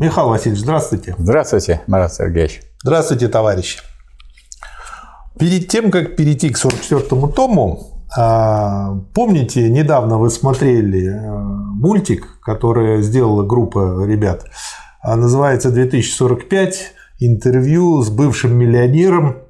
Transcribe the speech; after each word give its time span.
Михаил 0.00 0.30
Васильевич, 0.30 0.62
здравствуйте. 0.62 1.14
Здравствуйте, 1.18 1.82
Марат 1.86 2.14
Сергеевич. 2.14 2.62
Здравствуйте, 2.82 3.28
товарищи. 3.28 3.80
Перед 5.38 5.68
тем, 5.68 5.90
как 5.90 6.16
перейти 6.16 6.48
к 6.48 6.56
44-му 6.56 7.28
тому, 7.28 8.06
а, 8.16 8.94
помните, 9.12 9.68
недавно 9.68 10.16
вы 10.16 10.30
смотрели 10.30 11.06
э, 11.06 11.30
мультик, 11.30 12.40
который 12.40 13.02
сделала 13.02 13.42
группа 13.42 14.02
ребят, 14.06 14.46
а, 15.02 15.16
называется 15.16 15.68
«2045. 15.68 16.74
Интервью 17.18 18.00
с 18.00 18.08
бывшим 18.08 18.56
миллионером 18.56 19.42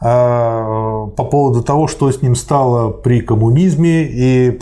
а, 0.00 1.06
по 1.16 1.24
поводу 1.26 1.62
того, 1.62 1.86
что 1.86 2.10
с 2.10 2.20
ним 2.22 2.34
стало 2.34 2.90
при 2.90 3.20
коммунизме. 3.20 4.02
И 4.02 4.58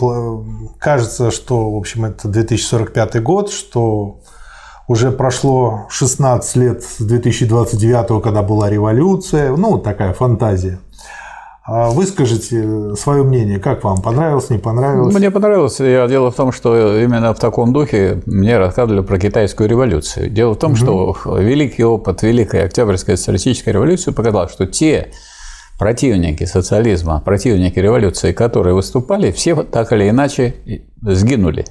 кажется, 0.77 1.31
что, 1.31 1.71
в 1.71 1.77
общем, 1.77 2.05
это 2.05 2.27
2045 2.27 3.23
год, 3.23 3.49
что 3.51 4.19
уже 4.87 5.11
прошло 5.11 5.85
16 5.89 6.55
лет 6.57 6.83
с 6.83 7.01
2029, 7.01 8.21
когда 8.21 8.41
была 8.41 8.69
революция. 8.69 9.55
Ну, 9.55 9.77
такая 9.77 10.13
фантазия. 10.13 10.79
А 11.63 11.91
выскажите 11.91 12.95
свое 12.95 13.23
мнение, 13.23 13.59
как 13.59 13.83
вам 13.83 14.01
понравилось, 14.01 14.49
не 14.49 14.57
понравилось? 14.57 15.13
Мне 15.15 15.29
понравилось. 15.29 15.77
Дело 15.77 16.31
в 16.31 16.35
том, 16.35 16.51
что 16.51 16.99
именно 16.99 17.33
в 17.33 17.39
таком 17.39 17.71
духе 17.71 18.21
мне 18.25 18.57
рассказывали 18.57 19.01
про 19.01 19.19
китайскую 19.19 19.69
революцию. 19.69 20.29
Дело 20.29 20.53
в 20.53 20.57
том, 20.57 20.71
угу. 20.71 20.77
что 20.77 21.37
великий 21.37 21.83
опыт 21.83 22.23
Великой 22.23 22.65
Октябрьской 22.65 23.15
социалистической 23.15 23.73
революции 23.73 24.11
показал, 24.11 24.49
что 24.49 24.65
те 24.65 25.11
противники 25.77 26.45
социализма, 26.45 27.21
противники 27.23 27.77
революции, 27.77 28.33
которые 28.33 28.73
выступали, 28.73 29.31
все 29.31 29.55
так 29.63 29.93
или 29.93 30.09
иначе 30.09 30.55
сгинули 31.01 31.65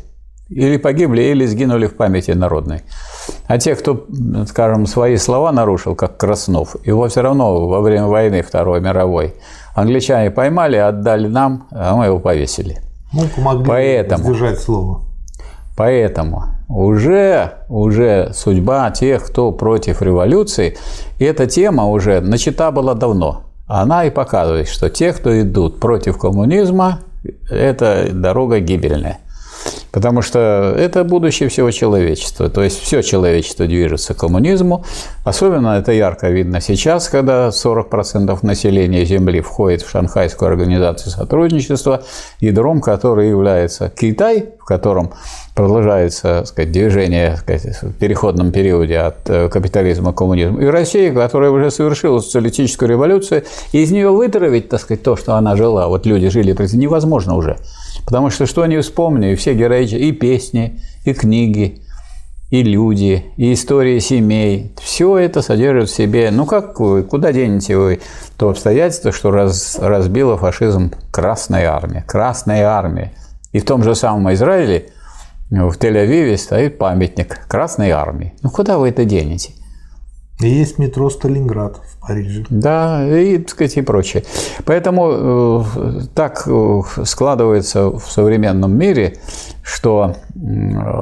или 0.50 0.76
погибли, 0.76 1.22
или 1.22 1.46
сгинули 1.46 1.86
в 1.86 1.96
памяти 1.96 2.32
народной. 2.32 2.82
А 3.46 3.58
те, 3.58 3.74
кто, 3.74 4.06
скажем, 4.48 4.86
свои 4.86 5.16
слова 5.16 5.52
нарушил, 5.52 5.94
как 5.94 6.16
Краснов, 6.16 6.76
его 6.84 7.08
все 7.08 7.22
равно 7.22 7.68
во 7.68 7.80
время 7.80 8.06
войны 8.06 8.42
Второй 8.42 8.80
мировой 8.80 9.34
англичане 9.74 10.30
поймали, 10.30 10.76
отдали 10.76 11.28
нам, 11.28 11.68
а 11.70 11.94
мы 11.94 12.06
его 12.06 12.18
повесили. 12.18 12.80
Ну, 13.12 13.22
помогли 13.34 13.64
Поэтому, 13.66 14.24
сдержать 14.24 14.60
слово. 14.60 15.02
Поэтому 15.76 16.44
уже, 16.68 17.52
уже 17.68 18.32
судьба 18.34 18.90
тех, 18.90 19.24
кто 19.24 19.52
против 19.52 20.02
революции, 20.02 20.76
эта 21.18 21.46
тема 21.46 21.86
уже 21.86 22.20
начата 22.20 22.70
была 22.70 22.94
давно. 22.94 23.44
Она 23.66 24.04
и 24.04 24.10
показывает, 24.10 24.68
что 24.68 24.90
те, 24.90 25.12
кто 25.12 25.40
идут 25.40 25.80
против 25.80 26.18
коммунизма, 26.18 27.00
это 27.48 28.08
дорога 28.12 28.58
гибельная. 28.58 29.20
Потому 29.92 30.22
что 30.22 30.74
это 30.78 31.02
будущее 31.04 31.48
всего 31.48 31.70
человечества. 31.70 32.48
То 32.48 32.62
есть 32.62 32.80
все 32.80 33.02
человечество 33.02 33.66
движется 33.66 34.14
к 34.14 34.18
коммунизму. 34.18 34.84
Особенно 35.24 35.78
это 35.78 35.92
ярко 35.92 36.28
видно 36.30 36.60
сейчас, 36.60 37.08
когда 37.08 37.48
40% 37.48 38.38
населения 38.42 39.04
Земли 39.04 39.40
входит 39.40 39.82
в 39.82 39.90
Шанхайскую 39.90 40.48
организацию 40.48 41.10
сотрудничества, 41.10 42.02
ядром 42.40 42.80
которой 42.80 43.28
является 43.28 43.90
Китай, 43.90 44.50
в 44.60 44.64
котором 44.64 45.12
продолжается 45.54 46.44
сказать, 46.46 46.72
движение 46.72 47.36
сказать, 47.36 47.82
в 47.82 47.92
переходном 47.94 48.52
периоде 48.52 48.98
от 48.98 49.28
э, 49.28 49.48
капитализма 49.48 50.12
к 50.12 50.16
коммунизму, 50.16 50.60
и 50.60 50.66
Россия, 50.66 51.12
которая 51.12 51.50
уже 51.50 51.70
совершила 51.70 52.20
социалистическую 52.20 52.88
революцию, 52.88 53.44
и 53.72 53.82
из 53.82 53.90
нее 53.90 54.10
вытравить 54.10 54.68
так 54.68 54.80
сказать, 54.80 55.02
то, 55.02 55.16
что 55.16 55.34
она 55.34 55.56
жила, 55.56 55.88
вот 55.88 56.06
люди 56.06 56.28
жили, 56.30 56.56
невозможно 56.76 57.34
уже. 57.34 57.58
Потому 58.04 58.30
что 58.30 58.46
что 58.46 58.62
они 58.62 58.78
вспомнили, 58.78 59.34
все 59.34 59.54
героические, 59.54 60.08
и 60.08 60.12
песни, 60.12 60.80
и 61.04 61.12
книги, 61.12 61.82
и 62.50 62.62
люди, 62.62 63.24
и 63.36 63.52
истории 63.52 63.98
семей, 64.00 64.72
все 64.80 65.18
это 65.18 65.42
содержит 65.42 65.88
в 65.88 65.94
себе, 65.94 66.30
ну 66.30 66.46
как 66.46 66.80
вы, 66.80 67.02
куда 67.04 67.32
денете 67.32 67.76
вы 67.76 68.00
то 68.36 68.50
обстоятельство, 68.50 69.12
что 69.12 69.30
раз, 69.30 69.78
разбило 69.80 70.36
фашизм 70.36 70.92
Красная 71.12 71.70
Армия, 71.70 72.04
Красная 72.06 72.64
Армия. 72.66 73.12
И 73.52 73.60
в 73.60 73.64
том 73.64 73.82
же 73.82 73.94
самом 73.94 74.32
Израиле– 74.32 74.88
в 75.50 75.76
Тель-Авиве 75.76 76.36
стоит 76.36 76.78
памятник 76.78 77.46
Красной 77.48 77.90
Армии. 77.90 78.34
Ну, 78.42 78.50
куда 78.50 78.78
вы 78.78 78.90
это 78.90 79.04
денете? 79.04 79.52
Есть 80.40 80.78
метро 80.78 81.10
Сталинград 81.10 81.76
в 81.76 82.06
Париже. 82.06 82.44
Да, 82.48 83.06
и, 83.06 83.38
так 83.38 83.50
сказать, 83.50 83.76
и 83.76 83.82
прочее. 83.82 84.24
Поэтому 84.64 85.10
э, 85.12 86.00
так 86.14 86.44
э, 86.46 86.80
складывается 87.04 87.90
в 87.90 88.10
современном 88.10 88.76
мире, 88.76 89.18
что 89.62 90.16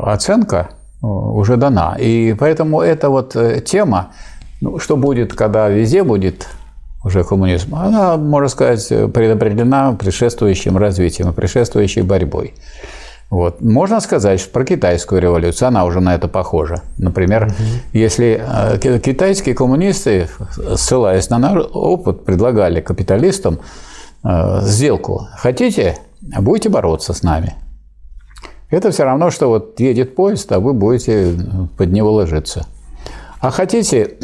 оценка 0.02 0.70
э, 1.02 1.06
уже 1.06 1.56
дана. 1.56 1.96
И 1.98 2.34
поэтому 2.38 2.80
эта 2.80 3.10
вот 3.10 3.36
тема, 3.64 4.08
ну, 4.60 4.78
что 4.80 4.96
будет, 4.96 5.34
когда 5.34 5.68
везде 5.68 6.02
будет 6.02 6.48
уже 7.04 7.22
коммунизм, 7.22 7.76
она, 7.76 8.16
можно 8.16 8.48
сказать, 8.48 8.88
предопределена 8.88 9.92
предшествующим 9.92 10.76
развитием, 10.76 11.32
предшествующей 11.32 12.02
борьбой. 12.02 12.54
Вот. 13.30 13.60
Можно 13.60 14.00
сказать 14.00 14.40
что 14.40 14.50
про 14.50 14.64
китайскую 14.64 15.20
революцию, 15.20 15.68
она 15.68 15.84
уже 15.84 16.00
на 16.00 16.14
это 16.14 16.28
похожа. 16.28 16.82
Например, 16.96 17.44
угу. 17.44 17.54
если 17.92 18.42
э, 18.42 18.98
китайские 19.00 19.54
коммунисты, 19.54 20.28
ссылаясь 20.76 21.28
на 21.28 21.38
наш 21.38 21.64
опыт, 21.72 22.24
предлагали 22.24 22.80
капиталистам 22.80 23.60
э, 24.24 24.60
сделку. 24.62 25.28
Хотите, 25.36 25.98
будете 26.20 26.70
бороться 26.70 27.12
с 27.12 27.22
нами. 27.22 27.54
Это 28.70 28.90
все 28.90 29.04
равно, 29.04 29.30
что 29.30 29.48
вот 29.48 29.78
едет 29.80 30.14
поезд, 30.14 30.50
а 30.52 30.60
вы 30.60 30.72
будете 30.72 31.34
под 31.76 31.92
него 31.92 32.12
ложиться. 32.12 32.66
А 33.40 33.50
хотите, 33.50 34.16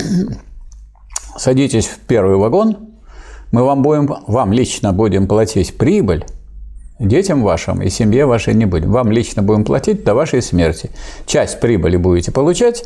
садитесь 1.37 1.87
в 1.87 1.98
первый 2.00 2.37
вагон, 2.37 2.76
мы 3.53 3.64
вам, 3.64 3.82
будем, 3.82 4.12
вам 4.26 4.53
лично 4.53 4.93
будем 4.93 5.28
платить 5.28 5.78
прибыль, 5.78 6.25
Детям 7.04 7.42
вашим 7.42 7.82
и 7.82 7.91
семье 7.91 8.26
вашей 8.26 8.54
не 8.54 8.66
будем. 8.66 8.91
Вам 8.91 9.10
лично 9.10 9.42
будем 9.42 9.65
платить 9.65 10.04
до 10.04 10.15
вашей 10.15 10.42
смерти. 10.42 10.91
Часть 11.26 11.60
прибыли 11.60 11.97
будете 11.97 12.32
получать 12.32 12.84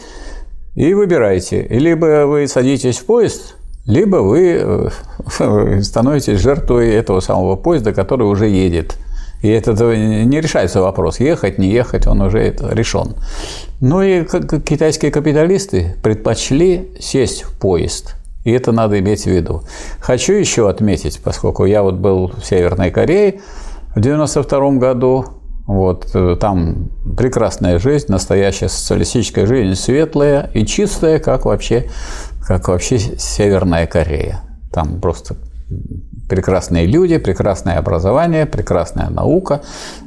и 0.74 0.94
выбирайте. 0.94 1.66
Либо 1.70 2.26
вы 2.26 2.46
садитесь 2.48 2.98
в 2.98 3.06
поезд, 3.06 3.54
либо 3.86 4.16
вы 4.16 4.90
э, 5.38 5.80
становитесь 5.82 6.40
жертвой 6.40 6.90
этого 6.90 7.20
самого 7.20 7.56
поезда, 7.56 7.92
который 7.92 8.24
уже 8.24 8.48
едет. 8.48 8.96
И 9.42 9.48
это 9.48 9.72
не 9.96 10.40
решается 10.40 10.80
вопрос, 10.80 11.20
ехать, 11.20 11.58
не 11.58 11.70
ехать, 11.70 12.06
он 12.08 12.20
уже 12.22 12.56
решен. 12.72 13.14
Ну 13.80 14.02
и 14.02 14.24
китайские 14.24 15.12
капиталисты 15.12 15.94
предпочли 16.02 16.90
сесть 16.98 17.44
в 17.44 17.56
поезд. 17.56 18.16
И 18.44 18.50
это 18.50 18.72
надо 18.72 18.98
иметь 18.98 19.24
в 19.24 19.26
виду. 19.26 19.62
Хочу 20.00 20.32
еще 20.32 20.68
отметить, 20.68 21.20
поскольку 21.22 21.66
я 21.66 21.82
вот 21.82 21.94
был 21.94 22.32
в 22.36 22.44
Северной 22.44 22.90
Корее, 22.90 23.40
в 23.94 23.98
1992 23.98 24.78
году 24.78 25.24
вот, 25.68 26.10
э, 26.14 26.36
там 26.40 26.88
прекрасная 27.16 27.78
жизнь, 27.78 28.06
настоящая 28.08 28.68
социалистическая 28.68 29.44
жизнь, 29.44 29.74
светлая 29.74 30.50
и 30.54 30.64
чистая, 30.64 31.18
как 31.18 31.44
вообще, 31.44 31.90
как 32.46 32.68
вообще 32.68 32.98
Северная 32.98 33.86
Корея. 33.86 34.40
Там 34.72 34.98
просто 34.98 35.36
прекрасные 36.28 36.86
люди, 36.86 37.18
прекрасное 37.18 37.76
образование, 37.76 38.46
прекрасная 38.46 39.10
наука, 39.10 39.60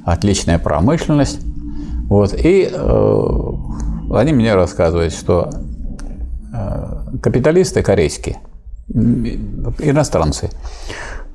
отличная 0.03 0.57
промышленность. 0.57 1.41
Вот. 2.09 2.33
И 2.33 2.67
э, 2.71 3.41
они 4.13 4.33
мне 4.33 4.55
рассказывают, 4.55 5.13
что 5.13 5.49
э, 6.53 7.17
капиталисты 7.21 7.83
корейские, 7.83 8.37
иностранцы, 8.89 10.49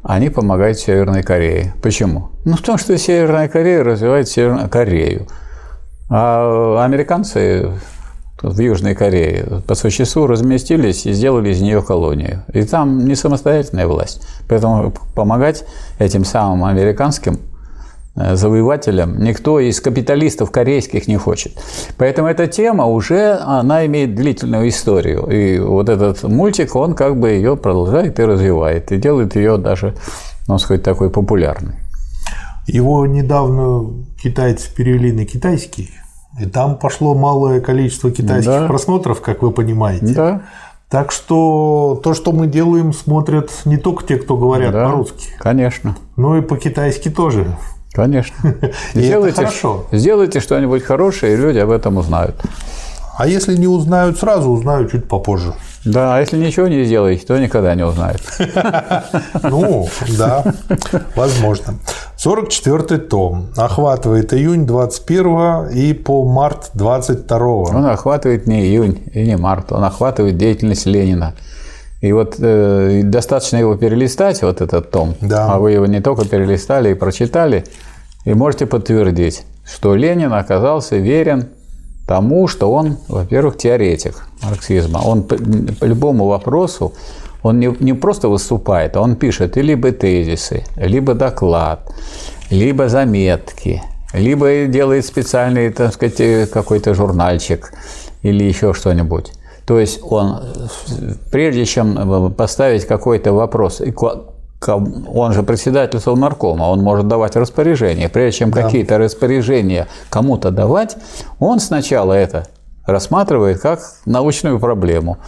они 0.09 0.31
помогают 0.31 0.79
Северной 0.79 1.23
Корее. 1.23 1.75
Почему? 1.83 2.31
Ну, 2.45 2.57
потому 2.57 2.79
что 2.79 2.97
Северная 2.97 3.49
Корея 3.49 3.83
развивает 3.83 4.29
Северную 4.29 4.69
Корею. 4.69 5.27
А 6.09 6.85
американцы 6.85 7.73
в 8.41 8.61
Южной 8.61 8.95
Корее 8.95 9.63
по 9.67 9.75
существу 9.75 10.27
разместились 10.27 11.07
и 11.07 11.13
сделали 11.13 11.51
из 11.51 11.61
нее 11.61 11.83
колонию. 11.83 12.45
И 12.53 12.63
там 12.63 13.07
не 13.07 13.17
самостоятельная 13.17 13.89
власть. 13.89 14.27
Поэтому 14.49 14.93
помогать 15.15 15.65
этим 15.99 16.25
самым 16.25 16.65
американским 16.65 17.41
Э, 18.17 18.35
завоевателям 18.35 19.19
никто 19.19 19.61
из 19.61 19.81
капиталистов 19.81 20.51
корейских 20.51 21.07
не 21.07 21.17
хочет. 21.17 21.53
Поэтому 21.99 22.29
эта 22.29 22.47
тема 22.47 22.87
уже, 22.87 23.35
она 23.35 23.85
имеет 23.87 24.15
длительную 24.15 24.69
историю. 24.69 25.27
И 25.27 25.59
вот 25.59 25.91
этот 25.91 26.23
мультик, 26.23 26.75
он 26.77 26.95
как 26.95 27.19
бы 27.21 27.31
ее 27.31 27.57
продолжает 27.57 28.19
и 28.19 28.25
развивает, 28.25 28.91
и 28.91 28.97
делает 28.97 29.37
ее 29.37 29.59
даже, 29.59 29.95
ну, 30.49 30.59
сказать, 30.59 30.83
такой 30.83 31.11
популярной. 31.11 31.75
Его 32.67 33.07
недавно 33.07 33.93
китайцы 34.21 34.75
перевели 34.75 35.13
на 35.13 35.27
китайский, 35.27 35.91
и 36.41 36.47
там 36.47 36.79
пошло 36.79 37.15
малое 37.15 37.61
количество 37.61 38.11
китайских 38.11 38.51
да. 38.51 38.67
просмотров, 38.67 39.21
как 39.21 39.43
вы 39.43 39.51
понимаете. 39.53 40.15
Да. 40.15 40.43
Так 40.89 41.13
что 41.13 42.01
то, 42.03 42.15
что 42.15 42.33
мы 42.33 42.47
делаем, 42.47 42.93
смотрят 42.93 43.51
не 43.67 43.77
только 43.77 44.07
те, 44.07 44.17
кто 44.17 44.37
говорят 44.37 44.73
да, 44.73 44.87
по-русски. 44.87 45.29
Конечно. 45.39 45.97
Но 46.17 46.39
и 46.39 46.41
по-китайски 46.41 47.11
тоже. 47.11 47.57
Конечно. 47.97 48.35
И 48.95 49.01
сделайте, 49.01 49.37
хорошо. 49.37 49.87
Сделайте 49.91 50.41
что-нибудь 50.41 50.85
хорошее, 50.85 51.33
и 51.33 51.37
люди 51.37 51.59
об 51.59 51.71
этом 51.71 51.97
узнают. 51.97 52.37
А 53.19 53.27
если 53.27 53.57
не 53.57 53.67
узнают 53.67 54.19
сразу, 54.19 54.51
узнают 54.51 54.93
чуть 54.93 55.09
попозже. 55.09 55.55
Да, 55.87 56.17
а 56.17 56.21
если 56.21 56.37
ничего 56.37 56.69
не 56.69 56.85
сделаете, 56.85 57.25
то 57.27 57.39
никогда 57.39 57.75
не 57.75 57.85
узнают. 57.85 58.21
Ну, 59.43 59.89
да, 60.19 60.45
возможно. 61.15 61.79
44 62.17 62.99
том 62.99 63.49
охватывает 63.57 64.35
июнь 64.35 64.67
21 64.67 65.69
и 65.71 65.95
по 65.95 66.25
март 66.29 66.71
22. 66.75 67.39
Он 67.47 67.87
охватывает 67.87 68.47
не 68.47 68.61
июнь 68.67 69.03
и 69.15 69.25
не 69.25 69.37
март, 69.39 69.73
он 69.73 69.85
охватывает 69.85 70.37
деятельность 70.37 70.85
Ленина. 70.87 71.35
И 72.03 72.13
вот 72.13 72.37
э, 72.39 73.01
достаточно 73.05 73.57
его 73.57 73.75
перелистать, 73.77 74.43
вот 74.43 74.61
этот 74.61 74.91
том, 74.91 75.15
Да. 75.23 75.55
а 75.55 75.59
вы 75.59 75.73
его 75.73 75.87
не 75.87 76.01
только 76.01 76.29
перелистали 76.29 76.91
и 76.91 76.95
прочитали, 76.95 77.65
и 78.27 78.35
можете 78.35 78.67
подтвердить, 78.67 79.45
что 79.65 79.95
Ленин 79.95 80.33
оказался 80.33 80.97
верен 80.97 81.49
тому, 82.07 82.49
что 82.49 82.71
он, 82.71 82.99
во-первых, 83.09 83.57
теоретик 83.57 84.27
марксизма. 84.43 84.99
Он 84.99 85.23
по, 85.23 85.37
любому 85.85 86.27
вопросу, 86.27 86.93
он 87.43 87.61
не, 87.61 87.75
не 87.81 87.95
просто 87.95 88.29
выступает, 88.29 88.97
а 88.97 89.01
он 89.01 89.15
пишет 89.17 89.57
либо 89.57 89.93
тезисы, 89.93 90.65
либо 90.77 91.15
доклад, 91.15 91.89
либо 92.51 92.89
заметки, 92.89 93.83
либо 94.13 94.67
делает 94.67 95.07
специальный, 95.07 95.71
так 95.71 95.95
сказать, 95.95 96.21
э, 96.21 96.47
какой-то 96.47 96.95
журнальчик 96.95 97.73
или 98.23 98.43
еще 98.43 98.75
что-нибудь. 98.75 99.33
То 99.67 99.79
есть 99.79 100.01
он, 100.03 100.41
э, 100.43 101.15
прежде 101.31 101.65
чем 101.65 102.33
поставить 102.35 102.87
какой-то 102.87 103.33
вопрос, 103.33 103.81
он 104.65 105.33
же 105.33 105.43
председатель 105.43 106.01
Совнаркома, 106.01 106.65
он 106.65 106.83
может 106.83 107.09
давать 107.09 107.37
распоряжения. 107.37 108.09
Прежде 108.09 108.41
чем 108.41 108.53
какие-то 108.53 108.99
распоряжения 108.99 109.87
кому-то 110.11 110.51
давать, 110.51 110.97
он 111.39 111.61
сначала 111.61 112.13
это 112.13 112.47
рассматривает 112.87 113.61
как 113.61 113.81
научную 114.07 114.59
проблему. 114.59 115.19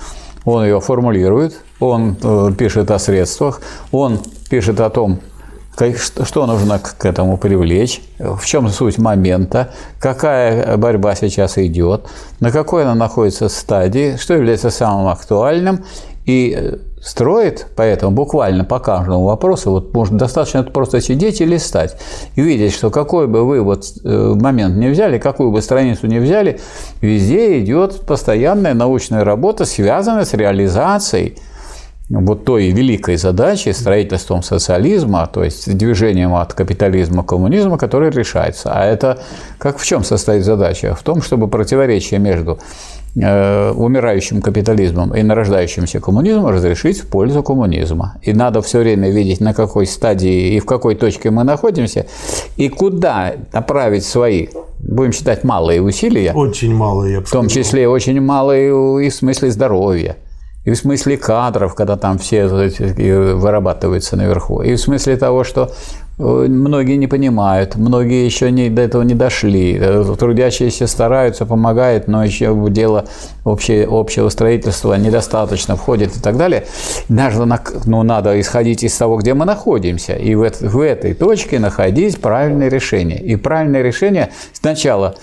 Он 0.44 0.64
ее 0.64 0.80
формулирует, 0.80 1.60
он 1.80 2.16
э, 2.22 2.52
пишет 2.56 2.90
о 2.90 2.98
средствах, 2.98 3.60
он 3.92 4.20
пишет 4.48 4.80
о 4.80 4.88
том, 4.88 5.20
что 6.25 6.46
нужно 6.46 6.78
к 6.78 6.96
к 6.96 7.04
этому 7.04 7.36
привлечь, 7.36 8.02
в 8.19 8.44
чем 8.44 8.69
суть 8.69 8.98
момента, 8.98 9.70
какая 10.00 10.76
борьба 10.76 11.14
сейчас 11.14 11.58
идет, 11.58 12.06
на 12.40 12.50
какой 12.50 12.82
она 12.82 12.94
находится 12.94 13.48
стадии, 13.48 14.16
что 14.16 14.34
является 14.34 14.70
самым 14.70 15.08
актуальным, 15.08 15.84
и 16.25 16.56
э, 16.56 16.78
строит 17.03 17.67
поэтому 17.77 18.12
буквально 18.12 18.65
по 18.65 18.79
каждому 18.79 19.25
вопросу, 19.25 19.71
вот 19.71 19.95
может 19.95 20.17
достаточно 20.17 20.62
просто 20.62 21.00
сидеть 21.00 21.41
и 21.41 21.45
листать, 21.45 21.97
и 22.35 22.43
видеть, 22.43 22.73
что 22.73 22.91
какой 22.91 23.27
бы 23.27 23.45
вы 23.45 23.62
вот 23.62 23.85
э, 24.05 24.35
момент 24.41 24.77
не 24.77 24.89
взяли, 24.89 25.19
какую 25.19 25.50
бы 25.50 25.62
страницу 25.62 26.06
не 26.06 26.19
взяли, 26.19 26.61
везде 27.00 27.61
идет 27.61 28.00
постоянная 28.06 28.75
научная 28.75 29.25
работа, 29.25 29.65
связанная 29.65 30.25
с 30.25 30.35
реализацией 30.35 31.37
вот 32.09 32.45
той 32.45 32.71
великой 32.71 33.17
задачи 33.17 33.69
строительством 33.71 34.43
социализма, 34.43 35.29
то 35.33 35.45
есть 35.45 35.77
движением 35.77 36.35
от 36.35 36.55
капитализма 36.55 37.23
к 37.23 37.27
коммунизму, 37.27 37.77
которая 37.77 38.11
решается. 38.11 38.73
А 38.73 38.85
это 38.85 39.19
как 39.59 39.79
в 39.79 39.85
чем 39.85 40.05
состоит 40.05 40.45
задача? 40.45 40.95
В 40.95 41.03
том, 41.03 41.21
чтобы 41.21 41.49
противоречие 41.49 42.19
между 42.19 42.59
э, 43.20 43.73
умирающим 43.73 44.41
капитализмом 44.41 45.15
и 45.15 45.23
нарождающимся 45.23 46.00
коммунизмом 46.00 46.47
разрешить 46.47 47.00
в 47.00 47.09
пользу 47.09 47.43
коммунизма. 47.43 48.17
И 48.23 48.32
надо 48.32 48.62
все 48.62 48.81
время 48.81 49.11
видеть, 49.11 49.41
на 49.41 49.55
какой 49.55 49.87
стадии 49.87 50.55
и 50.55 50.61
в 50.61 50.67
какой 50.67 50.94
точке 50.94 51.31
мы 51.31 51.44
находимся, 51.44 52.06
и 52.56 52.69
куда 52.69 53.35
направить 53.53 54.05
свои, 54.05 54.49
будем 54.79 55.12
считать, 55.12 55.44
малые 55.44 55.82
усилия, 55.82 56.32
Очень 56.32 56.75
мало, 56.75 57.05
я 57.05 57.20
бы 57.20 57.26
в 57.26 57.31
том 57.31 57.49
числе 57.49 57.88
очень 57.88 58.20
малые 58.20 58.69
и 59.05 59.09
в 59.11 59.15
смысле 59.15 59.50
здоровья, 59.50 60.17
и 60.64 60.71
в 60.71 60.76
смысле 60.76 61.17
кадров, 61.17 61.75
когда 61.75 61.97
там 61.97 62.19
все 62.19 62.47
вырабатываются 62.47 64.17
наверху, 64.17 64.62
и 64.62 64.75
в 64.75 64.81
смысле 64.81 65.17
того, 65.17 65.44
что 65.44 65.71
многие 66.19 66.97
не 66.97 67.06
понимают, 67.06 67.76
многие 67.76 68.25
еще 68.25 68.50
не, 68.50 68.69
до 68.70 68.82
этого 68.82 69.03
не 69.03 69.15
дошли, 69.15 69.79
Э, 69.81 70.05
трудящиеся 70.19 70.87
стараются, 70.87 71.47
помогают, 71.47 72.09
но 72.09 72.25
еще 72.25 72.50
в 72.50 72.70
дело 72.70 73.06
общее, 73.44 73.87
общего 73.91 74.29
строительства 74.29 74.94
недостаточно 74.94 75.76
входит 75.76 76.17
и 76.17 76.20
так 76.20 76.37
далее. 76.37 76.67
Даже 77.09 77.47
ну, 77.87 78.03
надо 78.03 78.41
исходить 78.41 78.82
из 78.82 78.97
того, 78.97 79.17
где 79.17 79.35
мы 79.35 79.44
находимся, 79.44 80.15
и 80.15 80.35
в, 80.35 80.50
в 80.61 80.81
этой 80.81 81.15
точке 81.15 81.59
находить 81.59 82.21
правильное 82.21 82.69
решение. 82.69 83.21
И 83.21 83.37
правильное 83.37 83.82
решение 83.82 84.31
сначала 84.53 85.14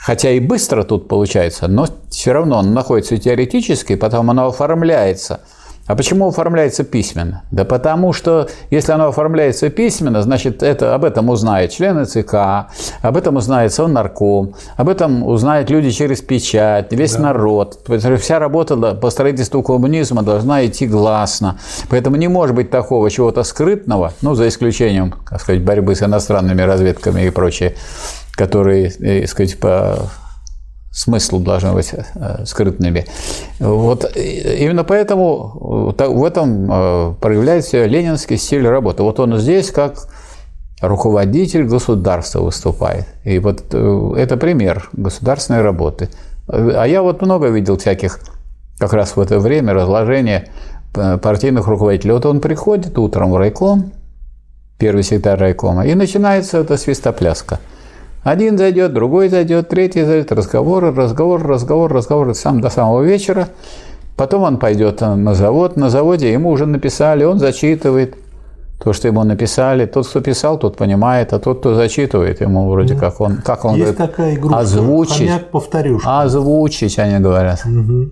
Хотя 0.00 0.30
и 0.30 0.38
быстро 0.38 0.84
тут 0.84 1.08
получается, 1.08 1.66
но 1.66 1.88
все 2.08 2.32
равно 2.32 2.60
оно 2.60 2.70
находится 2.70 3.18
теоретически, 3.18 3.96
потом 3.96 4.30
оно 4.30 4.46
оформляется. 4.46 5.40
А 5.88 5.96
почему 5.96 6.28
оформляется 6.28 6.84
письменно? 6.84 7.42
Да 7.50 7.64
потому 7.64 8.12
что, 8.12 8.48
если 8.70 8.92
оно 8.92 9.08
оформляется 9.08 9.70
письменно, 9.70 10.22
значит, 10.22 10.62
это, 10.62 10.94
об 10.94 11.04
этом 11.04 11.30
узнают 11.30 11.72
члены 11.72 12.04
ЦК, 12.04 12.70
об 13.00 13.16
этом 13.16 13.36
узнает 13.36 13.72
Совнарком, 13.72 14.54
об 14.76 14.90
этом 14.90 15.26
узнают 15.26 15.70
люди 15.70 15.90
через 15.90 16.20
печать, 16.20 16.92
весь 16.92 17.18
народ. 17.18 17.84
То 17.84 17.94
есть 17.94 18.06
Вся 18.20 18.38
работа 18.38 18.76
да, 18.76 18.94
по 18.94 19.08
строительству 19.08 19.62
коммунизма 19.62 20.22
должна 20.22 20.66
идти 20.66 20.86
гласно. 20.86 21.58
Поэтому 21.88 22.16
не 22.16 22.28
может 22.28 22.54
быть 22.54 22.70
такого 22.70 23.10
чего-то 23.10 23.42
скрытного, 23.42 24.12
ну, 24.20 24.34
за 24.34 24.48
исключением, 24.48 25.14
так 25.28 25.40
сказать, 25.40 25.62
борьбы 25.62 25.94
с 25.94 26.02
иностранными 26.02 26.60
разведками 26.60 27.22
и 27.22 27.30
прочее, 27.30 27.74
которые, 28.32 28.92
э, 29.00 29.20
так 29.20 29.30
сказать, 29.30 29.58
по 29.58 30.10
смыслу 30.90 31.40
должны 31.40 31.72
быть 31.72 31.92
э, 31.92 32.44
скрытными. 32.44 33.06
Вот 33.58 34.16
именно 34.16 34.84
поэтому 34.84 35.94
э, 35.98 36.06
в 36.06 36.24
этом 36.24 36.70
э, 36.70 37.14
проявляется 37.20 37.84
ленинский 37.84 38.36
стиль 38.36 38.66
работы. 38.66 39.02
Вот 39.02 39.20
он 39.20 39.38
здесь 39.38 39.70
как 39.70 40.08
руководитель 40.80 41.64
государства 41.64 42.40
выступает. 42.40 43.06
И 43.24 43.38
вот 43.38 43.74
это 43.74 44.36
пример 44.36 44.88
государственной 44.92 45.62
работы. 45.62 46.08
А 46.46 46.84
я 46.84 47.02
вот 47.02 47.20
много 47.20 47.48
видел 47.48 47.76
всяких 47.76 48.20
как 48.78 48.92
раз 48.92 49.16
в 49.16 49.20
это 49.20 49.40
время 49.40 49.74
разложения 49.74 50.48
партийных 50.92 51.66
руководителей. 51.66 52.12
Вот 52.12 52.26
он 52.26 52.40
приходит 52.40 52.96
утром 52.96 53.32
в 53.32 53.36
райком, 53.36 53.92
первый 54.78 55.02
секретарь 55.02 55.40
райкома, 55.40 55.84
и 55.84 55.94
начинается 55.94 56.58
эта 56.58 56.76
свистопляска. 56.76 57.58
Один 58.24 58.58
зайдет, 58.58 58.92
другой 58.92 59.28
зайдет, 59.28 59.68
третий 59.68 60.04
зайдет, 60.04 60.32
разговор, 60.32 60.94
разговор, 60.94 61.46
разговор, 61.46 61.92
разговор 61.92 62.34
сам 62.34 62.60
до 62.60 62.68
самого 62.68 63.02
вечера. 63.02 63.48
Потом 64.16 64.42
он 64.42 64.58
пойдет 64.58 65.00
на 65.00 65.34
завод, 65.34 65.76
на 65.76 65.90
заводе 65.90 66.32
ему 66.32 66.50
уже 66.50 66.66
написали, 66.66 67.24
он 67.24 67.38
зачитывает 67.38 68.16
то, 68.82 68.92
что 68.92 69.08
ему 69.08 69.22
написали. 69.24 69.86
Тот, 69.86 70.06
кто 70.08 70.20
писал, 70.20 70.58
тот 70.58 70.76
понимает, 70.76 71.32
а 71.32 71.38
тот, 71.38 71.60
кто 71.60 71.74
зачитывает, 71.74 72.40
ему 72.40 72.68
вроде 72.68 72.94
как 72.96 73.20
он, 73.20 73.38
как 73.38 73.64
он 73.64 73.74
Есть 73.76 73.92
говорит, 73.94 73.98
такая 73.98 74.34
игрушка. 74.34 74.58
озвучить. 74.58 75.46
Повторюшка. 75.50 76.20
Озвучить, 76.22 76.98
они 76.98 77.18
говорят. 77.18 77.62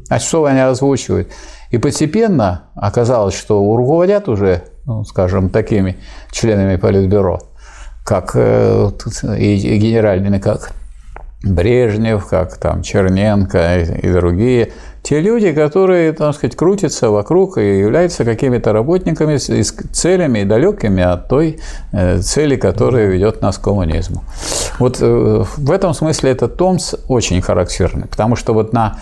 А 0.09 0.19
что 0.19 0.45
они 0.45 0.61
озвучивают? 0.61 1.29
И 1.71 1.79
постепенно 1.79 2.65
оказалось, 2.75 3.35
что 3.35 3.59
руководят 3.77 4.29
уже, 4.29 4.63
ну, 4.87 5.05
скажем, 5.05 5.51
такими 5.51 5.97
членами 6.31 6.77
Политбюро, 6.77 7.41
как 8.07 8.31
э, 8.35 8.91
и, 9.37 9.79
генеральными, 9.79 10.39
как 10.39 10.71
Брежнев, 11.43 12.27
как 12.27 12.57
там 12.57 12.83
Черненко 12.83 13.79
и, 13.81 14.07
и 14.07 14.13
другие, 14.13 14.73
те 15.03 15.21
люди, 15.21 15.53
которые, 15.53 16.13
так 16.13 16.35
сказать, 16.35 16.57
крутятся 16.57 17.11
вокруг 17.11 17.59
и 17.59 17.79
являются 17.79 18.25
какими-то 18.25 18.73
работниками 18.73 19.37
с, 19.37 19.49
с 19.49 19.73
целями 19.93 20.45
далекими 20.45 21.03
от 21.03 21.29
той 21.29 21.59
э, 21.93 22.19
цели, 22.21 22.57
которая 22.57 23.07
ведет 23.07 23.43
нас 23.43 23.59
к 23.59 23.63
коммунизму. 23.63 24.23
Вот 24.79 24.99
э, 25.01 25.45
в 25.57 25.71
этом 25.71 25.95
смысле 25.95 26.31
этот 26.31 26.57
том 26.57 26.79
с- 26.79 26.99
очень 27.09 27.41
характерный, 27.43 28.07
потому 28.07 28.37
что 28.37 28.55
вот 28.55 28.73
на 28.73 28.99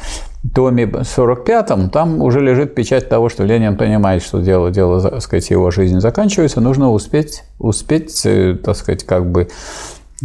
томе 0.53 0.85
45-м 0.85 1.91
там 1.91 2.21
уже 2.21 2.41
лежит 2.41 2.75
печать 2.75 3.09
того, 3.09 3.29
что 3.29 3.45
Ленин 3.45 3.77
понимает, 3.77 4.23
что 4.23 4.41
дело, 4.41 4.71
дело, 4.71 5.01
так 5.01 5.23
сказать, 5.23 5.49
его 5.51 5.71
жизнь 5.71 6.01
заканчивается, 6.01 6.61
нужно 6.61 6.91
успеть, 6.91 7.45
успеть, 7.59 8.25
э, 8.27 8.55
так 8.63 8.77
сказать, 8.77 9.05
как 9.05 9.31
бы 9.31 9.49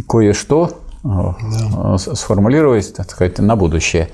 кое-что 0.08 0.70
э, 1.04 1.08
с- 1.96 2.14
сформулировать, 2.16 2.94
так 2.94 3.10
сказать, 3.10 3.38
на 3.38 3.56
будущее. 3.56 4.08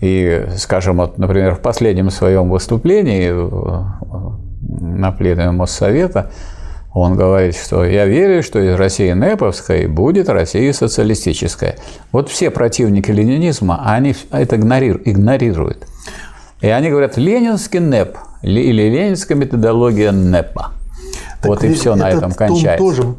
И, 0.00 0.46
скажем, 0.56 0.96
вот, 0.98 1.18
например, 1.18 1.56
в 1.56 1.60
последнем 1.60 2.10
своем 2.10 2.48
выступлении 2.50 3.30
э, 3.30 3.82
на 4.80 5.12
пленуме 5.12 5.50
Моссовета 5.50 6.30
он 6.92 7.16
говорит, 7.16 7.56
что 7.56 7.84
я 7.84 8.06
верю, 8.06 8.42
что 8.42 8.58
из 8.58 8.74
России 8.76 9.12
Неповской 9.12 9.86
будет 9.86 10.28
Россия 10.28 10.72
социалистическая. 10.72 11.76
Вот 12.10 12.28
все 12.28 12.50
противники 12.50 13.10
ленинизма, 13.10 13.82
они 13.84 14.14
это 14.32 14.56
игнорир- 14.56 15.00
игнорируют. 15.04 15.86
И 16.60 16.68
они 16.68 16.90
говорят, 16.90 17.16
ленинский 17.16 17.78
НЭП 17.78 18.16
ли- 18.42 18.62
или 18.64 18.82
ленинская 18.82 19.36
методология 19.36 20.10
НЭПа. 20.10 20.72
Так 21.40 21.48
вот 21.48 21.64
и 21.64 21.72
все 21.74 21.94
на 21.94 22.10
этом 22.10 22.32
том 22.32 22.48
кончается. 22.48 22.78
тоже 22.84 23.14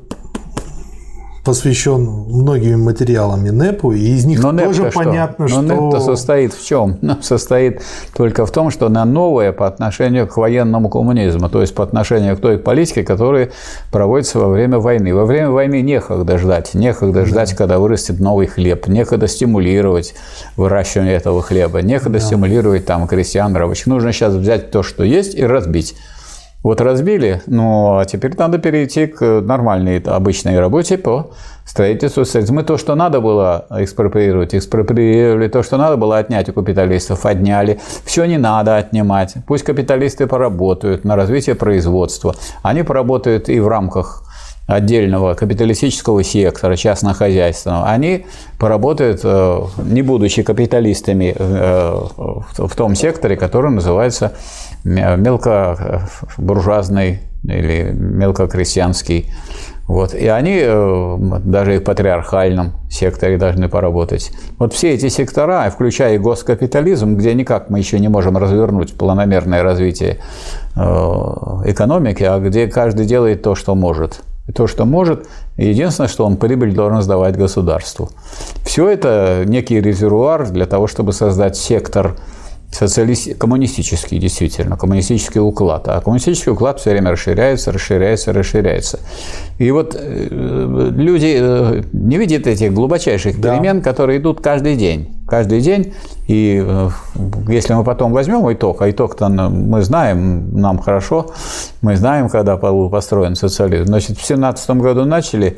посвящен 1.44 2.02
многими 2.02 2.76
материалами 2.76 3.50
НЭПу, 3.50 3.94
и 3.94 4.00
из 4.00 4.26
них 4.26 4.42
Но 4.44 4.52
тоже 4.52 4.84
НЭП-то 4.84 5.00
понятно, 5.00 5.48
что... 5.48 5.62
Но 5.62 5.90
НЭП-то 5.90 6.00
состоит 6.00 6.54
в 6.54 6.64
чем? 6.66 7.00
Состоит 7.22 7.82
только 8.16 8.46
в 8.46 8.52
том, 8.52 8.70
что 8.70 8.90
на 8.90 9.06
новое 9.06 9.52
по 9.52 9.66
отношению 9.68 10.28
к 10.28 10.38
военному 10.38 10.90
коммунизму, 10.90 11.50
то 11.50 11.62
есть 11.62 11.74
по 11.74 11.84
отношению 11.84 12.38
к 12.38 12.42
той 12.42 12.60
политике, 12.60 13.04
которая 13.04 13.52
проводится 13.92 14.40
во 14.40 14.50
время 14.50 14.78
войны. 14.78 15.16
Во 15.16 15.26
время 15.26 15.50
войны 15.50 15.82
некогда 15.82 16.38
ждать, 16.38 16.76
некогда 16.76 17.26
ждать, 17.26 17.54
когда 17.54 17.80
вырастет 17.80 18.20
новый 18.20 18.46
хлеб, 18.46 18.88
некогда 18.88 19.28
стимулировать 19.28 20.14
выращивание 20.58 21.16
этого 21.16 21.42
хлеба, 21.42 21.82
некогда 21.82 22.20
стимулировать 22.20 22.86
там 22.86 23.08
крестьян, 23.08 23.56
рабочих. 23.56 23.88
Нужно 23.88 24.14
сейчас 24.14 24.34
взять 24.34 24.70
то, 24.70 24.84
что 24.84 25.04
есть, 25.04 25.34
и 25.36 25.44
разбить. 25.44 25.96
Вот 26.64 26.80
разбили, 26.80 27.42
а 27.58 28.06
теперь 28.06 28.38
надо 28.38 28.60
перейти 28.60 29.08
к 29.08 29.42
нормальной 29.42 29.98
обычной 29.98 30.60
работе 30.60 31.00
по 31.00 31.32
строительству 31.66 32.24
средств. 32.24 32.54
Мы 32.54 32.62
то, 32.62 32.78
что 32.78 32.94
надо 32.94 33.20
было 33.20 33.66
экспроприировать, 33.72 34.54
экспроприировали, 34.54 35.48
то, 35.48 35.64
что 35.64 35.78
надо 35.78 35.98
было 35.98 36.20
отнять 36.20 36.50
у 36.50 36.54
капиталистов, 36.54 37.26
отняли. 37.26 37.80
Все 38.06 38.26
не 38.26 38.38
надо 38.38 38.78
отнимать. 38.78 39.34
Пусть 39.48 39.64
капиталисты 39.64 40.28
поработают 40.28 41.04
на 41.04 41.16
развитие 41.16 41.56
производства. 41.56 42.36
Они 42.62 42.84
поработают 42.84 43.50
и 43.50 43.60
в 43.60 43.68
рамках 43.68 44.24
отдельного 44.68 45.34
капиталистического 45.34 46.24
сектора, 46.24 46.76
частнохозяйственного, 46.76 47.88
они 47.88 48.28
поработают, 48.58 49.22
э, 49.24 49.62
не 49.84 50.02
будучи 50.02 50.44
капиталистами 50.44 51.34
э, 51.38 52.02
в 52.58 52.76
том 52.76 52.96
секторе, 52.96 53.38
который 53.38 53.72
называется 53.72 54.34
мелкобуржуазный 54.84 57.20
или 57.44 57.92
мелкокрестьянский. 57.92 59.32
Вот. 59.88 60.14
И 60.14 60.28
они 60.28 60.60
э, 60.62 61.18
даже 61.44 61.76
и 61.76 61.80
в 61.80 61.84
патриархальном 61.84 62.74
секторе 62.90 63.38
должны 63.38 63.68
поработать. 63.68 64.32
Вот 64.58 64.74
все 64.74 64.94
эти 64.94 65.10
сектора, 65.10 65.70
включая 65.70 66.16
и 66.16 66.18
госкапитализм, 66.18 67.18
где 67.18 67.34
никак 67.34 67.70
мы 67.70 67.80
еще 67.80 68.00
не 68.00 68.08
можем 68.08 68.38
развернуть 68.38 68.94
планомерное 68.94 69.64
развитие 69.64 70.20
экономики, 70.76 72.24
а 72.24 72.40
где 72.40 72.68
каждый 72.68 73.06
делает 73.06 73.42
то, 73.42 73.56
что 73.56 73.76
может– 73.76 74.22
то, 74.56 74.68
что 74.68 74.86
может. 74.86 75.28
Единственное, 75.58 76.08
что 76.08 76.26
он 76.26 76.38
прибыль 76.38 76.74
должен 76.74 77.02
сдавать 77.02 77.38
государству. 77.38 78.10
Все 78.64 78.90
это 78.90 79.44
некий 79.46 79.82
резервуар 79.82 80.50
для 80.50 80.66
того, 80.66 80.88
чтобы 80.88 81.14
создать 81.14 81.58
сектор 81.58 82.16
социалист... 82.72 83.38
коммунистический, 83.38 84.18
действительно, 84.18 84.78
коммунистический 84.78 85.40
уклад. 85.40 85.88
А 85.88 86.02
коммунистический 86.02 86.52
уклад 86.52 86.80
все 86.80 86.92
время 86.92 87.12
расширяется, 87.12 87.72
расширяется, 87.72 88.34
расширяется. 88.34 89.00
И 89.60 89.70
вот 89.72 89.96
э, 89.98 90.28
люди 90.30 91.38
э, 91.40 91.84
не 91.94 92.18
видят 92.18 92.48
этих 92.48 92.74
глубочайших 92.74 93.40
да. 93.40 93.56
перемен, 93.56 93.82
которые 93.82 94.20
идут 94.20 94.42
каждый 94.42 94.76
день. 94.76 95.16
Каждый 95.28 95.62
день. 95.62 95.94
И 96.28 96.64
э, 96.66 96.90
если 97.48 97.74
мы 97.74 97.84
потом 97.84 98.14
возьмем 98.14 98.52
итог, 98.52 98.82
а 98.82 98.90
итог-то 98.90 99.30
мы 99.30 99.82
знаем, 99.82 100.58
нам 100.58 100.80
хорошо, 100.80 101.32
мы 101.82 101.96
знаем, 101.96 102.30
когда 102.30 102.58
был 102.58 102.90
построен 102.90 103.36
социализм. 103.36 103.88
Значит, 103.88 104.18
в 104.18 104.26
17 104.26 104.70
году 104.72 105.06
начали 105.06 105.58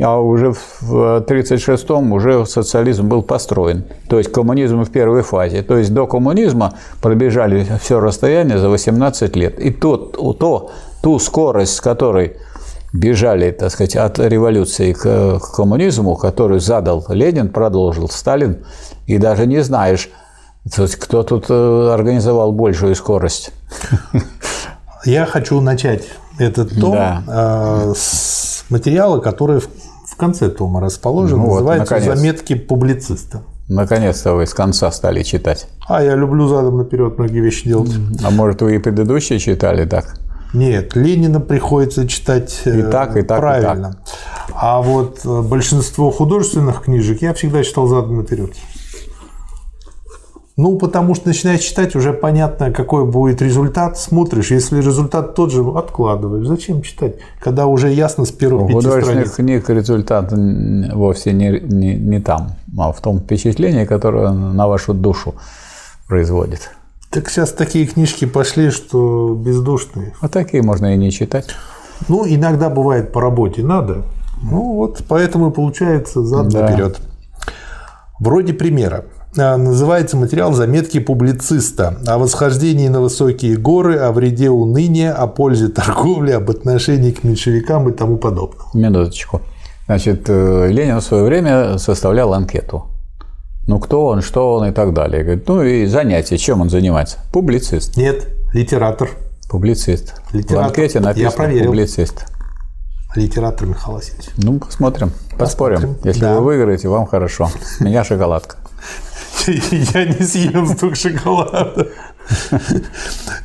а 0.00 0.18
уже 0.18 0.52
в 0.52 0.82
1936-м 0.82 2.12
уже 2.12 2.44
социализм 2.46 3.08
был 3.08 3.22
построен. 3.22 3.84
То 4.08 4.18
есть 4.18 4.32
коммунизм 4.32 4.82
в 4.84 4.90
первой 4.90 5.22
фазе. 5.22 5.62
То 5.62 5.76
есть 5.76 5.94
до 5.94 6.06
коммунизма 6.06 6.74
пробежали 7.00 7.66
все 7.80 8.00
расстояние 8.00 8.58
за 8.58 8.68
18 8.68 9.36
лет. 9.36 9.58
И 9.60 9.70
тот, 9.70 10.12
то, 10.38 10.70
ту 11.02 11.18
скорость, 11.18 11.76
с 11.76 11.80
которой 11.80 12.36
бежали, 12.92 13.50
так 13.50 13.70
сказать, 13.70 13.96
от 13.96 14.18
революции 14.18 14.92
к, 14.92 15.38
к 15.38 15.56
коммунизму, 15.56 16.16
которую 16.16 16.60
задал 16.60 17.04
Ленин, 17.08 17.48
продолжил 17.48 18.08
Сталин, 18.08 18.64
и 19.06 19.18
даже 19.18 19.46
не 19.46 19.62
знаешь, 19.62 20.10
кто 21.00 21.22
тут 21.22 21.46
э, 21.50 21.90
организовал 21.92 22.52
большую 22.52 22.94
скорость. 22.94 23.50
Я 25.04 25.26
хочу 25.26 25.60
начать 25.60 26.04
этот 26.38 26.80
том 26.80 26.92
да. 26.92 27.22
Э, 27.28 27.92
с 27.94 28.53
материала, 28.74 29.20
который 29.20 29.60
в 29.60 30.16
конце 30.16 30.48
тома 30.48 30.80
расположен, 30.80 31.38
ну 31.38 31.54
называется 31.54 31.94
вот, 31.94 32.02
«Заметки 32.02 32.54
публициста». 32.54 33.42
Наконец-то 33.68 34.34
вы 34.34 34.46
с 34.46 34.52
конца 34.52 34.90
стали 34.90 35.22
читать. 35.22 35.68
А 35.88 36.02
я 36.02 36.16
люблю 36.16 36.48
задом 36.48 36.76
наперед 36.78 37.16
многие 37.18 37.40
вещи 37.40 37.68
делать. 37.68 37.92
А 38.22 38.30
может, 38.30 38.62
вы 38.62 38.76
и 38.76 38.78
предыдущие 38.78 39.38
читали 39.38 39.86
так? 39.86 40.18
Нет, 40.52 40.96
Ленина 40.96 41.40
приходится 41.40 42.06
читать 42.06 42.62
и 42.64 42.82
так, 42.82 43.16
и 43.16 43.22
так, 43.22 43.40
правильно. 43.40 43.88
И 43.88 43.92
так. 43.92 44.54
А 44.54 44.82
вот 44.82 45.20
э, 45.24 45.42
большинство 45.42 46.10
художественных 46.10 46.82
книжек 46.82 47.22
я 47.22 47.32
всегда 47.32 47.64
читал 47.64 47.86
задом 47.86 48.18
наперед. 48.18 48.52
Ну, 50.56 50.78
потому 50.78 51.16
что 51.16 51.28
начинаешь 51.28 51.62
читать, 51.62 51.96
уже 51.96 52.12
понятно, 52.12 52.70
какой 52.70 53.04
будет 53.04 53.42
результат. 53.42 53.98
Смотришь, 53.98 54.52
если 54.52 54.78
результат 54.78 55.34
тот 55.34 55.50
же, 55.50 55.62
откладываешь. 55.62 56.46
Зачем 56.46 56.82
читать, 56.82 57.16
когда 57.40 57.66
уже 57.66 57.90
ясно 57.90 58.24
с 58.24 58.30
первых 58.30 58.62
У 58.62 58.66
пяти 58.68 58.76
художественных 58.76 59.26
страниц? 59.26 59.64
книг 59.64 59.70
результат 59.70 60.32
вовсе 60.32 61.32
не, 61.32 61.58
не, 61.58 61.94
не 61.96 62.20
там, 62.20 62.52
а 62.78 62.92
в 62.92 63.00
том 63.00 63.18
впечатлении, 63.18 63.84
которое 63.84 64.30
на 64.30 64.68
вашу 64.68 64.94
душу 64.94 65.34
производит. 66.06 66.70
Так 67.10 67.30
сейчас 67.30 67.52
такие 67.52 67.86
книжки 67.86 68.24
пошли, 68.24 68.70
что 68.70 69.34
бездушные. 69.34 70.14
А 70.20 70.28
такие 70.28 70.62
можно 70.62 70.94
и 70.94 70.96
не 70.96 71.10
читать. 71.10 71.48
Ну, 72.08 72.24
иногда 72.26 72.70
бывает 72.70 73.12
по 73.12 73.20
работе 73.20 73.64
надо. 73.64 74.02
Ну, 74.40 74.74
вот 74.74 75.02
поэтому 75.08 75.50
и 75.50 75.52
получается 75.52 76.22
зад 76.22 76.48
да. 76.48 76.62
наперед. 76.62 77.00
Вроде 78.20 78.52
примера. 78.52 79.04
А, 79.36 79.56
называется 79.56 80.16
материал 80.16 80.52
«Заметки 80.52 81.00
публициста» 81.00 81.98
о 82.06 82.18
восхождении 82.18 82.86
на 82.86 83.00
высокие 83.00 83.56
горы, 83.56 83.96
о 83.96 84.12
вреде 84.12 84.50
уныния, 84.50 85.12
о 85.12 85.26
пользе 85.26 85.68
торговли, 85.68 86.30
об 86.30 86.50
отношении 86.50 87.10
к 87.10 87.24
меньшевикам 87.24 87.88
и 87.88 87.92
тому 87.92 88.16
подобное. 88.16 88.66
Минуточку. 88.74 89.40
Значит, 89.86 90.24
э, 90.28 90.68
Ленин 90.70 91.00
в 91.00 91.04
свое 91.04 91.24
время 91.24 91.78
составлял 91.78 92.32
анкету. 92.32 92.86
Ну, 93.66 93.80
кто 93.80 94.06
он, 94.06 94.22
что 94.22 94.54
он 94.54 94.68
и 94.68 94.72
так 94.72 94.94
далее. 94.94 95.24
Говорит, 95.24 95.48
ну, 95.48 95.62
и 95.62 95.86
занятие, 95.86 96.38
чем 96.38 96.60
он 96.60 96.70
занимается? 96.70 97.18
Публицист. 97.32 97.96
Нет, 97.96 98.28
литератор. 98.52 99.10
Публицист. 99.50 100.14
Литератор. 100.32 100.64
В 100.64 100.68
анкете 100.68 101.00
написано 101.00 101.30
Я 101.30 101.30
проверил. 101.30 101.66
публицист. 101.66 102.26
Литератор 103.16 103.66
Михаил 103.66 103.96
Васильевич. 103.96 104.26
Ну, 104.36 104.58
посмотрим, 104.58 105.12
поспорим. 105.38 105.76
Посмотрим. 105.76 106.04
Если 106.04 106.20
да. 106.20 106.34
вы 106.36 106.44
выиграете, 106.44 106.88
вам 106.88 107.06
хорошо. 107.06 107.48
Меня 107.80 108.04
шоколадка. 108.04 108.56
Я 109.94 110.04
не 110.04 110.24
съем 110.24 110.66
столько 110.66 110.96
шоколада. 110.96 111.88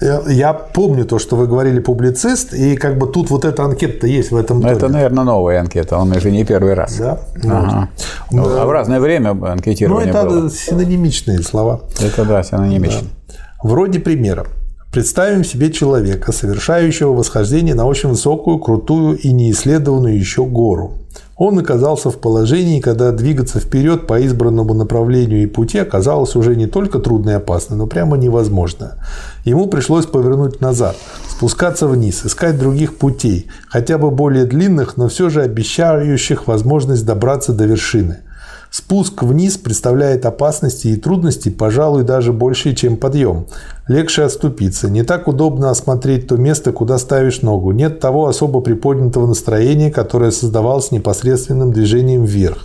Я 0.01 0.53
помню 0.53 1.05
то, 1.05 1.19
что 1.19 1.35
вы 1.35 1.47
говорили 1.47 1.79
публицист, 1.79 2.53
и 2.53 2.77
как 2.77 2.97
бы 2.97 3.07
тут 3.07 3.29
вот 3.29 3.45
эта 3.45 3.63
анкета 3.63 4.07
есть 4.07 4.31
в 4.31 4.37
этом 4.37 4.61
томе. 4.61 4.73
Это, 4.73 4.87
наверное, 4.87 5.23
новая 5.23 5.59
анкета, 5.59 5.97
он 5.97 6.11
уже 6.11 6.31
не 6.31 6.45
первый 6.45 6.73
раз. 6.73 6.97
Да? 6.97 7.19
Ага. 7.43 7.89
Ну, 8.31 8.43
а 8.47 8.65
в 8.65 8.71
разное 8.71 8.99
время 8.99 9.31
анкетирование 9.31 10.13
Ну, 10.13 10.19
это 10.19 10.29
было. 10.29 10.49
синонимичные 10.49 11.43
слова. 11.43 11.81
Это 11.99 12.23
да, 12.23 12.43
синонимичные. 12.43 13.03
Да. 13.27 13.33
Вроде 13.63 13.99
примера. 13.99 14.45
Представим 14.91 15.43
себе 15.43 15.71
человека, 15.71 16.31
совершающего 16.31 17.13
восхождение 17.13 17.75
на 17.75 17.85
очень 17.85 18.09
высокую, 18.09 18.57
крутую 18.57 19.17
и 19.17 19.31
неисследованную 19.31 20.17
еще 20.17 20.45
гору. 20.45 20.93
Он 21.39 21.57
оказался 21.57 22.11
в 22.11 22.17
положении, 22.17 22.81
когда 22.81 23.13
двигаться 23.13 23.61
вперед 23.61 24.07
по 24.07 24.19
избранному 24.19 24.73
направлению 24.73 25.41
и 25.41 25.45
пути 25.45 25.77
оказалось 25.79 26.35
уже 26.35 26.53
не 26.53 26.67
только 26.67 26.99
трудно 26.99 27.29
и 27.29 27.33
опасно, 27.33 27.77
но 27.77 27.87
прямо 27.87 28.17
невозможно. 28.17 28.97
Ему 29.45 29.67
пришлось 29.67 30.05
повернуть 30.05 30.59
назад, 30.59 30.97
спускаться 31.29 31.87
вниз, 31.87 32.25
искать 32.25 32.59
других 32.59 32.97
путей, 32.97 33.47
хотя 33.69 33.97
бы 33.97 34.11
более 34.11 34.43
длинных, 34.43 34.97
но 34.97 35.07
все 35.07 35.29
же 35.29 35.41
обещающих 35.41 36.45
возможность 36.45 37.05
добраться 37.05 37.53
до 37.53 37.63
вершины– 37.63 38.17
Спуск 38.71 39.23
вниз 39.23 39.57
представляет 39.57 40.27
опасности 40.27 40.89
и 40.89 40.95
трудности, 40.95 41.49
пожалуй, 41.49 42.03
даже 42.03 42.33
больше, 42.33 42.75
чем 42.75 42.97
подъем. 42.97 43.47
Легче 43.87 44.23
оступиться. 44.23 44.91
Не 44.91 45.01
так 45.01 45.27
удобно 45.27 45.71
осмотреть 45.71 46.27
то 46.27 46.37
место, 46.37 46.71
куда 46.71 46.99
ставишь 46.99 47.41
ногу. 47.41 47.71
Нет 47.71 47.99
того 47.99 48.27
особо 48.27 48.59
приподнятого 48.61 49.25
настроения, 49.25 49.89
которое 49.89 50.29
создавалось 50.29 50.91
непосредственным 50.91 51.73
движением 51.73 52.25
вверх, 52.25 52.59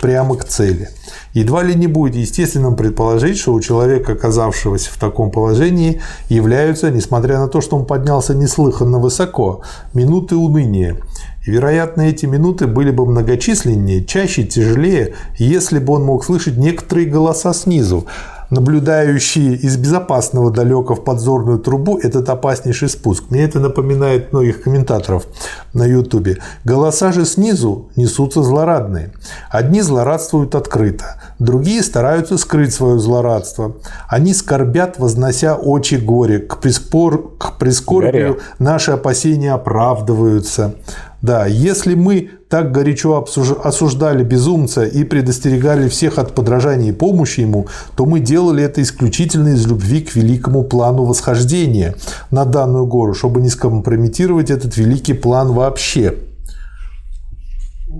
прямо 0.00 0.36
к 0.36 0.44
цели. 0.44 0.88
Едва 1.34 1.62
ли 1.62 1.74
не 1.74 1.86
будет 1.86 2.14
естественным 2.14 2.74
предположить, 2.74 3.38
что 3.38 3.52
у 3.52 3.60
человека, 3.60 4.12
оказавшегося 4.12 4.90
в 4.90 4.98
таком 4.98 5.30
положении, 5.30 6.00
являются, 6.30 6.90
несмотря 6.90 7.38
на 7.38 7.48
то, 7.48 7.60
что 7.60 7.76
он 7.76 7.84
поднялся 7.84 8.34
неслыханно 8.34 8.98
высоко, 8.98 9.60
минуты 9.92 10.36
уныния. 10.36 10.96
И, 11.44 11.50
вероятно, 11.50 12.02
эти 12.02 12.26
минуты 12.26 12.66
были 12.66 12.90
бы 12.90 13.04
многочисленнее, 13.04 14.04
чаще, 14.04 14.44
тяжелее, 14.44 15.14
если 15.38 15.78
бы 15.78 15.94
он 15.94 16.04
мог 16.04 16.24
слышать 16.24 16.56
некоторые 16.56 17.06
голоса 17.06 17.52
снизу. 17.52 18.06
наблюдающие 18.52 19.54
из 19.54 19.78
безопасного 19.78 20.50
далека 20.50 20.94
в 20.94 21.02
подзорную 21.04 21.58
трубу 21.58 21.98
этот 21.98 22.28
опаснейший 22.28 22.90
спуск. 22.90 23.24
Мне 23.30 23.44
это 23.44 23.60
напоминает 23.60 24.32
многих 24.32 24.62
комментаторов 24.62 25.26
на 25.72 25.86
Ютубе. 25.86 26.36
Голоса 26.62 27.12
же 27.12 27.24
снизу 27.24 27.88
несутся 27.96 28.42
злорадные. 28.42 29.12
Одни 29.50 29.80
злорадствуют 29.80 30.54
открыто, 30.54 31.18
другие 31.38 31.82
стараются 31.82 32.36
скрыть 32.36 32.74
свое 32.74 32.98
злорадство. 32.98 33.76
Они 34.06 34.34
скорбят, 34.34 34.98
вознося 34.98 35.56
очи 35.56 35.94
горе. 35.94 36.38
К, 36.38 36.58
приспор... 36.58 37.32
к 37.38 37.56
прискорбию 37.58 38.40
наши 38.58 38.90
опасения 38.90 39.52
оправдываются. 39.52 40.74
Да, 41.22 41.46
если 41.46 41.94
мы 41.94 42.30
так 42.48 42.72
горячо 42.72 43.24
осуждали 43.62 44.24
безумца 44.24 44.84
и 44.84 45.04
предостерегали 45.04 45.88
всех 45.88 46.18
от 46.18 46.34
подражания 46.34 46.90
и 46.90 46.92
помощи 46.92 47.40
ему, 47.40 47.68
то 47.96 48.06
мы 48.06 48.18
делали 48.18 48.64
это 48.64 48.82
исключительно 48.82 49.50
из 49.50 49.64
любви 49.66 50.00
к 50.00 50.16
великому 50.16 50.64
плану 50.64 51.04
восхождения 51.04 51.94
на 52.32 52.44
данную 52.44 52.86
гору, 52.86 53.14
чтобы 53.14 53.40
не 53.40 53.50
скомпрометировать 53.50 54.50
этот 54.50 54.76
великий 54.76 55.14
план 55.14 55.52
вообще 55.52 56.16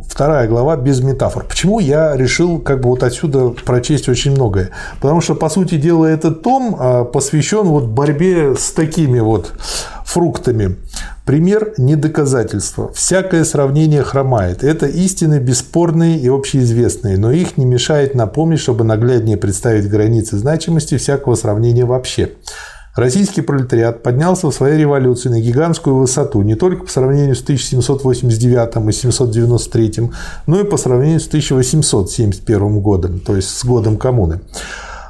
вторая 0.09 0.49
глава 0.49 0.77
без 0.77 1.01
метафор. 1.01 1.45
Почему 1.45 1.79
я 1.79 2.17
решил 2.17 2.59
как 2.59 2.81
бы 2.81 2.89
вот 2.89 3.03
отсюда 3.03 3.49
прочесть 3.51 4.09
очень 4.09 4.33
многое? 4.33 4.71
Потому 5.01 5.21
что, 5.21 5.35
по 5.35 5.49
сути 5.49 5.77
дела, 5.77 6.07
этот 6.07 6.43
том 6.43 6.77
а, 6.79 7.05
посвящен 7.05 7.65
вот 7.65 7.85
борьбе 7.85 8.55
с 8.57 8.73
такими 8.73 9.21
вот 9.21 9.53
фруктами. 10.05 10.77
Пример– 11.25 11.75
не 11.79 11.95
доказательство. 11.95 12.93
Всякое 12.93 13.45
сравнение 13.45 14.03
хромает. 14.03 14.65
Это 14.65 14.87
истины 14.87 15.39
бесспорные 15.39 16.19
и 16.19 16.29
общеизвестные, 16.29 17.17
но 17.17 17.31
их 17.31 17.57
не 17.57 17.65
мешает 17.65 18.17
напомнить, 18.17 18.59
чтобы 18.59 18.83
нагляднее 18.83 19.37
представить 19.37 19.89
границы 19.89 20.37
значимости 20.37 20.97
всякого 20.97 21.37
сравнения 21.37 21.85
вообще. 21.85 22.33
Российский 22.97 23.41
пролетариат 23.41 24.03
поднялся 24.03 24.49
в 24.49 24.53
своей 24.53 24.79
революции 24.79 25.29
на 25.29 25.41
гигантскую 25.41 25.97
высоту 25.97 26.43
не 26.43 26.57
только 26.57 26.85
по 26.85 26.91
сравнению 26.91 27.37
с 27.37 27.43
1789 27.43 28.89
и 28.89 28.93
793, 28.93 30.11
но 30.47 30.61
и 30.61 30.65
по 30.65 30.77
сравнению 30.77 31.21
с 31.21 31.29
1871 31.29 32.81
годом, 32.81 33.21
то 33.21 33.37
есть 33.37 33.49
с 33.49 33.65
годом 33.65 33.97
коммуны. 33.97 34.41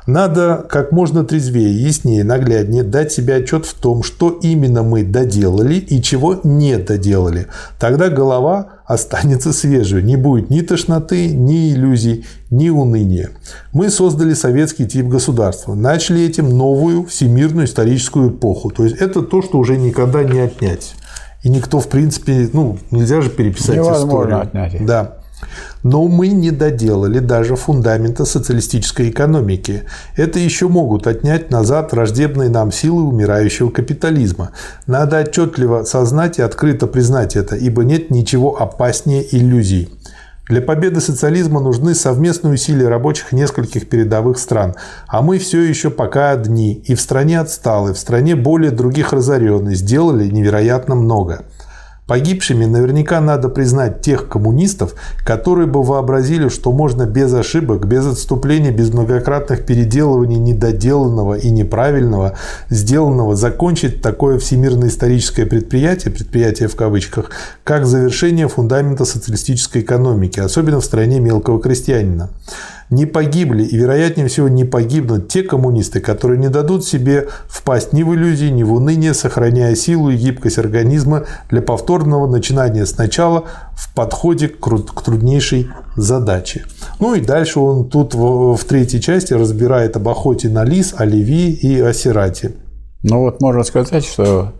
Надо 0.06 0.66
как 0.68 0.90
можно 0.90 1.24
трезвее, 1.24 1.72
яснее, 1.72 2.24
нагляднее 2.24 2.82
дать 2.82 3.12
себе 3.12 3.36
отчет 3.36 3.66
в 3.66 3.74
том, 3.74 4.02
что 4.02 4.30
именно 4.42 4.82
мы 4.82 5.04
доделали 5.04 5.74
и 5.74 6.02
чего 6.02 6.40
не 6.42 6.76
доделали. 6.78 7.46
Тогда 7.78 8.08
голова 8.08 8.80
останется 8.84 9.52
свежей, 9.52 10.02
не 10.02 10.16
будет 10.16 10.50
ни 10.50 10.60
тошноты, 10.60 11.28
ни 11.28 11.72
иллюзий, 11.72 12.24
ни 12.50 12.68
уныния. 12.68 13.30
Мы 13.72 13.90
создали 13.90 14.34
советский 14.34 14.86
тип 14.86 15.06
государства, 15.06 15.74
начали 15.74 16.22
этим 16.22 16.56
новую 16.56 17.06
всемирную 17.06 17.66
историческую 17.66 18.30
эпоху. 18.30 18.70
То 18.70 18.84
есть 18.84 18.96
это 18.96 19.22
то, 19.22 19.40
что 19.40 19.58
уже 19.58 19.76
никогда 19.76 20.24
не 20.24 20.40
отнять. 20.40 20.94
И 21.42 21.48
никто, 21.48 21.80
в 21.80 21.88
принципе, 21.88 22.48
ну, 22.52 22.78
нельзя 22.90 23.20
же 23.20 23.30
переписать 23.30 23.76
Невозможно 23.76 24.06
историю. 24.06 24.40
Отнять. 24.40 24.86
Да. 24.86 25.21
Но 25.82 26.06
мы 26.08 26.28
не 26.28 26.50
доделали 26.50 27.18
даже 27.18 27.56
фундамента 27.56 28.24
социалистической 28.24 29.10
экономики. 29.10 29.84
Это 30.16 30.38
еще 30.38 30.68
могут 30.68 31.06
отнять 31.06 31.50
назад 31.50 31.92
враждебные 31.92 32.48
нам 32.48 32.72
силы 32.72 33.02
умирающего 33.02 33.70
капитализма. 33.70 34.50
Надо 34.86 35.20
отчетливо 35.20 35.84
сознать 35.84 36.38
и 36.38 36.42
открыто 36.42 36.86
признать 36.86 37.36
это, 37.36 37.56
ибо 37.56 37.84
нет 37.84 38.10
ничего 38.10 38.60
опаснее 38.60 39.24
иллюзий. 39.34 39.90
Для 40.48 40.60
победы 40.60 41.00
социализма 41.00 41.60
нужны 41.60 41.94
совместные 41.94 42.54
усилия 42.54 42.88
рабочих 42.88 43.30
нескольких 43.32 43.88
передовых 43.88 44.38
стран, 44.38 44.74
а 45.06 45.22
мы 45.22 45.38
все 45.38 45.62
еще 45.62 45.88
пока 45.88 46.32
одни, 46.32 46.74
и 46.74 46.96
в 46.96 47.00
стране 47.00 47.38
отсталые, 47.38 47.94
в 47.94 47.98
стране 47.98 48.34
более 48.34 48.72
других 48.72 49.12
разоренные, 49.12 49.76
сделали 49.76 50.26
невероятно 50.28 50.96
много. 50.96 51.44
Погибшими 52.12 52.66
наверняка 52.66 53.22
надо 53.22 53.48
признать 53.48 54.02
тех 54.02 54.28
коммунистов, 54.28 54.96
которые 55.24 55.66
бы 55.66 55.82
вообразили, 55.82 56.50
что 56.50 56.70
можно 56.70 57.06
без 57.06 57.32
ошибок, 57.32 57.86
без 57.86 58.06
отступления, 58.06 58.70
без 58.70 58.92
многократных 58.92 59.64
переделываний 59.64 60.36
недоделанного 60.36 61.38
и 61.38 61.50
неправильного, 61.50 62.36
сделанного, 62.68 63.34
закончить 63.34 64.02
такое 64.02 64.38
всемирное 64.38 64.90
историческое 64.90 65.46
предприятие, 65.46 66.12
предприятие 66.12 66.68
в 66.68 66.76
кавычках, 66.76 67.30
как 67.64 67.86
завершение 67.86 68.46
фундамента 68.46 69.06
социалистической 69.06 69.80
экономики, 69.80 70.38
особенно 70.38 70.82
в 70.82 70.84
стране 70.84 71.18
мелкого 71.18 71.62
крестьянина 71.62 72.28
не 72.92 73.06
погибли 73.06 73.64
и, 73.64 73.76
вероятнее 73.76 74.28
всего, 74.28 74.48
не 74.48 74.64
погибнут 74.64 75.28
те 75.28 75.42
коммунисты, 75.42 76.00
которые 76.00 76.38
не 76.38 76.48
дадут 76.48 76.84
себе 76.84 77.28
впасть 77.48 77.92
ни 77.92 78.02
в 78.02 78.14
иллюзии, 78.14 78.46
ни 78.46 78.62
в 78.62 78.72
уныние, 78.74 79.14
сохраняя 79.14 79.74
силу 79.74 80.10
и 80.10 80.16
гибкость 80.16 80.58
организма 80.58 81.24
для 81.50 81.62
повторного 81.62 82.30
начинания 82.30 82.86
сначала 82.86 83.44
в 83.74 83.94
подходе 83.94 84.48
к 84.48 85.02
труднейшей 85.02 85.70
задаче. 85.96 86.66
Ну 87.00 87.14
и 87.14 87.20
дальше 87.20 87.60
он 87.60 87.88
тут 87.88 88.14
в 88.14 88.62
третьей 88.68 89.00
части 89.00 89.32
разбирает 89.32 89.96
об 89.96 90.08
охоте 90.08 90.48
на 90.48 90.64
лис, 90.64 90.94
о 90.96 91.04
леви 91.04 91.50
и 91.50 91.80
о 91.80 91.92
сирате. 91.94 92.52
Ну 93.02 93.20
вот 93.20 93.40
можно 93.40 93.64
сказать, 93.64 94.04
что 94.04 94.52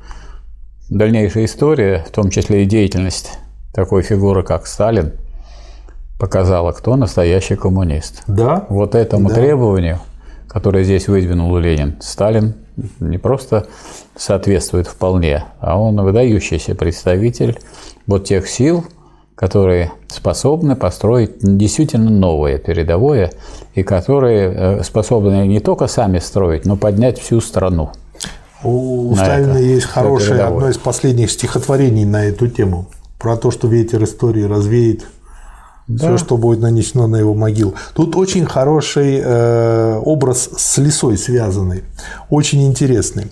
дальнейшая 0.88 1.44
история, 1.44 2.04
в 2.08 2.10
том 2.10 2.30
числе 2.30 2.64
и 2.64 2.66
деятельность 2.66 3.38
такой 3.74 4.02
фигуры, 4.02 4.42
как 4.42 4.66
Сталин, 4.66 5.12
показала, 6.22 6.70
кто 6.70 6.94
настоящий 6.94 7.56
коммунист. 7.56 8.22
Да. 8.28 8.64
Вот 8.68 8.94
этому 8.94 9.28
да. 9.28 9.34
требованию, 9.34 9.98
которое 10.46 10.84
здесь 10.84 11.08
выдвинул 11.08 11.58
Ленин, 11.58 11.96
Сталин 12.00 12.54
не 13.00 13.18
просто 13.18 13.66
соответствует 14.14 14.86
вполне, 14.86 15.46
а 15.58 15.76
он 15.80 16.00
выдающийся 16.00 16.76
представитель 16.76 17.58
вот 18.06 18.24
тех 18.24 18.48
сил, 18.48 18.84
которые 19.34 19.90
способны 20.06 20.76
построить 20.76 21.38
действительно 21.40 22.08
новое 22.08 22.58
передовое 22.58 23.32
и 23.74 23.82
которые 23.82 24.52
э, 24.52 24.82
способны 24.84 25.48
не 25.48 25.58
только 25.58 25.88
сами 25.88 26.20
строить, 26.20 26.66
но 26.66 26.76
поднять 26.76 27.18
всю 27.18 27.40
страну. 27.40 27.90
У 28.62 29.12
Сталина 29.16 29.54
это, 29.54 29.58
есть 29.58 29.86
хорошее 29.86 30.42
одно 30.42 30.68
из 30.68 30.78
последних 30.78 31.32
стихотворений 31.32 32.04
на 32.04 32.26
эту 32.26 32.46
тему 32.46 32.86
про 33.18 33.36
то, 33.36 33.50
что 33.50 33.66
ветер 33.66 34.04
истории 34.04 34.44
развеет 34.44 35.04
да. 35.96 36.16
все, 36.16 36.24
что 36.24 36.36
будет 36.36 36.60
нанесено 36.60 37.06
на 37.06 37.16
его 37.16 37.34
могилу. 37.34 37.74
Тут 37.94 38.16
очень 38.16 38.46
хороший 38.46 39.20
э, 39.22 39.98
образ 40.04 40.50
с 40.56 40.78
лесой 40.78 41.18
связанный, 41.18 41.84
очень 42.30 42.66
интересный. 42.66 43.30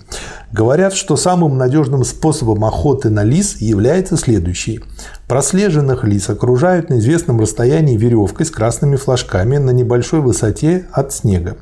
Говорят, 0.51 0.93
что 0.93 1.15
самым 1.15 1.57
надежным 1.57 2.03
способом 2.03 2.65
охоты 2.65 3.09
на 3.09 3.23
лис 3.23 3.61
является 3.61 4.17
следующий. 4.17 4.81
Прослеженных 5.27 6.03
лис 6.03 6.29
окружают 6.29 6.89
на 6.89 6.99
известном 6.99 7.39
расстоянии 7.39 7.95
веревкой 7.95 8.45
с 8.45 8.51
красными 8.51 8.97
флажками 8.97 9.57
на 9.57 9.71
небольшой 9.71 10.19
высоте 10.19 10.87
от 10.91 11.13
снега. 11.13 11.55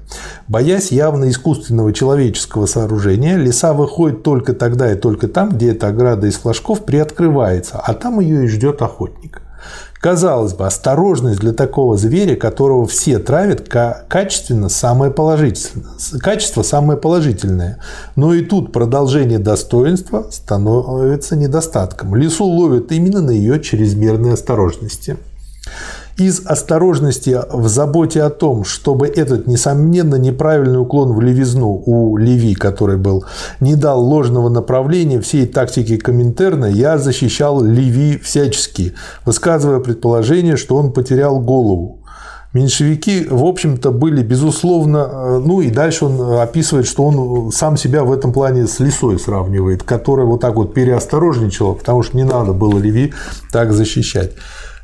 Боясь 0.47 0.91
явно 0.91 1.29
искусственного 1.29 1.93
человеческого 1.93 2.65
сооружения, 2.65 3.37
лиса 3.37 3.73
выходит 3.73 4.23
только 4.23 4.53
тогда 4.53 4.91
и 4.91 4.95
только 4.95 5.27
там, 5.27 5.49
где 5.49 5.71
эта 5.71 5.89
ограда 5.89 6.25
из 6.25 6.37
флажков 6.37 6.83
приоткрывается, 6.83 7.77
а 7.77 7.93
там 7.93 8.19
ее 8.19 8.45
и 8.45 8.47
ждет 8.47 8.81
охотник. 8.81 9.43
Казалось 9.99 10.53
бы, 10.53 10.65
осторожность 10.65 11.41
для 11.41 11.51
такого 11.51 11.97
зверя, 11.97 12.37
которого 12.37 12.87
все 12.87 13.19
травят, 13.19 13.67
качественно 13.67 14.69
самое 14.69 15.11
положительное. 15.11 15.87
Качество 16.21 16.63
самое 16.63 16.97
положительное. 16.97 17.79
Но 18.15 18.33
и 18.33 18.41
тут 18.41 18.71
продолжение 18.71 19.39
достоинства 19.39 20.27
становится 20.31 21.35
недостатком. 21.35 22.15
Лису 22.15 22.45
ловят 22.45 22.93
именно 22.93 23.21
на 23.21 23.31
ее 23.31 23.59
чрезмерной 23.59 24.33
осторожности 24.33 25.17
из 26.19 26.45
осторожности 26.45 27.39
в 27.51 27.67
заботе 27.67 28.23
о 28.23 28.29
том, 28.29 28.63
чтобы 28.63 29.07
этот, 29.07 29.47
несомненно, 29.47 30.15
неправильный 30.15 30.79
уклон 30.79 31.13
в 31.13 31.21
левизну 31.21 31.81
у 31.85 32.17
Леви, 32.17 32.55
который 32.55 32.97
был, 32.97 33.25
не 33.59 33.75
дал 33.75 34.03
ложного 34.03 34.49
направления 34.49 35.19
всей 35.21 35.47
тактики 35.47 35.97
Коминтерна, 35.97 36.65
я 36.65 36.97
защищал 36.97 37.63
Леви 37.63 38.17
всячески, 38.17 38.93
высказывая 39.25 39.79
предположение, 39.79 40.57
что 40.57 40.75
он 40.75 40.91
потерял 40.91 41.39
голову. 41.39 41.99
Меньшевики, 42.51 43.27
в 43.29 43.45
общем-то, 43.45 43.91
были, 43.91 44.23
безусловно, 44.23 45.07
э, 45.11 45.41
ну 45.45 45.61
и 45.61 45.69
дальше 45.69 46.05
он 46.05 46.39
описывает, 46.39 46.87
что 46.87 47.03
он 47.05 47.51
сам 47.51 47.77
себя 47.77 48.03
в 48.03 48.11
этом 48.11 48.33
плане 48.33 48.65
с 48.65 48.79
лисой 48.79 49.19
сравнивает, 49.19 49.83
которая 49.83 50.25
вот 50.25 50.41
так 50.41 50.55
вот 50.55 50.73
переосторожничала, 50.73 51.75
потому 51.75 52.01
что 52.01 52.17
не 52.17 52.23
надо 52.23 52.53
было 52.53 52.79
Леви 52.79 53.13
так 53.51 53.71
защищать. 53.71 54.31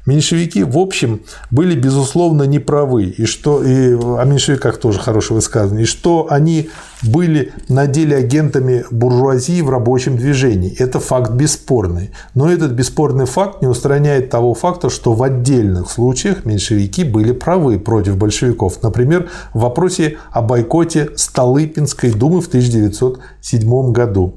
Меньшевики, 0.05 0.63
в 0.63 0.77
общем, 0.77 1.21
были, 1.49 1.75
безусловно, 1.75 2.43
неправы, 2.43 3.05
и 3.05 3.25
что, 3.25 3.63
и 3.63 3.93
о 3.93 4.23
меньшевиках 4.23 4.77
тоже 4.77 4.99
хорошее 4.99 5.35
высказывание, 5.35 5.83
и 5.83 5.87
что 5.87 6.27
они 6.29 6.69
были 7.01 7.53
на 7.69 7.87
деле 7.87 8.17
агентами 8.17 8.85
буржуазии 8.91 9.61
в 9.61 9.69
рабочем 9.69 10.17
движении. 10.17 10.75
Это 10.77 10.99
факт 10.99 11.31
бесспорный. 11.31 12.11
Но 12.35 12.51
этот 12.51 12.71
бесспорный 12.71 13.25
факт 13.25 13.61
не 13.61 13.67
устраняет 13.67 14.29
того 14.29 14.53
факта, 14.53 14.89
что 14.89 15.13
в 15.13 15.23
отдельных 15.23 15.89
случаях 15.89 16.45
меньшевики 16.45 17.03
были 17.03 17.31
правы 17.31 17.79
против 17.79 18.17
большевиков. 18.17 18.83
Например, 18.83 19.29
в 19.53 19.61
вопросе 19.61 20.17
о 20.31 20.41
бойкоте 20.41 21.09
Столыпинской 21.15 22.11
думы 22.11 22.41
в 22.41 22.47
1907 22.47 23.91
году. 23.91 24.35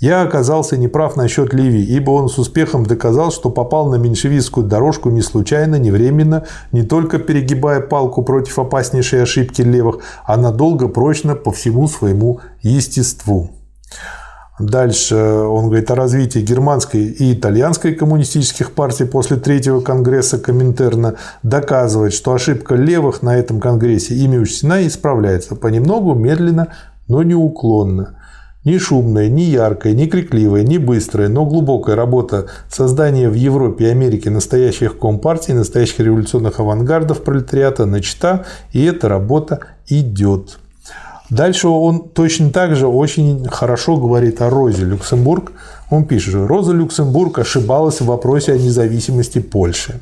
Я 0.00 0.22
оказался 0.22 0.78
неправ 0.78 1.16
насчет 1.16 1.52
Ливии, 1.52 1.82
ибо 1.82 2.12
он 2.12 2.30
с 2.30 2.38
успехом 2.38 2.86
доказал, 2.86 3.30
что 3.30 3.50
попал 3.50 3.90
на 3.90 3.96
меньшевистскую 3.96 4.66
дорожку 4.66 5.10
не 5.10 5.20
случайно, 5.20 5.76
не 5.76 5.90
временно, 5.90 6.46
не 6.72 6.82
только 6.82 7.18
перегибая 7.18 7.80
палку 7.80 8.22
против 8.22 8.58
опаснейшей 8.58 9.22
ошибки 9.22 9.60
левых, 9.60 9.98
а 10.24 10.38
надолго 10.38 10.88
прочно 10.88 11.34
по 11.34 11.52
всему 11.52 11.86
своему 11.86 12.40
естеству. 12.62 13.50
Дальше 14.58 15.16
он 15.16 15.66
говорит 15.66 15.90
о 15.90 15.94
развитии 15.96 16.38
германской 16.38 17.04
и 17.04 17.34
итальянской 17.34 17.94
коммунистических 17.94 18.72
партий 18.72 19.04
после 19.04 19.36
третьего 19.36 19.80
конгресса 19.80 20.38
Коминтерна, 20.38 21.16
доказывает, 21.42 22.14
что 22.14 22.32
ошибка 22.32 22.74
левых 22.74 23.22
на 23.22 23.36
этом 23.36 23.60
конгрессе 23.60 24.14
ими 24.14 24.38
учтена 24.38 24.80
и 24.80 24.88
исправляется 24.88 25.56
понемногу, 25.56 26.14
медленно, 26.14 26.68
но 27.06 27.22
неуклонно. 27.22 28.19
Ни 28.62 28.76
шумная, 28.76 29.30
ни 29.30 29.40
яркая, 29.40 29.94
ни 29.94 30.04
крикливая, 30.04 30.64
ни 30.64 30.76
быстрая, 30.76 31.28
но 31.28 31.46
глубокая 31.46 31.96
работа 31.96 32.46
создания 32.68 33.30
в 33.30 33.34
Европе 33.34 33.86
и 33.86 33.88
Америке 33.88 34.28
настоящих 34.28 34.98
компартий, 34.98 35.54
настоящих 35.54 36.00
революционных 36.00 36.60
авангардов 36.60 37.22
пролетариата 37.22 37.86
начата, 37.86 38.44
и 38.72 38.84
эта 38.84 39.08
работа 39.08 39.60
идет. 39.88 40.58
Дальше 41.30 41.68
он 41.68 42.10
точно 42.10 42.50
так 42.50 42.76
же 42.76 42.86
очень 42.86 43.48
хорошо 43.48 43.96
говорит 43.96 44.42
о 44.42 44.50
Розе 44.50 44.84
Люксембург. 44.84 45.52
Он 45.88 46.04
пишет, 46.04 46.30
что 46.30 46.46
Роза 46.46 46.72
Люксембург 46.72 47.38
ошибалась 47.38 48.00
в 48.02 48.06
вопросе 48.06 48.52
о 48.52 48.58
независимости 48.58 49.38
Польши. 49.38 50.00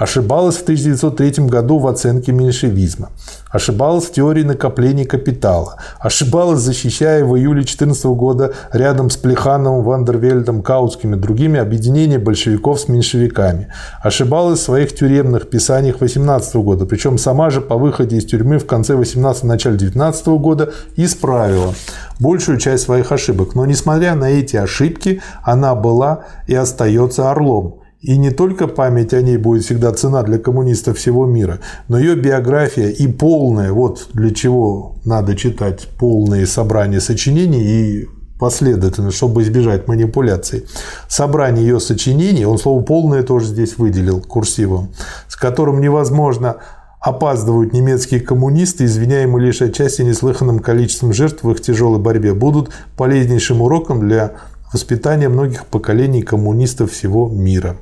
Ошибалась 0.00 0.56
в 0.56 0.62
1903 0.62 1.44
году 1.44 1.78
в 1.78 1.86
оценке 1.86 2.32
меньшевизма. 2.32 3.10
Ошибалась 3.50 4.06
в 4.06 4.12
теории 4.12 4.44
накопления 4.44 5.04
капитала. 5.04 5.76
Ошибалась, 5.98 6.60
защищая 6.60 7.22
в 7.22 7.36
июле 7.36 7.60
2014 7.60 8.06
года 8.06 8.54
рядом 8.72 9.10
с 9.10 9.18
Плехановым, 9.18 9.84
Вандервельдом, 9.84 10.62
Каутским 10.62 11.14
и 11.14 11.18
другими 11.18 11.60
объединение 11.60 12.18
большевиков 12.18 12.80
с 12.80 12.88
меньшевиками. 12.88 13.68
Ошибалась 14.02 14.60
в 14.60 14.62
своих 14.62 14.94
тюремных 14.94 15.50
писаниях 15.50 16.00
18 16.00 16.56
года. 16.56 16.86
Причем 16.86 17.18
сама 17.18 17.50
же 17.50 17.60
по 17.60 17.76
выходе 17.76 18.16
из 18.16 18.24
тюрьмы 18.24 18.58
в 18.58 18.66
конце 18.66 18.94
18 18.94 19.44
начале 19.44 19.76
19 19.76 20.26
года 20.28 20.72
исправила 20.96 21.74
большую 22.18 22.56
часть 22.56 22.84
своих 22.84 23.12
ошибок. 23.12 23.54
Но 23.54 23.66
несмотря 23.66 24.14
на 24.14 24.30
эти 24.30 24.56
ошибки, 24.56 25.20
она 25.42 25.74
была 25.74 26.20
и 26.46 26.54
остается 26.54 27.30
орлом 27.30 27.79
и 28.00 28.16
не 28.16 28.30
только 28.30 28.66
память 28.66 29.12
о 29.12 29.20
ней 29.20 29.36
будет 29.36 29.64
всегда 29.64 29.92
цена 29.92 30.22
для 30.22 30.38
коммунистов 30.38 30.96
всего 30.96 31.26
мира, 31.26 31.60
но 31.88 31.98
ее 31.98 32.14
биография 32.14 32.88
и 32.88 33.06
полная, 33.06 33.72
вот 33.72 34.08
для 34.14 34.34
чего 34.34 34.96
надо 35.04 35.36
читать 35.36 35.88
полные 35.98 36.46
собрания 36.46 37.00
сочинений 37.00 37.62
и 37.62 38.08
последовательно, 38.38 39.10
чтобы 39.10 39.42
избежать 39.42 39.86
манипуляций. 39.86 40.64
Собрание 41.08 41.66
ее 41.66 41.78
сочинений, 41.78 42.46
он 42.46 42.58
слово 42.58 42.82
«полное» 42.82 43.22
тоже 43.22 43.46
здесь 43.48 43.76
выделил 43.76 44.22
курсивом, 44.22 44.88
с 45.28 45.36
которым 45.36 45.82
невозможно 45.82 46.56
опаздывают 47.00 47.74
немецкие 47.74 48.20
коммунисты, 48.20 48.86
извиняемые 48.86 49.46
лишь 49.46 49.60
отчасти 49.60 50.00
неслыханным 50.02 50.60
количеством 50.60 51.12
жертв 51.12 51.44
в 51.44 51.50
их 51.50 51.60
тяжелой 51.60 52.00
борьбе, 52.00 52.32
будут 52.32 52.70
полезнейшим 52.96 53.60
уроком 53.60 54.00
для 54.00 54.32
воспитания 54.72 55.28
многих 55.28 55.66
поколений 55.66 56.22
коммунистов 56.22 56.92
всего 56.92 57.28
мира. 57.28 57.76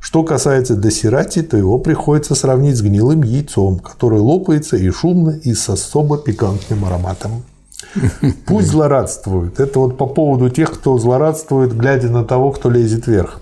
Что 0.00 0.22
касается 0.22 0.74
досирати, 0.74 1.42
то 1.42 1.56
его 1.56 1.78
приходится 1.78 2.34
сравнить 2.34 2.76
с 2.76 2.82
гнилым 2.82 3.22
яйцом, 3.22 3.78
которое 3.78 4.20
лопается 4.20 4.76
и 4.76 4.90
шумно, 4.90 5.30
и 5.30 5.54
с 5.54 5.68
особо 5.68 6.18
пикантным 6.18 6.84
ароматом. 6.84 7.42
Пусть 8.46 8.68
злорадствуют. 8.68 9.60
Это 9.60 9.78
вот 9.80 9.96
по 9.96 10.06
поводу 10.06 10.50
тех, 10.50 10.72
кто 10.72 10.98
злорадствует, 10.98 11.76
глядя 11.76 12.08
на 12.08 12.24
того, 12.24 12.52
кто 12.52 12.70
лезет 12.70 13.06
вверх. 13.06 13.40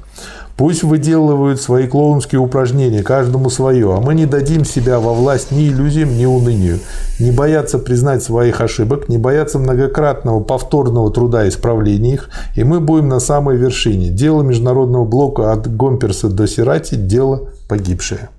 Пусть 0.57 0.83
выделывают 0.83 1.61
свои 1.61 1.87
клоунские 1.87 2.40
упражнения, 2.40 3.03
каждому 3.03 3.51
свое, 3.51 3.95
а 3.95 4.01
мы 4.01 4.14
не 4.14 4.25
дадим 4.25 4.64
себя 4.64 4.99
во 5.01 5.12
власть 5.12 5.51
ни 5.51 5.69
иллюзиям, 5.69 6.16
ни 6.16 6.25
унынию. 6.25 6.79
Не 7.21 7.31
бояться 7.31 7.79
признать 7.79 8.23
своих 8.23 8.62
ошибок, 8.62 9.11
не 9.11 9.19
бояться 9.19 9.59
многократного 9.59 10.40
повторного 10.40 11.12
труда 11.12 11.47
исправления 11.47 12.14
их, 12.14 12.31
и 12.55 12.64
мы 12.64 12.81
будем 12.81 13.09
на 13.09 13.21
самой 13.21 13.59
вершине. 13.59 14.09
Дело 14.09 14.42
международного 14.42 15.05
блока 15.05 15.53
от 15.53 15.71
Гомперса 15.75 16.31
до 16.31 16.47
Сирати– 16.47 16.95
дело 16.97 17.51
погибшее. 17.69 18.31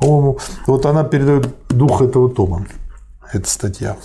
Вот 0.00 0.84
она 0.84 1.04
передает 1.04 1.48
дух 1.68 2.02
этого 2.02 2.28
тома, 2.28 2.66
эта 3.32 3.48
статья. 3.48 3.96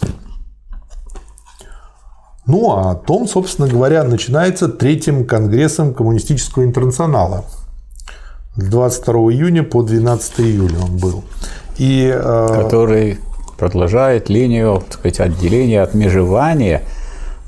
Ну, 2.45 2.71
а 2.71 2.95
том, 2.95 3.27
собственно 3.27 3.67
говоря, 3.67 4.03
начинается 4.03 4.67
третьим 4.67 5.25
конгрессом 5.25 5.93
Коммунистического 5.93 6.63
интернационала. 6.63 7.45
С 8.55 8.63
22 8.63 9.13
июня 9.33 9.63
по 9.63 9.83
12 9.83 10.39
июля 10.41 10.79
он 10.79 10.97
был. 10.97 11.23
И, 11.77 12.11
э, 12.13 12.47
Который 12.63 13.19
продолжает 13.57 14.29
линию 14.29 14.81
так 14.89 14.99
сказать, 14.99 15.19
отделения, 15.19 15.81
отмежевания 15.81 16.81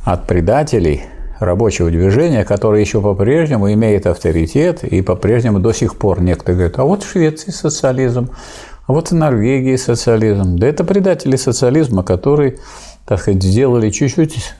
от 0.06 0.28
предателей 0.28 1.04
рабочего 1.40 1.90
движения, 1.90 2.46
которое 2.46 2.82
еще 2.82 3.02
по-прежнему 3.02 3.74
имеет 3.74 4.06
авторитет 4.06 4.84
и 4.84 5.02
по-прежнему 5.02 5.60
до 5.60 5.74
сих 5.74 5.98
пор 5.98 6.22
некоторые 6.22 6.56
говорят, 6.58 6.80
а 6.80 6.84
вот 6.84 7.04
в 7.04 7.12
Швеции 7.12 7.52
социализм, 7.52 8.30
а 8.86 8.94
вот 8.94 9.10
в 9.10 9.16
Норвегии 9.16 9.76
социализм. 9.76 10.58
Да 10.58 10.68
это 10.68 10.84
предатели 10.84 11.36
социализма, 11.36 12.04
которые, 12.04 12.58
так 13.06 13.20
сказать, 13.20 13.42
сделали 13.42 13.90
чуть-чуть 13.90 14.54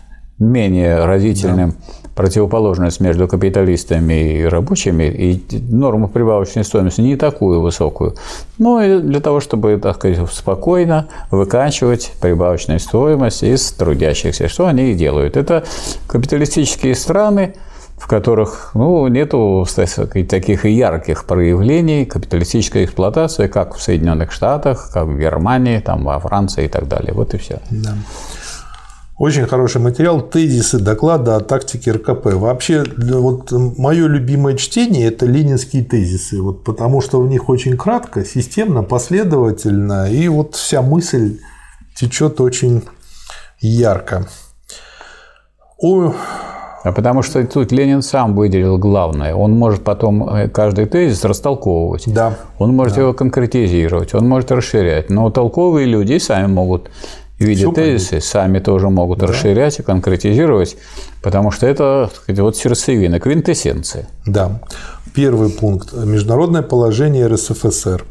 менее 0.44 1.06
разительным 1.06 1.72
да. 1.72 1.76
противоположность 2.16 3.00
между 3.00 3.28
капиталистами 3.28 4.40
и 4.40 4.44
рабочими, 4.44 5.04
и 5.04 5.44
норму 5.70 6.08
прибавочной 6.08 6.64
стоимости 6.64 7.02
не 7.02 7.16
такую 7.16 7.62
высокую, 7.62 8.16
но 8.58 8.82
и 8.82 9.00
для 9.00 9.20
того, 9.20 9.40
чтобы, 9.40 9.78
так 9.78 9.96
сказать, 9.96 10.20
спокойно 10.32 11.08
выкачивать 11.32 12.14
прибавочную 12.22 12.80
стоимость 12.80 13.44
из 13.44 13.72
трудящихся, 13.72 14.48
что 14.48 14.68
они 14.68 14.92
и 14.92 14.94
делают. 14.94 15.38
Это 15.38 15.64
капиталистические 16.08 16.96
страны, 16.96 17.56
в 18.04 18.08
которых 18.08 18.72
ну, 18.74 19.08
нету 19.08 19.66
сказать, 19.68 20.28
таких 20.28 20.66
ярких 20.66 21.24
проявлений 21.24 22.06
капиталистической 22.06 22.84
эксплуатации, 22.84 23.48
как 23.48 23.76
в 23.76 23.82
Соединенных 23.82 24.34
Штатах, 24.34 24.90
как 24.92 25.08
в 25.08 25.18
Германии, 25.18 25.80
там, 25.80 26.04
во 26.04 26.20
Франции 26.20 26.66
и 26.66 26.68
так 26.68 26.90
далее. 26.90 27.14
Вот 27.14 27.34
и 27.34 27.38
все. 27.38 27.60
Да. 27.70 27.94
Очень 29.24 29.46
хороший 29.46 29.80
материал, 29.80 30.20
тезисы 30.20 30.80
доклада 30.80 31.38
о 31.38 31.40
тактике 31.40 31.94
РКП. 31.94 32.34
Вообще, 32.34 32.84
вот 32.98 33.54
мое 33.54 34.08
любимое 34.08 34.58
чтение– 34.58 35.08
это 35.08 35.26
ленинские 35.26 35.86
тезисы, 35.86 36.42
вот, 36.42 36.66
потому 36.66 37.00
что 37.00 37.22
в 37.22 37.30
них 37.30 37.48
очень 37.48 37.78
кратко, 37.78 38.26
системно, 38.26 38.84
последовательно, 38.84 40.12
и 40.12 40.28
вот 40.28 40.56
вся 40.56 40.82
мысль 40.82 41.40
течет 41.96 42.42
очень 42.42 42.82
ярко. 43.62 44.28
О... 45.78 46.14
А 46.84 46.92
потому 46.92 47.22
что 47.22 47.42
тут 47.48 47.72
Ленин 47.72 48.02
сам 48.02 48.36
выделил 48.36 48.78
главное. 48.78 49.34
Он 49.34 49.54
может 49.54 49.86
потом 49.86 50.28
э, 50.28 50.50
каждый 50.50 50.86
тезис 50.86 51.24
растолковывать. 51.24 52.14
Да. 52.14 52.38
Он 52.60 52.76
может 52.76 52.96
да. 52.96 53.04
его 53.04 53.14
конкретизировать, 53.14 54.14
он 54.14 54.28
может 54.28 54.52
расширять. 54.52 55.10
Но 55.10 55.30
толковые 55.30 55.88
люди 55.88 56.18
сами 56.18 56.48
могут 56.48 56.90
виде 57.40 57.72
тезисы 57.72 58.22
сами 58.22 58.60
тоже 58.60 58.90
могут 58.90 59.20
да. 59.20 59.28
расширять 59.28 59.80
и 59.80 59.84
конкретизировать, 59.84 60.78
потому 61.22 61.52
что 61.52 61.68
это 61.68 62.10
сказать, 62.16 62.40
вот 62.40 62.58
сердцевина, 62.58 63.20
квинтэссенция. 63.20 64.08
Да. 64.26 64.62
Первый 65.14 65.50
пункт. 65.50 65.94
Международное 65.94 66.62
положение 66.62 67.28
РСФСР. 67.28 68.06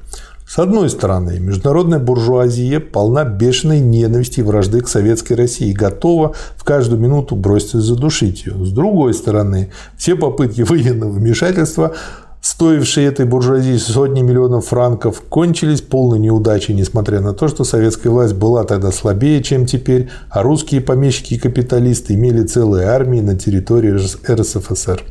С 0.47 0.59
одной 0.59 0.91
стороны, 0.91 1.39
международная 1.39 1.99
буржуазия 1.99 2.79
полна 2.79 3.25
бешеной 3.25 3.81
ненависти 3.81 4.41
и 4.41 4.43
вражды 4.43 4.83
к 4.83 4.89
советской 4.89 5.33
России 5.33 5.71
и 5.71 5.73
готова 5.73 6.35
в 6.57 6.65
каждую 6.65 7.01
минуту 7.01 7.37
броситься 7.37 7.81
задушить 7.81 8.45
ее. 8.45 8.63
С 8.63 8.71
другой 8.71 9.15
стороны, 9.15 9.71
все 9.97 10.15
попытки 10.15 10.61
военного 10.61 11.11
вмешательства 11.11 11.95
стоившие 12.43 13.07
этой 13.07 13.25
буржуазии 13.25 13.77
сотни 13.79 14.21
миллионов 14.21 14.67
франков, 14.67 15.23
кончились 15.23 15.81
полной 15.81 16.19
неудачей, 16.19 16.75
несмотря 16.75 17.21
на 17.21 17.33
то, 17.33 17.49
что 17.49 17.65
советская 17.65 18.13
власть 18.13 18.35
была 18.35 18.65
тогда 18.65 18.91
слабее, 18.91 19.43
чем 19.43 19.65
теперь, 19.65 20.11
а 20.29 20.43
русские 20.43 20.81
помещики 20.81 21.35
и 21.35 21.39
капиталисты 21.39 22.15
имели 22.15 22.43
целые 22.43 22.89
армии 22.89 23.21
на 23.21 23.39
территории 23.39 23.93
РСФСР. 23.93 25.03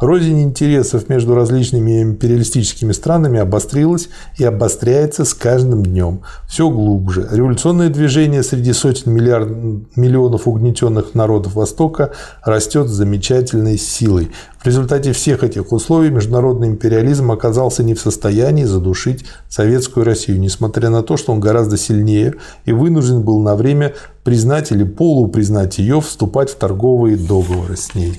Рознь 0.00 0.40
интересов 0.40 1.10
между 1.10 1.34
различными 1.34 2.00
империалистическими 2.00 2.92
странами 2.92 3.38
обострилась 3.38 4.08
и 4.38 4.44
обостряется 4.44 5.26
с 5.26 5.34
каждым 5.34 5.84
днем. 5.84 6.22
Все 6.48 6.70
глубже. 6.70 7.28
Революционное 7.30 7.90
движение 7.90 8.42
среди 8.42 8.72
сотен 8.72 9.12
миллиард... 9.12 9.50
миллионов 9.96 10.48
угнетенных 10.48 11.14
народов 11.14 11.54
Востока 11.54 12.12
растет 12.42 12.88
с 12.88 12.92
замечательной 12.92 13.76
силой. 13.76 14.30
В 14.58 14.66
результате 14.66 15.12
всех 15.12 15.44
этих 15.44 15.70
условий 15.70 16.08
международный 16.08 16.68
империализм 16.68 17.30
оказался 17.30 17.82
не 17.82 17.92
в 17.92 18.00
состоянии 18.00 18.64
задушить 18.64 19.26
советскую 19.50 20.06
Россию, 20.06 20.40
несмотря 20.40 20.88
на 20.88 21.02
то, 21.02 21.18
что 21.18 21.32
он 21.32 21.40
гораздо 21.40 21.76
сильнее 21.76 22.36
и 22.64 22.72
вынужден 22.72 23.20
был 23.20 23.40
на 23.40 23.54
время 23.54 23.92
признать 24.24 24.72
или 24.72 24.84
полупризнать 24.84 25.76
ее, 25.76 26.00
вступать 26.00 26.48
в 26.48 26.54
торговые 26.54 27.18
договоры 27.18 27.76
с 27.76 27.94
ней. 27.94 28.18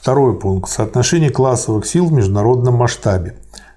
Второй 0.00 0.34
пункт. 0.38 0.70
Соотношение 0.70 1.28
классовых 1.28 1.84
сил 1.84 2.06
в 2.06 2.12
международном 2.12 2.72
масштабе. 2.76 3.34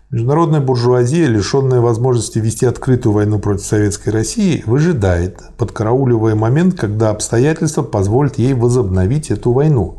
Международная 0.10 0.62
буржуазия, 0.62 1.28
лишенная 1.28 1.82
возможности 1.82 2.40
вести 2.40 2.66
открытую 2.66 3.12
войну 3.12 3.40
против 3.40 3.66
Советской 3.66 4.12
России, 4.12 4.64
выжидает, 4.66 5.42
подкарауливая 5.58 6.36
момент, 6.36 6.76
когда 6.76 7.10
обстоятельства 7.10 7.84
позволят 7.84 8.38
ей 8.38 8.54
возобновить 8.54 9.32
эту 9.32 9.52
войну. 9.52 9.98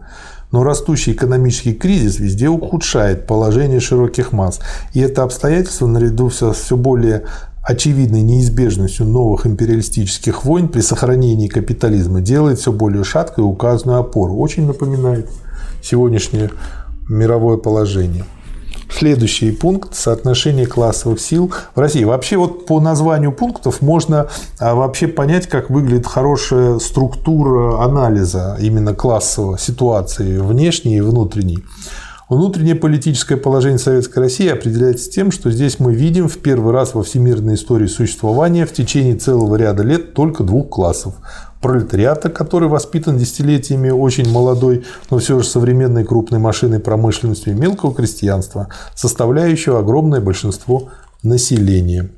Но 0.50 0.64
растущий 0.64 1.12
экономический 1.12 1.74
кризис 1.74 2.18
везде 2.18 2.48
ухудшает 2.48 3.26
положение 3.26 3.80
широких 3.80 4.32
масс. 4.32 4.60
И 4.94 5.00
это 5.00 5.24
обстоятельство, 5.24 5.86
наряду 5.86 6.30
со 6.30 6.54
все 6.54 6.78
более 6.78 7.24
очевидной 7.62 8.22
неизбежностью 8.22 9.04
новых 9.04 9.46
империалистических 9.46 10.46
войн 10.46 10.68
при 10.68 10.80
сохранении 10.80 11.48
капитализма, 11.48 12.22
делает 12.22 12.60
все 12.60 12.72
более 12.72 13.04
шаткой 13.04 13.44
указанную 13.44 13.98
опору. 13.98 14.36
Очень 14.36 14.66
напоминает 14.66 15.28
сегодняшнее 15.84 16.50
мировое 17.08 17.58
положение. 17.58 18.24
Следующий 18.90 19.50
пункт– 19.50 19.90
соотношение 19.94 20.66
классовых 20.66 21.20
сил 21.20 21.52
в 21.74 21.80
России. 21.80 22.04
Вообще 22.04 22.36
вот 22.36 22.66
по 22.66 22.80
названию 22.80 23.32
пунктов 23.32 23.82
можно 23.82 24.28
а, 24.60 24.74
вообще 24.74 25.08
понять, 25.08 25.48
как 25.48 25.68
выглядит 25.68 26.06
хорошая 26.06 26.78
структура 26.78 27.82
анализа 27.82 28.56
именно 28.60 28.94
классовой 28.94 29.58
ситуации 29.58 30.38
внешней 30.38 30.98
и 30.98 31.00
внутренней. 31.00 31.64
Внутреннее 32.28 32.74
политическое 32.74 33.36
положение 33.36 33.78
Советской 33.78 34.20
России 34.20 34.48
определяется 34.48 35.10
тем, 35.10 35.30
что 35.30 35.50
здесь 35.50 35.78
мы 35.78 35.92
видим 35.92 36.28
в 36.28 36.38
первый 36.38 36.72
раз 36.72 36.94
во 36.94 37.02
всемирной 37.02 37.54
истории 37.54 37.86
существования 37.86 38.64
в 38.64 38.72
течение 38.72 39.16
целого 39.16 39.56
ряда 39.56 39.82
лет 39.82 40.14
только 40.14 40.42
двух 40.42 40.70
классов 40.70 41.14
пролетариата, 41.64 42.28
который 42.28 42.68
воспитан 42.68 43.16
десятилетиями 43.16 43.88
очень 43.88 44.30
молодой, 44.30 44.84
но 45.10 45.16
все 45.16 45.38
же 45.38 45.46
современной 45.46 46.04
крупной 46.04 46.38
машиной 46.38 46.78
промышленности 46.78 47.48
и 47.48 47.54
мелкого 47.54 47.94
крестьянства, 47.94 48.68
составляющего 48.94 49.78
огромное 49.78 50.20
большинство 50.20 50.90
населения. 51.22 52.10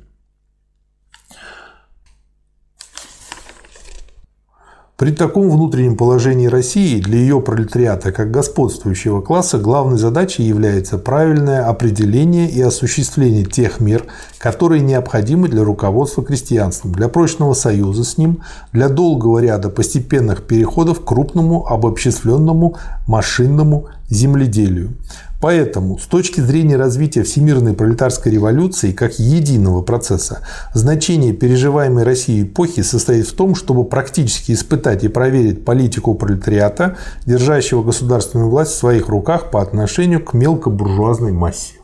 При 4.97 5.11
таком 5.11 5.51
внутреннем 5.51 5.95
положении 5.95 6.47
России 6.47 6.99
для 6.99 7.19
ее 7.19 7.39
пролетариата 7.39 8.11
как 8.11 8.31
господствующего 8.31 9.21
класса 9.21 9.59
главной 9.59 9.99
задачей 9.99 10.41
является 10.41 10.97
правильное 10.97 11.67
определение 11.67 12.49
и 12.49 12.59
осуществление 12.61 13.45
тех 13.45 13.79
мер, 13.79 14.05
которые 14.39 14.81
необходимы 14.81 15.49
для 15.49 15.63
руководства 15.63 16.23
крестьянством, 16.23 16.93
для 16.93 17.09
прочного 17.09 17.53
союза 17.53 18.03
с 18.03 18.17
ним, 18.17 18.39
для 18.71 18.89
долгого 18.89 19.37
ряда 19.37 19.69
постепенных 19.69 20.41
переходов 20.47 21.01
к 21.01 21.05
крупному 21.05 21.67
обобществленному 21.67 22.75
машинному 23.05 23.89
земледелию. 24.09 24.93
Поэтому, 25.39 25.99
с 25.99 26.05
точки 26.05 26.41
зрения 26.41 26.77
развития 26.77 27.23
всемирной 27.23 27.73
пролетарской 27.73 28.31
революции 28.31 28.91
как 28.91 29.19
единого 29.19 29.83
процесса, 29.83 30.41
значение 30.73 31.33
переживаемой 31.33 32.03
России 32.03 32.43
эпохи 32.43 32.81
состоит 32.81 33.27
в 33.27 33.33
том, 33.33 33.53
чтобы 33.53 33.85
практически 33.85 34.53
испытать 34.53 35.03
и 35.03 35.09
проверить 35.09 35.63
политику 35.63 36.15
пролетариата, 36.15 36.97
держащего 37.25 37.83
государственную 37.83 38.49
власть 38.49 38.71
в 38.71 38.77
своих 38.77 39.09
руках 39.09 39.51
по 39.51 39.61
отношению 39.61 40.23
к 40.23 40.33
мелкобуржуазной 40.33 41.33
массе. 41.33 41.75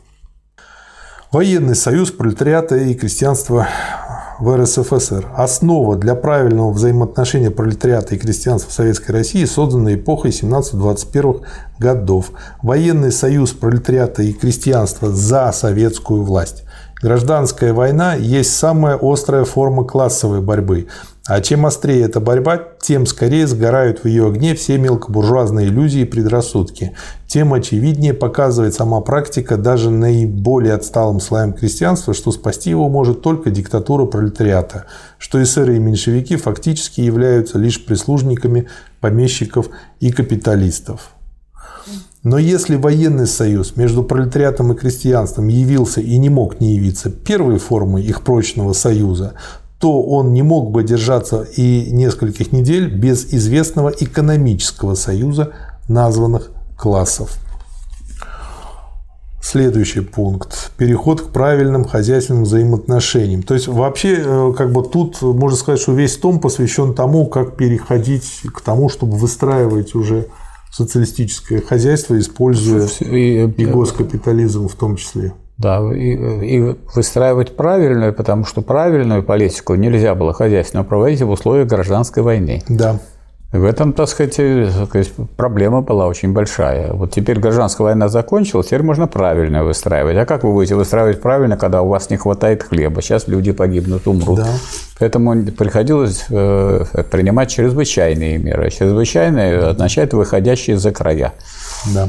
Военный 1.30 1.74
союз 1.74 2.12
пролетариата 2.12 2.76
и 2.76 2.94
крестьянства 2.94 3.66
в 4.38 4.56
РСФСР. 4.56 5.28
Основа 5.36 5.96
для 5.96 6.14
правильного 6.14 6.70
взаимоотношения 6.70 7.50
пролетариата 7.50 8.14
и 8.14 8.18
крестьянства 8.18 8.70
в 8.70 8.74
Советской 8.74 9.12
России 9.12 9.44
создана 9.44 9.94
эпохой 9.94 10.30
17-21 10.30 11.42
годов. 11.78 12.30
Военный 12.62 13.12
союз 13.12 13.52
пролетариата 13.52 14.22
и 14.22 14.32
крестьянства 14.32 15.10
за 15.10 15.52
советскую 15.52 16.22
власть. 16.22 16.64
Гражданская 17.00 17.72
война 17.74 18.14
есть 18.14 18.56
самая 18.56 18.98
острая 19.00 19.44
форма 19.44 19.84
классовой 19.84 20.40
борьбы. 20.40 20.86
А 21.26 21.40
чем 21.40 21.64
острее 21.64 22.02
эта 22.02 22.20
борьба, 22.20 22.60
тем 22.82 23.06
скорее 23.06 23.46
сгорают 23.46 24.00
в 24.00 24.06
ее 24.06 24.26
огне 24.26 24.54
все 24.54 24.76
мелкобуржуазные 24.76 25.68
иллюзии 25.68 26.02
и 26.02 26.04
предрассудки. 26.04 26.92
Тем 27.26 27.54
очевиднее 27.54 28.12
показывает 28.12 28.74
сама 28.74 29.00
практика 29.00 29.56
даже 29.56 29.88
наиболее 29.88 30.74
отсталым 30.74 31.20
слоям 31.20 31.54
крестьянства, 31.54 32.12
что 32.12 32.30
спасти 32.30 32.68
его 32.68 32.90
может 32.90 33.22
только 33.22 33.50
диктатура 33.50 34.04
пролетариата, 34.04 34.84
что 35.16 35.42
эсеры 35.42 35.76
и 35.76 35.78
меньшевики 35.78 36.36
фактически 36.36 37.00
являются 37.00 37.56
лишь 37.56 37.82
прислужниками 37.82 38.68
помещиков 39.00 39.70
и 40.00 40.12
капиталистов. 40.12 41.14
Но 42.22 42.38
если 42.38 42.76
военный 42.76 43.26
союз 43.26 43.76
между 43.76 44.02
пролетариатом 44.02 44.72
и 44.72 44.76
крестьянством 44.76 45.48
явился 45.48 46.00
и 46.00 46.16
не 46.18 46.30
мог 46.30 46.60
не 46.60 46.74
явиться 46.76 47.10
первой 47.10 47.58
формой 47.58 48.02
их 48.02 48.22
прочного 48.22 48.72
союза, 48.72 49.34
то 49.84 50.00
он 50.00 50.32
не 50.32 50.40
мог 50.40 50.70
бы 50.70 50.82
держаться 50.82 51.42
и 51.42 51.90
нескольких 51.90 52.52
недель 52.52 52.88
без 52.88 53.34
известного 53.34 53.90
экономического 53.90 54.94
союза 54.94 55.52
названных 55.88 56.52
классов. 56.74 57.36
Следующий 59.42 60.00
пункт. 60.00 60.72
Переход 60.78 61.20
к 61.20 61.28
правильным 61.32 61.84
хозяйственным 61.84 62.44
взаимоотношениям. 62.44 63.42
То 63.42 63.52
есть 63.52 63.68
вообще 63.68 64.22
э, 64.24 64.54
как 64.56 64.72
бы 64.72 64.82
тут 64.84 65.20
можно 65.20 65.58
сказать, 65.58 65.82
что 65.82 65.92
весь 65.92 66.16
том 66.16 66.40
посвящен 66.40 66.94
тому, 66.94 67.26
как 67.26 67.58
переходить 67.58 68.40
к 68.54 68.62
тому, 68.62 68.88
чтобы 68.88 69.18
выстраивать 69.18 69.94
уже 69.94 70.28
социалистическое 70.72 71.60
хозяйство, 71.60 72.18
используя 72.18 72.88
и, 73.00 73.52
и 73.54 73.66
госкапитализм 73.66 74.66
в 74.66 74.76
том 74.76 74.96
числе. 74.96 75.34
Да, 75.56 75.80
и, 75.94 76.14
и 76.14 76.76
выстраивать 76.94 77.56
правильную, 77.56 78.12
потому 78.12 78.44
что 78.44 78.60
правильную 78.60 79.22
политику 79.22 79.74
нельзя 79.76 80.14
было 80.14 80.32
хозяйственно 80.32 80.82
проводить 80.82 81.22
в 81.22 81.30
условиях 81.30 81.68
гражданской 81.68 82.22
войны. 82.22 82.62
Да. 82.68 82.98
В 83.54 83.64
этом, 83.64 83.92
так 83.92 84.08
сказать, 84.08 84.36
проблема 85.36 85.80
была 85.80 86.08
очень 86.08 86.32
большая. 86.32 86.92
Вот 86.92 87.12
теперь 87.12 87.38
гражданская 87.38 87.84
война 87.84 88.08
закончилась, 88.08 88.66
теперь 88.66 88.82
можно 88.82 89.06
правильно 89.06 89.62
выстраивать. 89.62 90.16
А 90.16 90.26
как 90.26 90.42
вы 90.42 90.52
будете 90.52 90.74
выстраивать 90.74 91.22
правильно, 91.22 91.56
когда 91.56 91.82
у 91.82 91.88
вас 91.88 92.10
не 92.10 92.16
хватает 92.16 92.64
хлеба? 92.64 93.00
Сейчас 93.00 93.28
люди 93.28 93.52
погибнут, 93.52 94.08
умрут. 94.08 94.38
Да. 94.38 94.48
Поэтому 94.98 95.40
приходилось 95.52 96.24
э, 96.30 96.84
принимать 97.12 97.48
чрезвычайные 97.48 98.38
меры. 98.38 98.72
Чрезвычайные 98.72 99.58
означает 99.58 100.14
выходящие 100.14 100.76
за 100.76 100.90
края. 100.90 101.32
Да. 101.94 102.08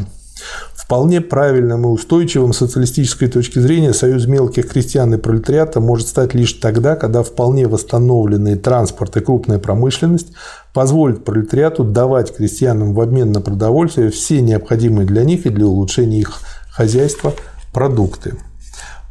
Вполне 0.85 1.19
правильным 1.19 1.85
и 1.85 1.87
устойчивым 1.87 2.53
с 2.53 2.59
социалистической 2.59 3.27
точки 3.27 3.57
зрения 3.57 3.91
союз 3.91 4.27
мелких 4.27 4.69
крестьян 4.69 5.11
и 5.15 5.17
пролетариата 5.17 5.79
может 5.79 6.07
стать 6.07 6.35
лишь 6.35 6.53
тогда, 6.53 6.95
когда 6.95 7.23
вполне 7.23 7.67
восстановленный 7.67 8.55
транспорт 8.55 9.17
и 9.17 9.21
крупная 9.21 9.57
промышленность 9.57 10.27
позволят 10.75 11.25
пролетариату 11.25 11.83
давать 11.83 12.35
крестьянам 12.35 12.93
в 12.93 13.01
обмен 13.01 13.31
на 13.31 13.41
продовольствие 13.41 14.11
все 14.11 14.41
необходимые 14.41 15.07
для 15.07 15.23
них 15.23 15.47
и 15.47 15.49
для 15.49 15.65
улучшения 15.65 16.19
их 16.19 16.33
хозяйства 16.69 17.33
продукты. 17.73 18.35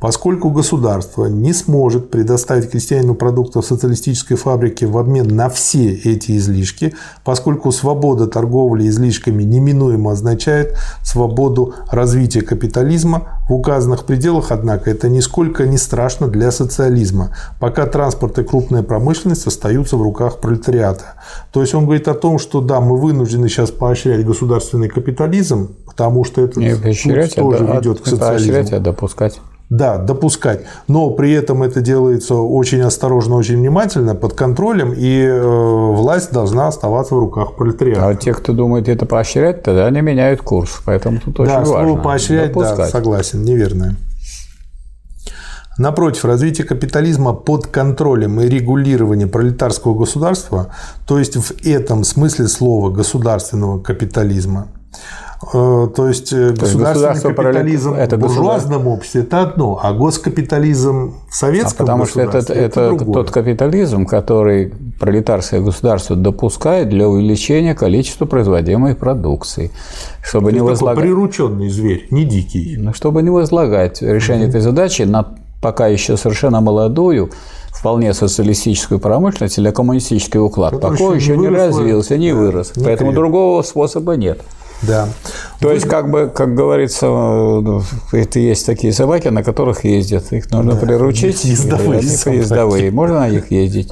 Поскольку 0.05 0.51
государство 0.51 1.25
не 1.25 1.55
сможет 1.55 2.11
предоставить 2.11 2.71
крестьянину 2.71 3.15
продуктов 3.15 3.65
социалистической 3.65 4.37
фабрики 4.37 4.85
в 4.85 4.99
обмен 4.99 5.29
на 5.29 5.49
все 5.49 5.95
эти 5.95 6.37
излишки, 6.37 6.93
поскольку 7.25 7.73
свобода 7.73 8.27
торговли 8.27 8.87
излишками 8.87 9.45
неминуемо 9.45 10.13
означает 10.13 10.77
свободу 11.03 11.73
развития 11.91 12.43
капитализма, 12.43 13.41
в 13.49 13.55
указанных 13.55 14.05
пределах, 14.05 14.53
однако, 14.53 14.91
это 14.91 15.09
нисколько 15.09 15.67
не 15.67 15.79
страшно 15.79 16.29
для 16.29 16.51
социализма, 16.51 17.35
пока 17.59 17.87
транспорт 17.87 18.39
и 18.39 18.45
крупная 18.45 18.83
промышленность 18.83 19.47
остаются 19.47 19.97
в 19.97 20.03
руках 20.03 20.39
пролетариата. 20.39 21.15
То 21.51 21.63
есть 21.63 21.75
он 21.75 21.85
говорит 21.87 22.09
о 22.09 22.15
том, 22.15 22.39
что 22.39 22.61
да, 22.61 22.83
мы 22.83 22.99
вынуждены 22.99 23.49
сейчас 23.49 23.71
поощрять 23.71 24.27
государственный 24.27 24.91
капитализм, 24.91 25.75
потому 25.87 26.25
что 26.25 26.43
это 26.43 26.61
тоже 26.61 27.67
а, 27.67 27.77
ведет 27.79 28.01
к 28.01 28.07
социализму. 28.07 28.53
Поощрять, 28.53 28.73
а 28.75 28.81
допускать. 28.81 29.41
Да, 29.77 29.99
допускать, 29.99 30.61
но 30.87 31.11
при 31.11 31.33
этом 31.33 31.63
это 31.63 31.81
делается 31.81 32.37
очень 32.37 32.81
осторожно, 32.83 33.35
очень 33.35 33.57
внимательно, 33.57 34.15
под 34.15 34.35
контролем, 34.35 34.93
и 34.93 35.21
э, 35.23 35.41
власть 35.41 36.33
должна 36.33 36.69
оставаться 36.69 37.15
в 37.15 37.19
руках 37.19 37.57
пролетариата. 37.57 38.07
А 38.07 38.15
те, 38.15 38.35
кто 38.35 38.53
думает 38.53 38.89
это 38.89 39.05
поощрять, 39.05 39.63
тогда 39.63 39.87
они 39.87 40.01
меняют 40.01 40.43
курс, 40.43 40.81
поэтому 40.85 41.19
тут 41.19 41.41
очень 41.41 41.53
да, 41.53 41.59
важно. 41.59 41.75
слово 41.75 42.01
поощрять, 42.01 42.49
допускать. 42.49 42.77
да, 42.79 42.87
согласен, 42.87 43.43
неверное. 43.43 43.97
Напротив, 45.77 46.25
развитие 46.25 46.65
капитализма 46.65 47.33
под 47.33 47.67
контролем 47.67 48.41
и 48.41 48.47
регулированием 48.47 49.29
пролетарского 49.29 49.99
государства, 49.99 50.69
то 51.05 51.19
есть 51.19 51.37
в 51.37 51.67
этом 51.67 52.05
смысле 52.05 52.47
слова 52.47 52.91
государственного 52.91 53.81
капитализма, 53.81 54.69
то 55.53 56.09
есть 56.09 56.33
э, 56.33 56.37
То 56.37 56.39
есть 56.49 56.61
государственный 56.61 56.85
государство 56.93 57.29
капитализм 57.31 57.91
пролет- 57.93 58.01
это 58.05 58.17
в 58.17 58.21
буржуазном 58.21 58.87
обществе– 58.87 59.21
это 59.23 59.41
одно, 59.43 59.79
а 59.83 59.93
госкапитализм 59.93 61.11
в 61.11 61.15
А 61.31 61.35
советском 61.35 61.87
потому 61.87 62.07
что 62.07 62.21
это, 62.21 62.33
государстве– 62.39 62.65
это 62.67 62.89
другое. 62.89 63.15
тот 63.15 63.31
капитализм, 63.31 64.07
который 64.07 64.73
пролетарское 64.99 65.61
государство 65.61 66.17
допускает 66.17 66.89
для 66.89 67.09
увеличения 67.09 67.75
количества 67.75 68.27
производимой 68.27 68.95
продукции, 68.95 69.71
чтобы 70.23 70.53
не 70.53 70.59
Это 70.59 70.67
такой 70.67 70.73
возлагать, 70.73 71.05
прирученный 71.05 71.69
зверь, 71.69 72.07
не 72.11 72.25
дикий. 72.25 72.77
ну, 72.79 72.95
чтобы 72.95 73.23
не 73.23 73.31
возлагать 73.31 74.01
решение 74.03 74.49
этой 74.49 74.61
задачи 74.61 75.03
на 75.03 75.35
пока 75.61 75.87
еще 75.89 76.17
совершенно 76.17 76.61
молодую, 76.61 77.31
вполне 77.73 78.13
социалистическую 78.15 79.01
промышленность 79.01 79.59
или 79.59 79.71
коммунистический 79.71 80.39
уклад. 80.39 80.75
Который 80.75 80.97
Пока 80.97 81.05
еще 81.15 81.17
еще 81.33 81.37
не 81.37 81.49
не 81.49 81.55
развился, 81.57 82.17
не 82.19 82.33
да, 82.33 82.39
вырос. 82.39 82.73
не 82.77 82.85
Поэтому 82.85 83.11
крепко. 83.11 83.21
другого 83.23 83.63
способа 83.63 84.13
нет. 84.17 84.41
Да. 84.87 85.09
То 85.65 85.73
есть, 85.73 85.89
как 85.89 86.11
бы, 86.11 86.29
как 86.29 86.55
говорится, 86.55 87.07
ну, 87.07 87.83
это 88.13 88.39
есть 88.39 88.67
такие 88.67 88.93
собаки, 88.93 89.29
на 89.29 89.43
которых 89.43 89.85
ездят. 89.85 90.31
Их 90.31 90.51
нужно 90.51 90.77
приручить. 90.77 91.43
ездовые 91.43 92.01
они 92.01 92.09
собаки. 92.11 92.39
поездовые. 92.39 92.91
Можно 92.91 93.21
на 93.21 93.31
них 93.31 93.51
ездить? 93.51 93.91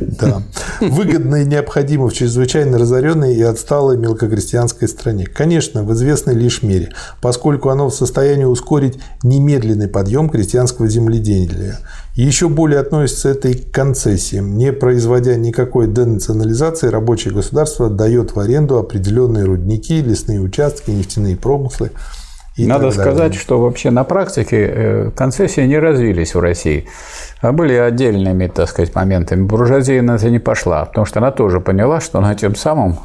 Да. 0.00 0.42
Выгодно 0.80 1.36
и 1.36 1.46
необходимо 1.46 2.08
в 2.08 2.12
чрезвычайно 2.12 2.76
разоренной 2.76 3.36
и 3.36 3.42
отсталой 3.42 3.98
мелкокрестьянской 3.98 4.88
стране. 4.88 5.26
Конечно, 5.26 5.84
в 5.84 5.92
известной 5.92 6.34
лишь 6.34 6.64
мере, 6.64 6.90
поскольку 7.22 7.68
оно 7.68 7.88
в 7.88 7.94
состоянии 7.94 8.44
ускорить 8.44 8.98
немедленный 9.22 9.86
подъем 9.86 10.28
крестьянского 10.28 10.88
земледелия. 10.88 11.78
Еще 12.16 12.48
более 12.48 12.80
относится 12.80 13.28
это 13.28 13.48
и 13.48 13.54
к 13.54 13.70
концессиям. 13.70 14.58
Не 14.58 14.72
производя 14.72 15.36
никакой 15.36 15.86
денационализации, 15.86 16.88
рабочее 16.88 17.32
государство 17.32 17.88
дает 17.88 18.34
в 18.34 18.40
аренду 18.40 18.78
определенные 18.78 19.44
рудники, 19.44 20.02
лесные 20.02 20.40
участки, 20.40 20.79
нефтяные 20.88 21.36
промыслы. 21.36 21.92
и 22.56 22.66
Надо 22.66 22.90
сказать, 22.90 23.34
что 23.34 23.60
вообще 23.60 23.90
на 23.90 24.04
практике 24.04 24.70
э, 24.70 25.10
концессии 25.16 25.62
не 25.62 25.78
развились 25.78 26.34
в 26.34 26.40
России, 26.40 26.86
а 27.40 27.52
были 27.52 27.74
отдельными, 27.74 28.46
так 28.48 28.68
сказать, 28.68 28.94
моментами. 28.94 29.42
Буржуазия 29.42 30.02
на 30.02 30.16
это 30.16 30.30
не 30.30 30.38
пошла, 30.38 30.84
потому 30.84 31.06
что 31.06 31.20
она 31.20 31.30
тоже 31.30 31.60
поняла, 31.60 32.00
что 32.00 32.20
на 32.20 32.34
тем 32.34 32.54
самом 32.54 32.98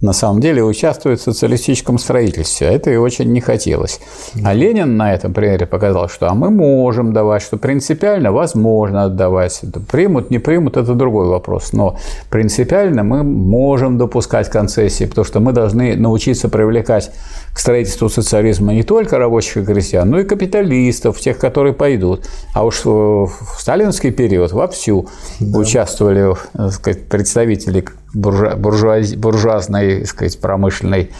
на 0.00 0.12
самом 0.12 0.40
деле 0.40 0.62
участвует 0.62 1.20
в 1.20 1.22
социалистическом 1.22 1.98
строительстве. 1.98 2.68
а 2.68 2.72
Это 2.72 2.90
и 2.90 2.96
очень 2.96 3.32
не 3.32 3.40
хотелось. 3.40 4.00
А 4.44 4.52
Ленин 4.52 4.96
на 4.96 5.14
этом 5.14 5.32
примере 5.32 5.66
показал, 5.66 6.08
что 6.08 6.28
а 6.28 6.34
мы 6.34 6.50
можем 6.50 7.12
давать, 7.12 7.42
что 7.42 7.56
принципиально 7.56 8.32
возможно 8.32 9.04
отдавать. 9.04 9.62
Примут, 9.90 10.30
не 10.30 10.38
примут, 10.38 10.76
это 10.76 10.94
другой 10.94 11.28
вопрос. 11.28 11.72
Но 11.72 11.96
принципиально 12.30 13.02
мы 13.02 13.22
можем 13.22 13.98
допускать 13.98 14.50
концессии, 14.50 15.04
потому 15.04 15.24
что 15.24 15.40
мы 15.40 15.52
должны 15.52 15.96
научиться 15.96 16.48
привлекать 16.48 17.10
к 17.52 17.58
строительству 17.58 18.08
социализма 18.08 18.74
не 18.74 18.82
только 18.82 19.16
рабочих 19.16 19.58
и 19.58 19.64
крестьян, 19.64 20.10
но 20.10 20.20
и 20.20 20.24
капиталистов, 20.24 21.20
тех, 21.20 21.38
которые 21.38 21.72
пойдут. 21.72 22.26
А 22.52 22.64
уж 22.64 22.84
в 22.84 23.30
сталинский 23.58 24.10
период 24.10 24.52
вовсю 24.52 25.08
участвовали 25.40 26.34
так 26.52 26.72
сказать, 26.72 27.08
представители 27.08 27.84
буржуа- 28.14 28.56
буржуази- 28.56 29.16
буржуазной 29.16 30.00
так 30.00 30.08
сказать, 30.08 30.40
промышленной 30.40 31.10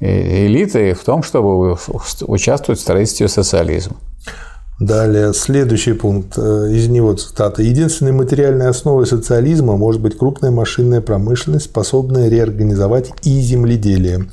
э, 0.00 0.46
элиты 0.46 0.94
в 0.94 1.04
том, 1.04 1.22
чтобы 1.22 1.76
участвовать 2.22 2.78
в 2.78 2.82
строительстве 2.82 3.28
социализма. 3.28 3.96
Далее, 4.80 5.32
следующий 5.32 5.92
пункт 5.92 6.36
э, 6.36 6.72
из 6.72 6.88
него 6.88 7.12
цитата. 7.14 7.62
«Единственной 7.62 8.10
материальной 8.10 8.66
основой 8.68 9.06
социализма 9.06 9.76
может 9.76 10.00
быть 10.00 10.18
крупная 10.18 10.50
машинная 10.50 11.00
промышленность, 11.00 11.66
способная 11.66 12.28
реорганизовать 12.28 13.12
и 13.22 13.40
земледелие. 13.40 14.26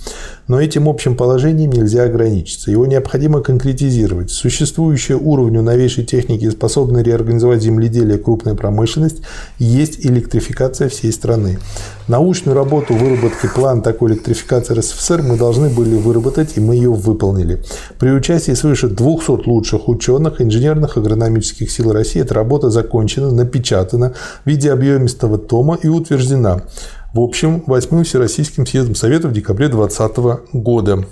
Но 0.49 0.59
этим 0.59 0.89
общим 0.89 1.15
положением 1.15 1.71
нельзя 1.71 2.03
ограничиться. 2.03 2.71
Его 2.71 2.87
необходимо 2.87 3.41
конкретизировать. 3.41 4.31
Существующая 4.31 5.15
уровню 5.15 5.61
новейшей 5.61 6.03
техники, 6.03 6.49
способная 6.49 7.03
реорганизовать 7.03 7.61
земледелие 7.61 8.17
и 8.17 8.21
крупная 8.21 8.55
промышленность, 8.55 9.21
есть 9.59 10.03
электрификация 10.03 10.89
всей 10.89 11.13
страны. 11.13 11.59
Научную 12.07 12.55
работу 12.55 12.95
выработки 12.95 13.47
плана 13.53 13.83
такой 13.83 14.13
электрификации 14.13 14.73
РСФСР 14.73 15.21
мы 15.21 15.37
должны 15.37 15.69
были 15.69 15.95
выработать, 15.95 16.53
и 16.57 16.59
мы 16.59 16.73
ее 16.73 16.91
выполнили. 16.91 17.61
При 17.99 18.09
участии 18.09 18.53
свыше 18.53 18.87
200 18.87 19.47
лучших 19.47 19.87
ученых, 19.87 20.41
инженерных, 20.41 20.97
агрономических 20.97 21.69
сил 21.69 21.93
России 21.93 22.21
эта 22.21 22.33
работа 22.33 22.71
закончена, 22.71 23.31
напечатана 23.31 24.15
в 24.43 24.49
виде 24.49 24.71
объемистого 24.71 25.37
тома 25.37 25.77
и 25.79 25.87
утверждена. 25.87 26.63
В 27.11 27.21
общем, 27.21 27.63
8 27.65 28.03
Всероссийским 28.03 28.67
съездом 28.67 28.93
Советов 28.93 29.31
в 29.31 29.33
декабре 29.33 29.67
2020 29.67 30.53
года. 30.53 31.05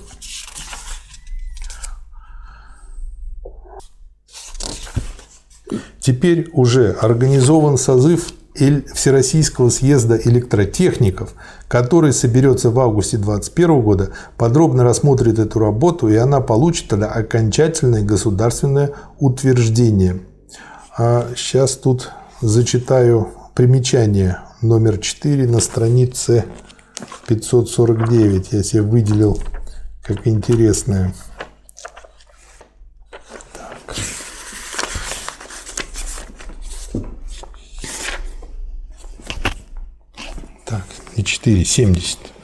Теперь 6.00 6.50
уже 6.54 6.92
организован 6.92 7.78
созыв 7.78 8.32
Всероссийского 8.94 9.70
съезда 9.70 10.18
электротехников, 10.18 11.34
который 11.68 12.14
соберется 12.14 12.70
в 12.70 12.80
августе 12.80 13.18
2021 13.18 13.82
года, 13.82 14.10
подробно 14.38 14.84
рассмотрит 14.84 15.38
эту 15.38 15.60
работу, 15.60 16.10
и 16.10 16.16
она 16.16 16.42
получит 16.42 16.90
тогда 16.90 17.08
окончательное 17.08 18.04
государственное 18.04 18.92
утверждение. 19.20 20.22
А 20.98 21.28
сейчас 21.36 21.76
тут 21.76 22.12
зачитаю 22.42 23.30
примечание 23.54 24.38
номер 24.62 24.98
4 24.98 25.48
на 25.48 25.60
странице 25.60 26.46
549. 27.28 28.54
Я 28.54 28.64
себе 28.64 28.82
выделил 28.82 29.42
как 30.04 30.26
интересное. 30.28 31.14
Так, 40.66 40.86
не 41.16 41.24
4, 41.24 41.64
70. 41.64 42.37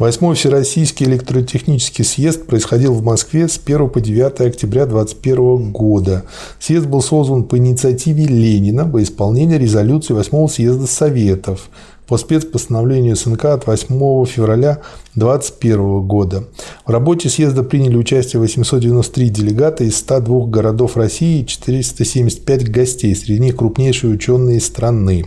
Восьмой 0.00 0.34
Всероссийский 0.34 1.04
электротехнический 1.04 2.06
съезд 2.06 2.46
происходил 2.46 2.94
в 2.94 3.04
Москве 3.04 3.46
с 3.48 3.60
1 3.62 3.90
по 3.90 4.00
9 4.00 4.40
октября 4.40 4.86
2021 4.86 5.72
года. 5.72 6.24
Съезд 6.58 6.86
был 6.86 7.02
создан 7.02 7.44
по 7.44 7.58
инициативе 7.58 8.24
Ленина 8.24 8.86
во 8.86 9.02
исполнение 9.02 9.58
резолюции 9.58 10.14
8 10.14 10.48
съезда 10.48 10.86
Советов 10.86 11.68
по 12.06 12.16
спецпостановлению 12.16 13.14
СНК 13.14 13.44
от 13.44 13.66
8 13.66 14.24
февраля 14.24 14.80
2021 15.16 16.00
года. 16.06 16.44
В 16.86 16.90
работе 16.90 17.28
съезда 17.28 17.62
приняли 17.62 17.98
участие 17.98 18.40
893 18.40 19.28
делегата 19.28 19.84
из 19.84 19.98
102 19.98 20.46
городов 20.46 20.96
России 20.96 21.42
и 21.42 21.46
475 21.46 22.70
гостей, 22.70 23.14
среди 23.14 23.38
них 23.38 23.56
крупнейшие 23.56 24.14
ученые 24.14 24.60
страны. 24.60 25.26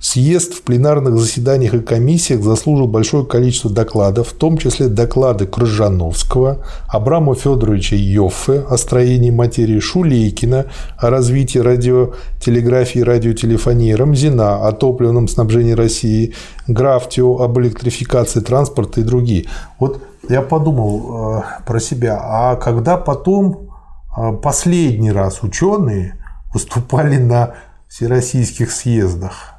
Съезд 0.00 0.54
в 0.54 0.62
пленарных 0.62 1.18
заседаниях 1.18 1.74
и 1.74 1.80
комиссиях 1.80 2.42
заслужил 2.42 2.86
большое 2.86 3.26
количество 3.26 3.68
докладов, 3.68 4.28
в 4.28 4.32
том 4.32 4.56
числе 4.56 4.86
доклады 4.86 5.46
Крыжановского, 5.46 6.64
Абрама 6.86 7.34
Федоровича 7.34 7.96
Йоффе 7.96 8.64
о 8.70 8.76
строении 8.76 9.30
материи 9.30 9.80
Шулейкина, 9.80 10.66
о 10.98 11.10
развитии 11.10 11.58
радиотелеграфии 11.58 13.00
и 13.00 13.02
радиотелефонии, 13.02 13.92
Рамзина 13.92 14.68
о 14.68 14.72
топливном 14.72 15.26
снабжении 15.26 15.72
России, 15.72 16.32
Графтио 16.68 17.42
об 17.42 17.58
электрификации 17.58 18.38
транспорта 18.38 19.00
и 19.00 19.04
другие. 19.04 19.46
Вот 19.80 20.00
я 20.28 20.42
подумал 20.42 21.38
э, 21.38 21.42
про 21.66 21.80
себя, 21.80 22.20
а 22.22 22.54
когда 22.54 22.98
потом 22.98 23.70
э, 24.16 24.32
последний 24.40 25.10
раз 25.10 25.42
ученые 25.42 26.14
выступали 26.54 27.16
на 27.16 27.54
всероссийских 27.88 28.70
съездах? 28.70 29.57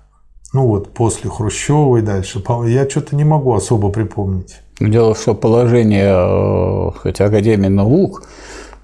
Ну 0.52 0.66
вот, 0.66 0.94
после 0.94 1.30
Хрущева 1.30 1.98
и 1.98 2.02
дальше. 2.02 2.42
Я 2.66 2.90
что-то 2.90 3.16
не 3.16 3.24
могу 3.24 3.54
особо 3.54 3.90
припомнить. 3.90 4.62
Дело 4.80 5.14
в 5.14 5.18
том, 5.18 5.22
что 5.22 5.36
положение 5.36 6.10
э, 6.10 6.92
хоть, 6.98 7.22
Академии 7.22 7.68
наук 7.68 8.24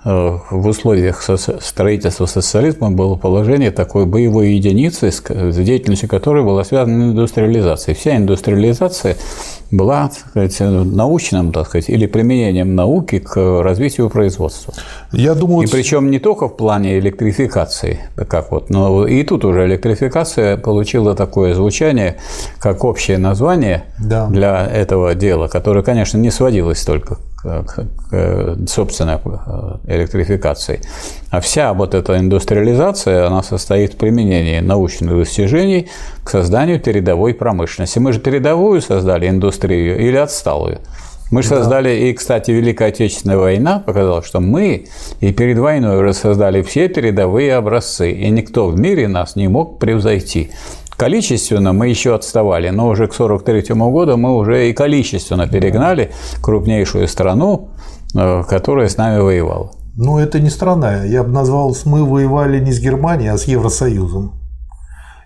в 0.05 0.67
условиях 0.67 1.23
строительства 1.23 2.27
социализма 2.27 2.91
было 2.91 3.15
положение 3.15 3.71
такой 3.71 4.05
боевой 4.05 4.53
единицы, 4.53 5.11
с 5.11 5.57
деятельностью 5.57 6.07
которой 6.07 6.43
была 6.43 6.63
связана 6.63 7.11
индустриализация. 7.11 7.95
Вся 7.95 8.15
индустриализация 8.15 9.17
была 9.71 10.09
так 10.09 10.51
сказать, 10.51 10.59
научным, 10.59 11.51
так 11.51 11.67
сказать, 11.67 11.89
или 11.89 12.05
применением 12.05 12.75
науки 12.75 13.17
к 13.17 13.63
развитию 13.63 14.11
производства. 14.11 14.75
Я 15.11 15.33
думаю, 15.33 15.67
и 15.67 15.71
причем 15.71 16.11
не 16.11 16.19
только 16.19 16.49
в 16.49 16.55
плане 16.55 16.99
электрификации, 16.99 17.99
как 18.29 18.51
вот, 18.51 18.69
но 18.69 19.07
и 19.07 19.23
тут 19.23 19.43
уже 19.43 19.65
электрификация 19.65 20.57
получила 20.57 21.15
такое 21.15 21.55
звучание, 21.55 22.17
как 22.59 22.83
общее 22.83 23.17
название 23.17 23.85
да. 23.99 24.27
для 24.27 24.67
этого 24.67 25.15
дела, 25.15 25.47
которое, 25.47 25.83
конечно, 25.83 26.19
не 26.19 26.29
сводилось 26.29 26.83
только 26.85 27.17
собственной 28.67 29.15
э, 29.15 29.77
электрификации. 29.87 30.81
А 31.29 31.39
вся 31.39 31.73
вот 31.73 31.93
эта 31.93 32.17
индустриализация, 32.17 33.27
она 33.27 33.43
состоит 33.43 33.93
в 33.93 33.97
применении 33.97 34.59
научных 34.59 35.17
достижений 35.17 35.87
к 36.23 36.29
созданию 36.29 36.79
передовой 36.79 37.33
промышленности. 37.33 37.99
Мы 37.99 38.13
же 38.13 38.19
передовую 38.19 38.81
создали 38.81 39.29
индустрию 39.29 39.99
или 39.99 40.17
отсталую? 40.17 40.79
Мы 41.31 41.41
же 41.41 41.49
да. 41.49 41.57
создали, 41.57 41.89
и, 41.89 42.13
кстати, 42.13 42.51
Великая 42.51 42.89
Отечественная 42.89 43.37
война 43.37 43.79
показала, 43.79 44.21
что 44.21 44.39
мы 44.39 44.85
и 45.21 45.33
перед 45.33 45.57
войной 45.57 45.97
уже 45.97 46.13
создали 46.13 46.61
все 46.61 46.87
передовые 46.87 47.55
образцы, 47.55 48.11
и 48.11 48.29
никто 48.29 48.67
в 48.67 48.79
мире 48.79 49.07
нас 49.07 49.35
не 49.35 49.47
мог 49.47 49.79
превзойти. 49.79 50.51
Количественно 50.97 51.73
мы 51.73 51.89
еще 51.89 52.15
отставали, 52.15 52.69
но 52.69 52.87
уже 52.87 53.07
к 53.07 53.13
1943 53.13 53.75
году 53.75 54.17
мы 54.17 54.35
уже 54.35 54.69
и 54.69 54.73
количественно 54.73 55.47
перегнали 55.47 56.11
крупнейшую 56.41 57.07
страну, 57.07 57.69
э, 58.15 58.43
которая 58.47 58.87
с 58.87 58.97
нами 58.97 59.19
воевала. 59.19 59.71
Ну, 59.97 60.19
это 60.19 60.39
не 60.39 60.49
страна. 60.49 61.03
Я 61.03 61.23
бы 61.23 61.31
назвал, 61.31 61.75
мы 61.85 62.05
воевали 62.05 62.59
не 62.59 62.71
с 62.71 62.79
Германией, 62.79 63.29
а 63.29 63.37
с 63.37 63.45
Евросоюзом. 63.45 64.33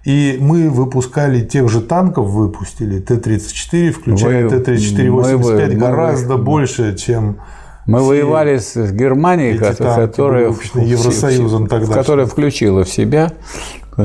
И 0.06 0.38
мы 0.40 0.70
выпускали 0.70 1.42
тех 1.42 1.70
же 1.70 1.82
танков, 1.82 2.30
выпустили 2.30 3.00
Т-34, 3.00 3.92
включая 3.92 4.50
Т-34-85, 4.50 5.76
гораздо 5.76 6.38
мы, 6.38 6.44
больше, 6.44 6.96
чем 6.96 7.42
мы 7.86 8.02
воевали 8.02 8.58
с 8.58 8.92
Германией, 8.92 9.58
которая, 9.58 10.54
Евросоюзом 10.76 11.68
тогда, 11.68 11.94
которая 11.94 12.28
включила 12.28 12.84
в 12.84 12.90
себя 12.90 13.34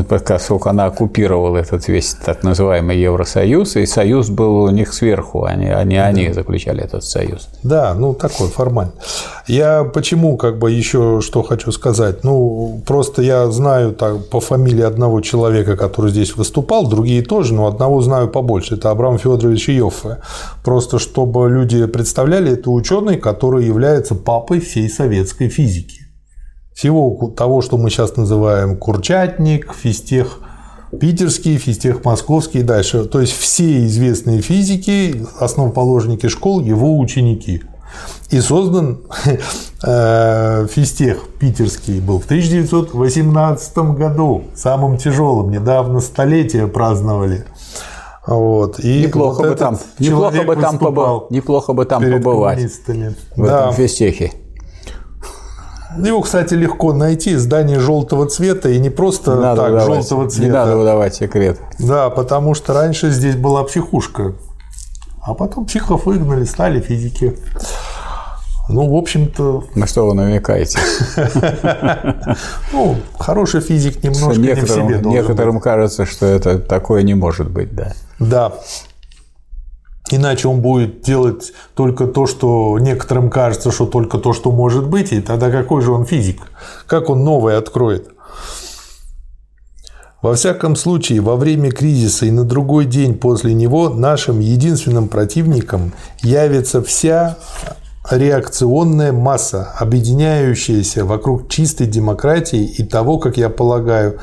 поскольку 0.03 0.69
она 0.69 0.87
оккупировала 0.87 1.59
этот 1.59 1.89
весь 1.89 2.15
так 2.15 2.43
называемый 2.43 2.99
Евросоюз, 2.99 3.77
и 3.77 3.87
союз 3.87 4.31
был 4.31 4.65
у 4.65 4.71
них 4.71 4.93
сверху, 4.93 5.45
а 5.45 5.55
не, 5.55 5.75
а 5.75 5.85
не 5.85 5.97
они 5.97 6.33
заключали 6.33 6.83
этот 6.83 7.05
союз. 7.05 7.49
Да, 7.63 7.95
ну 7.95 8.15
такой 8.15 8.49
формально. 8.49 8.93
Я 9.47 9.85
почему 9.85 10.37
как 10.37 10.59
бы 10.59 10.71
еще 10.71 11.21
что 11.21 11.43
хочу 11.43 11.73
сказать? 11.73 12.25
Ну, 12.25 12.83
просто 12.87 13.23
я 13.23 13.51
знаю 13.51 13.93
так, 13.93 14.29
по 14.31 14.41
фамилии 14.41 14.85
одного 14.85 15.21
человека, 15.21 15.77
который 15.77 16.11
здесь 16.11 16.37
выступал, 16.37 16.89
другие 16.89 17.23
тоже, 17.23 17.55
но 17.55 17.67
одного 17.67 18.01
знаю 18.01 18.29
побольше. 18.29 18.75
Это 18.75 18.91
Абрам 18.91 19.19
Федорович 19.19 19.69
Йоффе. 19.69 20.19
Просто 20.65 20.99
чтобы 20.99 21.51
люди 21.51 21.87
представляли, 21.87 22.53
это 22.53 22.71
ученый, 22.71 23.17
который 23.17 23.65
является 23.67 24.15
папой 24.15 24.61
всей 24.61 24.89
советской 24.89 25.49
физики 25.49 26.04
всего 26.75 27.33
того, 27.37 27.63
что 27.63 27.79
мы 27.79 27.89
сейчас 27.89 28.17
называем 28.17 28.77
Курчатник, 28.77 29.73
физтех 29.75 30.41
питерский, 31.01 31.57
физтех 31.57 32.05
московский 32.05 32.61
и 32.61 32.63
дальше. 32.63 33.05
То 33.05 33.21
есть 33.21 33.33
все 33.33 33.85
известные 33.87 34.41
физики, 34.41 35.27
основоположники 35.39 36.29
школ, 36.29 36.61
его 36.61 36.99
ученики. 36.99 37.63
И 38.31 38.41
создан 38.41 39.03
э, 39.87 40.67
физтех 40.69 41.29
питерский 41.39 42.01
был 42.01 42.19
в 42.19 42.25
1918 42.25 43.79
году, 43.79 44.45
самым 44.55 44.99
тяжелым, 44.99 45.51
недавно 45.51 46.01
столетие 46.01 46.67
праздновали. 46.67 47.45
Вот. 48.27 48.81
И 48.81 49.03
неплохо 49.03 49.43
вот 49.43 49.49
бы 49.51 49.55
там, 49.55 49.79
неплохо 49.99 50.43
бы 50.43 50.57
там 50.57 50.79
побывал, 50.79 51.27
неплохо 51.31 51.73
бы 51.73 51.85
там 51.85 52.03
побывать 52.03 52.59
в 52.59 53.47
да. 53.47 53.69
этом 53.69 53.75
физтехе. 53.75 54.33
Его, 55.99 56.21
кстати, 56.23 56.55
легко 56.55 56.93
найти. 56.93 57.37
Здание 57.37 57.79
желтого 57.79 58.27
цвета 58.27 58.69
и 58.69 58.79
не 58.79 58.91
просто 58.91 59.37
надо 59.37 59.63
так 59.63 59.73
выдавать, 59.73 59.97
желтого 59.97 60.31
цвета. 60.31 60.47
Не 60.47 60.53
надо 60.53 60.77
выдавать 60.77 61.15
секрет. 61.15 61.59
Да, 61.79 62.11
потому 62.11 62.55
что 62.55 62.75
раньше 62.75 63.11
здесь 63.11 63.37
была 63.37 63.65
психушка. 63.65 64.35
А 65.23 65.35
потом 65.35 65.67
психов 65.67 66.07
выгнали, 66.07 66.45
стали 66.45 66.81
физики. 66.81 67.37
Ну, 68.69 68.91
в 68.91 68.97
общем-то... 68.97 69.65
На 69.75 69.87
что 69.87 70.07
вы 70.07 70.15
намекаете? 70.15 70.79
Ну, 72.73 72.97
хороший 73.19 73.61
физик 73.61 74.03
немножко 74.03 74.41
не 74.41 74.55
в 74.55 74.69
себе 74.69 75.01
Некоторым 75.05 75.61
кажется, 75.61 76.07
что 76.07 76.27
это 76.27 76.59
такое 76.59 77.03
не 77.03 77.15
может 77.15 77.51
быть, 77.51 77.75
да. 77.75 77.93
Да. 78.19 78.53
Иначе 80.11 80.49
он 80.49 80.61
будет 80.61 81.01
делать 81.01 81.53
только 81.75 82.07
то, 82.07 82.27
что 82.27 82.79
некоторым 82.79 83.31
кажется, 83.31 83.73
что 83.73 83.87
только 83.87 84.19
то, 84.19 84.35
что 84.35 84.53
может 84.53 84.87
быть, 84.87 85.13
и 85.13 85.21
тогда 85.21 85.51
какой 85.51 85.81
же 85.81 85.93
он 85.93 86.05
физик? 86.05 86.43
Как 86.87 87.09
он 87.09 87.25
новое 87.25 87.57
откроет? 87.57 88.09
Во 90.21 90.35
всяком 90.35 90.77
случае, 90.77 91.21
во 91.21 91.37
время 91.37 91.71
кризиса 91.71 92.27
и 92.27 92.31
на 92.31 92.45
другой 92.45 92.87
день 92.87 93.15
после 93.15 93.55
него 93.55 93.91
нашим 93.91 94.41
единственным 94.41 95.09
противником 95.09 95.93
явится 96.23 96.83
вся 96.83 97.37
реакционная 98.11 99.13
масса, 99.13 99.75
объединяющаяся 99.79 101.05
вокруг 101.05 101.49
чистой 101.49 101.87
демократии 101.87 102.65
и 102.65 102.85
того, 102.85 103.19
как 103.19 103.37
я 103.37 103.49
полагаю, 103.49 104.19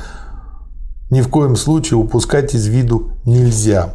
ни 1.09 1.21
в 1.21 1.29
коем 1.29 1.55
случае 1.55 1.97
упускать 1.97 2.53
из 2.53 2.67
виду 2.67 3.11
нельзя. 3.25 3.93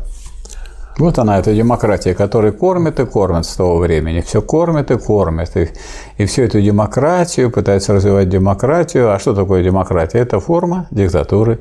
Вот 0.98 1.18
она, 1.18 1.38
эта 1.38 1.54
демократия, 1.54 2.14
которая 2.14 2.52
кормит 2.52 2.98
и 3.00 3.04
кормит 3.04 3.44
с 3.44 3.54
того 3.54 3.78
времени. 3.78 4.22
Все 4.22 4.40
кормит 4.40 4.90
и 4.90 4.98
кормит. 4.98 5.54
И, 5.56 5.68
и 6.16 6.24
всю 6.24 6.42
эту 6.42 6.62
демократию, 6.62 7.50
пытается 7.50 7.92
развивать 7.92 8.30
демократию. 8.30 9.12
А 9.12 9.18
что 9.18 9.34
такое 9.34 9.62
демократия? 9.62 10.20
Это 10.20 10.40
форма 10.40 10.86
диктатуры 10.90 11.60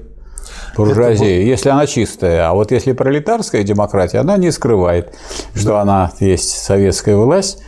буржуазии, 0.78 1.26
это... 1.26 1.50
если 1.50 1.70
она 1.70 1.86
чистая. 1.86 2.50
А 2.50 2.54
вот 2.54 2.72
если 2.72 2.94
пролетарская 2.94 3.64
демократия, 3.64 4.20
она 4.20 4.38
не 4.38 4.52
скрывает, 4.52 5.14
что 5.54 5.70
да. 5.70 5.82
она 5.82 6.12
есть 6.20 6.64
советская 6.64 7.16
власть, 7.16 7.62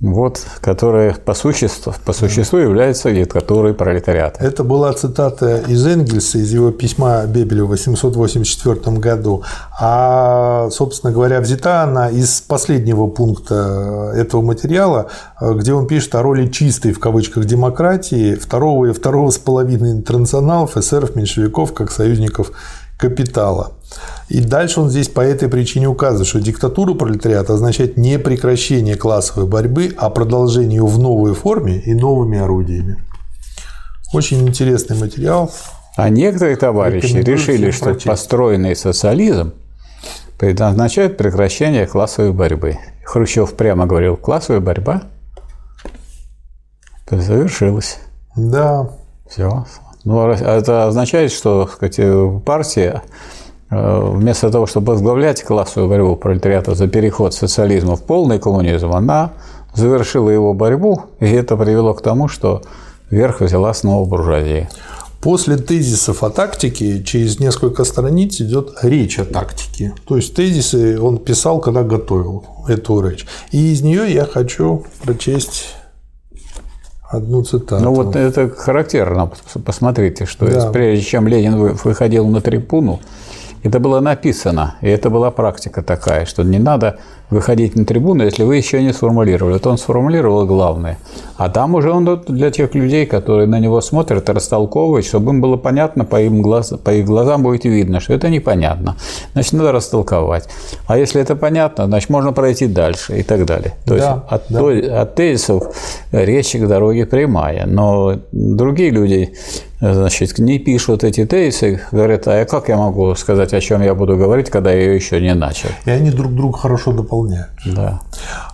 вот, 0.00 0.46
которая 0.60 1.14
по 1.14 1.34
существу, 1.34 1.92
по 2.04 2.12
существу 2.12 2.58
является 2.58 3.12
диктатурой 3.12 3.74
пролетариата. 3.74 4.42
Это 4.42 4.64
была 4.64 4.92
цитата 4.94 5.58
из 5.68 5.86
Энгельса, 5.86 6.38
из 6.38 6.52
его 6.52 6.70
письма 6.70 7.26
Бебелю 7.26 7.66
в 7.66 7.70
884 7.70 8.96
году. 8.96 9.42
А, 9.78 10.70
собственно 10.70 11.12
говоря, 11.12 11.40
взята 11.40 11.82
она 11.82 12.08
из 12.08 12.40
последнего 12.40 13.08
пункта 13.08 14.12
этого 14.14 14.40
материала, 14.40 15.08
где 15.40 15.74
он 15.74 15.86
пишет 15.86 16.14
о 16.14 16.22
роли 16.22 16.46
чистой, 16.48 16.92
в 16.92 16.98
кавычках, 16.98 17.44
демократии 17.44 18.36
второго 18.36 18.86
и 18.86 18.92
второго 18.92 19.30
с 19.30 19.38
половиной 19.38 19.92
интернационалов, 19.92 20.78
эсеров, 20.78 21.14
меньшевиков, 21.14 21.74
как 21.74 21.90
союзников 21.90 22.52
капитала. 23.00 23.72
И 24.28 24.40
дальше 24.40 24.80
он 24.80 24.90
здесь 24.90 25.08
по 25.08 25.20
этой 25.20 25.48
причине 25.48 25.88
указывает, 25.88 26.28
что 26.28 26.40
диктатура 26.40 26.94
пролетариата 26.94 27.54
означает 27.54 27.96
не 27.96 28.18
прекращение 28.18 28.96
классовой 28.96 29.48
борьбы, 29.48 29.94
а 29.96 30.10
продолжение 30.10 30.76
ее 30.76 30.86
в 30.86 30.98
новой 30.98 31.34
форме 31.34 31.78
и 31.78 31.94
новыми 31.94 32.38
орудиями. 32.38 33.02
Очень 34.12 34.46
интересный 34.46 34.96
материал. 34.96 35.50
А 35.96 36.08
некоторые 36.08 36.56
товарищи 36.56 37.16
решили, 37.16 37.70
что 37.70 37.86
прочесть. 37.86 38.06
построенный 38.06 38.76
социализм 38.76 39.54
предназначает 40.38 41.16
прекращение 41.16 41.86
классовой 41.86 42.32
борьбы. 42.32 42.78
Хрущев 43.04 43.54
прямо 43.54 43.86
говорил, 43.86 44.16
классовая 44.16 44.60
борьба 44.60 45.02
завершилась. 47.10 47.98
Да. 48.36 48.88
Все. 49.28 49.64
Ну, 50.04 50.30
это 50.30 50.86
означает, 50.86 51.32
что 51.32 51.66
сказать, 51.66 52.00
партия 52.44 53.02
Э, 53.70 54.00
вместо 54.04 54.50
того, 54.50 54.66
чтобы 54.66 54.92
возглавлять 54.92 55.42
классовую 55.44 55.88
борьбу 55.88 56.16
пролетариата 56.16 56.74
за 56.74 56.88
переход 56.88 57.34
социализма 57.34 57.96
в 57.96 58.02
полный 58.02 58.38
коммунизм, 58.38 58.92
она 58.92 59.32
завершила 59.74 60.28
его 60.30 60.54
борьбу, 60.54 61.04
и 61.20 61.26
это 61.26 61.56
привело 61.56 61.94
к 61.94 62.02
тому, 62.02 62.26
что 62.26 62.62
верх 63.10 63.40
взяла 63.40 63.72
снова 63.72 64.08
буржуазия. 64.08 64.68
После 65.20 65.56
тезисов 65.56 66.24
о 66.24 66.30
тактике 66.30 67.04
через 67.04 67.38
несколько 67.38 67.84
страниц 67.84 68.40
идет 68.40 68.72
речь 68.82 69.18
о 69.18 69.24
тактике. 69.24 69.94
То 70.08 70.16
есть 70.16 70.34
тезисы 70.34 71.00
он 71.00 71.18
писал, 71.18 71.60
когда 71.60 71.82
готовил 71.82 72.44
эту 72.66 73.00
речь. 73.06 73.26
И 73.52 73.72
из 73.72 73.82
нее 73.82 74.12
я 74.12 74.24
хочу 74.24 74.84
прочесть 75.04 75.76
одну 77.10 77.42
цитату. 77.42 77.82
Ну 77.82 77.92
вот 77.92 78.16
это 78.16 78.48
характерно. 78.48 79.30
Посмотрите, 79.64 80.26
что 80.26 80.46
да. 80.46 80.70
прежде 80.70 81.04
чем 81.04 81.28
Ленин 81.28 81.74
выходил 81.74 82.28
на 82.28 82.40
трибуну, 82.40 83.00
Это 83.62 83.78
было 83.78 84.00
написано, 84.00 84.76
и 84.80 84.88
это 84.88 85.10
была 85.10 85.30
практика 85.30 85.82
такая, 85.82 86.24
что 86.24 86.42
не 86.42 86.58
надо 86.58 86.98
выходить 87.30 87.76
на 87.76 87.84
трибуну, 87.84 88.24
если 88.24 88.42
вы 88.42 88.56
еще 88.56 88.82
не 88.82 88.92
сформулировали. 88.92 89.54
Вот 89.54 89.66
он 89.66 89.78
сформулировал 89.78 90.46
главное. 90.46 90.98
А 91.36 91.48
там 91.48 91.74
уже 91.74 91.90
он 91.90 92.04
для 92.26 92.50
тех 92.50 92.74
людей, 92.74 93.06
которые 93.06 93.46
на 93.46 93.58
него 93.58 93.80
смотрят 93.80 94.28
и 94.28 94.32
растолковывают, 94.32 95.06
чтобы 95.06 95.32
им 95.32 95.40
было 95.40 95.56
понятно, 95.56 96.04
по, 96.04 96.20
им 96.20 96.42
глаз, 96.42 96.74
по 96.84 96.90
их 96.90 97.06
глазам 97.06 97.42
будет 97.42 97.64
видно, 97.64 98.00
что 98.00 98.14
это 98.14 98.28
непонятно. 98.28 98.96
Значит, 99.32 99.52
надо 99.54 99.72
растолковать. 99.72 100.48
А 100.86 100.98
если 100.98 101.20
это 101.20 101.36
понятно, 101.36 101.86
значит, 101.86 102.10
можно 102.10 102.32
пройти 102.32 102.66
дальше 102.66 103.18
и 103.18 103.22
так 103.22 103.46
далее. 103.46 103.74
То 103.86 103.96
да, 103.96 103.96
есть 103.96 104.08
от, 104.28 104.42
да. 104.48 105.02
от 105.02 105.14
тезисов 105.14 105.64
речи 106.12 106.58
к 106.58 106.66
дороге 106.66 107.06
прямая. 107.06 107.66
Но 107.66 108.18
другие 108.32 108.90
люди 108.90 109.32
значит, 109.80 110.38
не 110.38 110.58
пишут 110.58 111.04
эти 111.04 111.24
тезисы, 111.24 111.80
говорят, 111.90 112.28
а 112.28 112.44
как 112.44 112.68
я 112.68 112.76
могу 112.76 113.14
сказать, 113.14 113.54
о 113.54 113.60
чем 113.60 113.82
я 113.82 113.94
буду 113.94 114.16
говорить, 114.16 114.50
когда 114.50 114.72
я 114.72 114.80
ее 114.80 114.94
еще 114.94 115.20
не 115.20 115.34
начал? 115.34 115.70
И 115.86 115.90
они 115.90 116.10
друг 116.10 116.34
друга 116.34 116.58
хорошо 116.58 116.92
дополняют. 116.92 117.19
Да. 117.64 118.00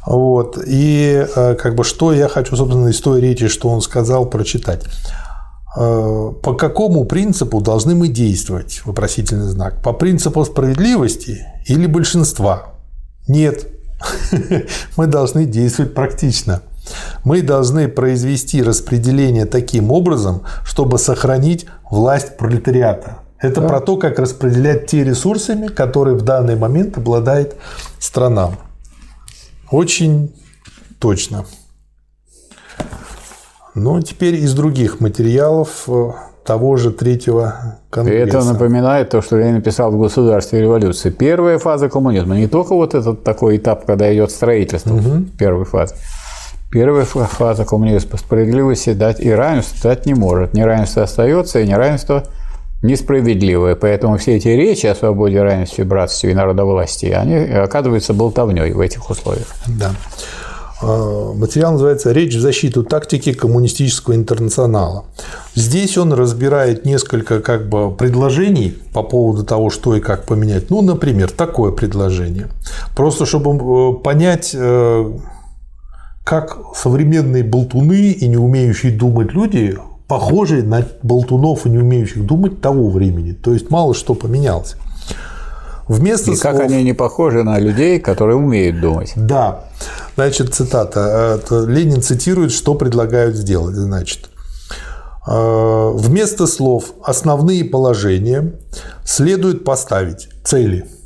Вот. 0.06 0.58
И 0.66 1.26
э, 1.34 1.54
как 1.54 1.74
бы 1.74 1.84
что 1.84 2.12
я 2.12 2.28
хочу, 2.28 2.56
собственно, 2.56 2.88
из 2.88 3.00
той 3.00 3.20
речи, 3.20 3.48
что 3.48 3.68
он 3.68 3.80
сказал, 3.80 4.26
прочитать. 4.26 4.84
Э, 5.76 6.32
по 6.42 6.54
какому 6.54 7.04
принципу 7.04 7.60
должны 7.60 7.94
мы 7.94 8.08
действовать? 8.08 8.82
Вопросительный 8.84 9.48
знак. 9.48 9.82
По 9.82 9.92
принципу 9.92 10.44
справедливости 10.44 11.46
или 11.66 11.86
большинства? 11.86 12.74
Нет. 13.28 13.66
Мы 14.96 15.06
должны 15.06 15.46
действовать 15.46 15.94
практично. 15.94 16.62
Мы 17.24 17.42
должны 17.42 17.88
произвести 17.88 18.62
распределение 18.62 19.44
таким 19.44 19.90
образом, 19.90 20.42
чтобы 20.64 20.98
сохранить 20.98 21.66
власть 21.90 22.36
пролетариата. 22.36 23.18
Это 23.40 23.60
да. 23.60 23.68
про 23.68 23.80
то, 23.80 23.96
как 23.96 24.18
распределять 24.18 24.86
те 24.86 25.04
ресурсами, 25.04 25.66
которые 25.66 26.16
в 26.16 26.22
данный 26.22 26.56
момент 26.56 26.96
обладает 26.96 27.56
страна. 27.98 28.52
Очень 29.70 30.34
точно. 30.98 31.44
Но 33.74 34.00
теперь 34.00 34.36
из 34.36 34.54
других 34.54 35.00
материалов 35.00 35.84
э, 35.86 36.12
того 36.46 36.76
же 36.76 36.92
третьего 36.92 37.78
конгресса. 37.90 38.38
Это 38.38 38.44
напоминает 38.52 39.10
то, 39.10 39.20
что 39.20 39.36
Ленин 39.36 39.56
написал 39.56 39.90
в 39.90 40.00
«Государстве 40.00 40.62
революции». 40.62 41.10
Первая 41.10 41.58
фаза 41.58 41.90
коммунизма. 41.90 42.36
Не 42.36 42.46
только 42.46 42.74
вот 42.74 42.94
этот 42.94 43.22
такой 43.22 43.58
этап, 43.58 43.84
когда 43.84 44.12
идет 44.14 44.30
строительство 44.30 44.94
угу. 44.94 45.26
первой 45.38 45.66
фазы. 45.66 45.94
Первая 46.70 47.04
фаза 47.04 47.64
коммунизма 47.64 48.12
по 48.12 48.16
справедливости 48.16 48.94
дать 48.94 49.20
и 49.20 49.30
равенство 49.30 49.90
дать 49.90 50.06
не 50.06 50.14
может. 50.14 50.54
Неравенство 50.54 51.02
остается, 51.02 51.60
и 51.60 51.68
неравенство 51.68 52.24
несправедливое. 52.82 53.74
Поэтому 53.74 54.18
все 54.18 54.36
эти 54.36 54.48
речи 54.48 54.86
о 54.86 54.94
свободе, 54.94 55.42
равенстве, 55.42 55.84
братстве 55.84 56.32
и 56.32 56.34
народовластии, 56.34 57.10
они 57.10 57.36
оказываются 57.36 58.14
болтовней 58.14 58.72
в 58.72 58.80
этих 58.80 59.08
условиях. 59.10 59.48
Да. 59.66 59.92
А, 60.82 61.32
материал 61.32 61.72
называется 61.72 62.12
«Речь 62.12 62.34
в 62.34 62.40
защиту 62.40 62.82
тактики 62.84 63.32
коммунистического 63.32 64.14
интернационала». 64.14 65.06
Здесь 65.54 65.96
он 65.96 66.12
разбирает 66.12 66.84
несколько 66.84 67.40
как 67.40 67.68
бы 67.68 67.90
предложений 67.94 68.76
по 68.92 69.02
поводу 69.02 69.44
того, 69.44 69.70
что 69.70 69.96
и 69.96 70.00
как 70.00 70.26
поменять. 70.26 70.68
Ну, 70.68 70.82
например, 70.82 71.30
такое 71.30 71.72
предложение. 71.72 72.48
Просто 72.94 73.24
чтобы 73.24 73.56
э, 73.56 74.02
понять, 74.02 74.54
э, 74.54 75.12
как 76.24 76.58
современные 76.74 77.44
болтуны 77.44 78.10
и 78.10 78.28
не 78.28 78.36
умеющие 78.36 78.92
думать 78.92 79.32
люди 79.32 79.78
похожи 80.08 80.62
на 80.62 80.86
болтунов 81.02 81.66
и 81.66 81.70
не 81.70 81.78
умеющих 81.78 82.24
думать 82.24 82.60
того 82.60 82.90
времени. 82.90 83.32
То 83.32 83.52
есть 83.52 83.70
мало 83.70 83.94
что 83.94 84.14
поменялось. 84.14 84.76
Вместо 85.88 86.32
и 86.32 86.36
слов... 86.36 86.40
как 86.40 86.60
они 86.60 86.82
не 86.82 86.92
похожи 86.92 87.42
на 87.42 87.58
людей, 87.58 88.00
которые 88.00 88.36
умеют 88.36 88.80
думать. 88.80 89.12
Да. 89.14 89.64
Значит, 90.16 90.54
цитата. 90.54 91.40
Ленин 91.50 92.02
цитирует, 92.02 92.52
что 92.52 92.74
предлагают 92.74 93.36
сделать. 93.36 93.76
Значит, 93.76 94.30
«Э, 95.28 95.90
вместо 95.94 96.46
слов 96.46 96.92
«основные 97.04 97.64
положения» 97.64 98.54
следует 99.04 99.64
поставить 99.64 100.28
цели– 100.44 100.86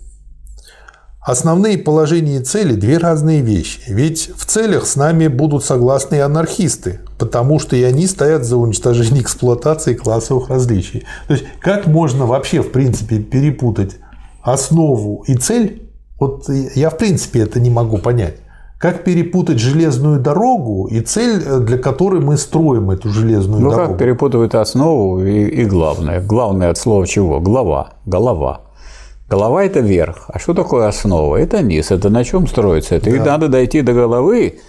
Основные 1.21 1.77
положения 1.77 2.39
и 2.39 2.43
цели– 2.43 2.75
две 2.77 2.97
разные 2.97 3.43
вещи. 3.43 3.83
Ведь 3.89 4.31
в 4.37 4.47
целях 4.47 4.87
с 4.87 4.97
нами 4.97 5.29
будут 5.29 5.65
согласны 5.65 6.17
и 6.17 6.21
анархисты, 6.21 7.01
потому 7.21 7.59
что 7.59 7.77
и 7.77 7.83
они 7.83 8.07
стоят 8.07 8.45
за 8.45 8.57
уничтожение 8.57 9.23
эксплуатации 9.23 9.95
классовых 9.95 10.49
различий. 10.49 11.05
То 11.29 11.35
есть, 11.35 11.45
как 11.61 11.87
можно 11.87 12.25
вообще, 12.27 12.63
в 12.63 12.73
принципе, 12.73 13.19
перепутать 13.19 13.97
основу 14.43 15.23
и 15.29 15.35
цель? 15.35 15.83
Вот 16.19 16.49
я, 16.49 16.89
в 16.89 16.97
принципе, 16.97 17.41
это 17.41 17.61
не 17.61 17.71
могу 17.71 17.99
понять. 17.99 18.37
Как 18.79 19.05
перепутать 19.05 19.59
железную 19.59 20.19
дорогу 20.19 20.89
и 20.91 21.01
цель, 21.01 21.43
для 21.61 21.77
которой 21.77 22.21
мы 22.21 22.39
строим 22.39 22.91
эту 22.91 23.11
железную 23.11 23.61
ну, 23.61 23.71
дорогу? 23.71 23.83
Ну, 23.83 23.89
как 23.91 23.99
перепутывают 23.99 24.55
основу 24.55 25.23
и, 25.23 25.45
и 25.45 25.65
главное? 25.67 26.23
Главное 26.23 26.71
от 26.71 26.79
слова 26.79 27.07
чего? 27.07 27.41
Глава, 27.41 27.93
голова. 28.07 28.63
Голова– 29.29 29.63
это 29.65 29.81
верх. 29.81 30.25
А 30.29 30.39
что 30.39 30.55
такое 30.55 30.89
основа? 30.89 31.37
Это 31.37 31.63
низ. 31.63 31.91
Это 31.91 32.09
на 32.09 32.25
чем 32.25 32.47
строится? 32.47 32.95
Это 32.95 33.11
да. 33.11 33.17
и 33.17 33.21
надо 33.21 33.49
дойти 33.49 33.83
до 33.83 33.93
головы, 33.93 34.61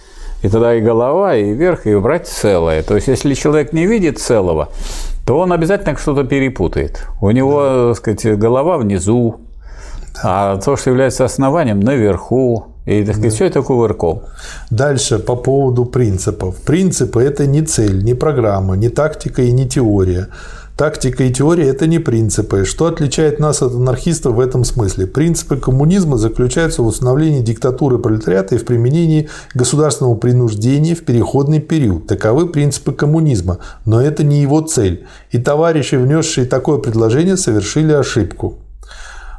и 0.42 0.48
тогда 0.48 0.74
и 0.74 0.80
голова, 0.80 1.36
и 1.36 1.52
верх, 1.52 1.86
и 1.86 1.96
брать 1.96 2.26
целое. 2.26 2.82
То 2.82 2.96
есть, 2.96 3.08
если 3.08 3.34
человек 3.34 3.72
не 3.72 3.86
видит 3.86 4.18
целого, 4.18 4.68
то 5.24 5.38
он 5.38 5.52
обязательно 5.52 5.96
что-то 5.96 6.24
перепутает. 6.24 7.06
У 7.20 7.30
него, 7.30 7.88
так 7.88 7.96
сказать, 7.96 8.38
голова 8.38 8.76
внизу, 8.78 9.36
а 10.22 10.58
то, 10.58 10.76
что 10.76 10.90
является 10.90 11.24
основанием, 11.24 11.80
наверху. 11.80 12.66
И, 12.84 13.04
так 13.04 13.14
сказать, 13.14 13.30
да. 13.30 13.34
все 13.36 13.44
это 13.46 13.62
кувырком. 13.62 14.22
Дальше 14.70 15.20
по 15.20 15.36
поводу 15.36 15.84
принципов. 15.84 16.56
Принципы– 16.62 17.22
это 17.24 17.46
не 17.46 17.62
цель, 17.62 18.02
не 18.02 18.14
программа, 18.14 18.76
не 18.76 18.88
тактика 18.88 19.42
и 19.42 19.52
не 19.52 19.68
теория. 19.68 20.28
Тактика 20.76 21.24
и 21.24 21.32
теория– 21.32 21.68
это 21.68 21.86
не 21.86 21.98
принципы. 21.98 22.64
Что 22.64 22.86
отличает 22.86 23.38
нас 23.38 23.62
от 23.62 23.74
анархистов 23.74 24.34
в 24.34 24.40
этом 24.40 24.64
смысле? 24.64 25.06
Принципы 25.06 25.56
коммунизма 25.56 26.16
заключаются 26.16 26.82
в 26.82 26.86
установлении 26.86 27.40
диктатуры 27.40 27.98
пролетариата 27.98 28.54
и 28.54 28.58
в 28.58 28.64
применении 28.64 29.28
государственного 29.54 30.14
принуждения 30.14 30.94
в 30.94 31.04
переходный 31.04 31.60
период. 31.60 32.06
Таковы 32.06 32.48
принципы 32.48 32.92
коммунизма, 32.92 33.58
но 33.84 34.00
это 34.00 34.24
не 34.24 34.40
его 34.40 34.60
цель. 34.62 35.06
И 35.30 35.38
товарищи, 35.38 35.96
внесшие 35.96 36.46
такое 36.46 36.78
предложение, 36.78 37.36
совершили 37.36 37.92
ошибку. 37.92 38.58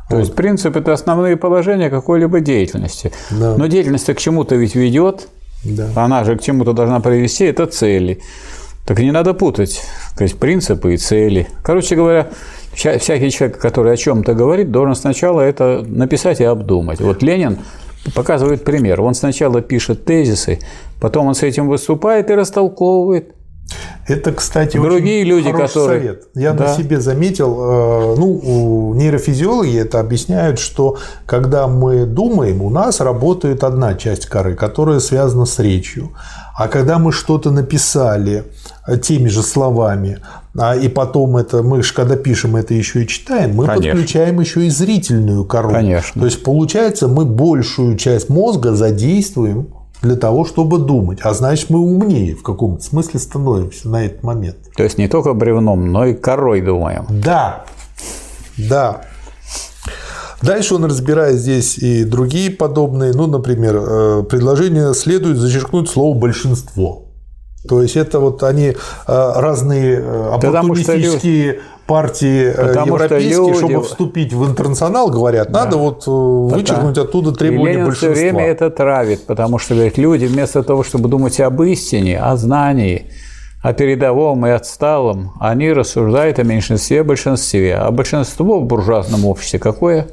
То 0.10 0.18
вот. 0.18 0.20
есть 0.20 0.36
принцип– 0.36 0.76
это 0.78 0.94
основные 0.94 1.36
положения 1.36 1.90
какой-либо 1.90 2.42
деятельности. 2.42 3.12
Да. 3.32 3.56
Но 3.58 3.66
деятельность 3.66 4.06
к 4.06 4.18
чему-то 4.18 4.56
ведь 4.56 4.76
ведет, 4.76 5.28
да. 5.64 5.90
она 5.96 6.24
же 6.24 6.38
к 6.38 6.42
чему-то 6.42 6.74
должна 6.74 7.00
привести, 7.00 7.46
это 7.46 7.66
цели. 7.66 8.20
Так 8.86 9.00
не 9.00 9.12
надо 9.12 9.34
путать 9.34 9.82
то 10.18 10.24
есть 10.24 10.38
принципы 10.38 10.94
и 10.94 10.98
цели. 10.98 11.48
Короче 11.64 11.96
говоря, 11.96 12.28
всякий 12.74 13.32
человек, 13.32 13.60
который 13.60 13.94
о 13.94 13.98
чем-то 13.98 14.34
говорит, 14.34 14.72
должен 14.72 14.96
сначала 14.96 15.42
это 15.42 15.84
написать 15.88 16.40
и 16.40 16.44
обдумать. 16.44 17.02
Вот 17.02 17.24
Ленин 17.24 17.60
показывает 18.14 18.64
пример. 18.64 19.02
Он 19.02 19.14
сначала 19.16 19.62
пишет 19.62 20.06
тезисы, 20.06 20.60
потом 21.02 21.28
он 21.28 21.36
с 21.36 21.44
этим 21.44 21.68
выступает 21.68 22.30
и 22.30 22.36
растолковывает. 22.36 23.34
Это, 24.08 24.34
кстати, 24.34 24.76
другие 24.78 25.22
очень 25.22 25.30
люди, 25.30 25.52
которые 25.52 26.02
совет. 26.02 26.24
Я 26.36 26.52
да. 26.52 26.66
на 26.66 26.74
себе 26.76 27.00
заметил, 27.00 27.58
э, 27.58 28.16
ну, 28.18 28.94
нейрофизиологи 28.96 29.80
это 29.80 30.02
объясняют, 30.02 30.60
что 30.60 30.98
когда 31.26 31.68
мы 31.68 32.06
думаем, 32.06 32.62
у 32.62 32.70
нас 32.70 33.00
работает 33.00 33.64
одна 33.64 33.96
часть 33.96 34.26
коры, 34.26 34.56
которая 34.56 35.00
связана 35.00 35.46
с 35.46 35.58
речью. 35.58 36.12
А 36.56 36.68
когда 36.68 37.00
мы 37.00 37.14
что-то 37.14 37.50
написали 37.50 38.44
теми 39.02 39.30
же 39.30 39.44
словами, 39.44 40.20
а 40.58 40.76
и 40.76 40.88
потом 40.90 41.38
это 41.38 41.64
мы 41.64 41.84
же 41.84 41.94
когда 41.94 42.16
пишем 42.16 42.56
это 42.56 42.74
еще 42.74 43.04
и 43.04 43.08
читаем, 43.08 43.56
мы 43.56 43.66
Конечно. 43.66 43.92
подключаем 43.92 44.40
еще 44.40 44.66
и 44.66 44.70
зрительную 44.70 45.46
кору. 45.46 45.70
Конечно. 45.72 46.20
То 46.22 46.26
есть 46.26 46.44
получается 46.44 47.08
мы 47.08 47.26
большую 47.26 47.98
часть 47.98 48.30
мозга 48.30 48.74
задействуем 48.74 49.70
для 50.02 50.16
того, 50.16 50.44
чтобы 50.44 50.80
думать. 50.80 51.20
А 51.24 51.34
значит, 51.34 51.70
мы 51.70 51.80
умнее 51.80 52.36
в 52.36 52.44
каком-то 52.44 52.84
смысле 52.84 53.20
становимся 53.20 53.88
на 53.90 54.06
этот 54.06 54.22
момент. 54.22 54.58
То 54.76 54.84
есть 54.84 54.98
не 54.98 55.08
только 55.08 55.34
бревном, 55.34 55.92
но 55.92 56.06
и 56.06 56.14
корой 56.14 56.62
думаем. 56.62 57.06
Да, 57.10 57.66
да. 58.58 59.06
Дальше 60.42 60.76
он 60.76 60.84
разбирает 60.84 61.40
здесь 61.40 61.78
и 61.78 62.04
другие 62.04 62.52
подобные. 62.52 63.14
Ну, 63.14 63.28
например, 63.28 63.78
э, 63.78 64.24
предложение 64.30 64.94
следует 64.94 65.38
зачеркнуть 65.38 65.90
слово 65.90 66.18
«большинство». 66.18 67.03
То 67.68 67.82
есть 67.82 67.96
это 67.96 68.20
вот 68.20 68.44
они 68.44 68.68
э, 68.68 68.76
разные 69.08 70.00
э, 70.00 70.30
оппортунистические 70.34 71.60
партии 71.88 72.52
Потому 72.52 72.96
европейские, 72.96 73.38
люди... 73.38 73.58
чтобы 73.58 73.84
вступить 73.84 74.34
в 74.34 74.50
интернационал, 74.50 75.10
говорят, 75.10 75.52
да. 75.52 75.66
надо 75.66 75.78
вот 75.78 76.04
вычеркнуть 76.06 76.96
да. 76.96 77.04
оттуда 77.04 77.32
требования 77.32 77.82
и 77.82 77.84
большинства. 77.84 78.14
все 78.14 78.24
время 78.24 78.46
это 78.48 78.70
травит, 78.70 79.26
потому 79.26 79.60
что 79.60 79.76
говорит, 79.76 79.98
люди 79.98 80.26
вместо 80.26 80.64
того, 80.64 80.84
чтобы 80.84 81.10
думать 81.10 81.40
об 81.40 81.62
истине, 81.62 82.20
о 82.20 82.36
знании, 82.36 83.12
о 83.62 83.74
передовом 83.74 84.46
и 84.46 84.50
отсталом, 84.50 85.34
они 85.40 85.72
рассуждают 85.72 86.40
о 86.40 86.44
меньшинстве 86.44 87.00
и 87.00 87.02
большинстве. 87.02 87.76
А 87.76 87.92
большинство 87.92 88.60
в 88.60 88.66
буржуазном 88.66 89.26
обществе 89.26 89.60
какое? 89.60 90.08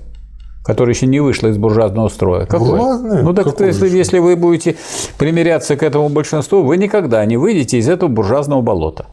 Которое 0.71 0.93
еще 0.93 1.07
не 1.07 1.19
вышло 1.19 1.49
из 1.49 1.59
буржуазного 1.59 2.09
строя. 2.09 2.47
Какое? 2.47 2.71
Буржуазное? 2.71 3.23
Ну 3.23 3.35
так 3.35 3.47
Какое 3.47 3.67
если, 3.67 3.89
если 3.89 4.19
вы 4.21 4.37
будете 4.37 4.77
примиряться 5.19 5.77
к 5.77 5.83
этому 5.83 6.09
большинству, 6.09 6.63
вы 6.63 6.77
никогда 6.77 7.25
не 7.25 7.37
выйдете 7.37 7.79
из 7.79 7.89
этого 7.89 8.09
буржуазного 8.09 8.63
болота. 8.63 9.07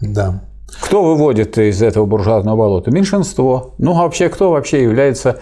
Да. 0.00 0.44
Кто 0.80 1.02
выводит 1.02 1.58
из 1.58 1.82
этого 1.82 2.06
буржуазного 2.06 2.56
болота? 2.56 2.92
Меньшинство. 2.92 3.74
Ну, 3.78 3.92
а 3.98 4.04
вообще, 4.04 4.28
кто 4.28 4.52
вообще 4.52 4.84
является 4.84 5.40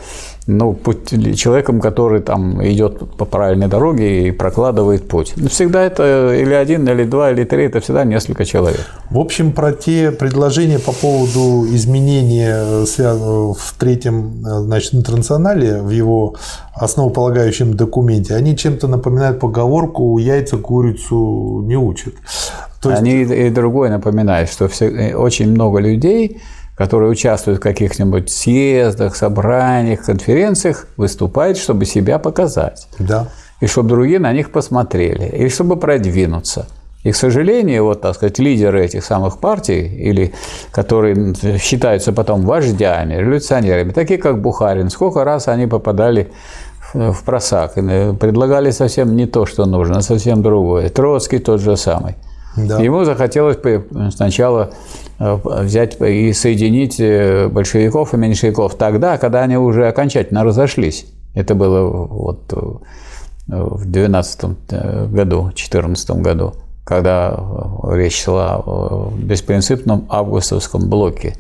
ну, 0.49 0.73
путь- 0.73 1.37
человеком, 1.37 1.79
который 1.79 2.21
там 2.23 2.67
идет 2.67 2.99
по 3.19 3.27
правильной 3.27 3.69
дороге 3.69 4.29
и 4.29 4.31
прокладывает 4.31 5.07
путь? 5.07 5.35
Всегда 5.51 5.83
это 5.85 6.35
или 6.35 6.55
один, 6.55 6.89
или 6.89 7.05
два, 7.05 7.31
или 7.31 7.45
три, 7.45 7.65
это 7.67 7.81
всегда 7.81 8.05
несколько 8.05 8.47
человек. 8.47 8.81
В 9.11 9.19
общем, 9.19 9.53
про 9.53 9.73
те 9.73 10.11
предложения 10.11 10.79
по 10.79 10.93
поводу 10.93 11.67
изменения 11.69 12.87
связанного 12.87 13.53
в 13.53 13.75
третьем 13.79 14.43
э, 14.47 14.61
значит, 14.63 14.95
интернационале, 14.95 15.83
в 15.83 15.91
его 15.91 16.35
основополагающем 16.75 17.75
документе, 17.75 18.35
они 18.35 18.57
чем-то 18.57 18.89
напоминают 18.89 19.41
поговорку 19.41 20.17
«яйца 20.19 20.57
курицу 20.57 21.63
не 21.67 21.77
учат». 21.77 22.15
То 22.81 22.91
есть, 22.91 23.03
Они 23.03 23.23
и 23.23 23.51
другое 23.51 23.91
напоминают, 23.91 24.49
что 24.49 24.67
все- 24.69 24.89
э, 24.89 25.15
очень 25.15 25.51
много 25.51 25.79
людей, 25.81 26.41
которые 26.79 27.11
участвуют 27.11 27.59
в 27.59 27.63
каких-нибудь 27.63 28.31
съездах, 28.31 29.17
собраниях, 29.17 30.07
конференциях, 30.07 30.87
выступают, 30.97 31.59
чтобы 31.59 31.85
себя 31.85 32.19
показать. 32.19 32.89
да, 32.99 33.29
и 33.61 33.67
чтобы 33.67 33.89
другие 33.89 34.21
на 34.21 34.33
них 34.33 34.53
посмотрели, 34.53 35.27
или 35.27 35.49
чтобы 35.49 35.77
продвинуться. 35.77 36.69
И, 37.03 37.11
к 37.11 37.17
сожалению, 37.17 37.85
вот, 37.85 38.01
так 38.01 38.15
сказать, 38.15 38.39
лидеры 38.39 38.85
этих 38.85 39.05
самых 39.05 39.39
партий, 39.39 39.81
или 39.81 40.33
которые 40.71 41.35
считаются 41.59 42.13
потом 42.13 42.43
вождями, 42.43 43.15
революционерами, 43.15 43.91
такие 43.91 44.19
как 44.19 44.41
Бухарин, 44.41 44.91
сколько 44.91 45.25
раз 45.25 45.49
они 45.49 45.67
попадали 45.67 46.31
в 46.95 47.25
просак, 47.25 47.77
и 47.79 48.15
предлагали 48.15 48.71
совсем 48.71 49.17
не 49.17 49.27
то, 49.27 49.47
что 49.47 49.67
нужно, 49.67 49.99
а 49.99 50.03
совсем 50.03 50.43
другое. 50.43 50.89
Троцкий 50.89 51.39
тот 51.39 51.61
же 51.61 51.77
самый. 51.77 52.15
Да. 52.67 52.81
Ему 52.81 53.05
захотелось 53.05 53.57
бы 53.57 53.87
сначала 54.15 54.71
э, 55.19 55.39
взять 55.45 56.01
и 56.01 56.33
соединить 56.33 56.99
э, 56.99 57.49
большевиков 57.49 58.15
и 58.15 58.17
меньшевиков 58.17 58.75
тогда, 58.75 59.19
когда 59.19 59.43
они 59.43 59.57
уже 59.57 59.87
окончательно 59.87 60.45
разошлись. 60.45 61.07
Это 61.35 61.55
было 61.55 61.89
вот 61.89 62.53
э, 62.53 62.57
в 63.49 63.91
12 63.91 65.11
году, 65.11 65.53
14 65.55 66.11
году, 66.11 66.55
когда 66.85 67.37
э, 67.39 67.97
речь 67.97 68.23
шла 68.23 68.63
о 68.65 69.13
беспринципном 69.17 70.07
августовском 70.09 70.89
блоке. 70.89 71.35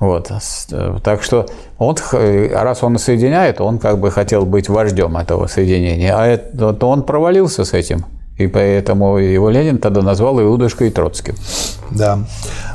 Вот. 0.00 0.30
Э, 0.72 0.98
Так 1.04 1.22
что 1.22 1.46
он, 1.78 1.96
э, 2.12 2.50
раз 2.52 2.82
он 2.82 2.98
соединяет, 2.98 3.60
он 3.60 3.78
как 3.78 4.00
бы 4.00 4.10
хотел 4.10 4.46
быть 4.46 4.68
вождем 4.68 5.16
этого 5.16 5.46
соединения, 5.46 6.16
а 6.16 6.26
это, 6.26 6.72
то 6.72 6.88
он 6.88 7.02
провалился 7.02 7.64
с 7.64 7.74
этим. 7.74 8.04
И 8.40 8.46
поэтому 8.46 9.18
его 9.18 9.50
Ленин 9.50 9.78
тогда 9.78 10.00
назвал 10.00 10.40
Иудушкой 10.40 10.90
Троцким. 10.90 11.34
Да. 11.90 12.20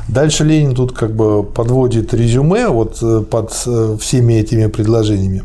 Дальше 0.06 0.44
Ленин 0.44 0.76
тут 0.76 0.92
как 0.92 1.14
бы 1.16 1.42
подводит 1.42 2.14
резюме 2.14 2.68
вот 2.68 2.98
э, 3.02 3.22
под 3.28 3.52
э, 3.66 3.96
всеми 4.00 4.34
этими 4.34 4.66
предложениями. 4.66 5.42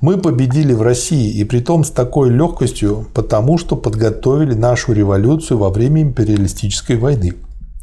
Мы 0.00 0.16
победили 0.16 0.72
в 0.72 0.80
России, 0.80 1.38
и 1.38 1.44
при 1.44 1.60
том 1.60 1.84
с 1.84 1.90
такой 1.90 2.30
легкостью, 2.30 3.06
потому 3.12 3.58
что 3.58 3.76
подготовили 3.76 4.54
нашу 4.54 4.92
революцию 4.92 5.58
во 5.58 5.68
время 5.68 6.00
империалистической 6.00 6.96
войны. 6.96 7.34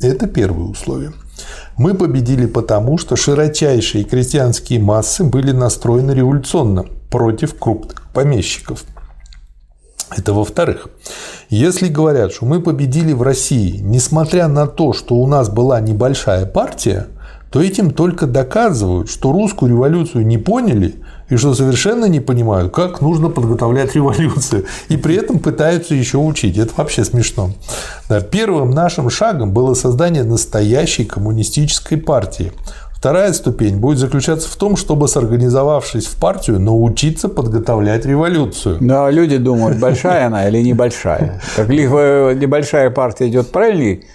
Это 0.02 0.26
первое 0.26 0.66
условие. 0.66 1.14
Мы 1.78 1.94
победили 1.94 2.48
потому, 2.48 2.98
что 2.98 3.16
широчайшие 3.16 4.06
крестьянские 4.06 4.80
массы 4.80 5.24
были 5.24 5.52
настроены 5.52 6.14
революционно 6.14 6.86
против 7.12 7.60
крупных 7.60 8.08
помещиков. 8.12 8.84
Это 10.12 10.34
во-вторых. 10.34 10.90
Если 11.50 11.88
говорят, 11.88 12.32
что 12.34 12.46
мы 12.46 12.62
победили 12.62 13.14
в 13.14 13.22
России, 13.22 13.80
несмотря 13.82 14.48
на 14.48 14.68
то, 14.68 14.94
что 14.94 15.16
у 15.16 15.28
нас 15.28 15.50
была 15.50 15.80
небольшая 15.80 16.46
партия, 16.46 17.08
то 17.56 17.62
этим 17.62 17.92
только 17.92 18.28
доказывают, 18.28 19.10
что 19.10 19.32
русскую 19.32 19.72
революцию 19.72 20.28
не 20.28 20.38
поняли 20.38 20.96
и 21.30 21.38
что 21.38 21.54
совершенно 21.54 22.06
не 22.06 22.20
понимают, 22.20 22.74
как 22.74 23.02
нужно 23.02 23.30
подготовлять 23.30 23.96
революцию. 23.96 24.66
И 24.90 24.98
при 24.98 25.16
этом 25.16 25.40
пытаются 25.40 25.96
еще 25.96 26.18
учить. 26.18 26.58
Это 26.58 26.74
вообще 26.76 27.06
смешно. 27.06 27.52
Да, 28.10 28.20
первым 28.20 28.72
нашим 28.72 29.10
шагом 29.10 29.54
было 29.54 29.74
создание 29.74 30.24
настоящей 30.24 31.06
коммунистической 31.06 31.98
партии. 31.98 32.52
Вторая 32.96 33.34
ступень 33.34 33.78
будет 33.78 34.00
заключаться 34.00 34.50
в 34.50 34.56
том, 34.56 34.76
чтобы, 34.78 35.08
сорганизовавшись 35.08 36.08
в 36.08 36.20
партию, 36.20 36.60
научиться 36.60 37.30
подготовлять 37.30 38.06
революцию. 38.06 38.78
Но 38.82 39.10
люди 39.10 39.38
думают, 39.38 39.80
большая 39.80 40.28
она 40.28 40.48
или 40.48 40.62
небольшая. 40.64 41.42
Как 41.56 41.70
либо 41.70 42.34
небольшая 42.36 42.90
партия 42.90 43.28
идет 43.28 43.52
правильной 43.52 44.06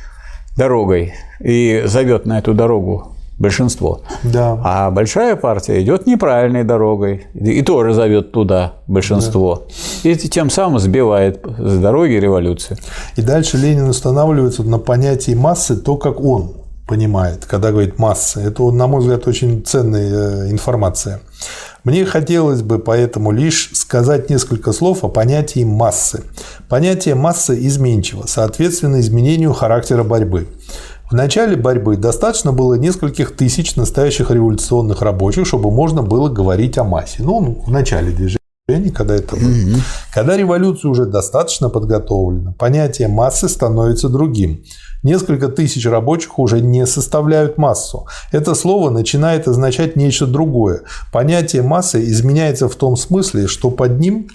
дорогой 0.56 1.14
и 1.38 1.84
зовет 1.86 2.26
на 2.26 2.38
эту 2.38 2.52
дорогу 2.54 3.12
большинство, 3.38 4.02
Да. 4.22 4.60
а 4.62 4.90
большая 4.90 5.34
партия 5.34 5.80
идет 5.82 6.06
неправильной 6.06 6.62
дорогой 6.62 7.26
и 7.32 7.62
тоже 7.62 7.94
зовет 7.94 8.32
туда 8.32 8.74
большинство. 8.86 9.62
И 10.02 10.14
тем 10.16 10.50
самым 10.50 10.78
сбивает 10.78 11.42
с 11.58 11.78
дороги 11.78 12.12
революцию. 12.12 12.76
И 13.16 13.22
дальше 13.22 13.56
Ленин 13.56 13.88
устанавливается 13.88 14.62
на 14.62 14.78
понятии 14.78 15.32
массы 15.32 15.76
то, 15.76 15.96
как 15.96 16.20
он 16.20 16.59
понимает, 16.91 17.47
когда 17.47 17.70
говорит 17.70 18.01
масса. 18.01 18.41
Это, 18.41 18.68
на 18.72 18.88
мой 18.88 19.01
взгляд, 19.01 19.28
очень 19.28 19.64
ценная 19.64 20.47
э, 20.47 20.51
информация. 20.51 21.20
Мне 21.84 22.05
хотелось 22.05 22.62
бы 22.62 22.80
поэтому 22.80 23.30
лишь 23.30 23.70
сказать 23.74 24.28
несколько 24.28 24.72
слов 24.72 25.05
о 25.05 25.09
понятии 25.09 25.62
массы. 25.62 26.24
Понятие 26.68 27.14
массы 27.14 27.64
изменчиво, 27.68 28.24
соответственно 28.26 28.99
изменению 28.99 29.53
характера 29.53 30.03
борьбы. 30.03 30.49
В 31.09 31.14
начале 31.14 31.55
борьбы 31.55 31.97
достаточно 31.97 32.53
было 32.53 32.74
нескольких 32.74 33.36
тысяч 33.36 33.76
настоящих 33.76 34.32
революционных 34.32 35.01
рабочих, 35.01 35.47
чтобы 35.47 35.70
можно 35.70 36.03
было 36.03 36.28
говорить 36.28 36.76
о 36.76 36.82
массе. 36.82 37.22
Ну, 37.22 37.62
в 37.64 37.70
начале 37.70 38.11
движения 38.11 38.39
когда 38.90 39.16
это 39.16 39.36
было. 39.36 39.80
Когда 40.12 40.36
революция 40.36 40.90
уже 40.90 41.06
достаточно 41.06 41.68
подготовлена, 41.68 42.52
понятие 42.58 43.08
массы 43.08 43.48
становится 43.48 44.08
другим. 44.08 44.64
Несколько 45.02 45.48
тысяч 45.48 45.86
рабочих 45.86 46.38
уже 46.38 46.60
не 46.60 46.86
составляют 46.86 47.58
массу. 47.58 48.06
Это 48.32 48.54
слово 48.54 48.90
начинает 48.90 49.48
означать 49.48 49.96
нечто 49.96 50.26
другое. 50.26 50.82
Понятие 51.12 51.62
массы 51.62 52.02
изменяется 52.04 52.68
в 52.68 52.74
том 52.76 52.96
смысле, 52.96 53.46
что 53.46 53.70
под 53.70 53.98
ним 53.98 54.28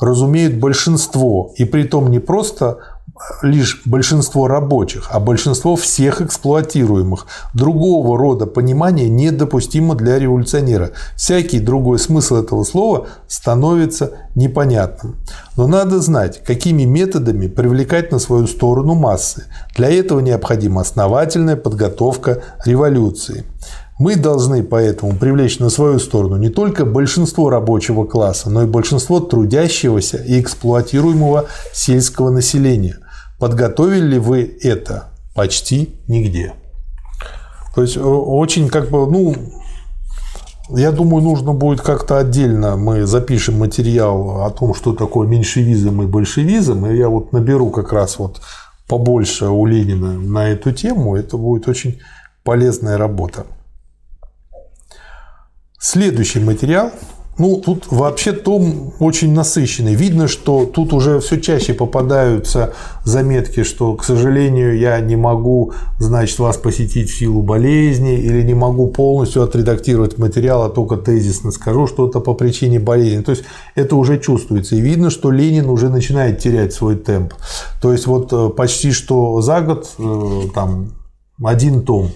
разумеют 0.00 0.54
большинство, 0.54 1.52
и 1.56 1.64
при 1.64 1.84
том 1.84 2.10
не 2.10 2.18
просто 2.18 2.78
лишь 3.42 3.82
большинство 3.84 4.46
рабочих, 4.46 5.08
а 5.10 5.20
большинство 5.20 5.76
всех 5.76 6.20
эксплуатируемых. 6.20 7.26
Другого 7.54 8.18
рода 8.18 8.46
понимание 8.46 9.08
недопустимо 9.08 9.94
для 9.94 10.18
революционера. 10.18 10.92
Всякий 11.16 11.60
другой 11.60 11.98
смысл 11.98 12.36
этого 12.36 12.64
слова 12.64 13.06
становится 13.26 14.12
непонятным. 14.34 15.16
Но 15.56 15.66
надо 15.66 16.00
знать, 16.00 16.42
какими 16.44 16.84
методами 16.84 17.46
привлекать 17.46 18.12
на 18.12 18.18
свою 18.18 18.46
сторону 18.46 18.94
массы. 18.94 19.44
Для 19.76 19.90
этого 19.90 20.20
необходима 20.20 20.82
основательная 20.82 21.56
подготовка 21.56 22.42
революции. 22.64 23.44
Мы 23.98 24.16
должны 24.16 24.62
поэтому 24.62 25.16
привлечь 25.16 25.58
на 25.58 25.70
свою 25.70 25.98
сторону 25.98 26.36
не 26.36 26.50
только 26.50 26.84
большинство 26.84 27.48
рабочего 27.48 28.04
класса, 28.04 28.50
но 28.50 28.62
и 28.62 28.66
большинство 28.66 29.20
трудящегося 29.20 30.18
и 30.18 30.38
эксплуатируемого 30.38 31.46
сельского 31.72 32.30
населения. 32.30 32.98
Подготовили 33.38 34.06
ли 34.06 34.18
вы 34.18 34.58
это? 34.62 35.08
Почти 35.34 35.94
нигде. 36.08 36.54
То 37.74 37.82
есть 37.82 37.96
очень 37.96 38.68
как 38.68 38.90
бы, 38.90 39.06
ну, 39.10 39.34
я 40.70 40.92
думаю, 40.92 41.22
нужно 41.22 41.52
будет 41.52 41.80
как-то 41.80 42.18
отдельно 42.18 42.76
мы 42.76 43.06
запишем 43.06 43.58
материал 43.58 44.42
о 44.42 44.50
том, 44.50 44.74
что 44.74 44.92
такое 44.92 45.26
меньшевизм 45.26 46.02
и 46.02 46.06
большевизм, 46.06 46.84
и 46.86 46.96
я 46.96 47.08
вот 47.08 47.32
наберу 47.32 47.70
как 47.70 47.92
раз 47.92 48.18
вот 48.18 48.42
побольше 48.88 49.46
у 49.46 49.64
Ленина 49.64 50.18
на 50.18 50.48
эту 50.48 50.72
тему, 50.72 51.16
это 51.16 51.38
будет 51.38 51.68
очень 51.68 51.98
полезная 52.44 52.98
работа. 52.98 53.46
Следующий 55.78 56.40
материал 56.40 56.90
Ну, 57.38 57.60
тут 57.62 57.88
вообще 57.90 58.32
том 58.32 58.94
очень 58.98 59.34
насыщенный. 59.34 59.94
Видно, 59.94 60.26
что 60.26 60.64
тут 60.64 60.94
уже 60.94 61.20
все 61.20 61.38
чаще 61.38 61.74
попадаются 61.74 62.72
заметки, 63.04 63.62
что, 63.62 63.94
к 63.94 64.04
сожалению, 64.04 64.78
я 64.78 64.98
не 65.00 65.16
могу, 65.16 65.74
значит, 65.98 66.38
вас 66.38 66.56
посетить 66.56 67.10
в 67.10 67.18
силу 67.18 67.42
болезни 67.42 68.18
или 68.18 68.42
не 68.42 68.54
могу 68.54 68.86
полностью 68.86 69.42
отредактировать 69.42 70.16
материал, 70.16 70.62
а 70.62 70.70
только 70.70 70.96
тезисно 70.96 71.50
скажу 71.50 71.86
что-то 71.86 72.20
по 72.20 72.32
причине 72.32 72.80
болезни. 72.80 73.22
То 73.22 73.32
есть 73.32 73.44
это 73.74 73.96
уже 73.96 74.18
чувствуется. 74.18 74.76
И 74.76 74.80
видно, 74.80 75.10
что 75.10 75.30
Ленин 75.30 75.68
уже 75.68 75.90
начинает 75.90 76.38
терять 76.38 76.72
свой 76.72 76.96
темп. 76.96 77.34
То 77.82 77.92
есть 77.92 78.06
вот 78.06 78.32
э, 78.32 78.48
почти 78.48 78.92
что 78.92 79.42
за 79.42 79.60
год 79.60 79.90
э, 79.98 80.40
там 80.54 80.92
один 81.44 81.82
том. 81.82 82.12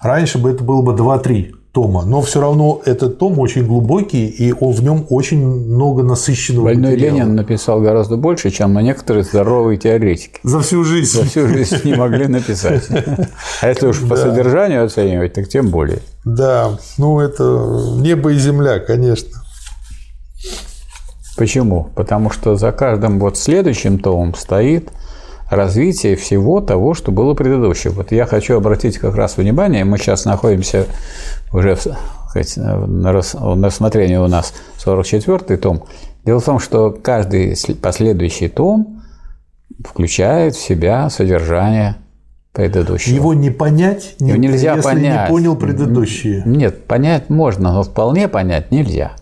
Раньше 0.00 0.38
бы 0.38 0.48
это 0.48 0.64
было 0.64 0.80
бы 0.80 0.92
2-3 0.92 1.61
тома, 1.72 2.04
но 2.04 2.20
все 2.20 2.40
равно 2.40 2.82
этот 2.84 3.18
том 3.18 3.38
очень 3.38 3.66
глубокий, 3.66 4.26
и 4.26 4.52
он, 4.52 4.72
в 4.72 4.82
нем 4.82 5.06
очень 5.08 5.44
много 5.44 6.02
насыщенного 6.02 6.66
Больной 6.66 6.92
материала. 6.92 7.16
Ленин 7.16 7.34
написал 7.34 7.80
гораздо 7.80 8.16
больше, 8.16 8.50
чем 8.50 8.78
некоторые 8.78 9.24
здоровые 9.24 9.78
теоретики. 9.78 10.38
За 10.42 10.60
всю 10.60 10.84
жизнь. 10.84 11.18
За 11.18 11.24
всю 11.24 11.48
жизнь 11.48 11.78
не 11.84 11.94
могли 11.94 12.26
написать. 12.26 12.88
А 13.62 13.68
если 13.68 13.86
уж 13.86 14.00
по 14.06 14.16
содержанию 14.16 14.84
оценивать, 14.84 15.32
так 15.32 15.48
тем 15.48 15.70
более. 15.70 16.00
Да, 16.24 16.78
ну 16.98 17.20
это 17.20 17.42
небо 17.96 18.32
и 18.32 18.36
земля, 18.36 18.78
конечно. 18.78 19.38
Почему? 21.38 21.88
Потому 21.96 22.30
что 22.30 22.56
за 22.56 22.70
каждым 22.72 23.18
вот 23.18 23.38
следующим 23.38 23.98
томом 23.98 24.34
стоит 24.34 24.90
развитие 25.50 26.16
всего 26.16 26.60
того, 26.60 26.94
что 26.94 27.12
было 27.12 27.34
предыдущим. 27.34 27.92
Вот 27.92 28.12
я 28.12 28.26
хочу 28.26 28.56
обратить 28.56 28.98
как 28.98 29.14
раз 29.14 29.36
внимание, 29.36 29.84
мы 29.84 29.98
сейчас 29.98 30.24
находимся 30.24 30.86
уже 31.52 31.76
на 32.56 33.12
рассмотрении 33.12 34.16
у 34.16 34.28
нас 34.28 34.54
44-й 34.84 35.56
том. 35.56 35.84
Дело 36.24 36.40
в 36.40 36.44
том, 36.44 36.58
что 36.58 36.90
каждый 36.90 37.56
последующий 37.80 38.48
том 38.48 39.02
включает 39.84 40.54
в 40.54 40.60
себя 40.60 41.10
содержание 41.10 41.96
предыдущего. 42.52 43.14
Его 43.14 43.34
не 43.34 43.50
понять, 43.50 44.14
Его 44.20 44.36
нельзя 44.36 44.74
если 44.76 44.88
понять. 44.88 45.22
не 45.22 45.28
понял 45.28 45.56
предыдущие. 45.56 46.42
Нет, 46.44 46.86
понять 46.86 47.30
можно, 47.30 47.72
но 47.72 47.82
вполне 47.82 48.28
понять 48.28 48.70
нельзя. 48.70 49.12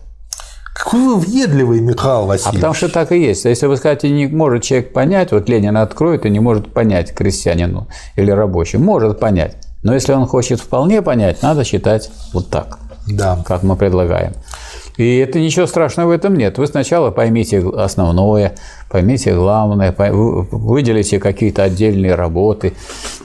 Какой 0.75 0.99
вы 0.99 1.15
въедливый, 1.19 1.79
Михаил 1.79 2.25
Васильевич. 2.25 2.53
А 2.53 2.55
потому 2.55 2.73
что 2.73 2.89
так 2.89 3.11
и 3.11 3.19
есть. 3.19 3.45
Если 3.45 3.67
вы 3.67 3.77
скажете, 3.77 4.09
не 4.09 4.27
может 4.27 4.63
человек 4.63 4.93
понять, 4.93 5.31
вот 5.31 5.47
Ленин 5.47 5.77
откроет 5.77 6.25
и 6.25 6.29
не 6.29 6.39
может 6.39 6.73
понять 6.73 7.13
крестьянину 7.13 7.87
или 8.15 8.31
рабочему, 8.31 8.83
может 8.83 9.19
понять. 9.19 9.55
Но 9.83 9.93
если 9.93 10.13
он 10.13 10.25
хочет 10.27 10.59
вполне 10.59 11.01
понять, 11.01 11.41
надо 11.41 11.63
считать 11.63 12.11
вот 12.33 12.49
так, 12.49 12.79
да. 13.07 13.41
как 13.45 13.63
мы 13.63 13.75
предлагаем. 13.75 14.33
И 14.97 15.17
это 15.17 15.39
ничего 15.39 15.65
страшного 15.65 16.09
в 16.09 16.11
этом 16.11 16.35
нет. 16.35 16.57
Вы 16.57 16.67
сначала 16.67 17.11
поймите 17.11 17.63
основное, 17.75 18.55
поймите 18.89 19.33
главное, 19.33 19.95
выделите 19.97 21.19
какие-то 21.19 21.63
отдельные 21.63 22.15
работы, 22.15 22.73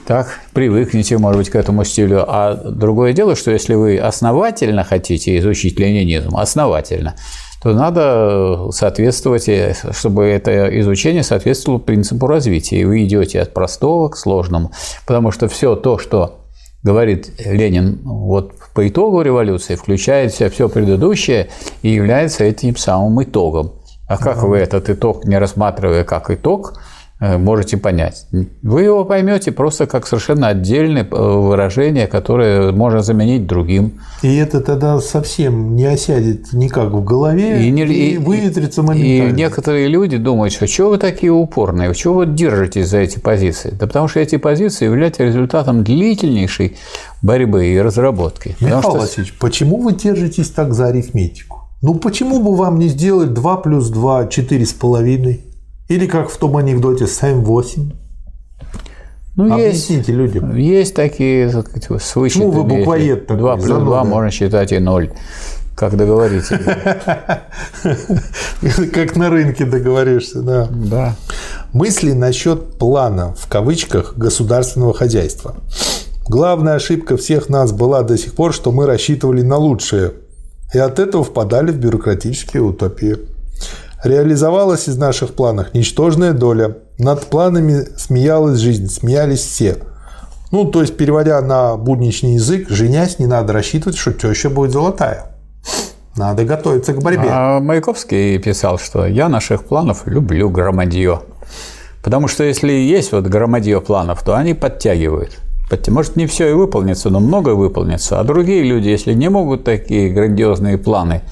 так 0.07 0.39
привыкните, 0.53 1.17
может 1.17 1.37
быть, 1.37 1.49
к 1.49 1.55
этому 1.55 1.83
стилю. 1.83 2.23
А 2.27 2.55
другое 2.55 3.13
дело, 3.13 3.35
что 3.35 3.51
если 3.51 3.75
вы 3.75 3.97
основательно 3.97 4.83
хотите 4.83 5.37
изучить 5.37 5.77
ленинизм, 5.77 6.35
основательно, 6.37 7.15
то 7.61 7.73
надо 7.73 8.71
соответствовать, 8.71 9.49
чтобы 9.91 10.25
это 10.25 10.79
изучение 10.79 11.23
соответствовало 11.23 11.79
принципу 11.79 12.27
развития. 12.27 12.79
И 12.79 12.85
вы 12.85 13.03
идете 13.03 13.41
от 13.41 13.53
простого 13.53 14.09
к 14.09 14.17
сложному. 14.17 14.71
Потому 15.05 15.31
что 15.31 15.47
все 15.49 15.75
то, 15.75 15.97
что 15.97 16.46
говорит 16.87 17.33
Ленин, 17.45 17.99
вот 18.05 18.53
по 18.73 18.87
итогу 18.87 19.21
революции 19.21 19.75
включает 19.75 20.31
в 20.31 20.37
себя 20.37 20.49
все 20.49 20.69
предыдущее 20.69 21.49
и 21.81 21.89
является 21.89 22.45
этим 22.45 22.77
самым 22.77 23.21
итогом. 23.21 23.73
А 24.07 24.17
как 24.17 24.43
вы 24.43 24.57
этот 24.59 24.89
итог, 24.89 25.25
не 25.25 25.37
рассматривая 25.37 26.05
как 26.05 26.31
итог, 26.31 26.79
можете 27.19 27.77
понять. 27.77 28.27
Вы 28.61 28.83
его 28.83 29.03
поймете 29.03 29.51
просто 29.51 29.87
как 29.87 30.05
совершенно 30.05 30.49
отдельное 30.49 31.03
э, 31.03 31.15
выражение, 31.15 32.05
которое 32.05 32.71
можно 32.71 33.01
заменить 33.01 33.47
другим. 33.47 33.99
И 34.21 34.35
это 34.35 34.61
тогда 34.61 34.99
совсем 34.99 35.75
не 35.75 35.85
осядет 35.85 36.53
никак 36.53 36.91
в 36.91 37.03
голове 37.03 37.65
и, 37.65 37.71
не, 37.71 37.83
и, 37.85 38.13
и 38.13 38.17
выветрится 38.17 38.83
моментально. 38.83 39.31
И 39.31 39.33
некоторые 39.33 39.87
люди 39.87 40.17
думают, 40.17 40.53
что 40.53 40.67
чего 40.67 40.89
вы 40.91 40.97
такие 40.99 41.31
упорные, 41.31 41.93
чего 41.95 42.15
вы 42.15 42.27
держитесь 42.27 42.87
за 42.89 42.99
эти 42.99 43.17
позиции? 43.17 43.71
Да 43.71 43.87
потому 43.87 44.07
что 44.07 44.19
эти 44.19 44.37
позиции 44.37 44.85
являются 44.85 45.23
результатом 45.23 45.83
длительнейшей 45.83 46.77
борьбы 47.21 47.67
и 47.67 47.79
разработки. 47.79 48.55
Михаил 48.59 48.81
что... 48.81 48.91
Васильевич, 48.91 49.33
почему 49.39 49.81
вы 49.81 49.93
держитесь 49.93 50.49
так 50.49 50.73
за 50.73 50.87
арифметику? 50.87 51.63
Ну 51.81 51.95
почему 51.95 52.41
бы 52.41 52.55
вам 52.55 52.79
не 52.79 52.89
сделать 52.89 53.33
2 53.33 53.57
плюс 53.57 53.89
2 53.89 54.25
4,5? 54.25 55.39
Или 55.87 56.07
как 56.07 56.29
в 56.29 56.37
том 56.37 56.57
анекдоте 56.57 57.05
7-8? 57.05 57.93
Ну, 59.37 59.53
Объясните 59.53 59.97
есть, 59.97 60.09
людям. 60.09 60.55
Есть 60.55 60.95
такие 60.95 61.49
так 61.49 61.67
сказать, 61.67 62.01
свыше. 62.01 62.39
Почему 62.39 62.51
вы 62.51 62.63
буквоед 62.63 63.27
такой? 63.27 63.41
2 63.41 63.55
плюс 63.55 63.67
зануда. 63.67 63.85
2 63.85 64.03
можно 64.03 64.31
считать 64.31 64.71
и 64.71 64.79
0. 64.79 65.11
Как 65.75 65.95
договоритесь. 65.95 66.49
Как 68.91 69.15
на 69.15 69.29
рынке 69.29 69.65
договоришься, 69.65 70.41
да. 70.41 70.67
Да. 70.71 71.15
Мысли 71.71 72.13
насчет 72.13 72.79
плана, 72.79 73.35
в 73.35 73.47
кавычках, 73.47 74.17
государственного 74.17 74.95
хозяйства. 74.95 75.57
Главная 76.27 76.73
ошибка 76.73 77.15
всех 77.15 77.49
нас 77.49 77.71
была 77.71 78.01
до 78.01 78.17
сих 78.17 78.33
пор, 78.33 78.53
что 78.53 78.71
мы 78.71 78.87
рассчитывали 78.87 79.43
на 79.43 79.57
лучшее. 79.57 80.13
И 80.73 80.79
от 80.79 80.97
этого 80.97 81.23
впадали 81.23 81.71
в 81.71 81.77
бюрократические 81.77 82.63
утопии. 82.63 83.17
Реализовалась 84.03 84.87
из 84.87 84.97
наших 84.97 85.33
планов 85.33 85.73
ничтожная 85.73 86.33
доля. 86.33 86.77
Над 86.99 87.25
планами 87.25 87.87
смеялась 87.97 88.59
жизнь, 88.59 88.89
смеялись 88.89 89.39
все. 89.39 89.77
Ну, 90.51 90.65
то 90.65 90.81
есть, 90.81 90.95
переводя 90.97 91.41
на 91.41 91.75
будничный 91.75 92.35
язык, 92.35 92.69
женясь, 92.69 93.19
не 93.19 93.25
надо 93.25 93.53
рассчитывать, 93.53 93.97
что 93.97 94.13
теща 94.13 94.49
будет 94.49 94.71
золотая. 94.71 95.31
Надо 96.15 96.45
готовиться 96.45 96.93
к 96.93 97.01
борьбе. 97.01 97.27
А 97.29 97.59
Маяковский 97.59 98.37
писал, 98.39 98.79
что 98.79 99.05
я 99.05 99.29
наших 99.29 99.65
планов 99.65 100.07
люблю 100.07 100.49
громадье. 100.49 101.21
Потому 102.03 102.27
что 102.27 102.43
если 102.43 102.71
есть 102.71 103.11
вот 103.11 103.25
громадье 103.25 103.81
планов, 103.81 104.23
то 104.23 104.35
они 104.35 104.53
подтягивают. 104.53 105.37
Может, 105.89 106.15
не 106.15 106.27
все 106.27 106.49
и 106.49 106.53
выполнится, 106.53 107.09
но 107.09 107.19
много 107.19 107.49
выполнится. 107.49 108.19
А 108.19 108.23
другие 108.23 108.63
люди, 108.63 108.87
если 108.87 109.13
не 109.13 109.29
могут 109.29 109.63
такие 109.63 110.09
грандиозные 110.09 110.77
планы 110.77 111.23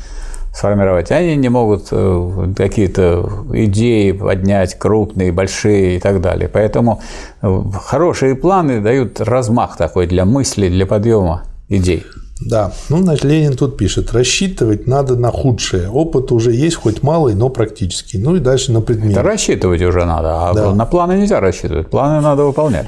сформировать. 0.56 1.12
Они 1.12 1.36
не 1.36 1.50
могут 1.50 1.88
э, 1.92 2.54
какие-то 2.56 3.30
идеи 3.54 4.14
поднять 4.14 4.80
крупные, 4.80 5.34
большие 5.34 5.98
и 5.98 6.00
так 6.00 6.22
далее. 6.22 6.48
Поэтому 6.48 7.02
э, 7.42 7.62
хорошие 7.84 8.36
планы 8.36 8.80
дают 8.80 9.20
размах 9.20 9.76
такой 9.76 10.08
для 10.08 10.24
мысли, 10.24 10.70
для 10.70 10.86
подъема 10.86 11.44
идей. 11.68 12.06
Да, 12.40 12.72
ну, 12.90 12.98
значит, 12.98 13.24
Ленин 13.24 13.56
тут 13.56 13.78
пишет, 13.78 14.14
рассчитывать 14.14 14.88
надо 14.88 15.16
на 15.16 15.32
худшее. 15.32 15.90
Опыт 15.90 16.32
уже 16.32 16.52
есть, 16.52 16.76
хоть 16.76 17.04
малый, 17.04 17.34
но 17.34 17.50
практический. 17.50 18.18
Ну 18.18 18.36
и 18.36 18.40
дальше 18.40 18.72
на 18.72 18.82
предмет. 18.82 19.12
Это 19.12 19.24
рассчитывать 19.24 19.82
уже 19.82 20.06
надо, 20.06 20.50
а 20.50 20.54
да. 20.54 20.74
на 20.74 20.86
планы 20.86 21.14
нельзя 21.14 21.40
рассчитывать. 21.40 21.90
Планы 21.90 22.22
надо 22.22 22.44
выполнять. 22.44 22.88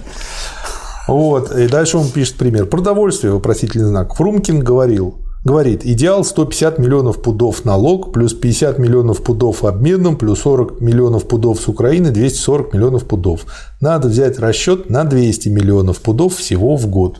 Вот, 1.07 1.51
и 1.51 1.67
дальше 1.67 1.97
он 1.97 2.09
пишет 2.09 2.35
пример. 2.35 2.65
Продовольствие, 2.65 3.31
вопросительный 3.31 3.87
знак. 3.87 4.13
Фрумкин 4.15 4.59
говорил, 4.59 5.15
говорит, 5.47 5.85
идеал 5.85 6.23
150 6.23 6.77
миллионов 6.77 7.21
пудов 7.21 7.65
налог, 7.65 8.11
плюс 8.11 8.33
50 8.33 8.77
миллионов 8.77 9.23
пудов 9.23 9.63
обменом, 9.63 10.17
плюс 10.17 10.41
40 10.41 10.81
миллионов 10.81 11.27
пудов 11.27 11.59
с 11.59 11.67
Украины, 11.67 12.11
240 12.11 12.73
миллионов 12.73 13.05
пудов. 13.05 13.45
Надо 13.81 14.09
взять 14.09 14.37
расчет 14.37 14.89
на 14.89 15.05
200 15.05 15.49
миллионов 15.49 16.01
пудов 16.01 16.35
всего 16.35 16.75
в 16.75 16.87
год. 16.87 17.19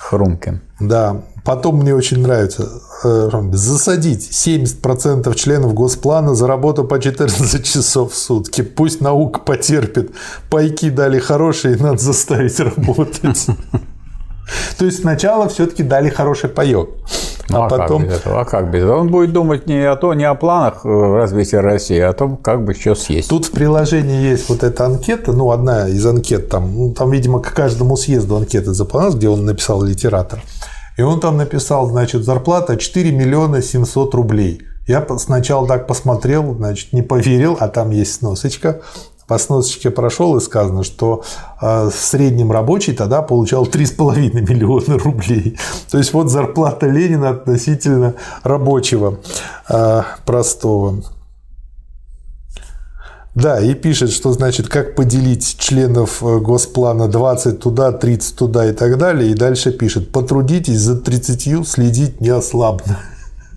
Хрумкин. 0.00 0.62
Да. 0.80 1.22
Потом 1.44 1.76
мне 1.80 1.94
очень 1.94 2.20
нравится 2.20 2.68
э, 3.04 3.30
засадить 3.52 4.30
70% 4.30 5.34
членов 5.34 5.74
Госплана 5.74 6.34
за 6.34 6.46
работу 6.46 6.84
по 6.84 6.98
14 6.98 7.64
часов 7.64 8.12
в 8.12 8.16
сутки. 8.16 8.62
Пусть 8.62 9.00
наука 9.00 9.40
потерпит. 9.40 10.12
Пайки 10.50 10.90
дали 10.90 11.18
хорошие, 11.18 11.76
надо 11.76 11.98
заставить 11.98 12.58
работать. 12.58 13.46
То 14.78 14.84
есть 14.84 15.00
сначала 15.00 15.48
все-таки 15.48 15.82
дали 15.82 16.08
хороший 16.08 16.48
паек. 16.50 16.88
А, 17.50 17.66
а 17.66 17.68
потом... 17.68 18.02
Как 18.02 18.10
без 18.10 18.18
этого? 18.18 18.40
А 18.40 18.44
как 18.44 18.70
без 18.70 18.82
этого? 18.82 19.00
Он 19.00 19.08
будет 19.10 19.32
думать 19.32 19.66
не 19.66 19.88
о 19.88 19.96
том, 19.96 20.16
не 20.16 20.24
о 20.24 20.34
планах 20.34 20.84
э, 20.84 20.88
развития 20.88 21.60
России, 21.60 21.98
а 21.98 22.10
о 22.10 22.12
том, 22.12 22.36
как 22.36 22.64
бы 22.64 22.74
что 22.74 22.94
съесть. 22.94 23.30
Тут 23.30 23.46
в 23.46 23.50
приложении 23.52 24.22
есть 24.22 24.48
вот 24.48 24.62
эта 24.62 24.86
анкета, 24.86 25.32
ну, 25.32 25.50
одна 25.50 25.88
из 25.88 26.04
анкет 26.04 26.48
там, 26.48 26.74
ну, 26.74 26.92
там, 26.92 27.10
видимо, 27.10 27.40
к 27.40 27.52
каждому 27.54 27.96
съезду 27.96 28.36
анкеты 28.36 28.72
заполнялась, 28.72 29.14
где 29.14 29.28
он 29.28 29.44
написал 29.44 29.82
литератор. 29.82 30.40
И 30.98 31.02
он 31.02 31.20
там 31.20 31.36
написал, 31.36 31.88
значит, 31.88 32.24
зарплата 32.24 32.76
4 32.76 33.12
миллиона 33.12 33.62
700 33.62 34.14
рублей. 34.14 34.62
Я 34.86 35.06
сначала 35.18 35.66
так 35.66 35.86
посмотрел, 35.86 36.54
значит, 36.54 36.92
не 36.92 37.02
поверил, 37.02 37.56
а 37.60 37.68
там 37.68 37.90
есть 37.90 38.14
сносочка. 38.14 38.80
По 39.28 39.38
сносочке 39.38 39.90
прошел 39.90 40.36
и 40.36 40.40
сказано, 40.40 40.82
что 40.82 41.22
в 41.60 41.92
среднем 41.92 42.50
рабочий 42.50 42.94
тогда 42.94 43.22
получал 43.22 43.66
3,5 43.66 44.32
миллиона 44.40 44.98
рублей. 44.98 45.58
То 45.90 45.98
есть 45.98 46.12
вот 46.12 46.30
зарплата 46.30 46.86
Ленина 46.86 47.30
относительно 47.30 48.14
рабочего 48.42 49.18
простого. 50.24 51.02
Да, 53.38 53.60
и 53.60 53.74
пишет, 53.74 54.10
что 54.10 54.32
значит, 54.32 54.68
как 54.68 54.96
поделить 54.96 55.58
членов 55.60 56.24
э, 56.24 56.38
госплана 56.40 57.06
20 57.06 57.60
туда, 57.60 57.92
30 57.92 58.34
туда 58.34 58.68
и 58.68 58.72
так 58.72 58.98
далее. 58.98 59.30
И 59.30 59.34
дальше 59.34 59.70
пишет, 59.70 60.10
потрудитесь 60.10 60.80
за 60.80 60.96
30 60.96 61.64
следить 61.64 62.20
неослабно. 62.20 62.98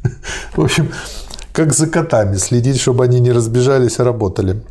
В 0.56 0.62
общем, 0.62 0.92
как 1.52 1.74
за 1.74 1.88
котами 1.88 2.36
следить, 2.36 2.80
чтобы 2.80 3.06
они 3.06 3.20
не 3.20 3.32
разбежались, 3.32 4.00
а 4.00 4.04
работали. 4.04 4.62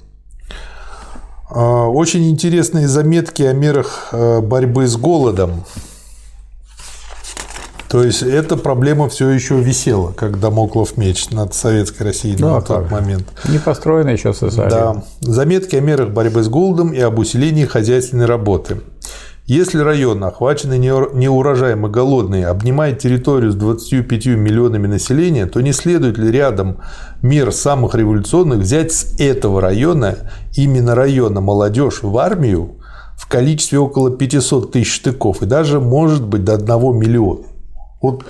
А, 1.52 1.86
очень 1.88 2.30
интересные 2.30 2.86
заметки 2.86 3.42
о 3.42 3.52
мерах 3.52 4.08
э, 4.12 4.40
борьбы 4.40 4.86
с 4.86 4.96
голодом. 4.96 5.64
То 7.88 8.04
есть 8.04 8.22
эта 8.22 8.56
проблема 8.56 9.08
все 9.08 9.28
еще 9.30 9.60
висела, 9.60 10.12
как 10.12 10.38
домоклов 10.38 10.96
меч 10.96 11.30
над 11.30 11.54
Советской 11.54 12.04
Россией 12.04 12.36
ну, 12.38 12.50
на 12.50 12.62
тот 12.62 12.88
момент. 12.88 13.26
Не 13.48 13.58
построена 13.58 14.10
еще 14.10 14.32
СССР. 14.32 14.68
Да. 14.70 15.04
Заметки 15.20 15.74
о 15.74 15.80
мерах 15.80 16.10
борьбы 16.10 16.44
с 16.44 16.48
голодом 16.48 16.92
и 16.92 17.00
об 17.00 17.18
усилении 17.18 17.64
хозяйственной 17.64 18.26
работы. 18.26 18.80
Если 19.50 19.80
район, 19.80 20.22
охваченный 20.22 20.78
неурожаем 20.78 21.84
и 21.84 21.90
голодный, 21.90 22.44
обнимает 22.44 23.00
территорию 23.00 23.50
с 23.50 23.56
25 23.56 24.26
миллионами 24.26 24.86
населения, 24.86 25.46
то 25.46 25.60
не 25.60 25.72
следует 25.72 26.18
ли 26.18 26.30
рядом 26.30 26.78
мер 27.20 27.50
самых 27.50 27.96
революционных 27.96 28.60
взять 28.60 28.92
с 28.92 29.18
этого 29.18 29.60
района, 29.60 30.18
именно 30.54 30.94
района 30.94 31.40
молодежь 31.40 32.04
в 32.04 32.16
армию 32.16 32.76
в 33.16 33.26
количестве 33.26 33.80
около 33.80 34.12
500 34.12 34.70
тысяч 34.70 34.94
штыков 34.94 35.42
и 35.42 35.46
даже, 35.46 35.80
может 35.80 36.24
быть, 36.24 36.44
до 36.44 36.54
1 36.54 36.96
миллиона? 36.96 37.40
Вот, 38.00 38.22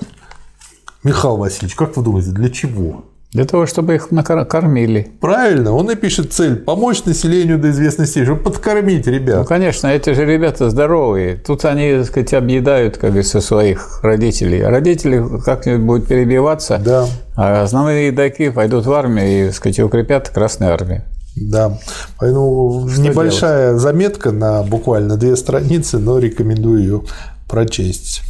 Михаил 1.03 1.37
Васильевич, 1.37 1.75
как 1.75 1.97
вы 1.97 2.03
думаете, 2.03 2.31
для 2.31 2.49
чего? 2.49 3.05
Для 3.33 3.45
того, 3.45 3.65
чтобы 3.65 3.95
их 3.95 4.11
накормили. 4.11 5.09
Правильно, 5.21 5.71
он 5.71 5.89
и 5.89 5.95
пишет 5.95 6.33
цель– 6.33 6.55
помочь 6.65 7.05
населению 7.05 7.59
до 7.59 7.69
известной 7.69 8.05
степени, 8.05 8.25
чтобы 8.25 8.41
подкормить 8.41 9.07
ребят. 9.07 9.39
Ну, 9.39 9.45
конечно, 9.45 9.87
эти 9.87 10.09
же 10.13 10.25
ребята 10.25 10.69
здоровые. 10.69 11.37
Тут 11.37 11.63
они, 11.63 11.93
так 11.93 12.07
сказать, 12.07 12.33
объедают, 12.33 12.97
как 12.97 13.11
говорится, 13.11 13.39
своих 13.39 14.03
родителей. 14.03 14.59
А 14.61 14.69
родители 14.69 15.23
как-нибудь 15.45 15.81
будут 15.81 16.07
перебиваться, 16.07 16.77
да. 16.83 17.07
а 17.37 17.63
основные 17.63 18.07
едоки 18.07 18.49
пойдут 18.49 18.85
в 18.85 18.91
армию 18.91 19.43
и, 19.43 19.45
так 19.47 19.55
сказать, 19.55 19.79
укрепят 19.79 20.27
Красную 20.27 20.73
армию. 20.73 21.03
Да, 21.37 21.79
поэтому 22.19 22.89
Что 22.89 23.01
небольшая 23.01 23.67
делать? 23.69 23.81
заметка 23.81 24.31
на 24.31 24.63
буквально 24.63 25.15
две 25.15 25.37
страницы, 25.37 25.99
но 25.99 26.19
рекомендую 26.19 26.81
ее 26.81 27.01
прочесть. 27.47 28.23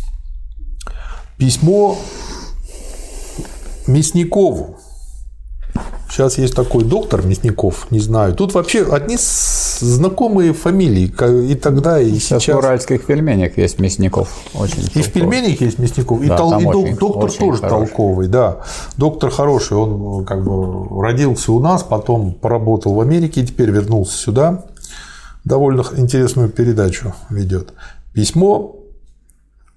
Письмо 1.38 1.98
Мясникову. 3.88 4.78
Сейчас 6.12 6.38
есть 6.38 6.54
такой 6.54 6.84
доктор 6.84 7.26
Мясников, 7.26 7.90
не 7.90 8.00
знаю. 8.00 8.36
Тут 8.36 8.54
вообще 8.54 8.84
одни 8.84 9.16
знакомые 9.18 10.52
фамилии 10.52 11.06
и 11.50 11.56
тогда, 11.56 12.02
и 12.02 12.16
сейчас. 12.16 12.44
сейчас. 12.44 12.56
в 12.58 12.60
уральских 12.60 13.06
пельменях 13.06 13.58
есть 13.58 13.80
Мясников. 13.80 14.30
Очень 14.54 14.80
и 14.80 14.82
толковый. 14.82 15.04
в 15.04 15.14
пельменях 15.14 15.62
есть 15.62 15.80
Мясников. 15.80 16.22
И, 16.22 16.28
да, 16.28 16.36
тол... 16.36 16.60
и 16.60 16.66
очень, 16.66 16.98
доктор 16.98 17.24
очень 17.24 17.40
тоже 17.40 17.62
хороший. 17.62 17.88
толковый, 17.88 18.28
да. 18.28 18.58
Доктор 18.98 19.32
хороший. 19.32 19.78
Он 19.78 20.26
как 20.26 20.44
бы 20.44 21.02
родился 21.02 21.54
у 21.54 21.62
нас, 21.62 21.82
потом 21.82 22.34
поработал 22.34 22.94
в 22.94 23.00
Америке 23.00 23.40
и 23.40 23.46
теперь 23.46 23.70
вернулся 23.70 24.18
сюда. 24.18 24.66
Довольно 25.46 25.86
интересную 25.96 26.50
передачу 26.50 27.16
ведет. 27.30 27.72
Письмо 28.12 28.76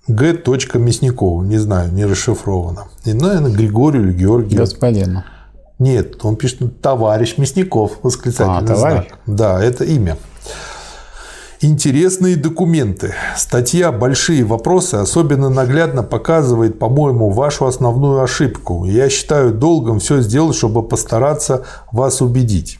Г. 0.08 0.42
Мясникову, 0.74 1.42
не 1.42 1.58
знаю, 1.58 1.92
не 1.92 2.04
расшифровано. 2.04 2.88
И, 3.04 3.12
наверное, 3.12 3.52
Григорию 3.52 4.02
или 4.02 4.12
Георгию. 4.12 4.58
Господину. 4.58 5.22
Нет, 5.78 6.24
он 6.24 6.36
пишет 6.36 6.80
товарищ 6.80 7.36
Мясников, 7.36 7.98
восклицательный 8.02 8.58
а, 8.58 8.66
товарищ? 8.66 9.08
знак. 9.08 9.18
Да, 9.26 9.62
это 9.62 9.84
имя. 9.84 10.16
Интересные 11.60 12.36
документы. 12.36 13.14
Статья 13.36 13.90
«Большие 13.90 14.44
вопросы» 14.44 14.96
особенно 14.96 15.48
наглядно 15.48 16.02
показывает, 16.02 16.78
по-моему, 16.78 17.30
вашу 17.30 17.64
основную 17.66 18.22
ошибку. 18.22 18.84
Я 18.84 19.08
считаю 19.08 19.52
долгом 19.54 19.98
все 19.98 20.20
сделать, 20.20 20.56
чтобы 20.56 20.82
постараться 20.82 21.64
вас 21.90 22.20
убедить. 22.20 22.78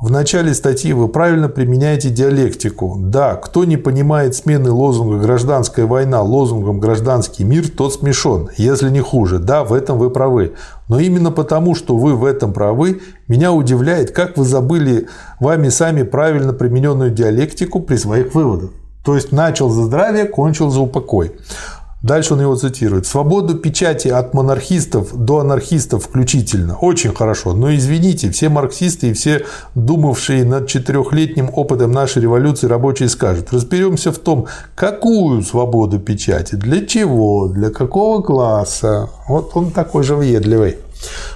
В 0.00 0.10
начале 0.10 0.54
статьи 0.54 0.94
вы 0.94 1.08
правильно 1.08 1.50
применяете 1.50 2.08
диалектику. 2.08 2.96
Да, 2.98 3.34
кто 3.34 3.64
не 3.64 3.76
понимает 3.76 4.34
смены 4.34 4.70
лозунга 4.70 5.18
«гражданская 5.18 5.84
война» 5.84 6.22
лозунгом 6.22 6.80
«гражданский 6.80 7.44
мир», 7.44 7.68
тот 7.68 7.92
смешон, 7.92 8.48
если 8.56 8.88
не 8.88 9.00
хуже. 9.00 9.38
Да, 9.38 9.62
в 9.62 9.74
этом 9.74 9.98
вы 9.98 10.08
правы. 10.08 10.54
Но 10.90 10.98
именно 10.98 11.30
потому, 11.30 11.76
что 11.76 11.96
вы 11.96 12.16
в 12.16 12.24
этом 12.24 12.52
правы, 12.52 13.00
меня 13.28 13.52
удивляет, 13.52 14.10
как 14.10 14.36
вы 14.36 14.44
забыли 14.44 15.06
вами 15.38 15.68
сами 15.68 16.02
правильно 16.02 16.52
примененную 16.52 17.12
диалектику 17.12 17.78
при 17.78 17.94
своих 17.94 18.34
выводах. 18.34 18.70
То 19.04 19.14
есть 19.14 19.30
начал 19.30 19.70
за 19.70 19.84
здравие, 19.84 20.24
кончил 20.24 20.68
за 20.68 20.80
упокой. 20.80 21.30
Дальше 22.02 22.32
он 22.32 22.40
его 22.40 22.56
цитирует. 22.56 23.06
«Свободу 23.06 23.54
печати 23.56 24.08
от 24.08 24.32
монархистов 24.32 25.14
до 25.14 25.40
анархистов 25.40 26.04
включительно. 26.04 26.76
Очень 26.80 27.14
хорошо. 27.14 27.52
Но 27.52 27.74
извините, 27.74 28.30
все 28.30 28.48
марксисты 28.48 29.10
и 29.10 29.12
все 29.12 29.44
думавшие 29.74 30.44
над 30.44 30.66
четырехлетним 30.66 31.50
опытом 31.52 31.92
нашей 31.92 32.22
революции 32.22 32.66
рабочие 32.66 33.10
скажут. 33.10 33.52
Разберемся 33.52 34.12
в 34.12 34.18
том, 34.18 34.46
какую 34.74 35.42
свободу 35.42 35.98
печати, 35.98 36.54
для 36.54 36.86
чего, 36.86 37.48
для 37.48 37.68
какого 37.68 38.22
класса». 38.22 39.10
Вот 39.28 39.50
он 39.54 39.70
такой 39.70 40.02
же 40.02 40.16
въедливый. 40.16 40.78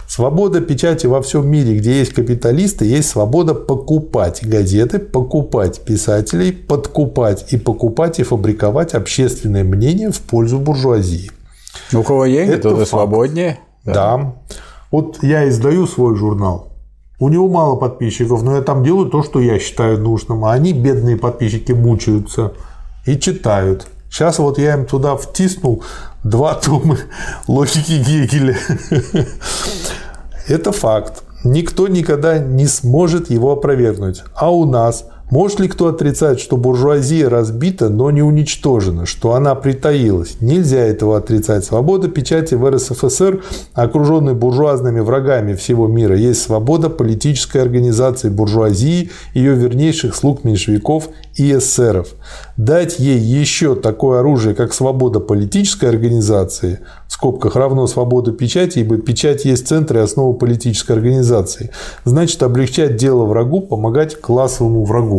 Свобода 0.06 0.60
печати 0.60 1.06
во 1.06 1.20
всем 1.22 1.48
мире, 1.48 1.76
где 1.78 1.98
есть 1.98 2.12
капиталисты, 2.12 2.84
есть 2.84 3.08
свобода 3.08 3.54
покупать 3.54 4.46
газеты, 4.46 4.98
покупать 4.98 5.80
писателей, 5.80 6.52
подкупать 6.52 7.52
и 7.52 7.56
покупать 7.56 8.20
и 8.20 8.22
фабриковать 8.22 8.94
общественное 8.94 9.64
мнение 9.64 10.10
в 10.10 10.20
пользу 10.20 10.58
буржуазии. 10.58 11.30
У 11.92 12.02
кого 12.02 12.26
Это 12.26 12.70
тот 12.70 12.82
и 12.82 12.84
свободнее. 12.84 13.58
Да. 13.84 13.92
да. 13.92 14.34
Вот 14.90 15.22
я 15.22 15.48
издаю 15.48 15.86
свой 15.86 16.16
журнал. 16.16 16.68
У 17.18 17.28
него 17.28 17.48
мало 17.48 17.76
подписчиков, 17.76 18.42
но 18.42 18.56
я 18.56 18.62
там 18.62 18.84
делаю 18.84 19.08
то, 19.08 19.22
что 19.22 19.40
я 19.40 19.58
считаю 19.58 19.98
нужным. 19.98 20.44
А 20.44 20.52
они, 20.52 20.72
бедные 20.72 21.16
подписчики, 21.16 21.72
мучаются 21.72 22.52
и 23.06 23.18
читают. 23.18 23.86
Сейчас 24.10 24.38
вот 24.38 24.58
я 24.58 24.74
им 24.74 24.86
туда 24.86 25.16
втиснул 25.16 25.82
два 26.24 26.54
тома 26.54 26.98
логики 27.46 27.92
Гегеля. 27.92 28.58
Это 30.48 30.72
факт. 30.72 31.22
Никто 31.44 31.88
никогда 31.88 32.38
не 32.38 32.66
сможет 32.66 33.30
его 33.30 33.52
опровергнуть. 33.52 34.22
А 34.34 34.50
у 34.50 34.64
нас 34.64 35.06
может 35.30 35.58
ли 35.58 35.68
кто 35.68 35.88
отрицать, 35.88 36.38
что 36.38 36.56
буржуазия 36.56 37.28
разбита, 37.28 37.88
но 37.88 38.10
не 38.10 38.22
уничтожена, 38.22 39.06
что 39.06 39.34
она 39.34 39.54
притаилась? 39.54 40.36
Нельзя 40.40 40.80
этого 40.80 41.16
отрицать. 41.16 41.64
Свобода 41.64 42.08
печати 42.08 42.54
в 42.54 42.68
РСФСР, 42.68 43.42
окруженной 43.72 44.34
буржуазными 44.34 45.00
врагами 45.00 45.54
всего 45.54 45.86
мира, 45.86 46.16
есть 46.16 46.42
свобода 46.42 46.90
политической 46.90 47.62
организации 47.62 48.28
буржуазии, 48.28 49.10
ее 49.32 49.54
вернейших 49.54 50.14
слуг 50.14 50.44
меньшевиков 50.44 51.08
и 51.36 51.56
эсеров. 51.56 52.08
Дать 52.56 52.98
ей 52.98 53.18
еще 53.18 53.74
такое 53.74 54.20
оружие, 54.20 54.54
как 54.54 54.74
свобода 54.74 55.20
политической 55.20 55.88
организации, 55.88 56.80
в 57.08 57.12
скобках 57.12 57.56
равно 57.56 57.86
свобода 57.86 58.32
печати, 58.32 58.80
ибо 58.80 58.98
печать 58.98 59.44
есть 59.44 59.68
центр 59.68 59.96
и 59.96 60.00
основа 60.00 60.34
политической 60.34 60.92
организации, 60.92 61.70
значит 62.04 62.42
облегчать 62.42 62.96
дело 62.96 63.24
врагу, 63.24 63.60
помогать 63.62 64.20
классовому 64.20 64.84
врагу. 64.84 65.13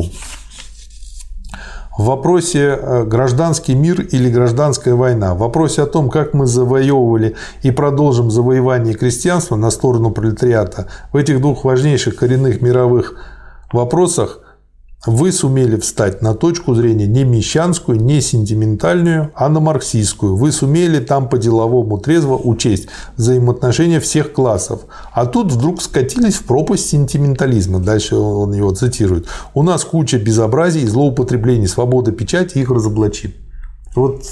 В 1.97 2.05
вопросе 2.05 2.77
э, 2.77 3.03
гражданский 3.05 3.73
мир 3.73 4.01
или 4.01 4.29
гражданская 4.29 4.95
война, 4.95 5.33
в 5.33 5.37
вопросе 5.37 5.83
о 5.83 5.85
том, 5.85 6.09
как 6.09 6.33
мы 6.33 6.45
завоевывали 6.45 7.35
и 7.63 7.71
продолжим 7.71 8.29
завоевание 8.29 8.95
крестьянства 8.95 9.55
на 9.55 9.71
сторону 9.71 10.11
пролетариата, 10.11 10.87
в 11.13 11.15
этих 11.15 11.39
двух 11.39 11.63
важнейших 11.63 12.17
коренных 12.17 12.61
мировых 12.61 13.15
вопросах 13.71 14.39
вы 15.05 15.31
сумели 15.31 15.77
встать 15.77 16.21
на 16.21 16.33
точку 16.33 16.73
зрения 16.73 17.07
не 17.07 17.23
мещанскую, 17.23 17.99
не 17.99 18.21
сентиментальную, 18.21 19.31
а 19.35 19.49
на 19.49 19.59
марксистскую. 19.59 20.35
Вы 20.35 20.51
сумели 20.51 20.99
там 20.99 21.29
по-деловому 21.29 21.97
трезво 21.99 22.35
учесть 22.35 22.87
взаимоотношения 23.17 23.99
всех 23.99 24.33
классов. 24.33 24.81
А 25.11 25.25
тут 25.25 25.51
вдруг 25.51 25.81
скатились 25.81 26.35
в 26.35 26.43
пропасть 26.43 26.89
сентиментализма. 26.89 27.79
Дальше 27.79 28.15
он 28.15 28.53
его 28.53 28.71
цитирует. 28.71 29.27
У 29.53 29.63
нас 29.63 29.83
куча 29.83 30.17
безобразий 30.17 30.83
и 30.83 30.87
злоупотреблений. 30.87 31.67
Свобода 31.67 32.11
печати 32.11 32.57
их 32.57 32.71
разоблачит. 32.71 33.35
Вот 33.95 34.23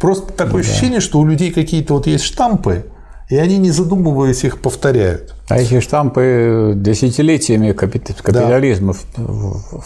просто 0.00 0.32
такое 0.32 0.62
да. 0.62 0.68
ощущение, 0.68 1.00
что 1.00 1.18
у 1.18 1.26
людей 1.26 1.50
какие-то 1.50 1.94
вот 1.94 2.06
есть 2.06 2.24
штампы, 2.24 2.86
И 3.32 3.36
они, 3.36 3.56
не 3.56 3.70
задумываясь, 3.70 4.44
их 4.44 4.60
повторяют. 4.60 5.34
А 5.48 5.58
эти 5.58 5.80
штампы 5.80 6.74
десятилетиями 6.76 7.72
капитализма 7.72 8.92
да. 9.16 9.24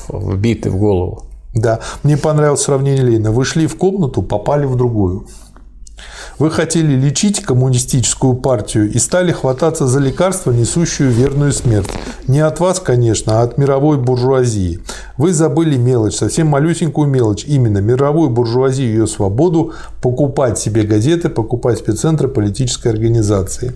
вбиты 0.09 0.69
в 0.69 0.77
голову. 0.77 1.23
Да, 1.55 1.79
мне 2.03 2.17
понравилось 2.17 2.63
сравнение 2.63 3.05
Ленина. 3.05 3.31
Вы 3.31 3.45
шли 3.45 3.69
в 3.69 3.77
комнату, 3.77 4.23
попали 4.23 4.67
в 4.67 4.75
другую. 4.75 5.29
Вы 6.39 6.51
хотели 6.51 6.95
лечить 6.95 7.43
коммунистическую 7.43 8.35
партию 8.35 8.93
и 8.93 8.99
стали 8.99 9.33
хвататься 9.33 9.87
за 9.87 10.01
лекарство, 10.01 10.53
несущую 10.53 11.11
верную 11.11 11.53
смерть. 11.53 11.89
Не 12.29 12.41
от 12.41 12.61
вас, 12.61 12.81
конечно, 12.81 13.41
а 13.41 13.43
от 13.43 13.57
мировой 13.57 13.97
буржуазии. 13.97 14.81
Вы 15.17 15.33
забыли 15.33 15.77
мелочь, 15.77 16.17
совсем 16.17 16.49
малюсенькую 16.49 17.09
мелочь, 17.09 17.45
именно 17.47 17.79
мировую 17.79 18.29
буржуазию 18.29 18.89
и 18.89 18.93
ее 18.93 19.07
свободу 19.07 19.73
покупать 20.03 20.59
себе 20.59 20.83
газеты, 20.83 21.31
покупать 21.31 21.79
спеццентры 21.79 22.29
политической 22.29 22.89
организации. 22.89 23.75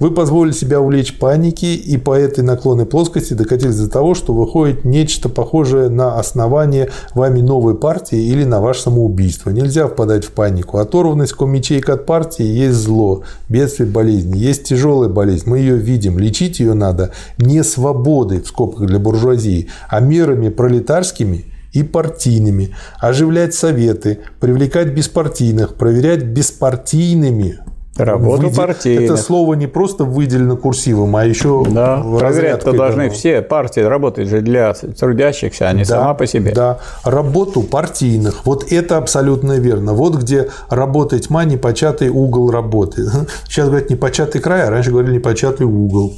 Вы 0.00 0.12
позволили 0.12 0.52
себя 0.52 0.80
увлечь 0.80 1.18
панике 1.18 1.74
и 1.74 1.98
по 1.98 2.14
этой 2.14 2.42
наклонной 2.42 2.86
плоскости 2.86 3.34
докатились 3.34 3.78
до 3.78 3.90
того, 3.90 4.14
что 4.14 4.32
выходит 4.32 4.84
нечто 4.84 5.28
похожее 5.28 5.90
на 5.90 6.18
основание 6.18 6.90
вами 7.14 7.40
новой 7.40 7.74
партии 7.74 8.18
или 8.18 8.44
на 8.44 8.60
ваше 8.60 8.82
самоубийство. 8.82 9.50
Нельзя 9.50 9.88
впадать 9.88 10.24
в 10.24 10.30
панику. 10.30 10.78
Оторванность 10.78 11.34
ячейка 11.58 11.94
от 11.94 12.06
партии 12.06 12.44
есть 12.44 12.76
зло, 12.76 13.22
бедствие, 13.48 13.88
болезни. 13.88 14.38
Есть 14.38 14.64
тяжелая 14.64 15.08
болезнь, 15.08 15.44
мы 15.46 15.58
ее 15.58 15.76
видим. 15.76 16.18
Лечить 16.18 16.60
ее 16.60 16.74
надо 16.74 17.12
не 17.38 17.62
свободой, 17.62 18.40
в 18.40 18.46
скобках 18.46 18.86
для 18.86 18.98
буржуазии, 18.98 19.68
а 19.88 20.00
мерами 20.00 20.48
пролетарскими 20.48 21.44
и 21.72 21.82
партийными, 21.82 22.74
оживлять 22.98 23.54
советы, 23.54 24.20
привлекать 24.40 24.88
беспартийных, 24.88 25.74
проверять 25.74 26.24
беспартийными 26.24 27.58
Работу 27.98 28.42
Выдел... 28.42 28.56
партийных. 28.56 29.04
Это 29.04 29.16
слово 29.16 29.54
не 29.54 29.66
просто 29.66 30.04
выделено 30.04 30.56
курсивом, 30.56 31.16
а 31.16 31.24
еще 31.24 31.64
да. 31.68 32.02
Проверять-то 32.02 32.72
должны 32.72 33.10
все 33.10 33.42
партии 33.42 33.80
работать 33.80 34.28
же 34.28 34.40
для 34.40 34.72
трудящихся, 34.72 35.68
а 35.68 35.72
не 35.72 35.82
да, 35.82 35.88
сама 35.88 36.14
по 36.14 36.26
себе. 36.26 36.52
Да, 36.52 36.78
работу 37.04 37.62
партийных. 37.62 38.46
Вот 38.46 38.72
это 38.72 38.98
абсолютно 38.98 39.58
верно. 39.58 39.94
Вот 39.94 40.16
где 40.16 40.48
работа 40.70 41.18
тьма, 41.18 41.44
непочатый 41.44 42.08
угол 42.08 42.50
работы. 42.50 43.04
Сейчас 43.48 43.68
говорят 43.68 43.90
непочатый 43.90 44.40
край, 44.40 44.66
а 44.66 44.70
раньше 44.70 44.90
говорили 44.90 45.16
непочатый 45.16 45.66
угол. 45.66 46.14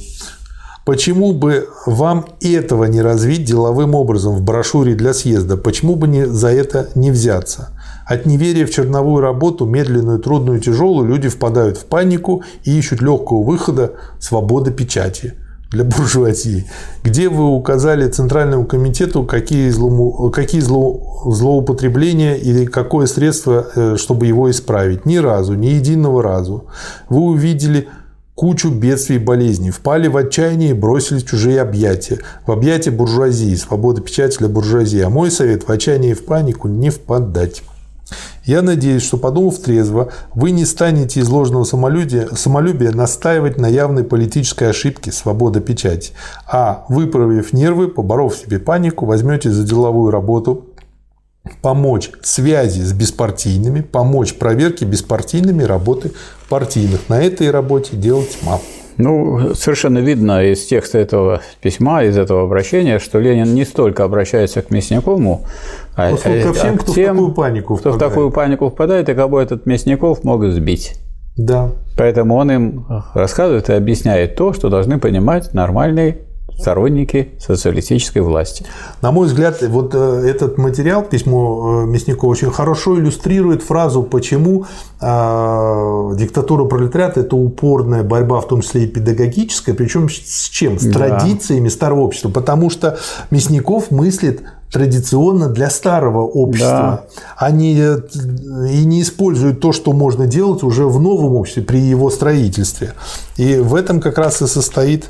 Почему 0.85 1.33
бы 1.33 1.69
вам 1.85 2.25
этого 2.41 2.85
не 2.85 3.01
развить 3.01 3.43
деловым 3.43 3.93
образом 3.93 4.35
в 4.35 4.41
брошюре 4.41 4.95
для 4.95 5.13
съезда? 5.13 5.55
Почему 5.55 5.95
бы 5.95 6.07
не 6.07 6.25
за 6.25 6.49
это 6.49 6.89
не 6.95 7.11
взяться? 7.11 7.69
От 8.11 8.25
неверия 8.25 8.65
в 8.65 8.71
черновую 8.71 9.21
работу, 9.21 9.65
медленную, 9.65 10.19
трудную, 10.19 10.59
тяжелую, 10.59 11.07
люди 11.07 11.29
впадают 11.29 11.77
в 11.77 11.85
панику 11.85 12.43
и 12.65 12.77
ищут 12.77 13.01
легкого 13.01 13.41
выхода 13.41 13.93
свободы 14.19 14.71
печати 14.71 15.35
для 15.71 15.85
буржуазии, 15.85 16.65
где 17.05 17.29
вы 17.29 17.47
указали 17.47 18.09
Центральному 18.09 18.65
комитету, 18.65 19.23
какие, 19.23 19.69
злому, 19.69 20.29
какие 20.29 20.59
зло, 20.59 21.23
злоупотребления 21.25 22.35
или 22.35 22.65
какое 22.65 23.05
средство, 23.05 23.67
э, 23.73 23.95
чтобы 23.97 24.27
его 24.27 24.51
исправить. 24.51 25.05
Ни 25.05 25.15
разу, 25.15 25.53
ни 25.53 25.67
единого 25.67 26.21
разу. 26.21 26.65
Вы 27.07 27.21
увидели 27.21 27.87
кучу 28.35 28.71
бедствий 28.71 29.15
и 29.15 29.19
болезней, 29.19 29.71
впали 29.71 30.09
в 30.09 30.17
отчаяние 30.17 30.71
и 30.71 30.73
бросились 30.73 31.23
в 31.23 31.29
чужие 31.29 31.61
объятия. 31.61 32.19
В 32.45 32.51
объятия 32.51 32.91
буржуазии, 32.91 33.55
свобода 33.55 34.01
печати 34.01 34.39
для 34.39 34.49
буржуазии. 34.49 34.99
А 34.99 35.09
мой 35.09 35.31
совет– 35.31 35.63
в 35.67 35.71
отчаяние 35.71 36.11
и 36.11 36.15
в 36.15 36.25
панику 36.25 36.67
не 36.67 36.89
впадать. 36.89 37.63
Я 38.43 38.61
надеюсь, 38.61 39.03
что, 39.03 39.17
подумав 39.17 39.59
трезво, 39.59 40.11
вы 40.33 40.51
не 40.51 40.65
станете 40.65 41.19
из 41.19 41.29
ложного 41.29 41.63
самолюбия, 41.63 42.27
самолюбия 42.35 42.91
настаивать 42.91 43.57
на 43.57 43.67
явной 43.67 44.03
политической 44.03 44.69
ошибке 44.69 45.11
свобода 45.11 45.59
печати, 45.59 46.13
а, 46.47 46.85
выправив 46.89 47.53
нервы, 47.53 47.87
поборов 47.87 48.35
себе 48.35 48.59
панику, 48.59 49.05
возьмете 49.05 49.51
за 49.51 49.63
деловую 49.63 50.11
работу 50.11 50.67
помочь 51.61 52.11
связи 52.21 52.81
с 52.81 52.93
беспартийными, 52.93 53.81
помочь 53.81 54.35
проверке 54.35 54.85
беспартийными 54.85 55.63
работы 55.63 56.11
партийных. 56.49 57.09
На 57.09 57.21
этой 57.21 57.51
работе 57.51 57.95
делать 57.95 58.37
тьма. 58.39 58.59
Ну, 58.97 59.55
совершенно 59.55 59.99
видно 59.99 60.43
из 60.43 60.65
текста 60.65 60.99
этого 60.99 61.41
письма, 61.61 62.03
из 62.03 62.17
этого 62.17 62.43
обращения, 62.43 62.99
что 62.99 63.19
Ленин 63.19 63.55
не 63.55 63.65
столько 63.65 64.03
обращается 64.03 64.61
к 64.61 64.69
Мясникову, 64.69 65.45
а, 65.95 66.15
ко 66.15 66.29
э, 66.29 66.53
всем, 66.53 66.75
а 66.75 66.77
кто 66.77 66.93
тем, 66.93 67.15
в 67.15 67.17
такую 67.17 67.33
панику 67.33 67.75
кто 67.75 67.89
впадает. 67.89 68.11
в 68.11 68.13
такую 68.13 68.31
панику 68.31 68.69
впадает, 68.69 69.09
и 69.09 69.13
кого 69.13 69.41
этот 69.41 69.65
Мясников 69.65 70.23
мог 70.23 70.43
сбить. 70.45 70.95
Да. 71.37 71.71
Поэтому 71.97 72.35
он 72.35 72.51
им 72.51 72.85
рассказывает 73.13 73.69
и 73.69 73.73
объясняет 73.73 74.35
то, 74.35 74.53
что 74.53 74.69
должны 74.69 74.99
понимать 74.99 75.53
нормальные 75.53 76.19
сторонники 76.61 77.29
социалистической 77.39 78.21
власти. 78.21 78.65
На 79.01 79.11
мой 79.11 79.27
взгляд, 79.27 79.61
вот 79.63 79.93
э, 79.95 79.97
этот 80.27 80.57
материал, 80.57 81.03
письмо 81.03 81.83
э, 81.83 81.87
Мясникова, 81.87 82.31
очень 82.31 82.51
хорошо 82.51 82.99
иллюстрирует 82.99 83.63
фразу, 83.63 84.03
почему 84.03 84.65
э, 85.01 86.15
диктатура 86.17 86.65
пролетариата– 86.65 87.19
это 87.21 87.35
упорная 87.35 88.03
борьба, 88.03 88.39
в 88.41 88.47
том 88.47 88.61
числе 88.61 88.83
и 88.83 88.87
педагогическая, 88.87 89.73
причем 89.73 90.07
с 90.09 90.49
чем? 90.49 90.79
С 90.79 90.85
да. 90.85 90.99
традициями 90.99 91.69
старого 91.69 92.01
общества. 92.01 92.29
Потому 92.29 92.69
что 92.69 92.99
Мясников 93.31 93.89
мыслит 93.91 94.41
традиционно 94.71 95.49
для 95.49 95.69
старого 95.69 96.21
общества. 96.21 97.05
Да. 97.15 97.23
Они 97.37 97.73
и 97.73 98.85
не 98.85 99.01
используют 99.01 99.59
то, 99.59 99.73
что 99.73 99.91
можно 99.91 100.27
делать 100.27 100.63
уже 100.63 100.85
в 100.85 100.99
новом 100.99 101.35
обществе 101.35 101.63
при 101.63 101.79
его 101.79 102.09
строительстве. 102.09 102.93
И 103.37 103.55
в 103.57 103.75
этом 103.75 103.99
как 103.99 104.17
раз 104.17 104.41
и 104.41 104.47
состоит 104.47 105.09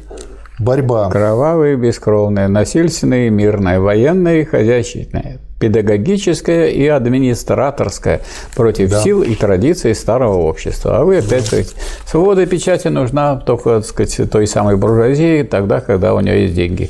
борьба. 0.60 1.10
Кровавая, 1.10 1.76
бескровная, 1.76 2.48
насильственная, 2.48 3.30
мирная, 3.30 3.80
военная 3.80 4.42
и 4.42 4.46
хозяйственная, 4.46 5.40
педагогическая 5.60 6.68
и 6.68 6.88
администраторская 6.88 8.22
против 8.56 8.90
да. 8.90 9.02
сил 9.02 9.22
и 9.22 9.36
традиций 9.36 9.94
старого 9.94 10.38
общества. 10.38 11.00
А 11.00 11.04
вы 11.04 11.18
опять 11.18 11.50
говорите, 11.50 11.74
свобода 12.06 12.46
печати 12.46 12.88
нужна 12.88 13.38
только, 13.38 13.82
так 13.82 13.86
сказать, 13.86 14.32
той 14.32 14.48
самой 14.48 14.76
буржуазии 14.76 15.44
тогда, 15.44 15.82
когда 15.82 16.14
у 16.14 16.20
нее 16.20 16.44
есть 16.44 16.56
деньги. 16.56 16.90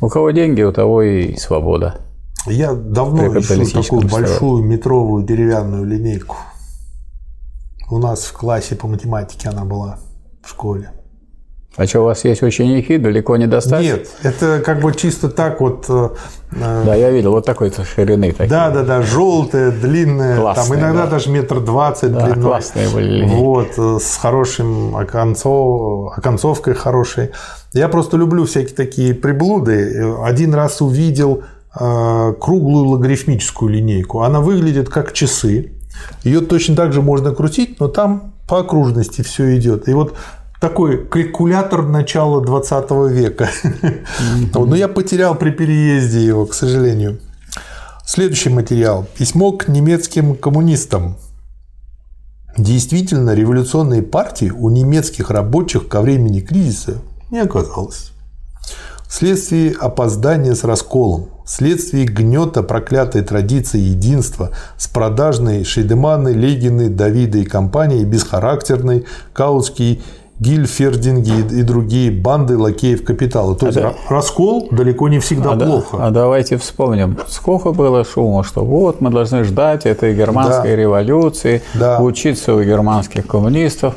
У 0.00 0.08
кого 0.08 0.30
деньги, 0.30 0.62
у 0.62 0.72
того 0.72 1.02
и 1.02 1.36
свобода. 1.36 2.00
Я 2.46 2.72
давно 2.72 3.26
ищу 3.38 3.82
такую 3.82 4.08
большую 4.08 4.64
метровую 4.64 5.24
деревянную 5.24 5.84
линейку. 5.84 6.36
У 7.90 7.98
нас 7.98 8.24
в 8.24 8.32
классе 8.32 8.76
по 8.76 8.86
математике 8.86 9.48
она 9.50 9.64
была 9.64 9.98
в 10.42 10.48
школе. 10.48 10.92
А 11.76 11.86
что, 11.86 12.00
у 12.00 12.04
вас 12.04 12.24
есть 12.24 12.42
ученики, 12.42 12.98
далеко 12.98 13.36
не 13.36 13.46
достать? 13.46 13.82
Нет, 13.82 14.08
это 14.22 14.60
как 14.60 14.80
бы 14.80 14.92
чисто 14.92 15.28
так 15.28 15.60
вот. 15.60 15.86
Э, 15.88 16.10
э, 16.52 16.82
да, 16.84 16.94
я 16.96 17.10
видел, 17.10 17.30
вот 17.30 17.46
такой 17.46 17.72
ширины 17.72 18.32
такие. 18.32 18.50
Да, 18.50 18.70
да, 18.70 18.82
да, 18.82 19.02
желтые, 19.02 19.70
длинные, 19.70 20.36
классные, 20.36 20.66
там 20.66 20.78
иногда 20.78 21.04
да. 21.04 21.10
даже 21.12 21.30
метр 21.30 21.60
двадцать 21.60 22.12
да, 22.12 22.26
длиной. 22.26 22.42
классные 22.42 22.88
были. 22.88 23.24
Вот, 23.24 23.78
э, 23.78 23.98
с 24.00 24.16
хорошим 24.16 24.96
оконцов, 24.96 26.12
оконцовкой 26.18 26.74
хорошей. 26.74 27.30
Я 27.72 27.88
просто 27.88 28.16
люблю 28.16 28.46
всякие 28.46 28.74
такие 28.74 29.14
приблуды. 29.14 30.16
Один 30.24 30.54
раз 30.54 30.80
увидел 30.80 31.44
круглую 31.72 32.88
логарифмическую 32.88 33.70
линейку. 33.70 34.22
Она 34.22 34.40
выглядит 34.40 34.88
как 34.88 35.12
часы. 35.12 35.70
Ее 36.24 36.40
точно 36.40 36.74
так 36.74 36.92
же 36.92 37.00
можно 37.00 37.32
крутить, 37.32 37.78
но 37.78 37.86
там 37.86 38.34
по 38.48 38.58
окружности 38.58 39.22
все 39.22 39.56
идет. 39.56 39.88
И 39.88 39.92
вот 39.92 40.14
такой 40.60 41.06
калькулятор 41.06 41.86
начала 41.86 42.40
20 42.44 42.90
века. 43.10 43.48
Но 44.54 44.76
я 44.76 44.88
потерял 44.88 45.34
при 45.34 45.50
переезде 45.50 46.24
его, 46.24 46.46
к 46.46 46.54
сожалению. 46.54 47.18
Следующий 48.04 48.50
материал. 48.50 49.06
Письмо 49.16 49.52
к 49.52 49.68
немецким 49.68 50.36
коммунистам. 50.36 51.16
Действительно, 52.58 53.34
революционной 53.34 54.02
партии 54.02 54.50
у 54.50 54.68
немецких 54.68 55.30
рабочих 55.30 55.88
ко 55.88 56.02
времени 56.02 56.40
кризиса 56.40 56.98
не 57.30 57.38
оказалось. 57.38 58.12
Вследствие 59.08 59.72
опоздания 59.72 60.54
с 60.54 60.62
расколом, 60.62 61.30
вследствие 61.44 62.04
гнета 62.04 62.62
проклятой 62.62 63.22
традиции 63.22 63.80
единства 63.80 64.50
с 64.76 64.86
продажной 64.86 65.64
Шейдеманы, 65.64 66.28
Легины, 66.28 66.88
Давида 66.88 67.38
и 67.38 67.44
компании 67.44 68.04
бесхарактерной 68.04 69.06
Каутский 69.32 70.02
Гильфердинги 70.40 71.54
и 71.54 71.62
другие 71.62 72.10
банды 72.10 72.56
лакеев 72.56 73.04
капитала. 73.04 73.54
То 73.54 73.66
а 73.66 73.68
есть 73.68 73.80
да. 73.80 73.94
раскол 74.08 74.68
далеко 74.70 75.08
не 75.08 75.18
всегда 75.18 75.52
а 75.52 75.56
плохо. 75.56 75.98
Да, 75.98 76.06
а 76.06 76.10
давайте 76.10 76.56
вспомним, 76.56 77.18
сколько 77.28 77.72
было 77.72 78.04
шума, 78.04 78.42
что 78.42 78.64
вот 78.64 79.02
мы 79.02 79.10
должны 79.10 79.44
ждать 79.44 79.84
этой 79.84 80.14
германской 80.14 80.70
да. 80.70 80.76
революции, 80.76 81.62
да. 81.74 82.00
учиться 82.00 82.54
у 82.54 82.62
германских 82.62 83.26
коммунистов. 83.26 83.94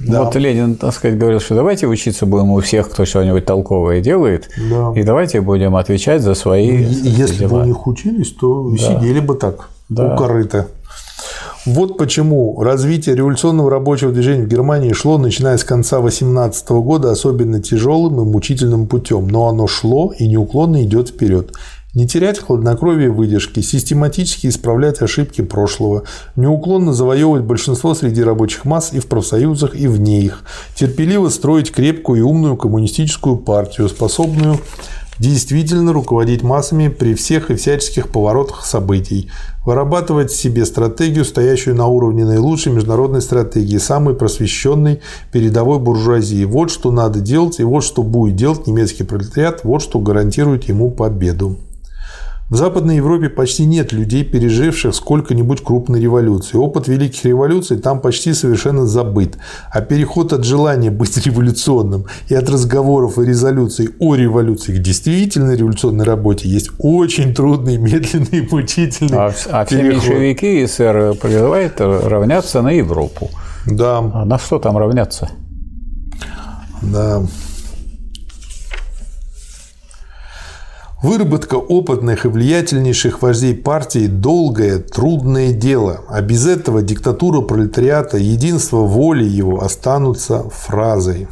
Да. 0.00 0.24
Вот 0.24 0.34
Ленин, 0.34 0.74
так 0.74 0.92
сказать, 0.92 1.18
говорил, 1.18 1.40
что 1.40 1.54
давайте 1.54 1.86
учиться 1.86 2.26
будем 2.26 2.50
у 2.50 2.60
всех, 2.60 2.90
кто 2.90 3.04
что-нибудь 3.04 3.46
толковое 3.46 4.00
делает, 4.00 4.50
да. 4.70 4.92
и 4.94 5.04
давайте 5.04 5.40
будем 5.40 5.76
отвечать 5.76 6.20
за 6.20 6.34
свои 6.34 6.84
ну, 6.84 6.88
Если 6.88 7.38
дела. 7.38 7.48
бы 7.50 7.60
у 7.60 7.64
них 7.64 7.86
учились, 7.86 8.32
то 8.32 8.70
да. 8.70 8.76
сидели 8.76 9.20
бы 9.20 9.34
так 9.34 9.70
да. 9.88 10.14
у 10.14 10.18
корыта. 10.18 10.66
Вот 11.66 11.98
почему 11.98 12.62
развитие 12.62 13.16
революционного 13.16 13.68
рабочего 13.72 14.12
движения 14.12 14.44
в 14.44 14.48
Германии 14.48 14.92
шло, 14.92 15.18
начиная 15.18 15.58
с 15.58 15.64
конца 15.64 15.98
18 15.98 16.68
года, 16.68 17.10
особенно 17.10 17.60
тяжелым 17.60 18.20
и 18.20 18.24
мучительным 18.24 18.86
путем. 18.86 19.26
Но 19.26 19.48
оно 19.48 19.66
шло 19.66 20.14
и 20.16 20.28
неуклонно 20.28 20.84
идет 20.84 21.08
вперед. 21.08 21.50
Не 21.92 22.06
терять 22.06 22.38
хладнокровие 22.38 23.10
выдержки, 23.10 23.60
систематически 23.60 24.46
исправлять 24.46 25.02
ошибки 25.02 25.40
прошлого, 25.40 26.04
неуклонно 26.36 26.92
завоевывать 26.92 27.42
большинство 27.42 27.94
среди 27.94 28.22
рабочих 28.22 28.64
масс 28.64 28.92
и 28.92 29.00
в 29.00 29.08
профсоюзах, 29.08 29.74
и 29.74 29.88
вне 29.88 30.20
их, 30.20 30.44
терпеливо 30.76 31.30
строить 31.30 31.72
крепкую 31.72 32.20
и 32.20 32.22
умную 32.22 32.56
коммунистическую 32.56 33.38
партию, 33.38 33.88
способную 33.88 34.60
действительно 35.18 35.92
руководить 35.92 36.42
массами 36.42 36.88
при 36.88 37.14
всех 37.14 37.50
и 37.50 37.56
всяческих 37.56 38.08
поворотах 38.08 38.64
событий, 38.64 39.30
вырабатывать 39.64 40.30
себе 40.30 40.64
стратегию, 40.64 41.24
стоящую 41.24 41.76
на 41.76 41.86
уровне 41.86 42.24
наилучшей 42.24 42.72
международной 42.72 43.20
стратегии, 43.20 43.78
самой 43.78 44.14
просвещенной 44.14 45.00
передовой 45.32 45.78
буржуазии. 45.78 46.44
Вот 46.44 46.70
что 46.70 46.90
надо 46.90 47.20
делать 47.20 47.60
и 47.60 47.64
вот 47.64 47.82
что 47.82 48.02
будет 48.02 48.36
делать 48.36 48.66
немецкий 48.66 49.04
пролетариат, 49.04 49.64
вот 49.64 49.82
что 49.82 49.98
гарантирует 49.98 50.64
ему 50.64 50.90
победу. 50.90 51.56
В 52.48 52.54
Западной 52.54 52.96
Европе 52.96 53.28
почти 53.28 53.66
нет 53.66 53.92
людей, 53.92 54.22
переживших 54.22 54.94
сколько-нибудь 54.94 55.64
крупной 55.64 56.00
революции. 56.00 56.56
Опыт 56.56 56.86
великих 56.86 57.24
революций 57.24 57.76
там 57.76 58.00
почти 58.00 58.34
совершенно 58.34 58.86
забыт. 58.86 59.36
А 59.72 59.80
переход 59.80 60.32
от 60.32 60.44
желания 60.44 60.92
быть 60.92 61.16
революционным 61.26 62.06
и 62.28 62.36
от 62.36 62.48
разговоров 62.48 63.18
и 63.18 63.24
резолюций 63.24 63.88
о 63.98 64.14
революции 64.14 64.76
к 64.76 64.80
действительно 64.80 65.56
революционной 65.56 66.04
работе 66.04 66.48
есть 66.48 66.70
очень 66.78 67.34
трудный, 67.34 67.76
медленный 67.78 68.38
и 68.38 68.48
мучительный 68.48 69.18
А, 69.18 69.32
а 69.50 69.64
все 69.64 69.82
меньшевики 69.82 70.62
и 70.62 70.66
СССР 70.66 71.16
призывают 71.20 71.80
равняться 71.80 72.62
на 72.62 72.70
Европу. 72.70 73.28
Да. 73.66 73.98
А 73.98 74.24
на 74.24 74.38
что 74.38 74.60
там 74.60 74.78
равняться? 74.78 75.30
Да. 76.80 77.26
Выработка 81.06 81.54
опытных 81.54 82.24
и 82.24 82.28
влиятельнейших 82.28 83.22
вождей 83.22 83.54
партии– 83.54 84.06
долгое, 84.08 84.80
трудное 84.80 85.52
дело, 85.52 86.00
а 86.08 86.20
без 86.20 86.48
этого 86.48 86.82
диктатура 86.82 87.42
пролетариата, 87.42 88.16
единство 88.16 88.78
воли 88.78 89.22
его 89.22 89.62
останутся 89.62 90.42
фразой. 90.50 91.28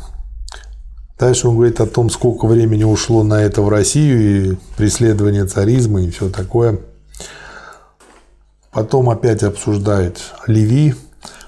Дальше 1.18 1.48
он 1.48 1.56
говорит 1.56 1.80
о 1.80 1.86
том, 1.86 2.08
сколько 2.08 2.46
времени 2.46 2.84
ушло 2.84 3.24
на 3.24 3.42
это 3.42 3.62
в 3.62 3.68
Россию, 3.68 4.52
и 4.52 4.56
преследование 4.76 5.44
царизма, 5.44 6.02
и 6.02 6.10
все 6.10 6.28
такое. 6.28 6.78
Потом 8.70 9.10
опять 9.10 9.42
обсуждает 9.42 10.20
Леви. 10.46 10.94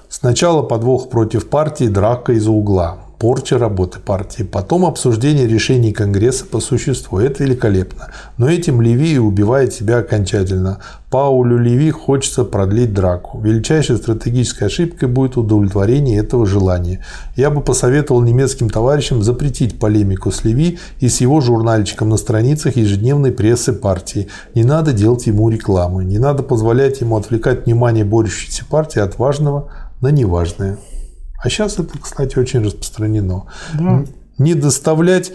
Сначала 0.09 0.63
подвох 0.63 1.09
против 1.09 1.47
партии, 1.47 1.85
драка 1.85 2.33
из-за 2.33 2.51
угла 2.51 3.06
порча 3.19 3.57
работы 3.57 3.99
партии, 3.99 4.43
потом 4.43 4.85
обсуждение 4.85 5.47
решений 5.47 5.91
Конгресса 5.91 6.45
по 6.45 6.59
существу. 6.59 7.19
Это 7.19 7.43
великолепно. 7.43 8.11
Но 8.37 8.49
этим 8.49 8.81
Леви 8.81 9.17
убивает 9.17 9.73
себя 9.73 9.99
окончательно. 9.99 10.79
Паулю 11.09 11.57
Леви 11.57 11.89
хочется 11.89 12.43
продлить 12.43 12.93
драку. 12.93 13.39
Величайшей 13.39 13.97
стратегической 13.97 14.67
ошибкой 14.67 15.09
будет 15.09 15.37
удовлетворение 15.37 16.19
этого 16.19 16.45
желания. 16.45 17.03
Я 17.35 17.49
бы 17.49 17.61
посоветовал 17.61 18.21
немецким 18.21 18.69
товарищам 18.69 19.23
запретить 19.23 19.79
полемику 19.79 20.31
с 20.31 20.43
Леви 20.43 20.79
и 20.99 21.07
с 21.07 21.21
его 21.21 21.41
журнальчиком 21.41 22.09
на 22.09 22.17
страницах 22.17 22.75
ежедневной 22.75 23.31
прессы 23.31 23.73
партии. 23.73 24.27
Не 24.53 24.63
надо 24.63 24.91
делать 24.91 25.25
ему 25.27 25.49
рекламы. 25.49 26.05
Не 26.05 26.19
надо 26.19 26.43
позволять 26.43 27.01
ему 27.01 27.17
отвлекать 27.17 27.65
внимание 27.65 28.05
борющейся 28.05 28.65
партии 28.65 28.99
от 28.99 29.17
важного 29.17 29.71
на 30.01 30.09
неважное. 30.09 30.77
А 31.37 31.49
сейчас 31.49 31.79
это, 31.79 31.97
кстати, 31.99 32.37
очень 32.37 32.63
распространено. 32.63 33.45
Да. 33.73 34.03
Не 34.37 34.53
доставлять 34.53 35.33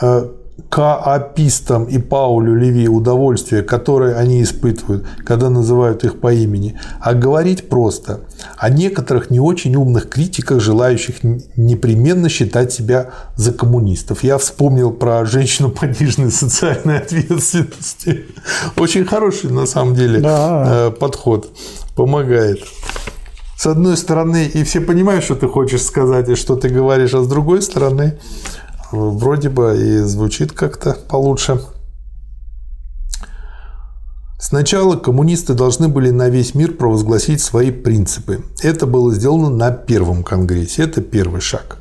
э, 0.00 0.28
каапистам 0.68 1.84
и 1.84 1.98
Паулю 1.98 2.54
Леви 2.54 2.88
удовольствие, 2.88 3.62
которое 3.62 4.16
они 4.16 4.42
испытывают, 4.42 5.06
когда 5.24 5.50
называют 5.50 6.04
их 6.04 6.20
по 6.20 6.32
имени, 6.32 6.78
а 7.00 7.14
говорить 7.14 7.68
просто 7.68 8.20
о 8.56 8.68
некоторых 8.68 9.30
не 9.30 9.40
очень 9.40 9.74
умных 9.76 10.08
критиках, 10.08 10.60
желающих 10.60 11.22
непременно 11.22 12.28
считать 12.28 12.72
себя 12.72 13.10
за 13.36 13.52
коммунистов. 13.52 14.22
Я 14.22 14.38
вспомнил 14.38 14.90
про 14.92 15.24
женщину 15.24 15.70
пониженной 15.80 16.30
социальной 16.30 16.98
ответственности. 16.98 18.26
Очень 18.76 19.04
хороший, 19.04 19.50
на 19.50 19.66
самом 19.66 19.94
деле, 19.94 20.20
да. 20.20 20.88
Э, 20.88 20.90
подход. 20.90 21.50
Помогает 21.96 22.60
с 23.60 23.66
одной 23.66 23.98
стороны, 23.98 24.46
и 24.46 24.64
все 24.64 24.80
понимают, 24.80 25.22
что 25.22 25.34
ты 25.34 25.46
хочешь 25.46 25.82
сказать 25.82 26.30
и 26.30 26.34
что 26.34 26.56
ты 26.56 26.70
говоришь, 26.70 27.12
а 27.12 27.22
с 27.22 27.28
другой 27.28 27.60
стороны, 27.60 28.18
вроде 28.90 29.50
бы 29.50 29.76
и 29.78 29.98
звучит 29.98 30.52
как-то 30.52 30.96
получше. 31.10 31.60
Сначала 34.38 34.96
коммунисты 34.96 35.52
должны 35.52 35.88
были 35.88 36.08
на 36.08 36.30
весь 36.30 36.54
мир 36.54 36.72
провозгласить 36.72 37.42
свои 37.42 37.70
принципы. 37.70 38.42
Это 38.62 38.86
было 38.86 39.12
сделано 39.12 39.50
на 39.50 39.70
первом 39.72 40.24
конгрессе. 40.24 40.84
Это 40.84 41.02
первый 41.02 41.42
шаг. 41.42 41.79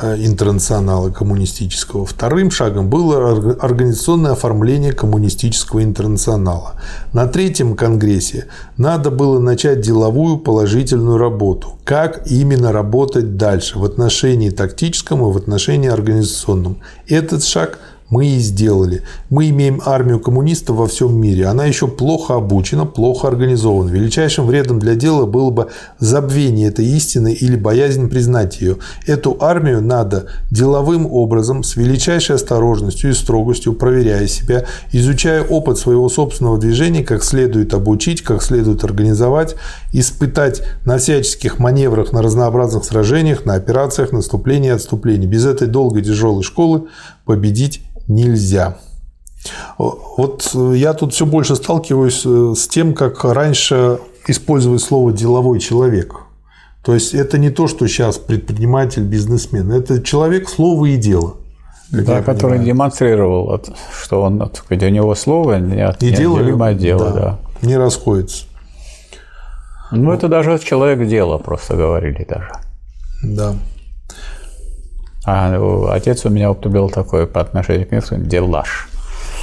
Э, 0.00 0.16
интернационала 0.18 1.10
коммунистического. 1.10 2.06
Вторым 2.06 2.50
шагом 2.50 2.88
было 2.88 3.56
организационное 3.60 4.32
оформление 4.32 4.92
коммунистического 4.92 5.82
интернационала. 5.82 6.74
На 7.12 7.26
третьем 7.26 7.74
конгрессе 7.74 8.46
надо 8.76 9.10
было 9.10 9.40
начать 9.40 9.80
деловую 9.80 10.38
положительную 10.38 11.18
работу. 11.18 11.78
Как 11.84 12.30
именно 12.30 12.70
работать 12.70 13.36
дальше 13.36 13.78
в 13.78 13.84
отношении 13.84 14.50
тактическом 14.50 15.20
и 15.20 15.32
в 15.32 15.36
отношении 15.36 15.88
организационном. 15.88 16.78
Этот 17.08 17.42
шаг 17.42 17.80
мы 18.10 18.26
и 18.26 18.38
сделали. 18.38 19.02
Мы 19.28 19.50
имеем 19.50 19.82
армию 19.84 20.18
коммунистов 20.18 20.76
во 20.76 20.86
всем 20.86 21.20
мире. 21.20 21.46
Она 21.46 21.66
еще 21.66 21.88
плохо 21.88 22.34
обучена, 22.36 22.86
плохо 22.86 23.28
организована. 23.28 23.90
Величайшим 23.90 24.46
вредом 24.46 24.78
для 24.78 24.94
дела 24.94 25.26
было 25.26 25.50
бы 25.50 25.68
забвение 25.98 26.68
этой 26.68 26.86
истины 26.86 27.32
или 27.32 27.56
боязнь 27.56 28.08
признать 28.08 28.60
ее. 28.60 28.78
Эту 29.06 29.36
армию 29.40 29.82
надо 29.82 30.26
деловым 30.50 31.06
образом, 31.06 31.62
с 31.62 31.76
величайшей 31.76 32.36
осторожностью 32.36 33.10
и 33.10 33.14
строгостью, 33.14 33.74
проверяя 33.74 34.26
себя, 34.26 34.64
изучая 34.92 35.42
опыт 35.42 35.78
своего 35.78 36.08
собственного 36.08 36.58
движения, 36.58 37.04
как 37.04 37.22
следует 37.22 37.74
обучить, 37.74 38.22
как 38.22 38.42
следует 38.42 38.84
организовать, 38.84 39.54
испытать 39.92 40.62
на 40.84 40.98
всяческих 40.98 41.58
маневрах, 41.58 42.12
на 42.12 42.22
разнообразных 42.22 42.84
сражениях, 42.84 43.44
на 43.44 43.54
операциях, 43.54 44.12
наступлений 44.12 44.68
и 44.68 44.72
отступлений. 44.72 45.26
Без 45.26 45.44
этой 45.44 45.68
долгой 45.68 46.02
тяжелой 46.02 46.42
школы 46.42 46.88
победить 47.28 47.82
нельзя. 48.08 48.78
Вот 49.76 50.50
я 50.74 50.94
тут 50.94 51.12
все 51.12 51.26
больше 51.26 51.56
сталкиваюсь 51.56 52.22
э, 52.24 52.54
с 52.56 52.66
тем, 52.68 52.94
как 52.94 53.22
раньше 53.22 53.98
использовать 54.26 54.80
слово 54.80 55.12
деловой 55.12 55.60
человек. 55.60 56.14
То 56.82 56.94
есть 56.94 57.12
это 57.14 57.36
не 57.36 57.50
то, 57.50 57.68
что 57.68 57.86
сейчас 57.86 58.16
предприниматель, 58.16 59.02
бизнесмен. 59.02 59.70
Это 59.70 60.02
человек 60.02 60.48
слова 60.48 60.86
и 60.86 60.96
дела. 60.96 61.34
Да, 61.90 62.22
который 62.22 62.58
понимаю. 62.58 62.66
демонстрировал, 62.66 63.62
что 64.02 64.22
он, 64.22 64.42
у 64.42 64.74
него 64.74 65.14
слово 65.14 65.58
не, 65.58 65.74
и 65.74 65.76
неотделимое 65.76 66.74
дело, 66.74 67.10
да, 67.10 67.20
да. 67.20 67.38
Не 67.60 67.76
расходится. 67.76 68.46
Ну, 69.90 70.12
это 70.12 70.28
даже 70.28 70.58
человек 70.58 71.06
дела 71.06 71.38
просто 71.38 71.76
говорили 71.76 72.26
даже. 72.28 72.52
Да. 73.22 73.54
А 75.24 75.90
отец 75.92 76.24
у 76.24 76.30
меня 76.30 76.50
употребил 76.50 76.88
такое 76.88 77.26
по 77.26 77.40
отношению 77.40 77.86
к 77.86 77.92
месту 77.92 78.16
делаш. 78.16 78.88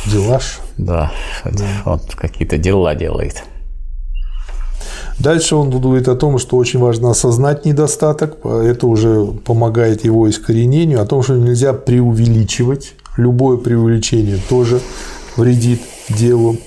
Делаш? 0.06 0.60
Да, 0.78 1.12
да. 1.44 1.66
он 1.86 2.00
какие-то 2.16 2.58
дела 2.58 2.96
делает. 2.96 3.44
Дальше 5.20 5.56
он 5.56 5.70
говорит 5.70 6.08
о 6.08 6.16
том, 6.16 6.38
что 6.40 6.58
очень 6.58 6.80
важно 6.80 7.12
осознать 7.12 7.66
недостаток, 7.66 8.46
это 8.46 8.88
уже 8.88 9.26
помогает 9.26 10.04
его 10.04 10.30
искоренению, 10.30 11.02
о 11.02 11.06
том, 11.06 11.24
что 11.24 11.36
нельзя 11.36 11.74
преувеличивать, 11.74 12.96
любое 13.18 13.58
преувеличение 13.58 14.38
тоже 14.50 14.82
вредит 15.38 15.82
делу, 16.10 16.58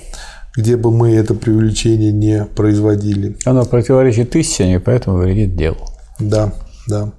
где 0.57 0.77
бы 0.77 0.91
мы 0.91 1.15
это 1.15 1.35
преувеличение 1.35 2.11
не 2.11 2.45
производили. 2.45 3.37
Оно 3.45 3.65
противоречит 3.65 4.35
истине, 4.35 4.81
поэтому 4.81 5.19
вредит 5.19 5.55
делу. 5.55 5.87
Да, 6.19 6.53
да. 6.87 7.13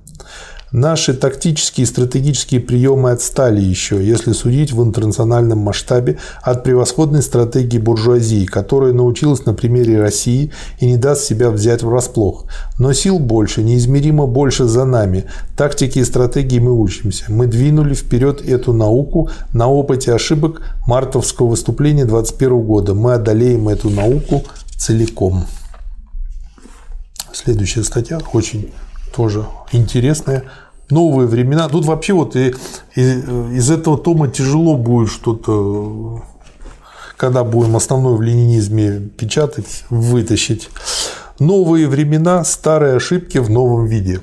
Наши 0.71 1.15
тактические 1.15 1.83
и 1.83 1.87
стратегические 1.87 2.61
приемы 2.61 3.09
отстали 3.09 3.59
еще, 3.59 4.05
если 4.05 4.33
судить 4.33 4.71
в 4.71 4.83
интернациональном 4.83 5.57
масштабе, 5.57 6.19
от 6.43 6.63
превосходной 6.63 7.23
стратегии 7.23 7.79
буржуазии, 7.79 8.45
которая 8.45 8.93
научилась 8.93 9.45
на 9.45 9.55
примере 9.55 9.99
России 9.99 10.51
и 10.79 10.85
не 10.85 10.97
даст 10.97 11.23
себя 11.23 11.49
взять 11.49 11.81
врасплох. 11.81 12.45
Но 12.77 12.93
сил 12.93 13.17
больше, 13.17 13.63
неизмеримо 13.63 14.27
больше 14.27 14.65
за 14.65 14.85
нами. 14.85 15.25
Тактики 15.57 15.99
и 15.99 16.05
стратегии 16.05 16.59
мы 16.59 16.79
учимся. 16.79 17.25
Мы 17.29 17.47
двинули 17.47 17.95
вперед 17.95 18.47
эту 18.47 18.71
науку 18.71 19.29
на 19.53 19.67
опыте 19.67 20.13
ошибок 20.13 20.61
мартовского 20.85 21.47
выступления 21.47 22.05
2021 22.05 22.61
года. 22.61 22.93
Мы 22.93 23.13
одолеем 23.13 23.69
эту 23.69 23.89
науку 23.89 24.43
целиком. 24.77 25.45
Следующая 27.33 27.83
статья 27.83 28.19
очень 28.33 28.69
тоже 29.15 29.45
интересная. 29.71 30.43
Новые 30.89 31.27
времена. 31.27 31.69
Тут 31.69 31.85
вообще 31.85 32.13
вот 32.13 32.35
и, 32.35 32.55
и, 32.95 33.01
из 33.01 33.69
этого 33.69 33.97
тома 33.97 34.27
тяжело 34.27 34.75
будет 34.75 35.09
что-то, 35.09 36.23
когда 37.15 37.43
будем 37.43 37.75
основное 37.75 38.13
в 38.15 38.21
ленинизме 38.21 38.99
печатать, 38.99 39.83
вытащить. 39.89 40.69
Новые 41.37 41.87
времена, 41.87 42.43
старые 42.43 42.95
ошибки 42.95 43.37
в 43.37 43.49
новом 43.49 43.85
виде. 43.85 44.19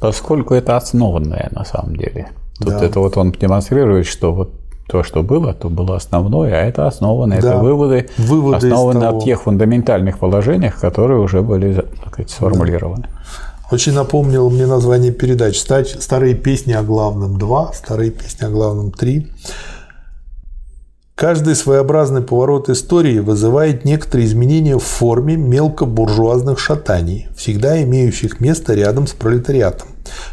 Поскольку 0.00 0.54
это 0.54 0.76
основанное 0.76 1.48
на 1.52 1.64
самом 1.64 1.96
деле. 1.96 2.28
Тут 2.58 2.68
Да. 2.68 2.84
это 2.84 3.00
вот 3.00 3.16
он 3.16 3.32
демонстрирует, 3.32 4.06
что 4.06 4.32
вот 4.32 4.52
то, 4.88 5.02
что 5.02 5.22
было, 5.22 5.52
то 5.54 5.68
было 5.68 5.96
основное, 5.96 6.52
а 6.54 6.64
это 6.64 6.86
основано, 6.86 7.38
Да. 7.40 7.48
это 7.50 7.58
выводы, 7.58 8.08
Выводы 8.16 8.68
основаны 8.68 9.00
на 9.00 9.20
тех 9.20 9.42
фундаментальных 9.42 10.18
положениях, 10.18 10.80
которые 10.80 11.20
уже 11.20 11.42
были 11.42 11.74
так 11.74 12.12
сказать, 12.12 12.30
сформулированы. 12.30 13.06
Очень 13.70 13.92
напомнил 13.92 14.48
мне 14.48 14.66
название 14.66 15.12
передач. 15.12 15.58
Старые 15.58 16.34
песни 16.34 16.72
о 16.72 16.82
главном 16.82 17.38
2, 17.38 17.72
старые 17.74 18.10
песни 18.10 18.46
о 18.46 18.50
главном 18.50 18.92
3. 18.92 19.30
Каждый 21.14 21.56
своеобразный 21.56 22.22
поворот 22.22 22.70
истории 22.70 23.18
вызывает 23.18 23.84
некоторые 23.84 24.26
изменения 24.26 24.78
в 24.78 24.84
форме 24.84 25.36
мелкобуржуазных 25.36 26.60
шатаний, 26.60 27.26
всегда 27.36 27.82
имеющих 27.82 28.40
место 28.40 28.72
рядом 28.72 29.06
с 29.08 29.12
пролетариатом, 29.12 29.88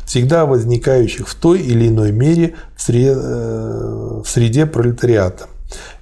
всегда 0.06 0.46
возникающих 0.46 1.28
в 1.28 1.36
той 1.36 1.60
или 1.60 1.88
иной 1.88 2.12
мере 2.12 2.54
в 2.78 2.90
э, 2.90 4.22
в 4.24 4.26
среде 4.28 4.68
пролетариата. 4.68 5.48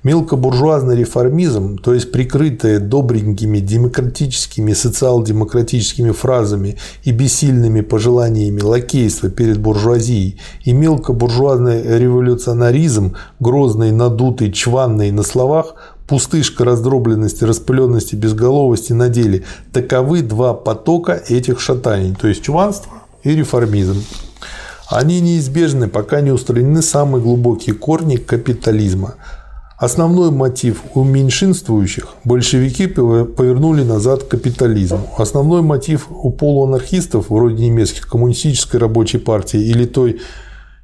Мелкобуржуазный 0.04 0.98
реформизм, 0.98 1.78
то 1.78 1.94
есть 1.94 2.12
прикрытое 2.12 2.80
добренькими 2.80 3.60
демократическими, 3.60 4.74
социал-демократическими 4.74 6.12
фразами 6.12 6.78
и 7.04 7.12
бессильными 7.12 7.82
пожеланиями 7.82 8.62
лакейства 8.62 9.30
перед 9.30 9.60
буржуазией, 9.60 10.40
и 10.64 10.74
мелкобуржуазный 10.74 12.00
революционаризм, 12.00 13.16
грозный, 13.40 13.92
надутый, 13.92 14.52
чванный 14.52 15.12
на 15.12 15.24
словах, 15.24 15.76
пустышка 16.08 16.66
раздробленности, 16.66 17.44
распыленности, 17.44 18.16
безголовости 18.16 18.94
на 18.94 19.10
деле– 19.10 19.44
таковы 19.74 20.22
два 20.22 20.54
потока 20.54 21.22
этих 21.28 21.60
шатаний, 21.60 22.16
то 22.20 22.28
есть 22.28 22.44
чванство 22.44 22.92
и 23.24 23.36
реформизм. 23.36 24.04
Они 24.90 25.22
неизбежны, 25.22 25.88
пока 25.88 26.22
не 26.22 26.32
устранены 26.32 26.82
самые 26.82 27.24
глубокие 27.24 27.74
корни 27.74 28.18
капитализма. 28.18 29.16
Основной 29.78 30.32
мотив 30.32 30.84
у 30.94 31.04
меньшинствующих– 31.04 32.08
большевики 32.24 32.88
повернули 32.88 33.84
назад 33.84 34.24
к 34.24 34.28
капитализму. 34.30 35.10
Основной 35.18 35.62
мотив 35.62 36.08
у 36.10 36.32
полуанархистов, 36.32 37.30
вроде 37.30 37.64
немецких, 37.64 38.08
коммунистической 38.08 38.80
рабочей 38.80 39.18
партии 39.18 39.60
или 39.60 39.86
той 39.86 40.22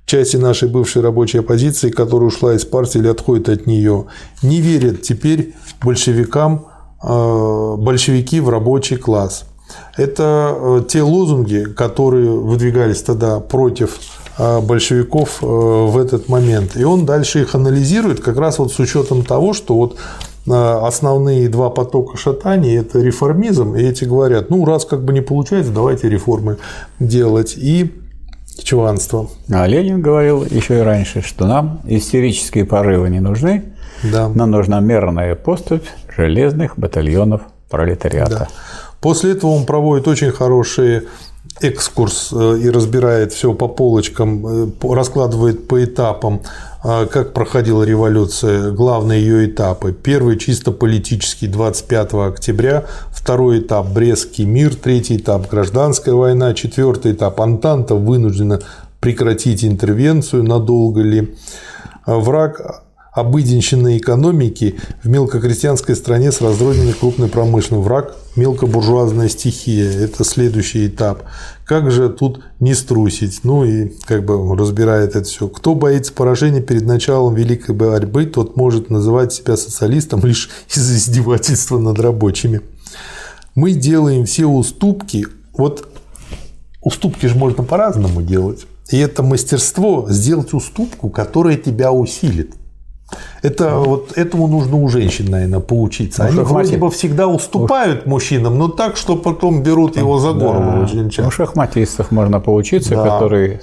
части 0.06 0.38
нашей 0.38 0.70
бывшей 0.70 1.04
рабочей 1.04 1.40
оппозиции, 1.40 1.92
которая 1.92 2.28
ушла 2.28 2.56
из 2.56 2.66
партии 2.66 2.98
или 2.98 3.08
отходит 3.08 3.48
от 3.48 3.68
нее, 3.68 4.06
не 4.42 4.60
верят 4.60 5.04
теперь 5.04 5.54
большевикам, 5.84 6.66
э, 7.04 7.76
большевики 7.78 8.40
в 8.40 8.50
рабочий 8.50 8.98
класс. 8.98 9.46
Это 9.98 10.56
э, 10.56 10.82
те 10.90 11.04
лозунги, 11.04 11.66
которые 11.76 12.32
выдвигались 12.32 13.04
тогда 13.04 13.40
против 13.40 14.00
большевиков 14.62 15.40
э, 15.42 15.46
в 15.46 15.98
этот 15.98 16.30
момент. 16.30 16.78
И 16.78 16.84
он 16.84 17.06
дальше 17.06 17.42
их 17.42 17.56
анализирует 17.56 18.22
как 18.22 18.38
раз 18.38 18.60
вот 18.60 18.72
с 18.72 18.80
учетом 18.80 19.24
того, 19.24 19.54
что 19.54 19.76
вот 19.76 19.98
э, 20.48 20.52
основные 20.52 21.50
два 21.50 21.70
потока 21.70 22.18
шатаний– 22.18 22.78
это 22.80 23.00
реформизм, 23.00 23.76
и 23.76 23.84
эти 23.84 24.06
говорят, 24.06 24.50
ну, 24.50 24.64
раз 24.66 24.86
как 24.86 25.04
бы 25.04 25.14
не 25.14 25.22
получается, 25.22 25.72
давайте 25.72 26.10
реформы 26.10 26.58
делать. 27.00 27.56
И 27.58 27.92
чванство. 28.64 29.30
А 29.52 29.66
Ленин 29.68 30.02
говорил 30.02 30.44
еще 30.44 30.80
и 30.80 30.82
раньше, 30.82 31.22
что 31.22 31.46
нам 31.48 31.82
истерические 31.86 32.66
порывы 32.66 33.10
не 33.10 33.20
нужны, 33.20 33.74
Да. 34.04 34.30
нам 34.30 34.52
нужна 34.52 34.80
мерная 34.80 35.36
поступь 35.36 35.86
железных 36.16 36.78
батальонов 36.78 37.42
пролетариата. 37.70 38.30
Да. 38.32 38.48
После 39.02 39.32
этого 39.32 39.52
он 39.52 39.66
проводит 39.66 40.08
очень 40.08 40.32
хороший 40.32 41.04
экскурс 41.62 42.30
э, 42.32 42.60
и 42.64 42.70
разбирает 42.70 43.34
все 43.34 43.54
по 43.54 43.68
полочкам, 43.68 44.46
э, 44.46 44.68
раскладывает 44.84 45.68
по 45.68 45.84
этапам, 45.84 46.42
э, 46.84 47.06
как 47.08 47.34
проходила 47.34 47.84
революция, 47.84 48.72
главные 48.72 49.22
ее 49.22 49.48
этапы. 49.48 49.94
Первый 49.94 50.38
чисто 50.38 50.72
политический 50.72 51.48
25 51.48 52.28
октября, 52.28 52.86
второй 53.12 53.60
этап 53.60 53.88
Брестский 53.90 54.46
мир, 54.46 54.76
третий 54.76 55.18
этап 55.18 55.50
гражданская 55.50 56.16
война, 56.16 56.54
четвертый 56.54 57.14
этап 57.14 57.42
Антанта 57.42 57.96
вынуждена 57.96 58.62
прекратить 59.00 59.64
интервенцию, 59.64 60.44
надолго 60.44 61.02
ли. 61.02 61.36
А 62.06 62.18
Враг 62.18 62.84
обыденщины 63.20 63.98
экономики 63.98 64.76
в 65.04 65.10
мелкокрестьянской 65.10 65.96
стране 65.96 66.32
с 66.32 66.42
разрозненной 66.42 66.94
крупной 66.94 67.28
промышленностью. 67.28 67.82
Враг– 67.82 68.16
мелкобуржуазная 68.36 69.30
стихия. 69.30 69.92
Это 69.92 70.24
следующий 70.24 70.88
этап. 70.88 71.24
Как 71.66 71.92
же 71.92 72.10
тут 72.10 72.42
не 72.60 72.74
струсить? 72.74 73.42
Ну 73.44 73.64
и 73.64 73.92
как 74.06 74.26
бы 74.26 74.56
разбирает 74.56 75.16
это 75.16 75.26
все. 75.26 75.48
Кто 75.48 75.76
боится 75.76 76.14
поражения 76.14 76.62
перед 76.62 76.86
началом 76.86 77.36
великой 77.36 77.76
борьбы, 77.76 78.26
тот 78.26 78.56
может 78.56 78.90
называть 78.90 79.34
себя 79.34 79.58
социалистом 79.58 80.24
лишь 80.26 80.50
из-за 80.74 80.96
издевательства 80.96 81.78
над 81.78 82.00
рабочими. 82.00 82.62
Мы 83.56 83.74
делаем 83.74 84.26
все 84.26 84.46
уступки. 84.46 85.28
Вот 85.58 85.88
уступки 86.82 87.26
же 87.26 87.36
можно 87.36 87.64
по-разному 87.64 88.22
делать. 88.22 88.66
И 88.90 88.98
это 88.98 89.22
мастерство 89.22 90.08
сделать 90.10 90.54
уступку, 90.54 91.10
которая 91.10 91.58
тебя 91.58 91.92
усилит. 91.92 92.54
Это 93.42 93.76
вот 93.76 94.18
этому 94.18 94.48
нужно 94.48 94.76
у 94.78 94.88
женщин, 94.90 95.26
наверное, 95.30 95.60
поучиться. 95.62 96.24
Ну, 96.24 96.30
Они 96.30 96.40
вроде 96.42 96.78
бы 96.78 96.92
всегда 96.92 97.28
уступают 97.28 98.06
мужчинам, 98.06 98.58
но 98.58 98.68
так, 98.68 98.98
что 98.98 99.16
потом 99.16 99.64
берут 99.64 99.96
его 99.98 100.20
за 100.20 100.34
горло 100.34 100.74
Да. 100.74 100.80
очень 100.84 101.08
У 101.08 101.10
часто. 101.10 101.32
шахматистов 101.32 102.12
можно 102.12 102.40
поучиться, 102.40 102.96
Да. 102.96 103.04
которые 103.06 103.62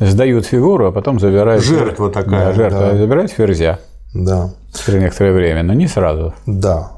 сдают 0.00 0.46
фигуру, 0.46 0.86
а 0.88 0.92
потом 0.92 1.20
забирают... 1.20 1.62
Жертва 1.62 2.10
такая, 2.10 2.46
Да, 2.46 2.52
жертва. 2.52 2.80
да. 2.92 2.96
Забирают 2.96 3.30
ферзя 3.30 3.78
Да, 4.14 4.50
через 4.84 5.00
некоторое 5.02 5.32
время, 5.32 5.62
но 5.62 5.72
не 5.74 5.86
сразу. 5.86 6.34
да. 6.46 6.90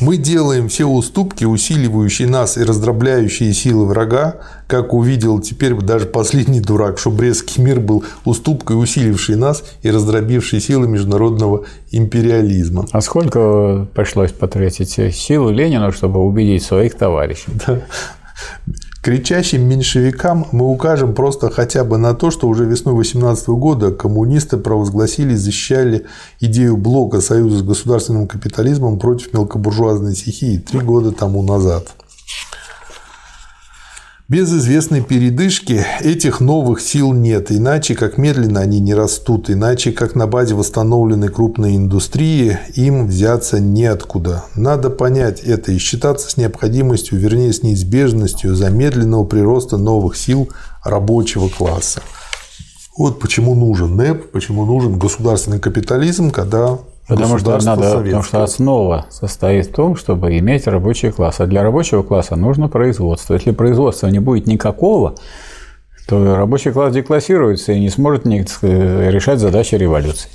Мы 0.00 0.16
делаем 0.16 0.68
все 0.68 0.86
уступки, 0.86 1.44
усиливающие 1.44 2.28
нас 2.28 2.56
и 2.56 2.62
раздробляющие 2.62 3.52
силы 3.52 3.86
врага, 3.86 4.36
как 4.66 4.92
увидел 4.92 5.40
теперь 5.40 5.74
даже 5.74 6.06
последний 6.06 6.60
дурак, 6.60 6.98
что 6.98 7.10
Брестский 7.10 7.62
мир 7.62 7.80
был 7.80 8.04
уступкой, 8.24 8.80
усилившей 8.80 9.36
нас 9.36 9.64
и 9.82 9.90
раздробившей 9.90 10.60
силы 10.60 10.88
международного 10.88 11.64
империализма. 11.90 12.86
А 12.92 13.00
сколько 13.00 13.86
пришлось 13.94 14.32
потратить 14.32 14.90
силу 15.14 15.50
Ленину, 15.50 15.92
чтобы 15.92 16.20
убедить 16.20 16.62
своих 16.62 16.94
товарищей? 16.96 17.52
Кричащим 19.04 19.68
меньшевикам 19.68 20.46
мы 20.50 20.64
укажем 20.64 21.14
просто 21.14 21.50
хотя 21.50 21.84
бы 21.84 21.98
на 21.98 22.14
то, 22.14 22.30
что 22.30 22.48
уже 22.48 22.64
весной 22.64 22.94
18 22.94 23.48
года 23.48 23.90
коммунисты 23.90 24.56
провозгласили 24.56 25.34
и 25.34 25.36
защищали 25.36 26.06
идею 26.40 26.78
блока 26.78 27.20
союза 27.20 27.58
с 27.58 27.62
государственным 27.62 28.26
капитализмом 28.26 28.98
против 28.98 29.34
мелкобуржуазной 29.34 30.14
стихии 30.14 30.56
три 30.56 30.80
года 30.80 31.12
тому 31.12 31.42
назад. 31.42 31.94
Без 34.26 34.50
известной 34.50 35.02
передышки 35.02 35.84
этих 36.00 36.40
новых 36.40 36.80
сил 36.80 37.12
нет, 37.12 37.52
иначе 37.52 37.94
как 37.94 38.16
медленно 38.16 38.60
они 38.60 38.80
не 38.80 38.94
растут, 38.94 39.50
иначе 39.50 39.92
как 39.92 40.14
на 40.14 40.26
базе 40.26 40.54
восстановленной 40.54 41.28
крупной 41.28 41.76
индустрии 41.76 42.58
им 42.74 43.06
взяться 43.06 43.60
неоткуда. 43.60 44.46
Надо 44.56 44.88
понять 44.88 45.40
это 45.40 45.72
и 45.72 45.78
считаться 45.78 46.30
с 46.30 46.38
необходимостью, 46.38 47.18
вернее 47.18 47.52
с 47.52 47.62
неизбежностью 47.62 48.54
замедленного 48.54 49.24
прироста 49.24 49.76
новых 49.76 50.16
сил 50.16 50.48
рабочего 50.82 51.50
класса. 51.50 52.00
Вот 52.96 53.20
почему 53.20 53.54
нужен 53.54 53.94
НЭП, 53.94 54.30
почему 54.30 54.64
нужен 54.64 54.98
государственный 54.98 55.60
капитализм, 55.60 56.30
когда 56.30 56.78
Потому 57.06 57.38
что, 57.38 57.58
надо, 57.58 57.98
потому 57.98 58.22
что 58.22 58.42
основа 58.42 59.04
состоит 59.10 59.66
в 59.66 59.72
том, 59.72 59.94
чтобы 59.94 60.38
иметь 60.38 60.66
рабочий 60.66 61.10
класс. 61.10 61.36
А 61.40 61.46
для 61.46 61.62
рабочего 61.62 62.02
класса 62.02 62.34
нужно 62.34 62.68
производство. 62.68 63.34
Если 63.34 63.50
производства 63.50 64.06
не 64.08 64.20
будет 64.20 64.46
никакого, 64.46 65.14
то 66.08 66.36
рабочий 66.36 66.70
класс 66.70 66.94
деклассируется 66.94 67.72
и 67.72 67.80
не 67.80 67.90
сможет 67.90 68.24
решать 68.26 69.38
задачи 69.38 69.74
революции. 69.74 70.30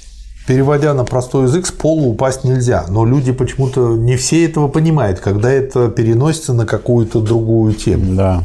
Переводя 0.48 0.94
на 0.94 1.06
простой 1.06 1.44
язык, 1.44 1.66
с 1.66 1.72
пола 1.72 2.08
упасть 2.08 2.44
нельзя. 2.44 2.86
Но 2.88 3.04
люди 3.06 3.32
почему-то 3.32 3.96
не 3.96 4.16
все 4.16 4.46
этого 4.46 4.68
понимают, 4.68 5.20
когда 5.20 5.52
это 5.52 5.90
переносится 5.90 6.54
на 6.54 6.68
какую-то 6.68 7.20
другую 7.22 7.74
тему. 7.74 8.16
Да. 8.16 8.44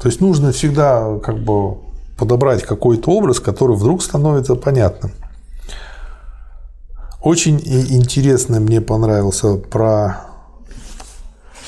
То 0.00 0.08
есть 0.08 0.20
нужно 0.20 0.52
всегда 0.52 1.18
как 1.18 1.38
бы 1.38 1.76
подобрать 2.16 2.62
какой-то 2.62 3.10
образ, 3.10 3.40
который 3.40 3.76
вдруг 3.76 4.02
становится 4.02 4.54
понятным. 4.54 5.10
Очень 7.22 7.60
интересно 7.64 8.58
мне 8.58 8.80
понравился 8.80 9.54
про 9.54 10.24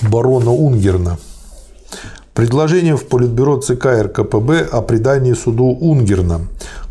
барона 0.03 0.51
Унгерна. 0.51 1.19
Предложение 2.35 2.97
в 2.97 3.07
Политбюро 3.07 3.61
ЦК 3.61 3.87
РКПБ 4.03 4.63
о 4.73 4.83
предании 4.83 5.33
суду 5.35 5.67
Унгерна. 5.67 6.41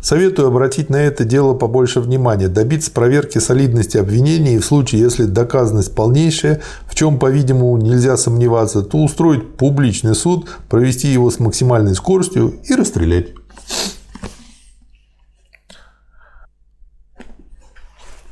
Советую 0.00 0.48
обратить 0.48 0.88
на 0.88 0.96
это 0.96 1.24
дело 1.26 1.52
побольше 1.52 2.00
внимания, 2.00 2.48
добиться 2.48 2.90
проверки 2.90 3.36
солидности 3.36 3.98
обвинений 3.98 4.54
и 4.54 4.58
в 4.58 4.64
случае, 4.64 5.02
если 5.02 5.24
доказанность 5.24 5.94
полнейшая, 5.94 6.62
в 6.86 6.94
чем, 6.94 7.18
по-видимому, 7.18 7.76
нельзя 7.76 8.16
сомневаться, 8.16 8.80
то 8.80 8.96
устроить 8.96 9.56
публичный 9.58 10.14
суд, 10.14 10.48
провести 10.70 11.08
его 11.08 11.30
с 11.30 11.38
максимальной 11.38 11.94
скоростью 11.94 12.54
и 12.64 12.74
расстрелять. 12.74 13.28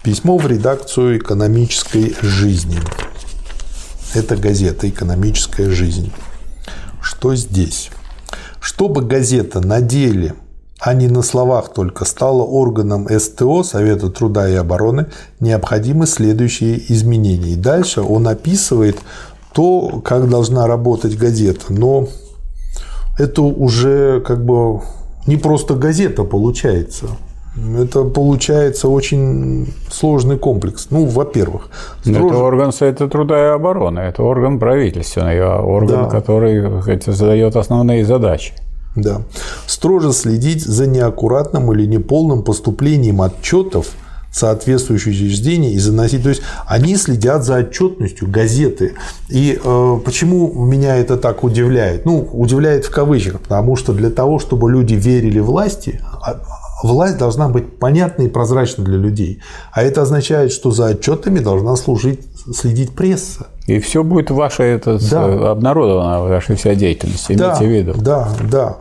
Письмо 0.02 0.36
в 0.36 0.48
редакцию 0.48 1.18
экономической 1.18 2.16
жизни. 2.22 2.76
Это 4.14 4.36
газета 4.36 4.88
«Экономическая 4.88 5.70
жизнь». 5.70 6.10
Что 7.00 7.36
здесь? 7.36 7.90
Чтобы 8.60 9.02
газета 9.02 9.60
на 9.60 9.80
деле, 9.80 10.34
а 10.80 10.94
не 10.94 11.06
на 11.06 11.22
словах 11.22 11.72
только, 11.72 12.04
стала 12.04 12.42
органом 12.42 13.06
СТО, 13.16 13.62
Совета 13.62 14.10
труда 14.10 14.50
и 14.50 14.54
обороны, 14.56 15.06
необходимы 15.38 16.08
следующие 16.08 16.82
изменения. 16.92 17.52
И 17.52 17.56
дальше 17.56 18.00
он 18.00 18.26
описывает 18.26 18.98
то, 19.52 20.00
как 20.04 20.28
должна 20.28 20.66
работать 20.66 21.16
газета. 21.16 21.66
Но 21.68 22.08
это 23.20 23.42
уже 23.42 24.20
как 24.26 24.44
бы 24.44 24.80
не 25.28 25.36
просто 25.36 25.76
газета 25.76 26.24
получается. 26.24 27.06
Это 27.54 28.04
получается 28.04 28.88
очень 28.88 29.74
сложный 29.90 30.38
комплекс. 30.38 30.86
Ну, 30.90 31.04
во-первых, 31.04 31.68
строже... 32.00 32.26
это 32.26 32.36
орган 32.36 32.72
Совета 32.72 33.08
труда 33.08 33.38
и 33.38 33.48
обороны, 33.50 34.00
это 34.00 34.22
орган 34.22 34.58
правительственный, 34.58 35.38
а 35.40 35.60
орган, 35.60 36.04
да. 36.04 36.08
который 36.08 36.80
хотя, 36.80 37.12
задает 37.12 37.56
основные 37.56 38.06
задачи. 38.06 38.54
Да. 38.96 39.22
Строже 39.66 40.12
следить 40.12 40.64
за 40.64 40.86
неаккуратным 40.86 41.72
или 41.72 41.86
неполным 41.86 42.42
поступлением 42.42 43.20
отчетов 43.20 43.88
соответствующие 44.32 45.12
учреждения 45.14 45.72
и 45.72 45.78
заносить. 45.78 46.22
То 46.22 46.30
есть 46.30 46.42
они 46.66 46.96
следят 46.96 47.44
за 47.44 47.58
отчетностью 47.58 48.28
газеты. 48.28 48.94
И 49.28 49.60
э, 49.62 50.00
почему 50.04 50.64
меня 50.64 50.96
это 50.96 51.18
так 51.18 51.44
удивляет? 51.44 52.06
Ну, 52.06 52.26
удивляет 52.32 52.86
в 52.86 52.90
кавычках, 52.90 53.42
потому 53.42 53.76
что 53.76 53.92
для 53.92 54.08
того, 54.08 54.38
чтобы 54.38 54.70
люди 54.70 54.94
верили 54.94 55.38
власти, 55.38 56.00
а, 56.22 56.40
власть 56.82 57.18
должна 57.18 57.48
быть 57.48 57.78
понятной 57.78 58.26
и 58.26 58.28
прозрачной 58.28 58.84
для 58.84 58.96
людей. 58.96 59.40
А 59.72 59.82
это 59.82 60.02
означает, 60.02 60.52
что 60.52 60.70
за 60.70 60.86
отчетами 60.86 61.38
должна 61.38 61.76
служить, 61.76 62.20
следить 62.54 62.92
пресса. 62.94 63.46
И 63.66 63.78
все 63.78 64.02
будет 64.02 64.30
ваше 64.30 64.62
это 64.64 64.98
да. 65.10 65.50
обнародовано, 65.50 66.22
ваша 66.22 66.56
вся 66.56 66.74
деятельность, 66.74 67.30
имейте 67.30 67.44
да, 67.44 67.59
в 67.59 67.62
виду. 67.62 67.94
Да, 67.96 68.28
да. 68.50 68.76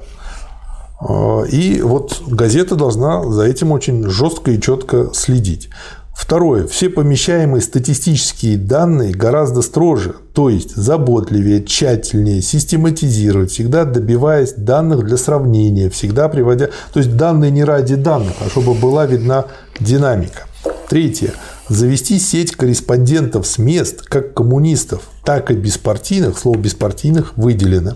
А, 0.99 1.43
и 1.43 1.81
вот 1.81 2.21
газета 2.27 2.75
должна 2.75 3.23
за 3.29 3.43
этим 3.43 3.71
очень 3.71 4.07
жестко 4.07 4.51
и 4.51 4.61
четко 4.61 5.09
следить. 5.13 5.69
Второе. 6.13 6.67
Все 6.67 6.89
помещаемые 6.89 7.61
статистические 7.61 8.57
данные 8.57 9.11
гораздо 9.11 9.61
строже, 9.61 10.15
то 10.33 10.49
есть 10.49 10.75
заботливее, 10.75 11.63
тщательнее, 11.63 12.41
систематизировать, 12.41 13.51
всегда 13.51 13.85
добиваясь 13.85 14.53
данных 14.53 15.05
для 15.05 15.17
сравнения, 15.17 15.89
всегда 15.89 16.29
приводя... 16.29 16.69
То 16.93 16.99
есть 16.99 17.17
данные 17.17 17.51
не 17.51 17.63
ради 17.63 17.95
данных, 17.95 18.33
а 18.39 18.49
чтобы 18.49 18.73
была 18.73 19.05
видна 19.05 19.45
динамика. 19.79 20.47
Третье. 20.89 21.33
Завести 21.69 22.19
сеть 22.19 22.51
корреспондентов 22.51 23.47
с 23.47 23.57
мест, 23.57 24.01
как 24.01 24.33
коммунистов, 24.33 25.03
так 25.23 25.49
и 25.49 25.53
беспартийных, 25.53 26.37
слово 26.37 26.57
беспартийных 26.57 27.37
выделено, 27.37 27.95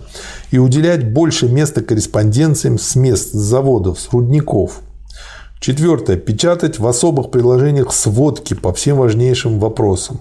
и 0.50 0.56
уделять 0.56 1.12
больше 1.12 1.46
места 1.46 1.82
корреспонденциям 1.82 2.78
с 2.78 2.96
мест, 2.96 3.32
с 3.32 3.36
заводов, 3.36 4.00
с 4.00 4.10
рудников, 4.12 4.80
Четвертое. 5.60 6.16
Печатать 6.16 6.78
в 6.78 6.86
особых 6.86 7.30
приложениях 7.30 7.92
сводки 7.92 8.54
по 8.54 8.72
всем 8.72 8.98
важнейшим 8.98 9.58
вопросам. 9.58 10.20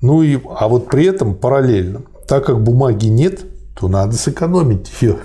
Ну 0.00 0.22
и, 0.22 0.40
а 0.58 0.68
вот 0.68 0.88
при 0.88 1.06
этом 1.06 1.34
параллельно, 1.34 2.02
так 2.26 2.46
как 2.46 2.62
бумаги 2.62 3.06
нет, 3.06 3.44
то 3.78 3.88
надо 3.88 4.14
сэкономить 4.14 4.90
ее. 5.00 5.18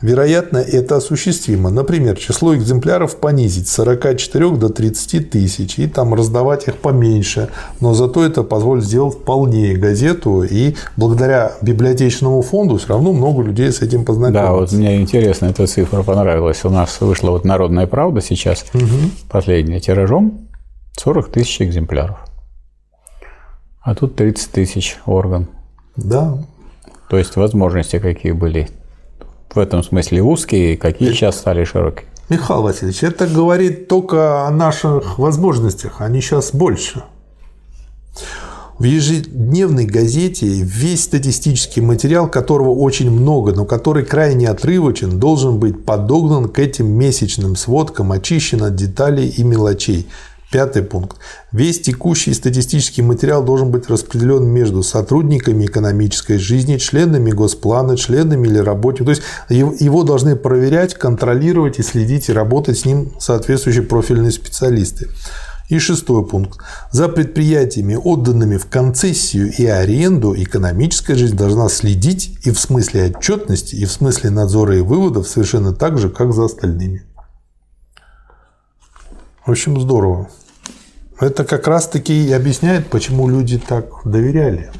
Вероятно, 0.00 0.58
это 0.58 0.96
осуществимо. 0.96 1.70
Например, 1.70 2.16
число 2.16 2.54
экземпляров 2.54 3.16
понизить 3.16 3.68
с 3.68 3.72
44 3.72 4.50
до 4.50 4.68
30 4.68 5.30
тысяч 5.30 5.78
и 5.78 5.88
там 5.88 6.14
раздавать 6.14 6.68
их 6.68 6.76
поменьше. 6.76 7.48
Но 7.80 7.94
зато 7.94 8.24
это 8.24 8.44
позволит 8.44 8.84
сделать 8.84 9.14
вполне 9.14 9.74
газету. 9.74 10.44
И 10.44 10.76
благодаря 10.96 11.52
библиотечному 11.62 12.42
фонду 12.42 12.76
все 12.76 12.88
равно 12.88 13.12
много 13.12 13.42
людей 13.42 13.72
с 13.72 13.82
этим 13.82 14.04
познакомились. 14.04 14.46
Да, 14.46 14.52
вот 14.52 14.72
мне 14.72 15.00
интересно, 15.00 15.46
эта 15.46 15.66
цифра 15.66 16.02
понравилась. 16.02 16.64
У 16.64 16.70
нас 16.70 17.00
вышла 17.00 17.30
вот 17.30 17.44
«Народная 17.44 17.88
правда» 17.88 18.20
сейчас, 18.20 18.66
угу. 18.72 18.84
последняя 19.28 19.80
тиражом, 19.80 20.48
40 20.96 21.30
тысяч 21.30 21.60
экземпляров. 21.60 22.18
А 23.82 23.94
тут 23.94 24.14
30 24.14 24.50
тысяч 24.52 24.98
орган. 25.06 25.48
Да. 25.96 26.38
То 27.08 27.18
есть 27.18 27.34
возможности 27.36 27.98
какие 27.98 28.32
были 28.32 28.68
в 29.58 29.60
этом 29.60 29.82
смысле 29.82 30.22
узкие, 30.22 30.76
какие 30.76 31.12
сейчас 31.12 31.36
стали 31.36 31.64
широкие? 31.64 32.06
Михаил 32.28 32.62
Васильевич, 32.62 33.02
это 33.02 33.26
говорит 33.26 33.88
только 33.88 34.46
о 34.46 34.50
наших 34.50 35.18
возможностях, 35.18 36.00
они 36.00 36.20
сейчас 36.20 36.52
больше. 36.52 37.02
В 38.78 38.84
ежедневной 38.84 39.86
газете 39.86 40.46
весь 40.46 41.02
статистический 41.02 41.80
материал, 41.80 42.30
которого 42.30 42.70
очень 42.70 43.10
много, 43.10 43.52
но 43.52 43.64
который 43.64 44.04
крайне 44.04 44.48
отрывочен, 44.48 45.18
должен 45.18 45.58
быть 45.58 45.84
подогнан 45.84 46.48
к 46.48 46.60
этим 46.60 46.86
месячным 46.86 47.56
сводкам, 47.56 48.12
очищен 48.12 48.62
от 48.62 48.76
деталей 48.76 49.26
и 49.28 49.42
мелочей, 49.42 50.06
Пятый 50.50 50.82
пункт. 50.82 51.18
Весь 51.52 51.82
текущий 51.82 52.32
статистический 52.32 53.02
материал 53.02 53.44
должен 53.44 53.70
быть 53.70 53.90
распределен 53.90 54.46
между 54.46 54.82
сотрудниками 54.82 55.66
экономической 55.66 56.38
жизни, 56.38 56.78
членами 56.78 57.32
госплана, 57.32 57.98
членами 57.98 58.48
или 58.48 58.58
работниками. 58.58 59.14
То 59.14 59.20
есть 59.50 59.80
его 59.82 60.04
должны 60.04 60.36
проверять, 60.36 60.94
контролировать 60.94 61.78
и 61.78 61.82
следить 61.82 62.30
и 62.30 62.32
работать 62.32 62.78
с 62.78 62.86
ним 62.86 63.12
соответствующие 63.20 63.82
профильные 63.82 64.32
специалисты. 64.32 65.08
И 65.68 65.78
шестой 65.78 66.26
пункт. 66.26 66.58
За 66.92 67.08
предприятиями, 67.08 67.94
отданными 67.94 68.56
в 68.56 68.64
концессию 68.70 69.52
и 69.52 69.66
аренду, 69.66 70.34
экономическая 70.34 71.14
жизнь 71.14 71.36
должна 71.36 71.68
следить 71.68 72.38
и 72.46 72.52
в 72.52 72.58
смысле 72.58 73.12
отчетности, 73.14 73.76
и 73.76 73.84
в 73.84 73.92
смысле 73.92 74.30
надзора 74.30 74.78
и 74.78 74.80
выводов 74.80 75.28
совершенно 75.28 75.74
так 75.74 75.98
же, 75.98 76.08
как 76.08 76.32
за 76.32 76.46
остальными. 76.46 77.04
В 79.48 79.50
общем, 79.50 79.80
здорово. 79.80 80.28
Это 81.18 81.42
как 81.42 81.66
раз-таки 81.68 82.12
и 82.12 82.32
объясняет, 82.32 82.88
почему 82.90 83.30
люди 83.30 83.58
так 83.58 83.86
доверяли 84.04 84.70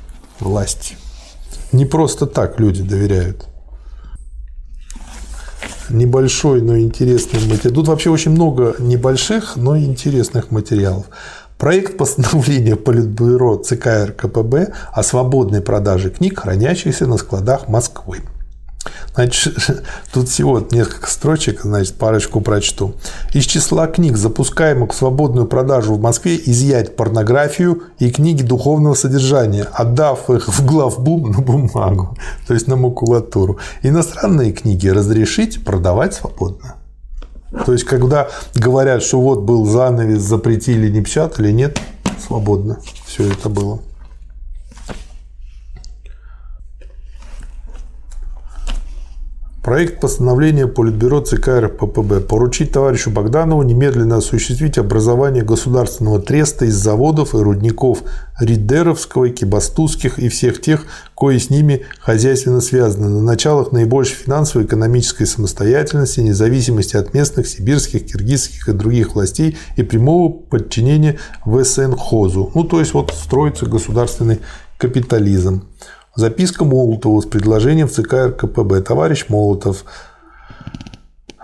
власти. 0.41 0.99
Не 1.73 1.87
просто 1.87 2.27
так 2.27 2.61
люди 2.61 2.83
доверяют. 2.83 3.47
Небольшой, 5.89 6.61
но 6.61 6.79
интересный 6.79 7.41
материал. 7.49 7.77
Тут 7.77 7.89
вообще 7.89 8.11
очень 8.11 8.33
много 8.33 8.77
небольших, 8.79 9.57
но 9.57 9.79
интересных 9.79 10.51
материалов. 10.51 11.07
Проект 11.57 11.97
постановления 11.97 12.77
Политбюро 12.77 13.57
ЦК 13.57 14.09
РКПБ 14.09 14.75
о 14.93 15.03
свободной 15.03 15.63
продаже 15.63 16.11
книг, 16.11 16.41
хранящихся 16.41 17.07
на 17.07 17.17
складах 17.17 17.69
Москвы. 17.69 18.19
Значит, 19.15 19.57
тут 20.13 20.29
всего 20.29 20.65
несколько 20.71 21.11
строчек, 21.11 21.63
значит, 21.63 21.95
парочку 21.97 22.41
прочту. 22.41 22.95
Из 23.33 23.45
числа 23.45 23.87
книг, 23.87 24.17
запускаемых 24.17 24.93
в 24.93 24.95
свободную 24.97 25.47
продажу 25.47 25.95
в 25.95 26.01
Москве, 26.01 26.37
изъять 26.37 26.97
порнографию 26.97 27.83
и 27.99 28.11
книги 28.11 28.43
духовного 28.43 28.95
содержания, 28.95 29.65
отдав 29.65 30.31
их 30.31 30.49
в 30.49 30.65
главбум 30.65 31.33
на 31.33 31.41
бумагу, 31.41 32.17
то 32.47 32.55
есть 32.55 32.69
на 32.69 32.77
макулатуру. 32.77 33.59
Иностранные 33.83 34.53
книги 34.53 34.89
разрешить 34.89 35.65
продавать 35.65 36.15
свободно. 36.15 36.77
То 37.65 37.73
есть, 37.73 37.85
когда 37.85 38.29
говорят, 38.55 39.03
что 39.03 39.21
вот 39.21 39.41
был 39.41 39.65
занавес, 39.65 40.21
запретили, 40.21 40.91
не 40.91 41.01
печатали, 41.01 41.51
нет, 41.51 41.81
свободно 42.25 42.79
все 43.07 43.33
это 43.33 43.49
было. 43.49 43.81
Проект 49.63 50.01
постановления 50.01 50.69
Политбюро 50.69 51.21
ЦК 51.21 51.49
РППБ 51.49 52.21
поручить 52.21 52.71
товарищу 52.71 53.11
Богданову 53.11 53.63
немедленно 53.65 54.19
осуществить 54.19 54.79
образование 54.79 55.43
государственного 55.43 56.21
треста 56.21 56.65
из 56.65 56.77
заводов 56.77 57.35
и 57.35 57.39
рудников 57.39 58.05
Ридеровского, 58.39 59.31
Кибастузских 59.31 60.21
и 60.21 60.29
всех 60.29 60.61
тех, 60.61 60.87
кои 61.17 61.39
с 61.39 61.51
ними 61.51 61.83
хозяйственно 61.99 62.61
связаны, 62.61 63.09
на 63.09 63.21
началах 63.21 63.73
наибольшей 63.73 64.15
финансовой 64.15 64.65
и 64.65 64.69
экономической 64.69 65.27
самостоятельности, 65.27 66.21
независимости 66.21 66.97
от 66.97 67.13
местных, 67.13 67.49
сибирских, 67.49 68.07
киргизских 68.07 68.69
и 68.69 68.73
других 68.73 69.17
властей 69.17 69.59
и 69.77 69.83
прямого 69.83 70.31
подчинения 70.31 71.19
ВСН 71.45 71.95
ХОЗу. 71.95 72.53
Ну, 72.55 72.63
то 72.63 72.79
есть, 72.79 72.95
вот 72.95 73.13
строится 73.13 73.67
государственный 73.67 74.39
капитализм. 74.79 75.65
Записка 76.19 76.65
Молотову 76.65 77.23
с 77.23 77.27
предложением 77.27 77.87
в 77.87 77.93
ЦК 77.93 78.15
РКПБ. 78.31 78.81
Товарищ 78.81 79.27
Молотов, 79.29 79.85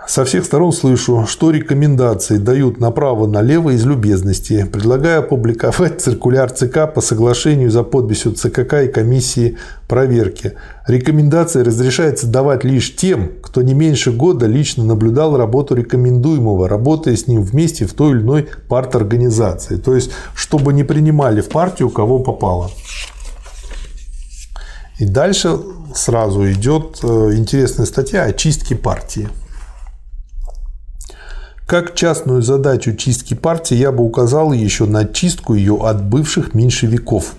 со 0.05 0.25
всех 0.25 0.43
сторон 0.43 0.73
слышу, 0.73 1.25
что 1.25 1.49
рекомендации 1.49 2.37
дают 2.37 2.81
направо-налево 2.81 3.69
из 3.69 3.85
любезности. 3.85 4.67
Предлагаю 4.69 5.21
опубликовать 5.21 6.01
циркуляр 6.01 6.51
ЦК 6.51 6.93
по 6.93 6.99
соглашению 6.99 7.71
за 7.71 7.83
подписью 7.83 8.33
ЦКК 8.33 8.83
и 8.83 8.87
комиссии 8.89 9.57
проверки. 9.87 10.55
Рекомендации 10.89 11.61
разрешается 11.61 12.27
давать 12.27 12.65
лишь 12.65 12.97
тем, 12.97 13.31
кто 13.41 13.61
не 13.61 13.73
меньше 13.73 14.11
года 14.11 14.45
лично 14.45 14.83
наблюдал 14.83 15.37
работу 15.37 15.75
рекомендуемого, 15.75 16.67
работая 16.67 17.15
с 17.15 17.27
ним 17.27 17.43
вместе 17.43 17.85
в 17.85 17.93
той 17.93 18.11
или 18.11 18.19
иной 18.19 18.49
парторганизации. 18.67 19.77
То 19.77 19.95
есть, 19.95 20.11
чтобы 20.35 20.73
не 20.73 20.83
принимали 20.83 21.39
в 21.39 21.47
партию, 21.47 21.89
кого 21.89 22.19
попало. 22.19 22.69
И 24.97 25.05
дальше 25.05 25.59
сразу 25.93 26.49
идет 26.51 26.99
э, 27.03 27.35
интересная 27.35 27.85
статья 27.85 28.23
о 28.23 28.33
чистке 28.33 28.75
партии. 28.75 29.27
Как 31.67 31.95
частную 31.95 32.41
задачу 32.41 32.95
чистки 32.95 33.33
партии 33.33 33.75
я 33.75 33.91
бы 33.91 34.03
указал 34.03 34.53
еще 34.53 34.85
на 34.85 35.05
чистку 35.05 35.55
ее 35.55 35.79
от 35.81 36.03
бывших 36.03 36.53
меньшевиков. 36.53 37.33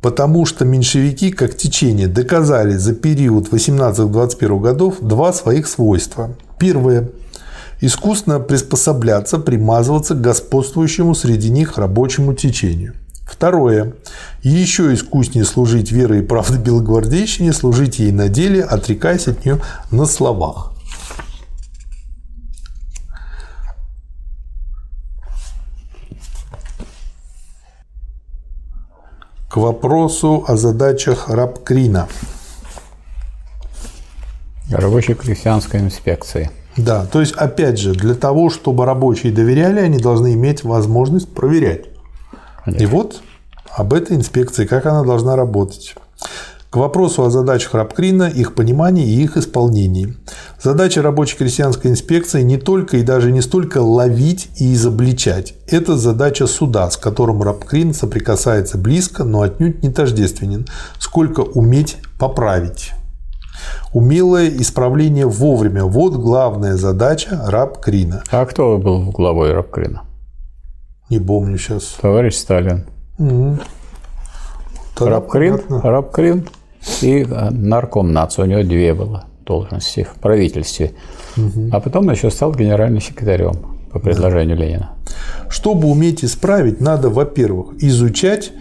Потому 0.00 0.46
что 0.46 0.64
меньшевики, 0.64 1.32
как 1.32 1.56
течение, 1.56 2.06
доказали 2.06 2.76
за 2.76 2.94
период 2.94 3.48
18-21 3.48 4.60
годов 4.60 4.96
два 5.00 5.32
своих 5.32 5.66
свойства. 5.66 6.36
Первое 6.58 7.10
искусно 7.80 8.38
приспосабляться, 8.38 9.38
примазываться 9.38 10.14
к 10.14 10.20
господствующему 10.20 11.14
среди 11.14 11.50
них 11.50 11.76
рабочему 11.76 12.34
течению. 12.34 12.94
Второе. 13.26 13.94
Еще 14.42 14.92
искуснее 14.92 15.44
служить 15.44 15.90
верой 15.90 16.20
и 16.20 16.22
правдой 16.22 16.58
белогвардейщине, 16.58 17.52
служить 17.52 17.98
ей 17.98 18.12
на 18.12 18.28
деле, 18.28 18.62
отрекаясь 18.62 19.28
от 19.28 19.44
нее 19.44 19.60
на 19.90 20.06
словах. 20.06 20.72
К 29.48 29.56
вопросу 29.56 30.44
о 30.46 30.56
задачах 30.56 31.28
Рабкрина. 31.28 32.08
Рабочей 34.70 35.14
крестьянской 35.14 35.80
инспекции. 35.80 36.50
Да, 36.76 37.06
то 37.06 37.20
есть, 37.20 37.34
опять 37.34 37.78
же, 37.78 37.92
для 37.92 38.14
того, 38.14 38.50
чтобы 38.50 38.84
рабочие 38.84 39.32
доверяли, 39.32 39.78
они 39.78 39.98
должны 39.98 40.34
иметь 40.34 40.64
возможность 40.64 41.32
проверять. 41.32 41.93
Конечно. 42.64 42.82
И 42.82 42.86
вот 42.86 43.20
об 43.76 43.92
этой 43.92 44.16
инспекции, 44.16 44.66
как 44.66 44.86
она 44.86 45.02
должна 45.02 45.36
работать. 45.36 45.94
К 46.70 46.76
вопросу 46.76 47.22
о 47.22 47.30
задачах 47.30 47.74
Рабкрина, 47.74 48.24
их 48.24 48.54
понимании 48.54 49.06
и 49.06 49.22
их 49.22 49.36
исполнении. 49.36 50.16
Задача 50.60 51.02
рабочей 51.02 51.36
крестьянской 51.36 51.90
инспекции 51.92 52.42
не 52.42 52.56
только 52.56 52.96
и 52.96 53.04
даже 53.04 53.30
не 53.30 53.42
столько 53.42 53.78
ловить 53.78 54.48
и 54.58 54.74
изобличать. 54.74 55.54
Это 55.68 55.96
задача 55.96 56.48
суда, 56.48 56.90
с 56.90 56.96
которым 56.96 57.42
Рабкрин 57.42 57.94
соприкасается 57.94 58.76
близко, 58.76 59.22
но 59.22 59.42
отнюдь 59.42 59.84
не 59.84 59.90
тождественен, 59.90 60.66
сколько 60.98 61.42
уметь 61.42 61.98
поправить. 62.18 62.90
Умелое 63.92 64.48
исправление 64.48 65.26
вовремя– 65.26 65.84
вот 65.84 66.14
главная 66.14 66.76
задача 66.76 67.40
Рабкрина. 67.46 68.24
А 68.32 68.44
кто 68.46 68.78
был 68.78 69.12
главой 69.12 69.52
Рабкрина? 69.52 70.02
Не 71.10 71.20
помню 71.20 71.58
сейчас. 71.58 71.96
Товарищ 72.00 72.34
Сталин. 72.34 72.86
Угу. 73.18 73.58
Рабкрин, 75.00 75.60
Рабкрин 75.68 76.48
и 77.02 77.26
э, 77.28 77.50
нарком 77.50 78.12
нации. 78.12 78.42
У 78.42 78.46
него 78.46 78.62
две 78.62 78.94
было 78.94 79.26
должности 79.44 80.04
в 80.04 80.20
правительстве. 80.20 80.92
Угу. 81.36 81.70
А 81.72 81.80
потом 81.80 82.10
еще 82.10 82.30
стал 82.30 82.54
генеральным 82.54 83.00
секретарем 83.00 83.76
по 83.92 83.98
предложению 83.98 84.56
да. 84.56 84.64
Ленина. 84.64 84.90
Чтобы 85.48 85.88
уметь 85.88 86.24
исправить, 86.24 86.80
надо, 86.80 87.10
во-первых, 87.10 87.74
изучать 87.82 88.52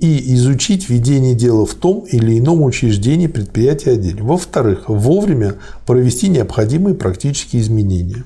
и 0.00 0.34
изучить 0.34 0.88
ведение 0.88 1.34
дела 1.34 1.64
в 1.64 1.74
том 1.74 2.00
или 2.10 2.38
ином 2.38 2.62
учреждении, 2.62 3.28
предприятии, 3.28 3.90
отделе. 3.90 4.22
Во-вторых, 4.22 4.88
вовремя 4.88 5.54
провести 5.86 6.28
необходимые 6.28 6.96
практические 6.96 7.62
изменения. 7.62 8.24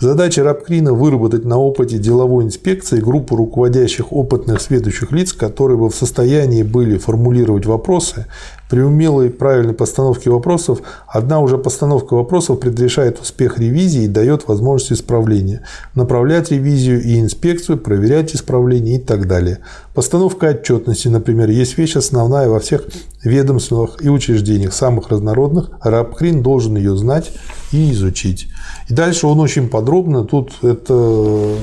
Задача 0.00 0.42
Рабкрина– 0.42 0.92
выработать 0.94 1.44
на 1.44 1.58
опыте 1.58 1.98
деловой 1.98 2.44
инспекции 2.44 3.00
группу 3.00 3.36
руководящих 3.36 4.14
опытных 4.14 4.62
следующих 4.62 5.12
лиц, 5.12 5.34
которые 5.34 5.76
бы 5.76 5.90
в 5.90 5.94
состоянии 5.94 6.62
были 6.62 6.96
формулировать 6.96 7.66
вопросы. 7.66 8.24
При 8.70 8.82
умелой 8.82 9.26
и 9.26 9.30
правильной 9.30 9.74
постановке 9.74 10.30
вопросов 10.30 10.80
одна 11.08 11.40
уже 11.40 11.58
постановка 11.58 12.14
вопросов 12.14 12.60
предрешает 12.60 13.20
успех 13.20 13.58
ревизии 13.58 14.04
и 14.04 14.08
дает 14.08 14.46
возможность 14.46 14.92
исправления. 14.92 15.62
Направлять 15.96 16.52
ревизию 16.52 17.02
и 17.02 17.18
инспекцию, 17.18 17.78
проверять 17.78 18.32
исправления 18.32 18.96
и 18.96 19.00
так 19.00 19.26
далее. 19.26 19.58
Постановка 19.92 20.50
отчетности, 20.50 21.08
например, 21.08 21.50
есть 21.50 21.76
вещь 21.78 21.96
основная 21.96 22.48
во 22.48 22.60
всех 22.60 22.86
ведомствах 23.24 23.96
и 24.04 24.08
учреждениях 24.08 24.72
самых 24.72 25.08
разнородных. 25.08 25.70
Рабкрин 25.82 26.40
должен 26.40 26.76
ее 26.76 26.96
знать 26.96 27.32
и 27.72 27.90
изучить. 27.90 28.46
И 28.88 28.94
дальше 28.94 29.26
он 29.26 29.40
очень 29.40 29.68
подробно 29.68 30.24
тут 30.24 30.52
это 30.62 31.56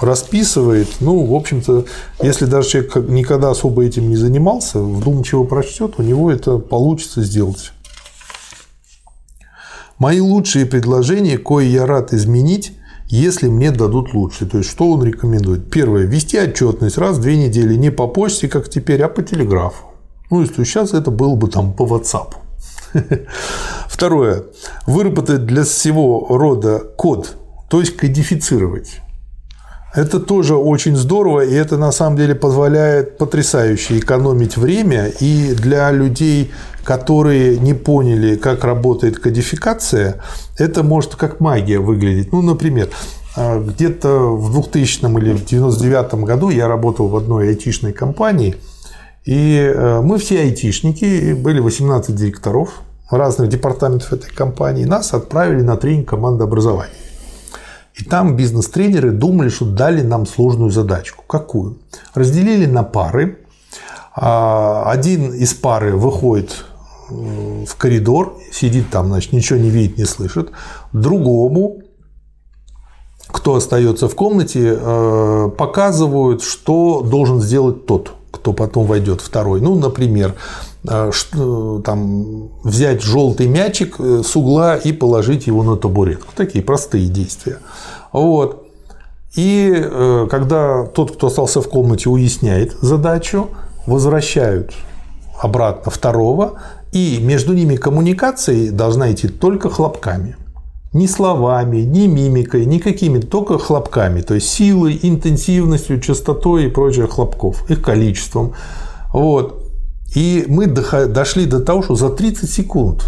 расписывает. 0.00 0.88
Ну, 1.00 1.24
в 1.24 1.34
общем-то, 1.34 1.86
если 2.22 2.46
даже 2.46 2.68
человек 2.68 2.96
никогда 3.08 3.50
особо 3.50 3.84
этим 3.84 4.08
не 4.08 4.16
занимался, 4.16 4.80
вдумчиво 4.80 5.44
прочтет, 5.44 5.94
у 5.98 6.02
него 6.02 6.30
это 6.30 6.58
получится 6.58 7.22
сделать. 7.22 7.72
Мои 9.98 10.20
лучшие 10.20 10.66
предложения, 10.66 11.38
кое 11.38 11.66
я 11.66 11.86
рад 11.86 12.12
изменить, 12.12 12.72
если 13.06 13.48
мне 13.48 13.70
дадут 13.70 14.12
лучше. 14.12 14.46
То 14.46 14.58
есть, 14.58 14.70
что 14.70 14.90
он 14.90 15.04
рекомендует? 15.04 15.70
Первое. 15.70 16.04
Вести 16.04 16.38
отчетность 16.38 16.98
раз 16.98 17.18
в 17.18 17.20
две 17.20 17.36
недели. 17.36 17.76
Не 17.76 17.90
по 17.90 18.08
почте, 18.08 18.48
как 18.48 18.68
теперь, 18.68 19.02
а 19.02 19.08
по 19.08 19.22
телеграфу. 19.22 19.86
Ну, 20.30 20.40
если 20.40 20.64
сейчас 20.64 20.94
это 20.94 21.10
было 21.10 21.36
бы 21.36 21.48
там 21.48 21.72
по 21.72 21.84
WhatsApp. 21.84 22.34
Второе. 23.88 24.44
Выработать 24.86 25.46
для 25.46 25.62
всего 25.62 26.26
рода 26.28 26.80
код, 26.80 27.36
то 27.68 27.80
есть 27.80 27.96
кодифицировать. 27.96 29.00
Это 29.94 30.18
тоже 30.18 30.56
очень 30.56 30.96
здорово, 30.96 31.44
и 31.44 31.54
это 31.54 31.76
на 31.76 31.92
самом 31.92 32.16
деле 32.16 32.34
позволяет 32.34 33.16
потрясающе 33.16 33.98
экономить 33.98 34.56
время. 34.56 35.06
И 35.20 35.54
для 35.54 35.92
людей, 35.92 36.50
которые 36.82 37.58
не 37.58 37.74
поняли, 37.74 38.34
как 38.34 38.64
работает 38.64 39.20
кодификация, 39.20 40.20
это 40.58 40.82
может 40.82 41.14
как 41.14 41.38
магия 41.38 41.78
выглядеть. 41.78 42.32
Ну, 42.32 42.42
например, 42.42 42.88
где-то 43.36 44.36
в 44.36 44.52
2000 44.52 44.98
или 44.98 45.32
в 45.32 45.44
1999 45.44 46.14
году 46.24 46.50
я 46.50 46.68
работал 46.68 47.08
в 47.08 47.16
одной 47.16 47.48
айтишной 47.48 47.92
компании, 47.92 48.56
и 49.24 49.72
э, 49.74 50.00
мы 50.02 50.18
все 50.18 50.40
айтишники, 50.40 51.32
были 51.32 51.58
18 51.58 52.14
директоров, 52.14 52.82
разных 53.10 53.48
департаментов 53.48 54.12
этой 54.12 54.30
компании, 54.30 54.84
нас 54.84 55.14
отправили 55.14 55.62
на 55.62 55.76
тренинг 55.76 56.08
команды 56.08 56.44
образования. 56.44 56.92
И 57.94 58.04
там 58.04 58.36
бизнес-тренеры 58.36 59.12
думали, 59.12 59.48
что 59.48 59.66
дали 59.66 60.02
нам 60.02 60.26
сложную 60.26 60.70
задачку. 60.70 61.24
Какую? 61.26 61.78
Разделили 62.14 62.66
на 62.66 62.82
пары. 62.82 63.38
А, 64.16 64.90
один 64.90 65.32
из 65.32 65.54
пары 65.54 65.96
выходит 65.96 66.64
в 67.08 67.76
коридор, 67.76 68.38
сидит 68.50 68.90
там, 68.90 69.08
значит, 69.08 69.32
ничего 69.32 69.58
не 69.58 69.68
видит, 69.68 69.98
не 69.98 70.04
слышит. 70.04 70.50
Другому, 70.92 71.82
кто 73.28 73.56
остается 73.56 74.08
в 74.08 74.14
комнате, 74.14 74.76
э, 74.80 75.50
показывают, 75.56 76.42
что 76.42 77.02
должен 77.02 77.40
сделать 77.40 77.86
тот, 77.86 78.14
кто 78.30 78.52
потом 78.52 78.86
войдет 78.86 79.20
второй. 79.20 79.60
Ну, 79.60 79.74
например, 79.74 80.34
Э, 80.34 80.73
там, 80.86 82.50
взять 82.62 83.02
желтый 83.02 83.46
мячик 83.46 83.96
э, 83.98 84.22
с 84.22 84.36
угла 84.36 84.76
и 84.76 84.92
положить 84.92 85.46
его 85.46 85.62
на 85.62 85.76
табуретку. 85.76 86.32
Такие 86.36 86.62
простые 86.62 87.06
действия. 87.08 87.58
Вот. 88.12 88.66
И 89.34 89.72
э, 89.74 90.26
когда 90.30 90.84
тот, 90.84 91.12
кто 91.12 91.28
остался 91.28 91.62
в 91.62 91.68
комнате, 91.68 92.10
уясняет 92.10 92.72
задачу, 92.80 93.48
возвращают 93.86 94.74
обратно 95.40 95.90
второго, 95.90 96.60
и 96.92 97.18
между 97.20 97.54
ними 97.54 97.76
коммуникация 97.76 98.70
должна 98.70 99.10
идти 99.10 99.28
только 99.28 99.70
хлопками. 99.70 100.36
Ни 100.92 101.06
словами, 101.06 101.78
ни 101.78 102.06
мимикой, 102.06 102.66
никакими, 102.66 103.18
только 103.18 103.58
хлопками. 103.58 104.20
То 104.20 104.34
есть 104.34 104.48
силой, 104.48 105.00
интенсивностью, 105.02 106.00
частотой 106.00 106.66
и 106.66 106.68
прочее 106.68 107.08
хлопков, 107.08 107.68
их 107.68 107.82
количеством. 107.82 108.52
Вот. 109.12 109.63
И 110.14 110.44
мы 110.48 110.66
дошли 110.66 111.46
до 111.46 111.60
того, 111.60 111.82
что 111.82 111.94
за 111.96 112.10
30 112.10 112.50
секунд 112.50 113.04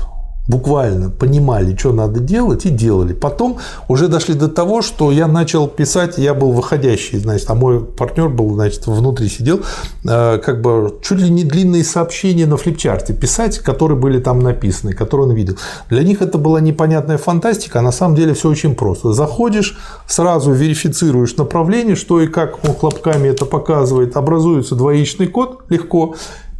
буквально 0.49 1.11
понимали, 1.11 1.77
что 1.77 1.93
надо 1.93 2.20
делать, 2.20 2.66
и 2.66 2.70
делали. 2.70 3.12
Потом 3.12 3.59
уже 3.89 4.09
дошли 4.09 4.35
до 4.35 4.49
того, 4.49 4.83
что 4.83 5.11
я 5.11 5.27
начал 5.27 5.66
писать, 5.66 6.19
я 6.19 6.35
был 6.35 6.53
выходящий, 6.53 7.19
значит, 7.19 7.51
а 7.51 7.55
мой 7.55 7.85
партнер 7.85 8.28
был, 8.28 8.55
значит, 8.55 8.87
внутри 8.87 9.28
сидел, 9.28 9.61
э, 10.05 10.39
как 10.39 10.62
бы 10.62 10.95
чуть 11.03 11.19
ли 11.19 11.31
не 11.31 11.45
длинные 11.45 11.85
сообщения 11.85 12.47
на 12.47 12.57
флипчарте 12.57 13.12
писать, 13.12 13.59
которые 13.59 13.99
были 13.99 14.20
там 14.20 14.39
написаны, 14.39 14.93
которые 14.93 15.28
он 15.28 15.35
видел. 15.35 15.57
Для 15.91 16.03
них 16.03 16.23
это 16.23 16.39
была 16.39 16.61
непонятная 16.61 17.19
фантастика, 17.19 17.81
а 17.81 17.83
на 17.83 17.93
самом 17.93 18.15
деле 18.15 18.35
все 18.35 18.49
очень 18.49 18.74
просто. 18.74 19.12
Заходишь, 19.12 19.78
сразу 20.07 20.53
верифицируешь 20.53 21.37
направление, 21.37 21.97
что 21.97 22.20
и 22.20 22.28
как 22.28 22.65
он 22.65 22.74
хлопками 22.74 23.28
это 23.28 23.47
показывает, 23.47 24.16
образуется 24.16 24.77
двоичный 24.77 25.27
код 25.27 25.65
легко, 25.69 26.15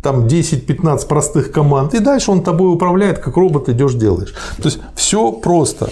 там 0.07 0.27
10-15 0.27 1.09
простых 1.09 1.51
команд, 1.51 1.93
и 1.93 1.99
дальше 1.99 2.31
он 2.31 2.45
тобой 2.45 2.73
управляет, 2.73 3.19
как 3.19 3.37
робот 3.37 3.69
идешь 3.69 3.95
делаешь. 3.95 4.35
То 4.59 4.67
есть 4.67 4.79
все 4.95 5.33
просто. 5.33 5.91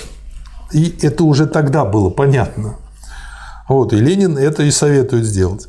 И 0.72 0.94
это 1.02 1.24
уже 1.24 1.46
тогда 1.46 1.84
было 1.84 2.10
понятно. 2.10 2.76
Вот, 3.68 3.92
и 3.92 3.96
Ленин 3.96 4.38
это 4.38 4.62
и 4.62 4.70
советует 4.70 5.24
сделать. 5.24 5.66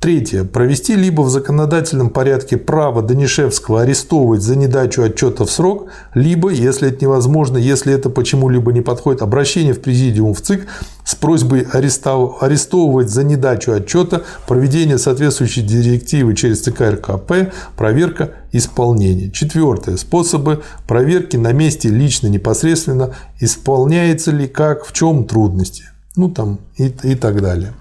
Третье. 0.00 0.44
Провести 0.44 0.94
либо 0.94 1.22
в 1.22 1.28
законодательном 1.28 2.10
порядке 2.10 2.56
право 2.56 3.02
Данишевского 3.02 3.82
арестовывать 3.82 4.42
за 4.42 4.54
недачу 4.54 5.02
отчета 5.02 5.44
в 5.44 5.50
срок, 5.50 5.88
либо, 6.14 6.50
если 6.50 6.88
это 6.88 7.04
невозможно, 7.04 7.58
если 7.58 7.92
это 7.92 8.08
почему-либо 8.08 8.72
не 8.72 8.80
подходит, 8.80 9.22
обращение 9.22 9.74
в 9.74 9.80
президиум 9.80 10.34
в 10.34 10.40
ЦИК 10.40 10.68
с 11.04 11.16
просьбой 11.16 11.62
арестовывать 11.72 13.10
за 13.10 13.24
недачу 13.24 13.72
отчета, 13.72 14.22
проведение 14.46 14.98
соответствующей 14.98 15.62
директивы 15.62 16.36
через 16.36 16.60
ЦК 16.60 16.82
РКП, 16.92 17.52
проверка 17.76 18.34
исполнения. 18.52 19.32
Четвертое. 19.32 19.96
Способы 19.96 20.62
проверки 20.86 21.36
на 21.36 21.50
месте 21.50 21.88
лично 21.88 22.28
непосредственно, 22.28 23.16
исполняется 23.40 24.30
ли 24.30 24.46
как, 24.46 24.86
в 24.86 24.92
чем 24.92 25.24
трудности. 25.24 25.86
Ну 26.14 26.30
там 26.30 26.60
и, 26.76 26.86
и 27.02 27.16
так 27.16 27.42
далее. 27.42 27.72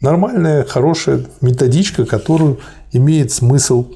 Нормальная, 0.00 0.64
хорошая 0.64 1.24
методичка, 1.40 2.04
которую 2.04 2.58
имеет 2.92 3.32
смысл 3.32 3.86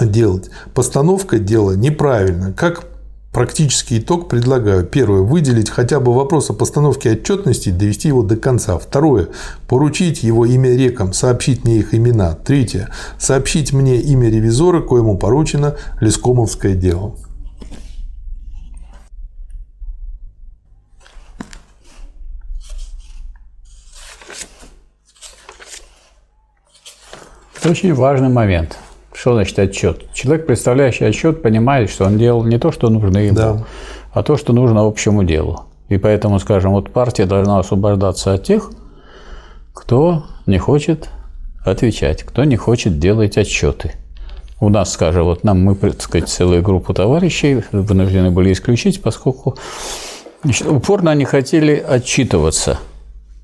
делать. 0.00 0.50
Постановка 0.74 1.38
дела 1.38 1.72
неправильно. 1.72 2.52
Как 2.52 2.84
практический 3.32 3.98
итог 3.98 4.28
предлагаю. 4.28 4.84
Первое. 4.84 5.22
Выделить 5.22 5.70
хотя 5.70 6.00
бы 6.00 6.14
вопрос 6.14 6.50
о 6.50 6.54
постановке 6.54 7.12
отчетности, 7.12 7.70
довести 7.70 8.08
его 8.08 8.22
до 8.22 8.36
конца. 8.36 8.78
Второе. 8.78 9.28
Поручить 9.66 10.22
его 10.22 10.46
имя 10.46 10.74
рекам, 10.76 11.12
сообщить 11.12 11.64
мне 11.64 11.78
их 11.78 11.94
имена. 11.94 12.34
Третье. 12.34 12.88
Сообщить 13.18 13.72
мне 13.72 14.00
имя 14.00 14.30
ревизора, 14.30 14.80
коему 14.80 15.18
поручено 15.18 15.74
Лескомовское 16.00 16.74
дело. 16.74 17.14
Очень 27.68 27.94
важный 27.94 28.28
момент. 28.28 28.78
Что 29.12 29.34
значит 29.34 29.58
отчет? 29.58 30.12
Человек, 30.12 30.46
представляющий 30.46 31.06
отчет, 31.06 31.42
понимает, 31.42 31.90
что 31.90 32.04
он 32.04 32.18
делал 32.18 32.44
не 32.44 32.58
то, 32.58 32.72
что 32.72 32.88
нужно 32.88 33.18
ему, 33.18 33.36
да. 33.36 33.64
а 34.12 34.22
то, 34.22 34.36
что 34.36 34.52
нужно 34.52 34.86
общему 34.86 35.24
делу. 35.24 35.64
И 35.88 35.96
поэтому, 35.96 36.38
скажем, 36.38 36.72
вот 36.72 36.92
партия 36.92 37.24
должна 37.26 37.58
освобождаться 37.58 38.34
от 38.34 38.44
тех, 38.44 38.70
кто 39.74 40.24
не 40.46 40.58
хочет 40.58 41.08
отвечать, 41.64 42.22
кто 42.22 42.44
не 42.44 42.56
хочет 42.56 42.98
делать 42.98 43.38
отчеты. 43.38 43.92
У 44.60 44.68
нас, 44.68 44.92
скажем, 44.92 45.24
вот 45.24 45.44
нам, 45.44 45.62
мы, 45.62 45.74
так 45.74 46.02
сказать, 46.02 46.28
целую 46.28 46.62
группу 46.62 46.92
товарищей 46.92 47.62
вынуждены 47.72 48.30
были 48.30 48.52
исключить, 48.52 49.02
поскольку 49.02 49.56
значит, 50.42 50.66
упорно 50.66 51.12
они 51.12 51.24
хотели 51.24 51.76
отчитываться 51.76 52.78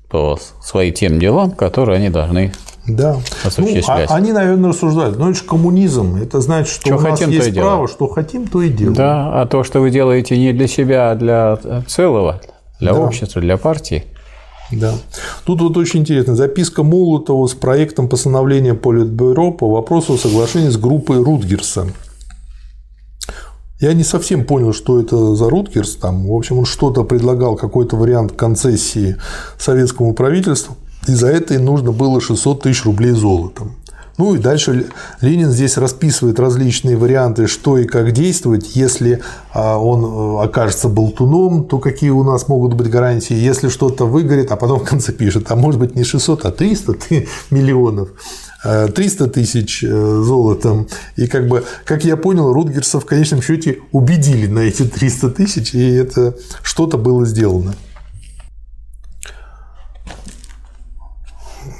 по 0.09 0.37
своим 0.61 0.93
тем 0.93 1.19
делам, 1.19 1.51
которые 1.51 1.97
они 1.97 2.09
должны 2.09 2.51
да. 2.87 3.17
Ну, 3.57 3.81
а, 3.87 4.05
они, 4.09 4.31
наверное, 4.31 4.69
рассуждают, 4.69 5.17
ну 5.17 5.29
это 5.29 5.39
же 5.39 5.43
коммунизм, 5.43 6.15
это 6.15 6.39
значит, 6.41 6.69
что, 6.73 6.87
что 6.87 6.97
у 6.97 6.99
нас 6.99 7.19
хотим, 7.19 7.29
есть 7.31 7.55
право, 7.55 7.87
что 7.87 8.07
хотим, 8.07 8.47
то 8.47 8.61
и 8.61 8.69
делаем. 8.69 8.95
Да, 8.95 9.41
а 9.41 9.45
то, 9.47 9.63
что 9.63 9.79
вы 9.79 9.89
делаете 9.89 10.37
не 10.37 10.53
для 10.53 10.67
себя, 10.67 11.11
а 11.11 11.15
для 11.15 11.57
целого, 11.87 12.41
для 12.79 12.93
да. 12.93 12.99
общества, 12.99 13.41
для 13.41 13.57
партии. 13.57 14.05
Да. 14.71 14.93
Тут 15.45 15.61
вот 15.61 15.77
очень 15.77 16.01
интересно. 16.01 16.35
Записка 16.35 16.83
Молотова 16.83 17.45
с 17.47 17.53
проектом 17.53 18.09
постановления 18.09 18.73
Политбюро 18.73 19.51
по 19.51 19.69
вопросу 19.69 20.17
соглашения 20.17 20.71
с 20.71 20.77
группой 20.77 21.21
Рутгерса. 21.21 21.87
Я 23.79 23.93
не 23.93 24.03
совсем 24.03 24.45
понял, 24.45 24.73
что 24.73 24.99
это 24.99 25.35
за 25.35 25.49
Рутгерс. 25.49 25.95
Там, 25.95 26.27
в 26.27 26.33
общем, 26.33 26.59
он 26.59 26.65
что-то 26.65 27.03
предлагал, 27.03 27.55
какой-то 27.55 27.95
вариант 27.95 28.31
концессии 28.31 29.17
советскому 29.59 30.13
правительству. 30.13 30.77
И 31.07 31.13
за 31.13 31.27
это 31.27 31.53
им 31.53 31.65
нужно 31.65 31.91
было 31.91 32.19
600 32.19 32.63
тысяч 32.63 32.85
рублей 32.85 33.11
золотом. 33.11 33.75
Ну 34.17 34.33
и 34.35 34.37
дальше 34.37 34.87
Ленин 35.19 35.51
здесь 35.51 35.77
расписывает 35.77 36.39
различные 36.39 36.95
варианты, 36.95 37.47
что 37.47 37.77
и 37.77 37.85
как 37.85 38.13
действовать. 38.13 38.75
Если 38.75 39.21
а, 39.53 39.77
он 39.77 40.05
э, 40.05 40.43
окажется 40.45 40.87
болтуном, 40.87 41.65
то 41.65 41.79
какие 41.79 42.11
у 42.11 42.23
нас 42.23 42.47
могут 42.47 42.75
быть 42.75 42.89
гарантии. 42.89 43.33
Если 43.33 43.67
что-то 43.67 44.05
выгорит, 44.05 44.51
а 44.51 44.55
потом 44.55 44.79
в 44.79 44.83
конце 44.83 45.11
пишет, 45.11 45.51
а 45.51 45.55
может 45.57 45.81
быть 45.81 45.95
не 45.95 46.05
600, 46.05 46.45
а 46.45 46.51
300 46.51 46.95
миллионов. 47.51 48.09
300 48.63 49.27
тысяч 49.27 49.83
э, 49.83 49.87
золотом. 49.87 50.87
И 51.17 51.27
как 51.27 51.47
бы, 51.47 51.63
как 51.85 52.03
я 52.03 52.17
понял, 52.17 52.51
Рутгерса 52.51 52.99
в 52.99 53.05
конечном 53.05 53.41
счете 53.41 53.79
убедили 53.91 54.47
на 54.47 54.59
эти 54.59 54.83
300 54.85 55.29
тысяч, 55.29 55.75
и 55.75 55.93
это 55.93 56.35
что-то 56.63 56.97
было 56.97 57.25
сделано. 57.25 57.75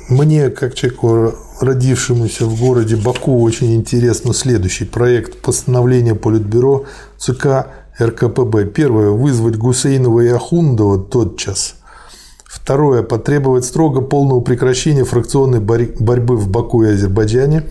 Мне, 0.10 0.52
как 0.52 0.76
человеку, 0.76 1.34
родившемуся 1.60 2.46
в 2.46 2.60
городе 2.60 2.96
Баку, 2.96 3.42
очень 3.42 3.74
интересно 3.74 4.36
следующий 4.36 4.86
проект 4.86 5.42
постановления 5.42 6.14
Политбюро 6.14 6.86
ЦК 7.18 7.68
РКПБ. 8.00 8.66
Первое– 8.66 9.10
вызвать 9.12 9.56
Гусейнова 9.56 10.20
и 10.20 10.28
Ахундова 10.28 11.00
тотчас. 11.00 11.78
Второе– 12.46 13.02
потребовать 13.04 13.66
строго 13.66 14.02
полного 14.02 14.42
прекращения 14.42 15.06
фракционной 15.06 15.60
борьбы 15.60 16.38
в 16.38 16.50
Баку 16.50 16.84
и 16.84 16.90
Азербайджане. 16.90 17.64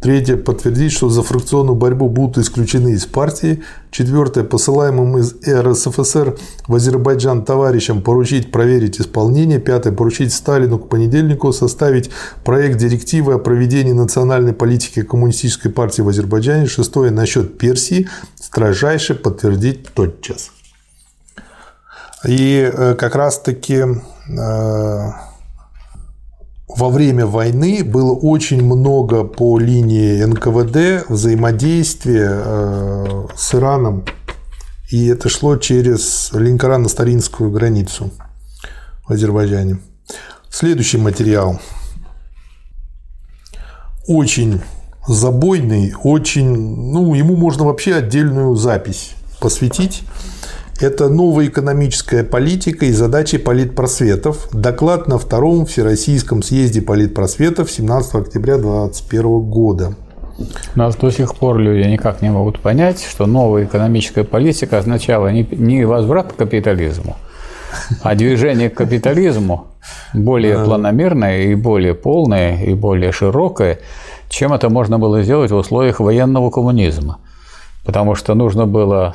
Третье– 0.00 0.36
подтвердить, 0.36 0.92
что 0.92 1.08
за 1.08 1.24
фракционную 1.24 1.74
борьбу 1.74 2.08
будут 2.08 2.38
исключены 2.38 2.92
из 2.92 3.04
партии. 3.04 3.64
Четвертое– 3.90 4.44
посылаемым 4.44 5.18
из 5.18 5.34
РСФСР 5.44 6.38
в 6.68 6.74
Азербайджан 6.76 7.44
товарищам 7.44 8.02
поручить 8.02 8.52
проверить 8.52 9.00
исполнение. 9.00 9.58
Пятое– 9.58 9.92
поручить 9.94 10.32
Сталину 10.32 10.78
к 10.78 10.88
понедельнику 10.88 11.52
составить 11.52 12.10
проект 12.44 12.78
директивы 12.78 13.34
о 13.34 13.38
проведении 13.38 13.92
национальной 13.92 14.52
политики 14.52 15.02
Коммунистической 15.02 15.72
партии 15.72 16.02
в 16.02 16.08
Азербайджане. 16.08 16.66
Шестое– 16.66 17.10
насчет 17.12 17.58
Персии 17.58 18.08
строжайше 18.40 19.16
подтвердить 19.16 19.88
тотчас. 19.94 20.52
И 22.24 22.70
э, 22.72 22.94
как 22.94 23.16
раз-таки 23.16 23.84
э, 24.28 25.10
во 26.68 26.90
время 26.90 27.26
войны 27.26 27.82
было 27.82 28.12
очень 28.12 28.62
много 28.62 29.24
по 29.24 29.58
линии 29.58 30.22
НКВД 30.22 31.08
взаимодействия 31.08 32.28
э, 32.30 33.26
с 33.36 33.54
Ираном. 33.54 34.04
И 34.90 35.06
это 35.06 35.28
шло 35.28 35.56
через 35.56 36.30
Ленинкорано-Старинскую 36.32 37.50
границу 37.50 38.10
в 39.06 39.12
Азербайджане. 39.12 39.78
Следующий 40.50 40.98
материал. 40.98 41.60
Очень 44.06 44.60
забойный, 45.06 45.94
очень, 46.02 46.54
ну, 46.92 47.14
ему 47.14 47.36
можно 47.36 47.64
вообще 47.64 47.94
отдельную 47.94 48.54
запись 48.56 49.12
посвятить. 49.40 50.02
Это 50.80 51.08
новая 51.08 51.46
экономическая 51.46 52.22
политика 52.22 52.86
и 52.86 52.92
задачи 52.92 53.36
политпросветов. 53.36 54.48
Доклад 54.52 55.08
на 55.08 55.18
втором 55.18 55.66
Всероссийском 55.66 56.40
съезде 56.40 56.82
политпросветов 56.82 57.68
17 57.68 58.14
октября 58.14 58.58
2021 58.58 59.40
года. 59.40 59.94
У 60.38 60.78
нас 60.78 60.94
до 60.94 61.10
сих 61.10 61.34
пор 61.34 61.58
люди 61.58 61.84
никак 61.84 62.22
не 62.22 62.30
могут 62.30 62.60
понять, 62.60 63.04
что 63.04 63.26
новая 63.26 63.64
экономическая 63.64 64.22
политика 64.22 64.78
означала 64.78 65.32
не 65.32 65.84
возврат 65.84 66.32
к 66.32 66.36
капитализму, 66.36 67.16
а 68.04 68.14
движение 68.14 68.70
к 68.70 68.74
капитализму 68.74 69.66
более 70.14 70.64
планомерное 70.64 71.42
и 71.46 71.56
более 71.56 71.94
полное 71.94 72.62
и 72.62 72.74
более 72.74 73.10
широкое, 73.10 73.80
чем 74.28 74.52
это 74.52 74.70
можно 74.70 75.00
было 75.00 75.24
сделать 75.24 75.50
в 75.50 75.56
условиях 75.56 75.98
военного 75.98 76.50
коммунизма 76.50 77.18
потому 77.88 78.14
что 78.14 78.34
нужно 78.34 78.66
было 78.66 79.14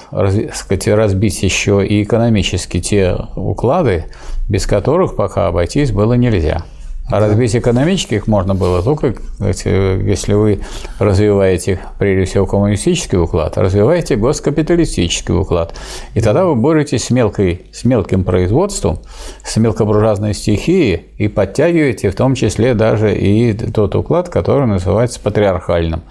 сказать, 0.51 0.87
разбить 0.87 1.43
еще 1.43 1.85
и 1.85 2.01
экономически 2.01 2.81
те 2.81 3.15
уклады, 3.35 4.05
без 4.49 4.65
которых 4.65 5.15
пока 5.15 5.45
обойтись 5.45 5.91
было 5.91 6.13
нельзя. 6.13 6.63
А 7.05 7.19
да. 7.19 7.27
развить 7.27 7.55
экономических 7.55 8.25
можно 8.25 8.55
было 8.55 8.81
только, 8.81 9.13
если 9.39 10.33
вы 10.33 10.61
развиваете, 10.97 11.81
прежде 11.99 12.25
всего, 12.25 12.47
коммунистический 12.47 13.17
уклад, 13.17 13.59
развиваете 13.59 14.15
госкапиталистический 14.15 15.35
уклад. 15.35 15.75
И 16.15 16.21
тогда 16.21 16.45
вы 16.45 16.55
боретесь 16.55 17.03
с, 17.03 17.11
мелкой, 17.11 17.67
с 17.71 17.85
мелким 17.85 18.23
производством, 18.23 18.97
с 19.43 19.55
мелкобуржуазной 19.55 20.33
стихией 20.33 21.09
и 21.19 21.27
подтягиваете 21.27 22.09
в 22.09 22.15
том 22.15 22.33
числе 22.33 22.73
даже 22.73 23.15
и 23.15 23.53
тот 23.53 23.93
уклад, 23.93 24.29
который 24.29 24.65
называется 24.65 25.19
патриархальным. 25.19 26.01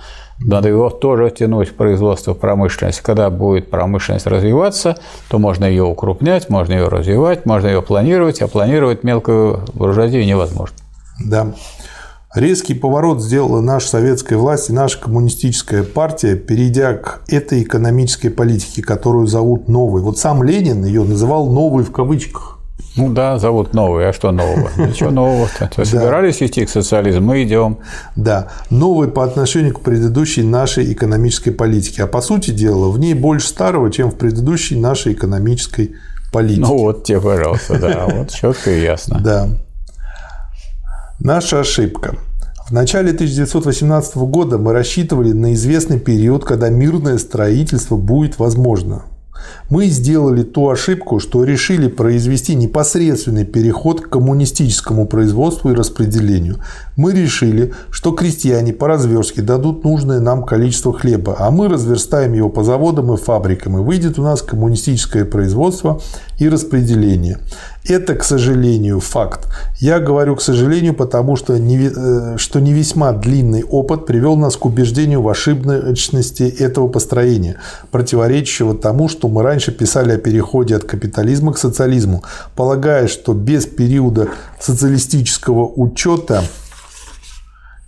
Надо 0.44 0.68
его 0.68 0.90
тоже 0.90 1.30
тянуть 1.30 1.68
в 1.68 1.74
производство, 1.74 2.34
в 2.34 2.38
промышленность. 2.38 3.00
Когда 3.00 3.30
будет 3.30 3.70
промышленность 3.70 4.26
развиваться, 4.26 4.96
то 5.28 5.38
можно 5.38 5.64
ее 5.64 5.84
укрупнять, 5.84 6.48
можно 6.48 6.72
ее 6.72 6.88
развивать, 6.88 7.46
можно 7.46 7.68
ее 7.68 7.82
планировать, 7.82 8.42
а 8.42 8.48
планировать 8.48 9.04
мелкую 9.04 9.60
буржуазию 9.74 10.26
невозможно. 10.26 10.76
Да. 11.24 11.52
Резкий 12.34 12.72
поворот 12.72 13.22
сделала 13.22 13.60
наша 13.60 13.88
советская 13.88 14.38
власть 14.38 14.70
и 14.70 14.72
наша 14.72 14.98
коммунистическая 14.98 15.82
партия, 15.82 16.34
перейдя 16.34 16.94
к 16.94 17.20
этой 17.28 17.62
экономической 17.62 18.30
политике, 18.30 18.82
которую 18.82 19.26
зовут 19.26 19.68
новой. 19.68 20.00
Вот 20.00 20.18
сам 20.18 20.42
Ленин 20.42 20.82
ее 20.82 21.04
называл 21.04 21.50
новой 21.50 21.84
в 21.84 21.92
кавычках. 21.92 22.51
Ну 22.94 23.10
да, 23.10 23.38
зовут 23.38 23.72
новый, 23.72 24.08
а 24.08 24.12
что 24.12 24.32
нового? 24.32 24.70
Ничего 24.76 25.10
нового-то. 25.10 25.84
Собирались 25.84 26.42
идти 26.42 26.66
к 26.66 26.70
социализму, 26.70 27.28
мы 27.28 27.42
идем. 27.42 27.78
Да, 28.16 28.48
новый 28.70 29.08
по 29.08 29.24
отношению 29.24 29.74
к 29.74 29.80
предыдущей 29.80 30.42
нашей 30.42 30.92
экономической 30.92 31.52
политике. 31.52 32.04
А 32.04 32.06
по 32.06 32.20
сути 32.20 32.50
дела, 32.50 32.90
в 32.90 32.98
ней 32.98 33.14
больше 33.14 33.48
старого, 33.48 33.90
чем 33.90 34.10
в 34.10 34.16
предыдущей 34.16 34.78
нашей 34.78 35.14
экономической 35.14 35.94
политике. 36.32 36.60
Ну 36.60 36.78
вот 36.78 37.04
тебе, 37.04 37.20
пожалуйста, 37.20 37.78
да, 37.78 38.06
вот 38.10 38.30
четко 38.30 38.70
и 38.70 38.82
ясно. 38.82 39.20
Да. 39.20 39.48
Наша 41.18 41.60
ошибка. 41.60 42.16
В 42.68 42.72
начале 42.72 43.10
1918 43.10 44.16
года 44.16 44.58
мы 44.58 44.72
рассчитывали 44.72 45.32
на 45.32 45.54
известный 45.54 45.98
период, 45.98 46.44
когда 46.44 46.68
мирное 46.68 47.18
строительство 47.18 47.96
будет 47.96 48.38
возможно. 48.38 49.04
Мы 49.70 49.86
сделали 49.86 50.42
ту 50.42 50.68
ошибку, 50.68 51.18
что 51.18 51.44
решили 51.44 51.88
произвести 51.88 52.54
непосредственный 52.54 53.44
переход 53.44 54.00
к 54.00 54.10
коммунистическому 54.10 55.06
производству 55.06 55.70
и 55.70 55.74
распределению. 55.74 56.58
Мы 56.96 57.12
решили, 57.12 57.72
что 57.90 58.12
крестьяне 58.12 58.72
по 58.72 58.86
разверстке 58.86 59.42
дадут 59.42 59.84
нужное 59.84 60.20
нам 60.20 60.44
количество 60.44 60.92
хлеба, 60.92 61.36
а 61.38 61.50
мы 61.50 61.68
разверстаем 61.68 62.34
его 62.34 62.48
по 62.48 62.64
заводам 62.64 63.12
и 63.14 63.16
фабрикам, 63.16 63.78
и 63.78 63.80
выйдет 63.80 64.18
у 64.18 64.22
нас 64.22 64.42
коммунистическое 64.42 65.24
производство 65.24 66.00
и 66.38 66.48
распределение. 66.48 67.38
Это, 67.84 68.14
к 68.14 68.22
сожалению, 68.22 69.00
факт. 69.00 69.48
Я 69.80 69.98
говорю, 69.98 70.36
к 70.36 70.42
сожалению, 70.42 70.94
потому 70.94 71.34
что 71.36 71.58
не, 71.58 71.90
э, 71.94 72.36
что 72.36 72.60
не 72.60 72.72
весьма 72.72 73.12
длинный 73.12 73.64
опыт 73.64 74.06
привел 74.06 74.36
нас 74.36 74.56
к 74.56 74.66
убеждению 74.66 75.22
в 75.22 75.28
ошибочности 75.28 76.42
этого 76.42 76.88
построения, 76.88 77.56
противоречащего 77.90 78.74
тому, 78.74 79.08
что 79.08 79.28
мы 79.28 79.42
раньше 79.42 79.72
писали 79.72 80.12
о 80.12 80.18
переходе 80.18 80.76
от 80.76 80.84
капитализма 80.84 81.52
к 81.52 81.58
социализму, 81.58 82.22
полагая, 82.54 83.08
что 83.08 83.32
без 83.32 83.66
периода 83.66 84.28
социалистического 84.60 85.66
учета 85.66 86.44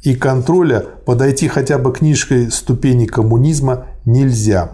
и 0.05 0.15
контроля 0.15 0.85
подойти 1.07 1.49
хотя 1.49 1.79
бы 1.79 1.93
к 1.93 2.03
низкой 2.03 2.51
ступени 2.51 3.07
коммунизма 3.07 3.87
нельзя. 4.05 4.73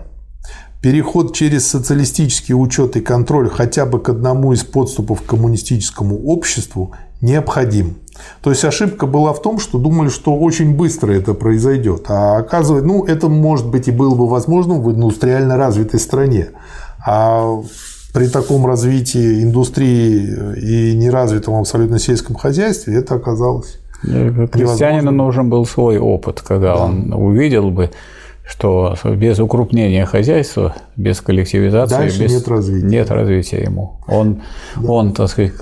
Переход 0.82 1.34
через 1.34 1.68
социалистический 1.68 2.54
учет 2.54 2.96
и 2.96 3.00
контроль 3.00 3.48
хотя 3.48 3.86
бы 3.86 4.00
к 4.00 4.08
одному 4.08 4.52
из 4.52 4.64
подступов 4.64 5.22
к 5.22 5.26
коммунистическому 5.26 6.26
обществу 6.26 6.92
необходим. 7.20 7.98
То 8.42 8.50
есть 8.50 8.64
ошибка 8.64 9.06
была 9.06 9.32
в 9.32 9.40
том, 9.40 9.60
что 9.60 9.78
думали, 9.78 10.08
что 10.08 10.36
очень 10.36 10.74
быстро 10.74 11.12
это 11.12 11.34
произойдет. 11.34 12.06
А 12.08 12.38
оказывается, 12.38 12.88
ну, 12.88 13.04
это 13.04 13.28
может 13.28 13.68
быть 13.68 13.88
и 13.88 13.92
было 13.92 14.14
бы 14.14 14.26
возможно 14.26 14.74
в 14.74 14.90
индустриально 14.90 15.56
развитой 15.56 16.00
стране. 16.00 16.48
А 17.06 17.62
при 18.12 18.26
таком 18.26 18.66
развитии 18.66 19.44
индустрии 19.44 20.56
и 20.56 20.96
неразвитом 20.96 21.54
абсолютно 21.54 21.98
сельском 21.98 22.34
хозяйстве 22.34 22.96
это 22.96 23.14
оказалось 23.14 23.79
Крестьянину 24.02 25.10
нужен 25.10 25.50
был 25.50 25.66
свой 25.66 25.98
опыт, 25.98 26.40
когда 26.40 26.74
да. 26.74 26.84
он 26.84 27.12
увидел 27.12 27.70
бы, 27.70 27.90
что 28.50 28.96
без 29.04 29.38
укрупнения 29.38 30.04
хозяйства, 30.06 30.74
без 30.96 31.20
коллективизации, 31.20 31.96
Дальше 31.96 32.22
без, 32.24 32.32
нет 32.32 32.48
развития. 32.48 32.86
Нет 32.86 33.10
развития 33.10 33.62
ему. 33.62 34.00
Он, 34.08 34.42
да. 34.76 34.90
он 34.90 35.12
так 35.12 35.28
сказать, 35.28 35.52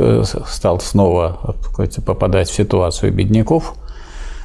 стал 0.46 0.80
снова 0.80 1.56
сказать, 1.70 2.04
попадать 2.04 2.48
в 2.48 2.54
ситуацию 2.54 3.12
бедняков, 3.12 3.74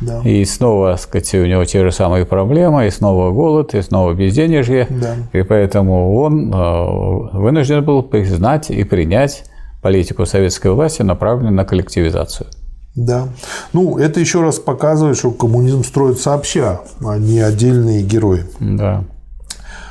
да. 0.02 0.22
и 0.24 0.44
снова, 0.44 0.92
так 0.92 1.02
сказать, 1.02 1.34
у 1.36 1.46
него 1.46 1.64
те 1.66 1.84
же 1.84 1.92
самые 1.92 2.26
проблемы, 2.26 2.88
и 2.88 2.90
снова 2.90 3.32
голод, 3.32 3.74
и 3.76 3.82
снова 3.82 4.14
безденежье, 4.14 4.88
да. 4.90 5.16
и 5.32 5.44
поэтому 5.44 6.16
он 6.18 6.54
э, 6.54 7.38
вынужден 7.38 7.84
был 7.84 8.04
признать 8.04 8.70
и 8.72 8.84
принять 8.84 9.46
политику 9.82 10.26
советской 10.26 10.72
власти, 10.72 11.02
направленную 11.02 11.54
на 11.54 11.66
коллективизацию. 11.66 12.48
Да. 12.96 13.30
Ну, 13.74 13.98
это 13.98 14.20
еще 14.20 14.42
раз 14.42 14.60
показывает, 14.60 15.18
что 15.18 15.32
коммунизм 15.32 15.84
строит 15.84 16.20
сообща, 16.20 16.82
а 17.04 17.18
не 17.18 17.40
отдельные 17.40 18.04
герои. 18.04 18.46
Да. 18.60 19.04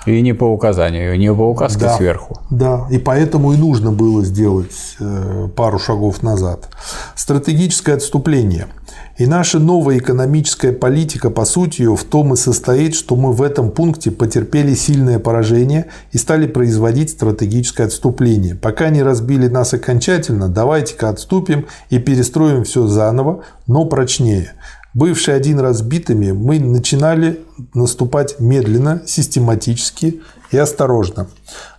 И 0.07 0.21
не 0.21 0.33
по 0.33 0.45
указанию, 0.45 1.17
не 1.19 1.33
по 1.33 1.49
указке 1.49 1.81
да, 1.81 1.97
сверху. 1.97 2.41
Да, 2.51 2.87
и 2.91 2.99
поэтому 2.99 3.53
и 3.53 3.57
нужно 3.57 3.93
было 3.93 4.25
сделать 4.25 4.97
э, 4.99 5.49
пару 5.55 5.79
шагов 5.79 6.23
назад. 6.23 6.69
Стратегическое 7.15 7.95
отступление– 7.95 8.67
и 9.19 9.27
наша 9.27 9.59
новая 9.59 9.99
экономическая 9.99 10.73
политика, 10.73 11.29
по 11.31 11.45
сути 11.45 11.83
ее, 11.83 11.97
в 11.97 12.05
том 12.05 12.33
и 12.33 12.37
состоит, 12.37 12.95
что 12.95 13.15
мы 13.15 13.33
в 13.33 13.43
этом 13.43 13.71
пункте 13.71 14.11
потерпели 14.11 14.75
сильное 14.75 15.19
поражение 15.19 15.87
и 16.13 16.19
стали 16.19 16.47
производить 16.47 17.11
стратегическое 17.11 17.85
отступление. 17.85 18.55
Пока 18.55 18.89
не 18.89 19.03
разбили 19.03 19.49
нас 19.49 19.75
окончательно, 19.75 20.49
давайте-ка 20.49 21.11
отступим 21.11 21.67
и 21.91 21.99
перестроим 21.99 22.65
все 22.65 22.87
заново, 22.87 23.45
но 23.67 23.85
прочнее. 23.85 24.53
Бывшие 24.95 25.37
один 25.37 25.59
раз 25.59 25.81
битыми, 25.83 26.33
мы 26.33 26.59
начинали 26.59 27.41
наступать 27.75 28.41
медленно, 28.41 29.03
систематически 29.07 30.21
и 30.53 30.59
осторожно. 30.59 31.27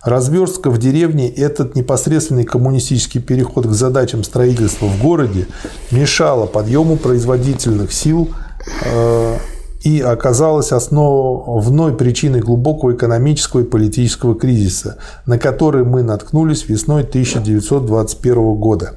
Разверстка 0.02 0.70
в 0.70 0.78
деревне, 0.78 1.28
этот 1.30 1.74
непосредственный 1.74 2.44
коммунистический 2.44 3.20
переход 3.20 3.66
к 3.66 3.70
задачам 3.70 4.24
строительства 4.24 4.86
в 4.86 5.00
городе 5.00 5.46
мешала 5.90 6.46
подъему 6.46 6.96
производительных 6.96 7.92
сил 7.92 8.28
э, 8.84 9.36
и 9.84 10.00
оказалась 10.00 10.72
основной 10.72 11.94
причиной 11.94 12.40
глубокого 12.40 12.94
экономического 12.94 13.60
и 13.60 13.64
политического 13.64 14.34
кризиса, 14.34 14.96
на 15.26 15.38
который 15.38 15.84
мы 15.84 16.02
наткнулись 16.02 16.68
весной 16.68 17.02
1921 17.02 18.54
года. 18.54 18.94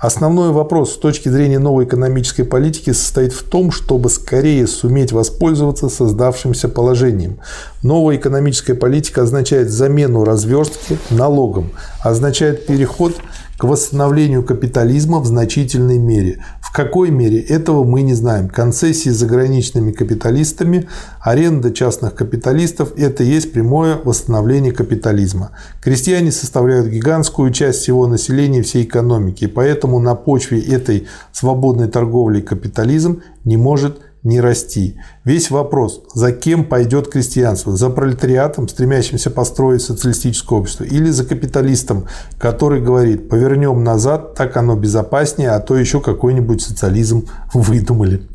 Основной 0.00 0.52
вопрос 0.52 0.92
с 0.92 0.96
точки 0.96 1.28
зрения 1.28 1.58
новой 1.58 1.84
экономической 1.84 2.44
политики 2.44 2.92
состоит 2.92 3.32
в 3.32 3.42
том, 3.42 3.72
чтобы 3.72 4.10
скорее 4.10 4.68
суметь 4.68 5.10
воспользоваться 5.10 5.88
создавшимся 5.88 6.68
положением. 6.68 7.40
Новая 7.82 8.14
экономическая 8.14 8.74
политика 8.74 9.22
означает 9.22 9.70
замену 9.70 10.22
разверстки 10.22 10.98
налогом, 11.10 11.72
означает 12.00 12.66
переход 12.66 13.16
к 13.58 13.64
восстановлению 13.64 14.44
капитализма 14.44 15.18
в 15.18 15.26
значительной 15.26 15.98
мере. 15.98 16.44
В 16.62 16.72
какой 16.72 17.10
мере, 17.10 17.40
этого 17.40 17.82
мы 17.82 18.02
не 18.02 18.14
знаем. 18.14 18.48
Концессии 18.48 19.10
заграничными 19.10 19.90
капиталистами, 19.90 20.88
аренда 21.20 21.72
частных 21.72 22.14
капиталистов– 22.14 22.92
это 22.96 23.24
есть 23.24 23.52
прямое 23.52 23.96
восстановление 23.96 24.70
капитализма. 24.70 25.50
Крестьяне 25.82 26.30
составляют 26.30 26.86
гигантскую 26.86 27.50
часть 27.50 27.80
всего 27.80 28.06
населения 28.06 28.62
всей 28.62 28.84
экономики, 28.84 29.44
и 29.44 29.48
поэтому 29.48 29.98
на 29.98 30.14
почве 30.14 30.60
этой 30.60 31.08
свободной 31.32 31.88
торговли 31.88 32.40
капитализм 32.40 33.22
не 33.44 33.56
может 33.56 33.98
не 34.22 34.40
расти. 34.40 34.96
Весь 35.24 35.50
вопрос, 35.50 36.02
за 36.14 36.32
кем 36.32 36.64
пойдет 36.64 37.08
крестьянство? 37.08 37.76
За 37.76 37.90
пролетариатом, 37.90 38.68
стремящимся 38.68 39.30
построить 39.30 39.82
социалистическое 39.82 40.58
общество, 40.58 40.84
или 40.84 41.10
за 41.10 41.24
капиталистом, 41.24 42.06
который 42.38 42.80
говорит, 42.80 43.28
повернем 43.28 43.84
назад, 43.84 44.34
так 44.34 44.56
оно 44.56 44.76
безопаснее, 44.76 45.50
а 45.50 45.60
то 45.60 45.76
еще 45.76 46.00
какой-нибудь 46.00 46.62
социализм 46.62 47.26
выдумали. 47.54 48.28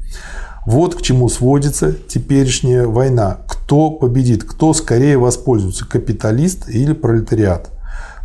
Вот 0.66 0.96
к 0.96 1.02
чему 1.02 1.28
сводится 1.28 1.92
теперешняя 1.92 2.88
война. 2.88 3.40
Кто 3.48 3.92
победит, 3.92 4.46
кто 4.46 4.74
скорее 4.74 5.18
воспользуется, 5.18 5.86
капиталист 5.86 6.70
или 6.70 6.94
пролетариат. 6.94 7.70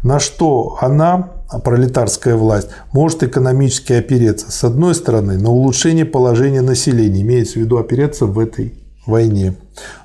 На 0.04 0.20
что 0.20 0.78
она 0.80 1.30
пролетарская 1.64 2.36
власть 2.36 2.68
может 2.92 3.22
экономически 3.22 3.94
опереться, 3.94 4.50
с 4.50 4.64
одной 4.64 4.94
стороны, 4.94 5.38
на 5.38 5.50
улучшение 5.50 6.04
положения 6.04 6.60
населения, 6.60 7.22
имеется 7.22 7.54
в 7.54 7.56
виду 7.62 7.78
опереться 7.78 8.26
в 8.26 8.38
этой 8.38 8.74
войне. 9.06 9.54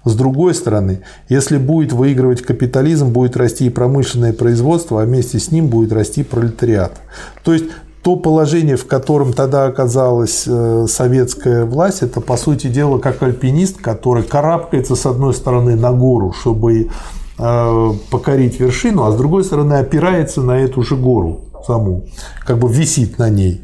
С 0.05 0.15
другой 0.15 0.53
стороны, 0.53 1.01
если 1.27 1.57
будет 1.57 1.91
выигрывать 1.91 2.41
капитализм, 2.41 3.09
будет 3.09 3.35
расти 3.35 3.65
и 3.65 3.69
промышленное 3.69 4.33
производство, 4.33 5.01
а 5.01 5.05
вместе 5.05 5.39
с 5.39 5.51
ним 5.51 5.67
будет 5.67 5.91
расти 5.91 6.23
пролетариат. 6.23 6.93
То 7.43 7.53
есть 7.53 7.65
то 8.03 8.17
положение, 8.17 8.75
в 8.75 8.85
котором 8.85 9.31
тогда 9.31 9.65
оказалась 9.65 10.43
э, 10.45 10.85
советская 10.89 11.65
власть, 11.65 12.01
это, 12.01 12.19
по 12.19 12.35
сути 12.35 12.67
дела, 12.67 12.97
как 12.97 13.23
альпинист, 13.23 13.81
который 13.81 14.23
карабкается 14.23 14.95
с 14.95 15.05
одной 15.05 15.33
стороны 15.33 15.75
на 15.77 15.93
гору, 15.93 16.33
чтобы 16.33 16.89
покорить 17.37 18.59
вершину, 18.59 19.05
а 19.05 19.11
с 19.11 19.17
другой 19.17 19.43
стороны 19.43 19.73
опирается 19.75 20.41
на 20.41 20.59
эту 20.59 20.83
же 20.83 20.95
гору 20.95 21.41
саму, 21.65 22.05
как 22.45 22.59
бы 22.59 22.71
висит 22.71 23.17
на 23.17 23.29
ней. 23.29 23.61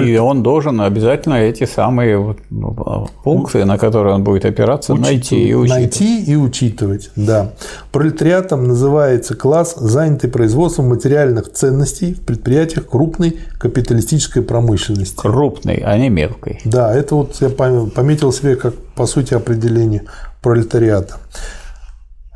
И 0.00 0.16
он 0.16 0.42
должен 0.42 0.80
обязательно 0.80 1.34
эти 1.34 1.64
самые 1.64 2.36
ну, 2.50 3.08
пункты, 3.24 3.64
на 3.64 3.78
которые 3.78 4.14
он 4.14 4.24
будет 4.24 4.44
опираться, 4.44 4.94
найти 4.94 5.48
и 5.48 5.54
учитывать. 5.54 5.70
Найти 5.70 6.24
и 6.24 6.36
учитывать, 6.36 7.10
да. 7.16 7.52
Пролетариатом 7.90 8.66
называется 8.68 9.34
класс, 9.34 9.74
занятый 9.76 10.28
производством 10.30 10.88
материальных 10.88 11.52
ценностей 11.52 12.14
в 12.14 12.20
предприятиях 12.20 12.86
крупной 12.86 13.38
капиталистической 13.58 14.42
промышленности. 14.42 15.16
Крупной, 15.16 15.82
а 15.84 15.98
не 15.98 16.08
мелкой. 16.08 16.60
Да, 16.64 16.94
это 16.94 17.16
вот 17.16 17.36
я 17.40 17.50
пометил 17.50 18.32
себе 18.32 18.56
как, 18.56 18.74
по 18.94 19.06
сути, 19.06 19.34
определение 19.34 20.04
пролетариата. 20.40 21.16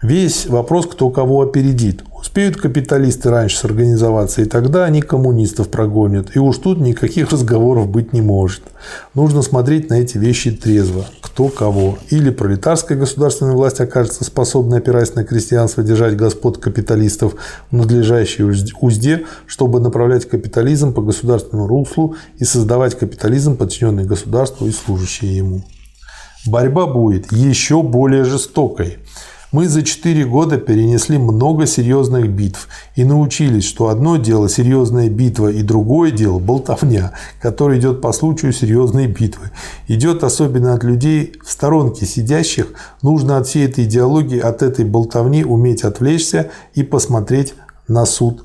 Весь 0.06 0.46
вопрос, 0.46 0.86
кто 0.86 1.10
кого 1.10 1.42
опередит. 1.42 2.04
Успеют 2.16 2.56
капиталисты 2.56 3.28
раньше 3.28 3.56
сорганизоваться, 3.56 4.40
и 4.40 4.44
тогда 4.44 4.84
они 4.84 5.02
коммунистов 5.02 5.68
прогонят. 5.68 6.36
И 6.36 6.38
уж 6.38 6.58
тут 6.58 6.78
никаких 6.78 7.32
разговоров 7.32 7.88
быть 7.88 8.12
не 8.12 8.20
может. 8.20 8.62
Нужно 9.14 9.42
смотреть 9.42 9.90
на 9.90 9.94
эти 9.94 10.16
вещи 10.16 10.52
трезво. 10.52 11.06
Кто 11.20 11.48
кого. 11.48 11.98
Или 12.10 12.30
пролетарская 12.30 12.96
государственная 12.96 13.54
власть 13.54 13.80
окажется 13.80 14.22
способной, 14.22 14.78
опираясь 14.78 15.16
на 15.16 15.24
крестьянство, 15.24 15.82
держать 15.82 16.16
господ 16.16 16.58
капиталистов 16.58 17.34
в 17.72 17.74
надлежащей 17.74 18.44
узде, 18.80 19.24
чтобы 19.48 19.80
направлять 19.80 20.28
капитализм 20.28 20.94
по 20.94 21.02
государственному 21.02 21.66
руслу 21.66 22.14
и 22.38 22.44
создавать 22.44 22.96
капитализм, 22.96 23.56
подчиненный 23.56 24.04
государству 24.04 24.68
и 24.68 24.70
служащий 24.70 25.26
ему. 25.26 25.64
Борьба 26.46 26.86
будет 26.86 27.32
еще 27.32 27.82
более 27.82 28.22
жестокой. 28.22 28.98
Мы 29.56 29.68
за 29.68 29.82
4 29.82 30.26
года 30.26 30.58
перенесли 30.58 31.16
много 31.16 31.64
серьезных 31.64 32.28
битв 32.28 32.68
и 32.94 33.04
научились, 33.04 33.64
что 33.64 33.88
одно 33.88 34.18
дело 34.18 34.50
серьезная 34.50 35.08
битва 35.08 35.48
и 35.48 35.62
другое 35.62 36.10
дело 36.10 36.38
болтовня, 36.38 37.12
которая 37.40 37.78
идет 37.78 38.02
по 38.02 38.12
случаю 38.12 38.52
серьезной 38.52 39.06
битвы. 39.06 39.50
Идет 39.88 40.24
особенно 40.24 40.74
от 40.74 40.84
людей 40.84 41.32
в 41.42 41.50
сторонке 41.50 42.04
сидящих. 42.04 42.74
Нужно 43.00 43.38
от 43.38 43.46
всей 43.46 43.64
этой 43.64 43.84
идеологии, 43.84 44.38
от 44.38 44.60
этой 44.60 44.84
болтовни 44.84 45.42
уметь 45.42 45.84
отвлечься 45.84 46.50
и 46.74 46.82
посмотреть 46.82 47.54
на, 47.88 48.04
суд, 48.04 48.44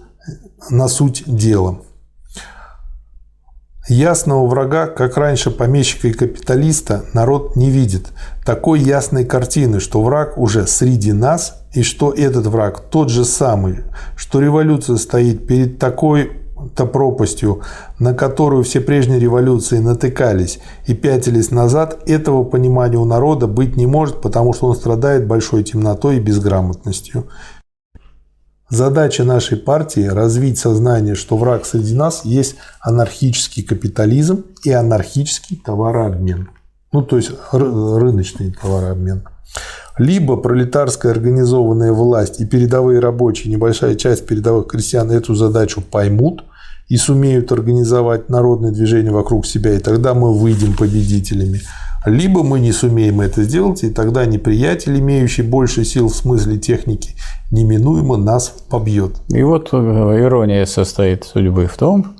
на 0.69 0.87
суть 0.87 1.23
дела. 1.27 1.81
Ясного 3.87 4.45
врага, 4.45 4.85
как 4.85 5.17
раньше 5.17 5.49
помещика 5.49 6.07
и 6.07 6.13
капиталиста, 6.13 7.05
народ 7.13 7.55
не 7.55 7.71
видит. 7.71 8.09
Такой 8.45 8.79
ясной 8.79 9.25
картины, 9.25 9.79
что 9.79 10.03
враг 10.03 10.37
уже 10.37 10.67
среди 10.67 11.13
нас, 11.13 11.61
и 11.73 11.81
что 11.81 12.11
этот 12.11 12.45
враг 12.45 12.79
тот 12.91 13.09
же 13.09 13.25
самый, 13.25 13.79
что 14.15 14.39
революция 14.39 14.97
стоит 14.97 15.47
перед 15.47 15.79
такой-то 15.79 16.85
пропастью, 16.85 17.61
на 17.97 18.13
которую 18.13 18.63
все 18.63 18.81
прежние 18.81 19.19
революции 19.19 19.79
натыкались 19.79 20.59
и 20.85 20.93
пятились 20.93 21.49
назад, 21.49 22.03
этого 22.05 22.43
понимания 22.43 22.97
у 22.97 23.05
народа 23.05 23.47
быть 23.47 23.77
не 23.77 23.87
может, 23.87 24.21
потому 24.21 24.53
что 24.53 24.67
он 24.67 24.75
страдает 24.75 25.25
большой 25.25 25.63
темнотой 25.63 26.17
и 26.17 26.19
безграмотностью. 26.19 27.25
Задача 28.71 29.25
нашей 29.25 29.57
партии– 29.57 30.07
развить 30.09 30.57
сознание, 30.57 31.13
что 31.13 31.35
враг 31.35 31.65
среди 31.65 31.93
нас 31.93 32.21
есть 32.23 32.55
анархический 32.79 33.63
капитализм 33.63 34.45
и 34.63 34.71
анархический 34.71 35.61
товарообмен. 35.63 36.49
Ну, 36.93 37.01
то 37.01 37.17
есть 37.17 37.31
рыночный 37.51 38.53
товарообмен. 38.53 39.23
Либо 39.97 40.37
пролетарская 40.37 41.11
организованная 41.11 41.91
власть 41.91 42.39
и 42.39 42.45
передовые 42.45 43.01
рабочие, 43.01 43.51
небольшая 43.53 43.95
часть 43.95 44.25
передовых 44.25 44.67
крестьян 44.67 45.11
эту 45.11 45.35
задачу 45.35 45.81
поймут 45.81 46.45
и 46.87 46.95
сумеют 46.95 47.51
организовать 47.51 48.29
народное 48.29 48.71
движение 48.71 49.11
вокруг 49.11 49.45
себя, 49.45 49.73
и 49.73 49.79
тогда 49.79 50.13
мы 50.13 50.33
выйдем 50.33 50.77
победителями. 50.77 51.59
Либо 52.05 52.41
мы 52.41 52.59
не 52.59 52.71
сумеем 52.71 53.21
это 53.21 53.43
сделать, 53.43 53.83
и 53.83 53.91
тогда 53.91 54.25
неприятель, 54.25 54.97
имеющий 54.97 55.43
больше 55.43 55.85
сил 55.85 56.07
в 56.07 56.15
смысле 56.15 56.57
техники, 56.57 57.11
неминуемо 57.51 58.17
нас 58.17 58.49
побьет. 58.69 59.17
И 59.29 59.43
вот 59.43 59.69
э, 59.71 59.77
ирония 59.77 60.65
состоит 60.65 61.25
судьбы 61.25 61.67
в 61.67 61.77
том, 61.77 62.15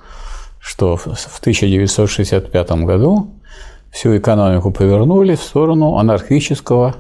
что 0.60 0.98
в 0.98 1.08
1965 1.40 2.72
году 2.84 3.34
всю 3.92 4.16
экономику 4.16 4.70
повернули 4.70 5.34
в 5.34 5.42
сторону 5.42 5.98
анархического 5.98 6.96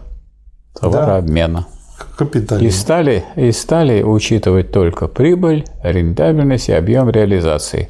товарообмена. 0.79 1.67
Да. 2.19 2.59
И 2.59 2.71
стали, 2.71 3.23
и 3.35 3.51
стали 3.51 4.01
учитывать 4.01 4.71
только 4.71 5.07
прибыль, 5.07 5.65
рентабельность 5.83 6.69
и 6.69 6.73
объем 6.73 7.11
реализации. 7.11 7.89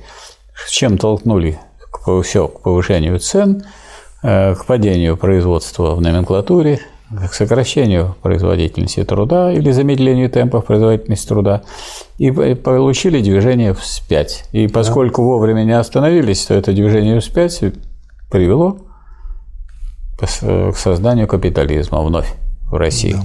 Чем 0.69 0.97
толкнули 0.97 1.57
все 2.23 2.49
к 2.49 2.61
повышению 2.61 3.19
цен– 3.19 3.63
к 4.21 4.65
падению 4.67 5.17
производства 5.17 5.95
в 5.95 6.01
номенклатуре, 6.01 6.79
к 7.29 7.33
сокращению 7.33 8.15
производительности 8.21 9.03
труда 9.03 9.51
или 9.51 9.71
замедлению 9.71 10.29
темпов 10.29 10.65
производительности 10.65 11.27
труда, 11.27 11.63
и 12.17 12.31
получили 12.31 13.21
движение 13.21 13.73
вспять. 13.73 14.45
И 14.51 14.67
поскольку 14.67 15.23
вовремя 15.23 15.63
не 15.63 15.77
остановились, 15.77 16.45
то 16.45 16.53
это 16.53 16.71
движение 16.71 17.19
вспять 17.19 17.61
привело 18.29 18.77
к 20.19 20.75
созданию 20.77 21.27
капитализма 21.27 22.01
вновь 22.01 22.31
в 22.69 22.75
России. 22.75 23.13
Да. 23.13 23.23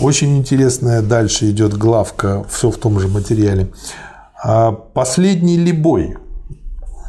Очень 0.00 0.38
интересная 0.38 1.02
дальше 1.02 1.50
идет 1.50 1.74
главка, 1.74 2.44
все 2.48 2.70
в 2.70 2.78
том 2.78 2.98
же 3.00 3.08
материале. 3.08 3.68
А 4.42 4.72
последний 4.72 5.56
ли 5.56 5.72
бой 5.72 6.16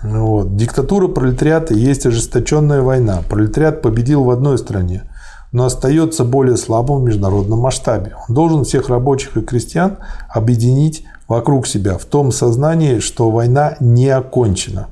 вот. 0.06 0.56
Диктатура 0.56 1.08
пролетариата 1.08 1.74
есть 1.74 2.06
ожесточенная 2.06 2.82
война. 2.82 3.22
Пролетариат 3.30 3.82
победил 3.82 4.24
в 4.24 4.30
одной 4.30 4.58
стране, 4.58 5.04
но 5.52 5.66
остается 5.66 6.24
более 6.24 6.58
слабым 6.58 7.02
в 7.02 7.06
международном 7.06 7.60
масштабе. 7.60 8.16
Он 8.28 8.36
должен 8.36 8.64
всех 8.64 8.90
рабочих 8.90 9.36
и 9.38 9.42
крестьян 9.42 9.98
объединить 10.30 11.06
вокруг 11.28 11.66
себя 11.66 11.98
в 11.98 12.06
том 12.06 12.32
сознании, 12.32 13.00
что 13.00 13.32
война 13.32 13.76
не 13.80 14.10
окончена. 14.10 14.88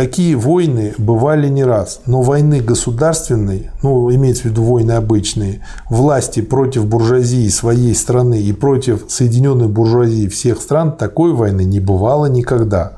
Такие 0.00 0.34
войны 0.34 0.94
бывали 0.96 1.46
не 1.50 1.62
раз, 1.62 2.00
но 2.06 2.22
войны 2.22 2.60
государственной, 2.60 3.68
ну, 3.82 4.10
имеется 4.14 4.44
в 4.44 4.46
виду 4.46 4.62
войны 4.62 4.92
обычные, 4.92 5.60
власти 5.90 6.40
против 6.40 6.86
буржуазии 6.86 7.46
своей 7.50 7.94
страны 7.94 8.40
и 8.40 8.50
против 8.54 9.04
соединенной 9.08 9.68
буржуазии 9.68 10.28
всех 10.28 10.62
стран, 10.62 10.96
такой 10.96 11.34
войны 11.34 11.64
не 11.64 11.80
бывало 11.80 12.30
никогда. 12.30 12.92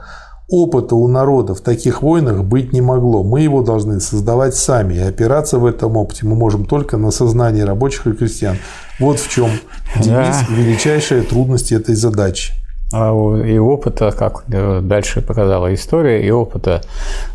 Опыта 0.48 0.94
у 0.94 1.08
народа 1.08 1.56
в 1.56 1.60
таких 1.60 2.02
войнах 2.02 2.44
быть 2.44 2.72
не 2.72 2.80
могло. 2.80 3.24
Мы 3.24 3.40
его 3.40 3.62
должны 3.62 3.98
создавать 3.98 4.54
сами. 4.54 4.94
И 4.94 5.00
опираться 5.00 5.58
в 5.58 5.66
этом 5.66 5.96
опыте 5.96 6.24
мы 6.24 6.36
можем 6.36 6.66
только 6.66 6.98
на 6.98 7.10
сознании 7.10 7.62
рабочих 7.62 8.06
и 8.06 8.12
крестьян. 8.12 8.58
Вот 9.00 9.18
в 9.18 9.28
чем 9.28 9.50
девиз 9.96 10.36
величайшая 10.50 11.22
трудность 11.22 11.72
этой 11.72 11.96
задачи. 11.96 12.61
А 12.92 13.12
и 13.44 13.58
опыта, 13.58 14.12
как 14.12 14.44
дальше 14.48 15.22
показала 15.22 15.72
история, 15.72 16.26
и 16.26 16.30
опыта 16.30 16.82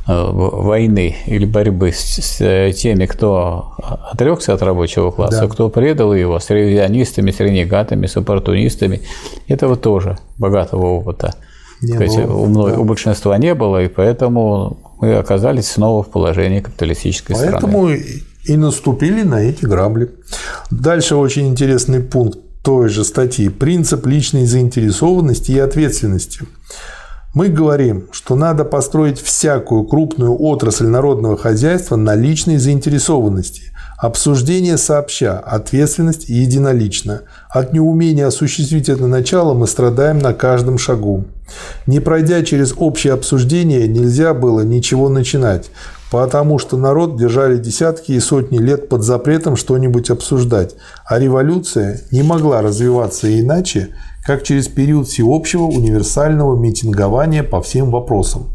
э, 0.07 0.29
войны 0.31 1.15
или 1.25 1.45
борьбы 1.45 1.91
с 1.91 2.39
э, 2.39 2.71
теми, 2.73 3.05
кто 3.05 3.73
отрекся 4.11 4.53
от 4.53 4.61
рабочего 4.61 5.11
класса, 5.11 5.41
да. 5.41 5.47
кто 5.47 5.69
предал 5.69 6.13
его, 6.13 6.39
с 6.39 6.49
ревизионистами, 6.49 7.31
с 7.31 7.39
ренегатами, 7.39 8.05
с 8.05 8.15
оппортунистами, 8.17 9.01
этого 9.47 9.75
тоже 9.75 10.17
богатого 10.38 10.85
опыта. 10.85 11.34
Не 11.81 11.93
сказать, 11.93 12.27
было, 12.27 12.38
у, 12.38 12.67
да. 12.69 12.79
у 12.79 12.84
большинства 12.84 13.38
не 13.38 13.53
было, 13.53 13.84
и 13.84 13.88
поэтому 13.88 14.77
мы 14.99 15.15
оказались 15.15 15.71
снова 15.71 16.03
в 16.03 16.09
положении 16.09 16.59
капиталистической 16.59 17.34
поэтому 17.34 17.57
страны. 17.57 17.73
Поэтому 17.73 18.27
и 18.45 18.55
наступили 18.55 19.23
на 19.23 19.41
эти 19.41 19.65
грабли. 19.65 20.11
Дальше 20.71 21.15
очень 21.15 21.47
интересный 21.47 21.99
пункт 22.01 22.39
той 22.68 22.89
же 22.89 23.06
статьи 23.06 23.48
принцип 23.48 24.06
личной 24.06 24.45
заинтересованности 24.45 25.52
и 25.53 25.57
ответственности. 25.57 26.41
Мы 27.34 27.48
говорим, 27.48 28.10
что 28.11 28.35
надо 28.35 28.65
построить 28.65 29.22
всякую 29.22 29.85
крупную 29.85 30.38
отрасль 30.38 30.88
народного 30.88 31.38
хозяйства 31.38 31.95
на 31.95 32.14
личной 32.14 32.57
заинтересованности. 32.57 33.72
Обсуждение 33.98 34.77
сообща, 34.77 35.39
ответственность 35.39 36.27
единолично. 36.27 37.22
От 37.49 37.72
неумения 37.72 38.26
осуществить 38.26 38.89
это 38.89 39.07
начало 39.07 39.53
мы 39.53 39.65
страдаем 39.65 40.19
на 40.19 40.34
каждом 40.34 40.77
шагу. 40.77 41.23
Не 41.85 42.02
пройдя 42.02 42.44
через 42.44 42.73
общее 42.76 43.14
обсуждение, 43.14 43.88
нельзя 43.88 44.34
было 44.34 44.60
ничего 44.60 45.07
начинать. 45.07 45.72
Потому 46.11 46.59
что 46.59 46.77
народ 46.77 47.17
держали 47.17 47.57
десятки 47.57 48.11
и 48.13 48.19
сотни 48.19 48.57
лет 48.57 48.89
под 48.89 49.03
запретом 49.03 49.55
что-нибудь 49.55 50.09
обсуждать, 50.09 50.75
а 51.05 51.19
революция 51.19 52.01
не 52.11 52.23
могла 52.23 52.61
развиваться 52.61 53.27
иначе, 53.39 53.89
как 54.25 54.43
через 54.43 54.67
период 54.67 55.07
всеобщего 55.07 55.63
универсального 55.63 56.57
митингования 56.57 57.43
по 57.43 57.61
всем 57.61 57.91
вопросам. 57.91 58.47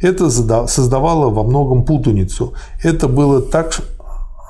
Это 0.00 0.30
создавало 0.30 1.30
во 1.30 1.42
многом 1.42 1.84
путаницу. 1.84 2.54
Это 2.82 3.08
было 3.08 3.42
так 3.42 3.74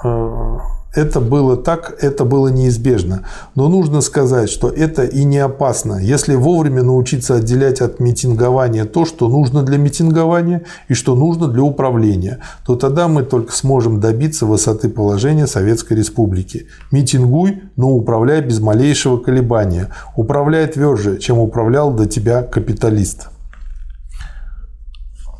э, 0.05 0.59
это 0.95 1.21
было 1.21 1.57
так, 1.57 1.97
это 2.01 2.25
было 2.25 2.49
неизбежно. 2.49 3.27
Но 3.55 3.69
нужно 3.69 4.01
сказать, 4.01 4.49
что 4.49 4.69
это 4.71 5.05
и 5.05 5.25
не 5.25 5.39
опасно, 5.39 5.99
если 6.01 6.35
вовремя 6.35 6.83
научиться 6.83 7.37
отделять 7.37 7.81
от 7.81 8.01
митингования 8.01 8.85
то, 8.85 9.05
что 9.05 9.29
нужно 9.29 9.63
для 9.63 9.77
митингования 9.77 10.63
и 10.89 10.95
что 10.95 11.15
нужно 11.15 11.49
для 11.49 11.63
управления, 11.63 12.41
то 12.65 12.75
тогда 12.75 13.07
мы 13.07 13.23
только 13.23 13.53
сможем 13.53 14.01
добиться 14.01 14.47
высоты 14.47 14.89
положения 14.89 15.47
Советской 15.47 15.95
Республики. 15.95 16.67
Митингуй, 16.91 17.63
но 17.77 17.91
управляй 17.91 18.41
без 18.41 18.61
малейшего 18.61 19.19
колебания. 19.19 19.91
Управляй 20.17 20.67
тверже, 20.67 21.19
чем 21.19 21.39
управлял 21.39 21.93
до 21.93 22.07
тебя 22.07 22.43
капиталист. 22.43 23.29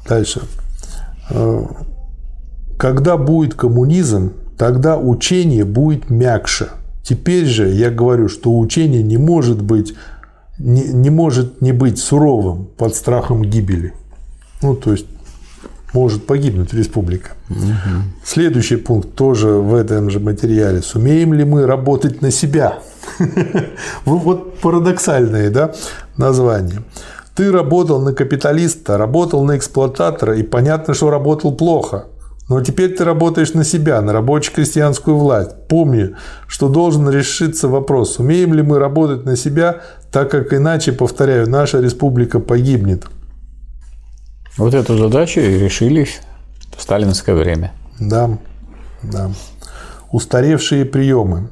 Дальше. 0.07 0.43
Э, 1.31 1.65
когда 2.79 3.17
будет 3.17 3.55
коммунизм, 3.55 4.33
тогда 4.59 4.99
учение 4.99 5.65
будет 5.65 6.11
мягче. 6.11 6.69
Теперь 7.03 7.47
же 7.47 7.69
я 7.69 7.91
говорю, 7.91 8.29
что 8.29 8.59
учение 8.59 9.03
не 9.03 9.17
может 9.17 9.63
быть 9.63 9.95
не, 10.59 10.83
не 10.83 11.11
может 11.11 11.63
не 11.63 11.73
быть 11.73 11.99
суровым 11.99 12.69
под 12.77 12.95
страхом 12.95 13.43
гибели. 13.43 13.95
Ну, 14.61 14.75
то 14.75 14.93
есть 14.93 15.07
может 15.95 16.27
погибнуть 16.27 16.75
республика. 16.75 17.31
Угу. 17.49 18.03
Следующий 18.25 18.77
пункт 18.77 19.15
тоже 19.15 19.49
в 19.49 19.75
этом 19.75 20.11
же 20.11 20.21
материале. 20.21 20.83
Сумеем 20.83 21.33
ли 21.33 21.45
мы 21.45 21.67
работать 21.67 22.23
на 22.23 22.31
себя? 22.31 22.79
Вот 24.05 24.59
парадоксальное 24.59 25.51
да, 25.51 25.73
название. 26.17 26.83
Ты 27.35 27.53
работал 27.53 28.01
на 28.01 28.13
капиталиста, 28.13 28.99
работал 28.99 29.45
на 29.45 29.57
эксплуататора, 29.57 30.37
и 30.37 30.43
понятно, 30.43 30.95
что 30.95 31.09
работал 31.09 31.55
плохо. 31.55 32.07
Но 32.49 32.63
теперь 32.63 32.95
ты 32.95 33.05
работаешь 33.05 33.53
на 33.53 33.63
себя, 33.63 34.01
на 34.01 34.13
рабоче-крестьянскую 34.13 35.17
власть. 35.17 35.51
Помни, 35.69 36.15
что 36.47 36.69
должен 36.69 37.09
решиться 37.11 37.69
вопрос, 37.69 38.19
умеем 38.19 38.55
ли 38.55 38.63
мы 38.63 38.79
работать 38.79 39.27
на 39.27 39.37
себя, 39.37 39.83
так 40.11 40.31
как 40.31 40.55
иначе, 40.55 40.93
повторяю, 40.93 41.49
наша 41.49 41.81
республика 41.81 42.41
погибнет. 42.41 43.05
Вот 44.57 44.75
эту 44.75 44.97
задачу 44.97 45.41
и 45.41 45.59
решили 45.59 46.09
в 46.77 46.83
сталинское 46.83 47.35
время. 47.35 47.73
Да, 48.01 48.31
да. 49.03 49.31
Устаревшие 50.11 50.87
приемы. 50.87 51.51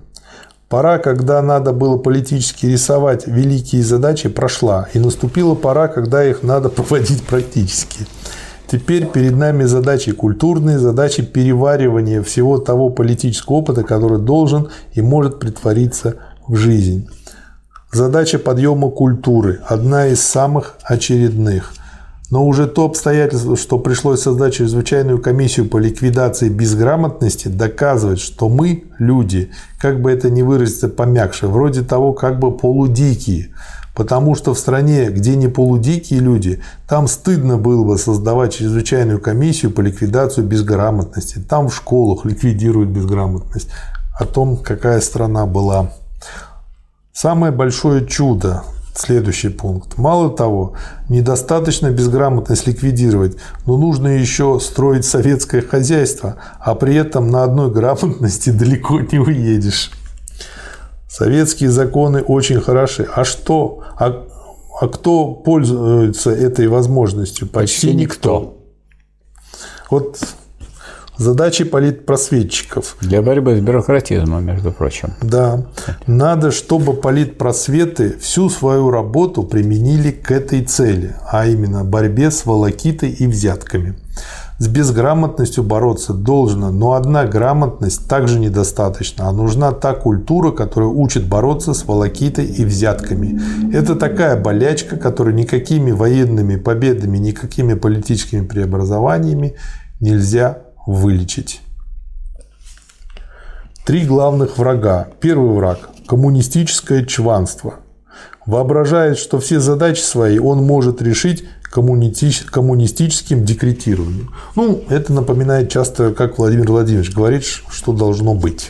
Пора, 0.69 0.99
когда 0.99 1.43
надо 1.43 1.73
было 1.73 1.97
политически 1.99 2.67
рисовать 2.67 3.27
великие 3.27 3.85
задачи, 3.85 4.29
прошла, 4.29 4.89
и 4.95 4.99
наступила 4.99 5.55
пора, 5.55 5.89
когда 5.89 6.25
их 6.25 6.43
надо 6.43 6.69
проводить 6.71 7.23
практически. 7.23 8.07
Теперь 8.69 9.07
перед 9.07 9.37
нами 9.37 9.65
задачи 9.65 10.11
культурные, 10.13 10.79
задачи 10.79 11.23
переваривания 11.23 12.23
всего 12.23 12.59
того 12.59 12.91
политического 12.91 13.57
опыта, 13.57 13.85
который 13.85 14.19
должен 14.19 14.69
и 14.93 15.03
может 15.03 15.39
притвориться 15.39 16.17
в 16.49 16.57
жизнь. 16.57 17.09
Задача 17.93 18.39
подъема 18.39 18.91
культуры– 18.91 19.61
одна 19.69 20.09
из 20.09 20.21
самых 20.21 20.75
очередных. 20.83 21.73
Но 22.29 22.45
уже 22.45 22.67
то 22.67 22.85
обстоятельство, 22.85 23.57
что 23.57 23.79
пришлось 23.79 24.23
создать 24.23 24.55
чрезвычайную 24.55 25.23
комиссию 25.23 25.69
по 25.69 25.79
ликвидации 25.79 26.49
безграмотности, 26.49 27.47
доказывает, 27.47 28.19
что 28.19 28.49
мы, 28.49 28.83
люди, 28.99 29.51
как 29.81 30.03
бы 30.03 30.11
это 30.11 30.29
ни 30.29 30.43
выразиться 30.43 30.89
помягче, 30.89 31.47
вроде 31.47 31.83
того, 31.83 32.13
как 32.13 32.41
бы 32.41 32.51
полудикие, 32.57 33.51
Потому 33.97 34.35
что 34.35 34.53
в 34.53 34.59
стране, 34.59 35.07
где 35.07 35.37
не 35.37 35.49
полудикие 35.49 36.21
люди, 36.21 36.61
там 36.87 37.09
стыдно 37.09 37.57
было 37.57 37.83
бы 37.83 37.97
создавать 37.97 38.55
чрезвычайную 38.55 39.19
комиссию 39.19 39.73
по 39.73 39.81
ликвидации 39.81 40.43
безграмотности. 40.43 41.39
Там 41.39 41.71
в 41.71 41.75
школах 41.75 42.27
ликвидируют 42.27 42.91
безграмотность. 42.91 43.71
О 44.21 44.27
том, 44.27 44.59
какая 44.59 45.01
страна 45.01 45.47
была. 45.47 45.93
Самое 47.15 47.53
большое 47.53 48.07
чудо 48.07 48.65
Следующий 48.97 49.51
пункт. 49.51 49.99
Мало 49.99 50.31
того, 50.31 50.73
недостаточно 51.11 51.91
безграмотность 51.91 52.67
ликвидировать, 52.67 53.37
но 53.67 53.77
нужно 53.77 54.09
еще 54.09 54.59
строить 54.59 55.05
советское 55.05 55.61
хозяйство, 55.61 56.37
а 56.61 56.75
при 56.75 56.95
этом 56.95 57.31
на 57.31 57.45
одной 57.45 57.71
грамотности 57.71 58.49
далеко 58.49 59.01
не 59.01 59.19
уедешь. 59.19 59.91
Советские 61.17 61.71
законы 61.71 62.21
очень 62.21 62.61
хороши. 62.61 63.09
А 63.11 63.25
что? 63.25 63.81
А, 63.99 64.27
а 64.79 64.89
кто 64.89 65.33
пользуется 65.33 66.31
этой 66.31 66.69
возможностью? 66.69 67.49
Почти, 67.49 67.87
Почти 67.87 67.95
никто. 67.95 68.41
никто. 68.41 68.57
Вот 69.91 70.19
задачи 71.17 71.65
политпросветчиков. 71.65 72.99
Для 73.01 73.23
борьбы 73.23 73.57
с 73.57 73.61
бюрократизмом, 73.61 74.45
между 74.45 74.73
прочим. 74.73 75.15
Да. 75.23 75.69
Надо, 76.07 76.51
чтобы 76.51 76.93
политпросветы 76.93 78.19
всю 78.19 78.51
свою 78.51 78.91
работу 78.91 79.43
применили 79.43 80.11
к 80.11 80.31
этой 80.31 80.65
цели, 80.65 81.17
а 81.31 81.47
именно 81.47 81.83
борьбе 81.83 82.31
с 82.31 82.45
волокитой 82.45 83.09
и 83.09 83.27
взятками. 83.27 83.95
С 84.59 84.69
безграмотностью 84.69 85.63
бороться 85.63 86.15
должно, 86.15 86.71
но 86.71 86.95
одна 86.95 87.27
грамотность 87.27 88.09
также 88.09 88.39
недостаточно, 88.39 89.29
а 89.29 89.33
нужна 89.33 89.73
та 89.73 89.93
культура, 89.93 90.51
которая 90.51 90.89
учит 90.89 91.29
бороться 91.29 91.75
с 91.75 91.85
волокитой 91.85 92.47
и 92.47 92.65
взятками. 92.65 93.39
Это 93.75 93.95
такая 93.97 94.41
болячка, 94.41 94.97
которую 94.97 95.35
никакими 95.35 95.91
военными 95.91 96.57
победами, 96.57 97.19
никакими 97.19 97.75
политическими 97.75 98.47
преобразованиями 98.47 99.57
нельзя 100.01 100.63
вылечить. 100.87 101.61
Три 103.85 104.07
главных 104.07 104.57
врага. 104.57 105.09
Первый 105.21 105.55
враг– 105.55 105.91
коммунистическое 106.09 107.05
чванство. 107.05 107.75
Воображает, 108.47 109.19
что 109.19 109.39
все 109.39 109.61
задачи 109.61 110.01
свои 110.01 110.39
он 110.39 110.65
может 110.65 111.03
решить 111.03 111.45
коммунистическим 111.71 113.45
декретированием. 113.45 114.33
Ну, 114.55 114.85
это 114.89 115.13
напоминает 115.13 115.71
часто, 115.71 116.13
как 116.13 116.39
Владимир 116.39 116.71
Владимирович 116.71 117.13
говорит, 117.13 117.45
что 117.45 117.93
должно 117.93 118.35
быть. 118.35 118.69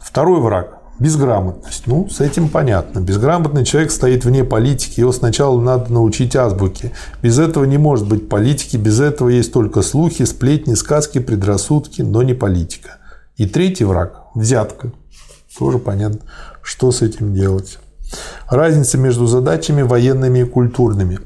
Второй 0.00 0.40
враг– 0.40 0.78
безграмотность. 0.98 1.86
Ну, 1.86 2.08
с 2.08 2.20
этим 2.20 2.48
понятно. 2.48 3.00
Безграмотный 3.00 3.64
человек 3.64 3.90
стоит 3.90 4.24
вне 4.24 4.44
политики, 4.44 5.00
его 5.00 5.12
сначала 5.12 5.60
надо 5.60 5.92
научить 5.92 6.36
азбуке. 6.36 6.92
Без 7.22 7.38
этого 7.38 7.64
не 7.64 7.78
может 7.78 8.06
быть 8.08 8.28
политики, 8.28 8.76
без 8.76 9.00
этого 9.00 9.28
есть 9.28 9.52
только 9.52 9.82
слухи, 9.82 10.24
сплетни, 10.24 10.74
сказки, 10.74 11.18
предрассудки, 11.18 12.02
но 12.02 12.22
не 12.22 12.34
политика. 12.34 12.98
И 13.36 13.46
третий 13.46 13.84
враг– 13.84 14.24
взятка. 14.34 14.92
Тоже 15.58 15.78
понятно, 15.78 16.20
что 16.62 16.92
с 16.92 17.02
этим 17.02 17.34
делать. 17.34 17.78
Разница 18.48 18.98
между 18.98 19.26
задачами 19.26 19.82
военными 19.82 20.40
и 20.40 20.44
культурными. 20.44 21.20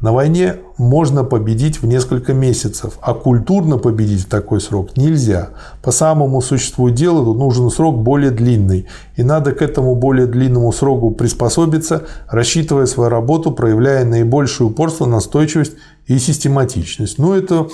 На 0.00 0.12
войне 0.12 0.56
можно 0.78 1.24
победить 1.24 1.82
в 1.82 1.86
несколько 1.86 2.32
месяцев, 2.32 2.98
а 3.02 3.12
культурно 3.12 3.76
победить 3.76 4.22
в 4.22 4.28
такой 4.30 4.62
срок 4.62 4.96
нельзя. 4.96 5.50
По 5.82 5.90
самому 5.90 6.40
существу 6.40 6.88
дела 6.88 7.22
нужен 7.34 7.70
срок 7.70 7.98
более 7.98 8.30
длинный, 8.30 8.86
и 9.16 9.22
надо 9.22 9.52
к 9.52 9.60
этому 9.60 9.94
более 9.94 10.26
длинному 10.26 10.72
сроку 10.72 11.10
приспособиться, 11.10 12.04
рассчитывая 12.28 12.86
свою 12.86 13.10
работу, 13.10 13.50
проявляя 13.50 14.06
наибольшее 14.06 14.68
упорство, 14.68 15.04
настойчивость 15.04 15.74
и 16.06 16.18
систематичность. 16.18 17.18
Но 17.18 17.36
это 17.36 17.68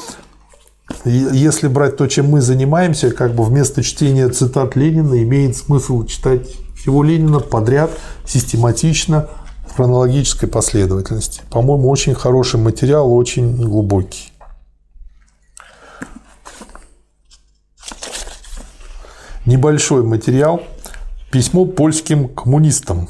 если 1.05 1.69
брать 1.69 1.97
то, 1.97 2.09
чем 2.09 2.29
мы 2.31 2.41
занимаемся, 2.41 3.11
как 3.11 3.35
бы 3.35 3.45
вместо 3.45 3.85
чтения 3.85 4.29
цитат 4.29 4.75
Ленина 4.75 5.23
имеет 5.23 5.57
смысл 5.57 6.05
читать 6.05 6.49
всего 6.77 7.03
Ленина 7.05 7.39
подряд, 7.41 7.91
систематично, 8.25 9.29
хронологической 9.77 10.49
последовательности. 10.49 11.43
По-моему, 11.51 11.91
очень 11.91 12.15
хороший 12.15 12.59
материал, 12.59 13.13
очень 13.13 13.57
глубокий. 13.57 14.33
Небольшой 19.45 20.03
материал. 20.03 20.63
Письмо 21.31 21.67
польским 21.67 22.29
коммунистам. 22.29 23.09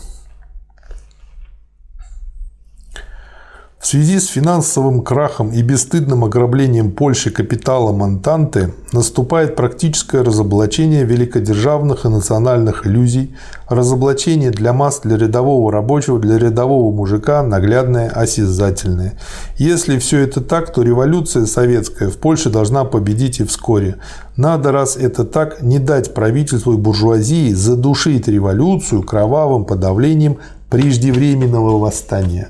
В 3.87 3.89
связи 3.89 4.19
с 4.19 4.27
финансовым 4.27 5.03
крахом 5.03 5.53
и 5.53 5.63
бесстыдным 5.63 6.25
ограблением 6.25 6.91
Польши 6.91 7.31
капитала 7.31 7.93
Монтанты 7.93 8.75
наступает 8.93 9.55
практическое 9.55 10.25
разоблачение 10.25 11.05
великодержавных 11.05 12.05
и 12.05 12.09
национальных 12.09 12.85
иллюзий, 12.85 13.37
разоблачение 13.69 14.51
для 14.51 14.73
масс, 14.73 15.03
для 15.05 15.17
рядового 15.17 15.71
рабочего, 15.71 16.19
для 16.19 16.37
рядового 16.37 16.93
мужика, 16.93 17.45
наглядное, 17.45 18.09
осязательное. 18.09 19.21
Если 19.57 20.01
все 20.01 20.19
это 20.19 20.41
так, 20.41 20.73
то 20.73 20.83
революция 20.83 21.47
советская 21.47 22.11
в 22.11 22.17
Польше 22.17 22.51
должна 22.51 22.85
победить 22.85 23.39
и 23.39 23.45
вскоре. 23.45 23.99
Надо, 24.37 24.73
раз 24.73 24.97
это 24.97 25.25
так, 25.25 25.63
не 25.63 25.79
дать 25.79 26.13
правительству 26.13 26.73
и 26.73 26.77
буржуазии 26.77 27.53
задушить 27.53 28.27
революцию 28.27 29.05
кровавым 29.05 29.65
подавлением 29.65 30.39
преждевременного 30.71 31.79
восстания. 31.79 32.49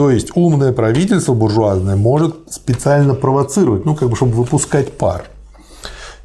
То 0.00 0.10
есть 0.10 0.30
умное 0.34 0.72
правительство 0.72 1.34
буржуазное 1.34 1.94
может 1.94 2.34
специально 2.48 3.12
провоцировать, 3.12 3.84
ну, 3.84 3.94
как 3.94 4.08
бы, 4.08 4.16
чтобы 4.16 4.32
выпускать 4.32 4.92
пар. 4.96 5.24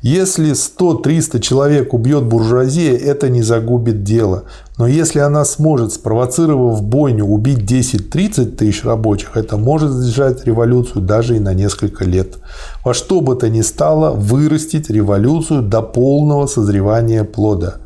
Если 0.01 0.53
100-300 0.53 1.41
человек 1.41 1.93
убьет 1.93 2.23
буржуазия, 2.23 2.95
это 2.95 3.27
не 3.27 3.41
загубит 3.41 4.01
дело. 4.01 4.45
Но 4.77 4.87
если 4.87 5.19
она 5.19 5.43
сможет, 5.43 5.91
спровоцировав 5.91 6.83
бойню, 6.83 7.25
убить 7.25 7.69
10-30 7.69 8.55
тысяч 8.55 8.85
рабочих, 8.85 9.35
это 9.35 9.57
может 9.57 9.91
сдержать 9.91 10.45
революцию 10.45 11.01
даже 11.01 11.35
и 11.35 11.39
на 11.39 11.53
несколько 11.53 12.05
лет. 12.05 12.37
Во 12.85 12.93
что 12.93 13.19
бы 13.19 13.35
то 13.35 13.49
ни 13.49 13.59
стало, 13.59 14.11
вырастить 14.11 14.89
революцию 14.89 15.63
до 15.63 15.81
полного 15.81 16.47
созревания 16.47 17.25
плода– 17.25 17.79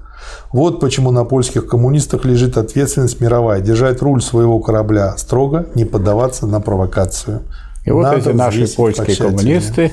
вот 0.51 0.79
почему 0.79 1.11
на 1.11 1.25
польских 1.25 1.67
коммунистах 1.67 2.25
лежит 2.25 2.57
ответственность 2.57 3.21
мировая– 3.21 3.61
держать 3.61 4.01
руль 4.01 4.21
своего 4.21 4.59
корабля 4.59 5.15
строго, 5.17 5.67
не 5.75 5.85
поддаваться 5.85 6.47
на 6.47 6.59
провокацию. 6.59 7.41
И 7.85 7.91
вот 7.91 8.13
эти 8.13 8.29
наши 8.29 8.67
польские 8.75 9.15
коммунисты 9.15 9.91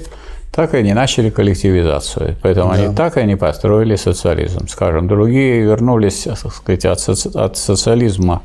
так 0.52 0.74
и 0.74 0.82
не 0.82 0.94
начали 0.94 1.28
коллективизацию. 1.28 2.36
Поэтому 2.42 2.70
да. 2.70 2.76
они 2.76 2.94
так 2.94 3.18
и 3.18 3.24
не 3.24 3.36
построили 3.36 3.96
социализм. 3.96 4.66
Скажем, 4.68 5.06
другие 5.06 5.60
вернулись 5.60 6.22
так 6.22 6.52
сказать, 6.52 6.86
от, 6.86 7.00
соци... 7.00 7.28
от 7.34 7.58
социализма 7.58 8.42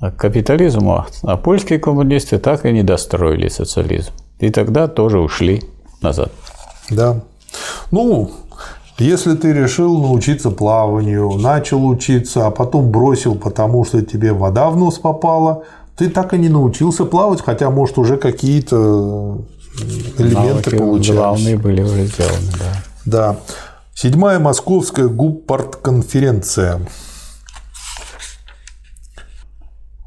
к 0.00 0.12
капитализму, 0.12 1.04
а 1.22 1.36
польские 1.36 1.78
коммунисты 1.78 2.38
так 2.38 2.64
и 2.64 2.72
не 2.72 2.82
достроили 2.82 3.48
социализм. 3.48 4.12
И 4.38 4.48
тогда 4.48 4.88
тоже 4.88 5.20
ушли 5.20 5.62
назад. 6.00 6.32
Да. 6.88 7.20
Ну, 7.90 8.30
если 9.00 9.34
ты 9.34 9.52
решил 9.52 9.98
научиться 9.98 10.50
плаванию, 10.50 11.30
начал 11.32 11.86
учиться, 11.86 12.46
а 12.46 12.50
потом 12.50 12.90
бросил, 12.90 13.34
потому 13.34 13.84
что 13.84 14.02
тебе 14.02 14.32
вода 14.32 14.70
в 14.70 14.76
нос 14.76 14.98
попала, 14.98 15.64
ты 15.96 16.08
так 16.08 16.34
и 16.34 16.38
не 16.38 16.48
научился 16.48 17.04
плавать, 17.04 17.42
хотя, 17.42 17.70
может, 17.70 17.98
уже 17.98 18.16
какие-то 18.16 19.38
элементы 20.18 20.76
получались. 20.76 21.18
Главные 21.18 21.56
были 21.56 21.82
уже 21.82 22.06
сделаны, 22.06 22.52
да. 22.58 22.74
Да. 23.04 23.36
Седьмая 23.94 24.38
московская 24.38 25.08
губпарт-конференция. 25.08 26.80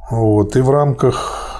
Вот. 0.09 0.55
И 0.55 0.61
в 0.61 0.69
рамках 0.69 1.52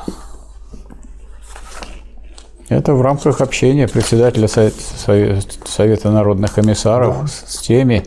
это 2.74 2.94
в 2.94 3.02
рамках 3.02 3.42
общения 3.42 3.88
председателя 3.88 4.48
Совета 4.48 6.12
народных 6.12 6.54
комиссаров 6.54 7.22
да. 7.22 7.28
с 7.28 7.62
теми, 7.62 8.06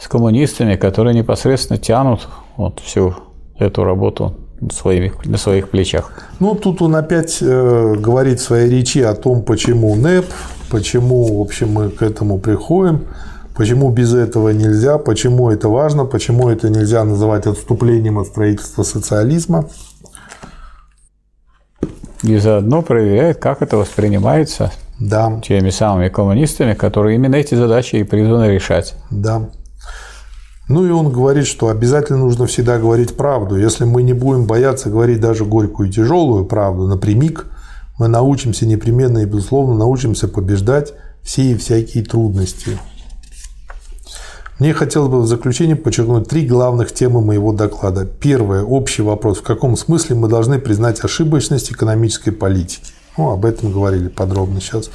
с 0.00 0.08
коммунистами, 0.08 0.76
которые 0.76 1.14
непосредственно 1.14 1.78
тянут 1.78 2.28
вот 2.56 2.80
всю 2.80 3.14
эту 3.58 3.84
работу 3.84 4.34
своими, 4.72 5.12
на 5.24 5.38
своих 5.38 5.70
плечах. 5.70 6.12
Ну, 6.40 6.54
тут 6.54 6.82
он 6.82 6.96
опять 6.96 7.38
э, 7.40 7.94
говорит 7.96 8.40
в 8.40 8.42
своей 8.42 8.68
речи 8.68 8.98
о 8.98 9.14
том, 9.14 9.42
почему 9.42 9.94
НЭП, 9.94 10.26
почему, 10.70 11.38
в 11.38 11.40
общем, 11.40 11.72
мы 11.72 11.90
к 11.90 12.02
этому 12.02 12.38
приходим, 12.38 13.06
почему 13.56 13.90
без 13.90 14.14
этого 14.14 14.50
нельзя, 14.50 14.98
почему 14.98 15.50
это 15.50 15.68
важно, 15.68 16.04
почему 16.04 16.48
это 16.48 16.70
нельзя 16.70 17.04
называть 17.04 17.46
отступлением 17.46 18.18
от 18.18 18.26
строительства 18.26 18.82
социализма 18.82 19.68
и 22.22 22.36
заодно 22.38 22.82
проверяет, 22.82 23.38
как 23.38 23.62
это 23.62 23.76
воспринимается 23.76 24.72
да. 24.98 25.40
теми 25.44 25.70
самыми 25.70 26.08
коммунистами, 26.08 26.74
которые 26.74 27.16
именно 27.16 27.36
эти 27.36 27.54
задачи 27.54 27.96
и 27.96 28.04
призваны 28.04 28.46
решать. 28.46 28.94
Да. 29.10 29.48
Ну 30.68 30.86
и 30.86 30.90
он 30.90 31.10
говорит, 31.10 31.46
что 31.46 31.68
обязательно 31.68 32.18
нужно 32.18 32.46
всегда 32.46 32.78
говорить 32.78 33.16
правду. 33.16 33.56
Если 33.56 33.84
мы 33.84 34.02
не 34.02 34.12
будем 34.12 34.46
бояться 34.46 34.90
говорить 34.90 35.20
даже 35.20 35.44
горькую 35.44 35.88
и 35.88 35.92
тяжелую 35.92 36.44
правду 36.44 36.86
напрямик, 36.86 37.46
мы 37.98 38.08
научимся 38.08 38.66
непременно 38.66 39.18
и 39.18 39.24
безусловно 39.24 39.74
научимся 39.74 40.28
побеждать 40.28 40.92
все 41.22 41.52
и 41.52 41.56
всякие 41.56 42.04
трудности. 42.04 42.78
Мне 44.58 44.74
хотелось 44.74 45.08
бы 45.08 45.20
в 45.20 45.26
заключение 45.26 45.76
подчеркнуть 45.76 46.28
три 46.28 46.44
главных 46.44 46.92
темы 46.92 47.20
моего 47.20 47.52
доклада. 47.52 48.04
Первое– 48.04 48.62
общий 48.64 49.02
вопрос, 49.02 49.38
в 49.38 49.42
каком 49.42 49.76
смысле 49.76 50.16
мы 50.16 50.28
должны 50.28 50.58
признать 50.58 50.98
ошибочность 51.04 51.70
экономической 51.70 52.32
политики. 52.32 52.92
Ну, 53.16 53.30
об 53.30 53.44
этом 53.44 53.72
говорили 53.72 54.08
подробно 54.08 54.60
сейчас. 54.60 54.90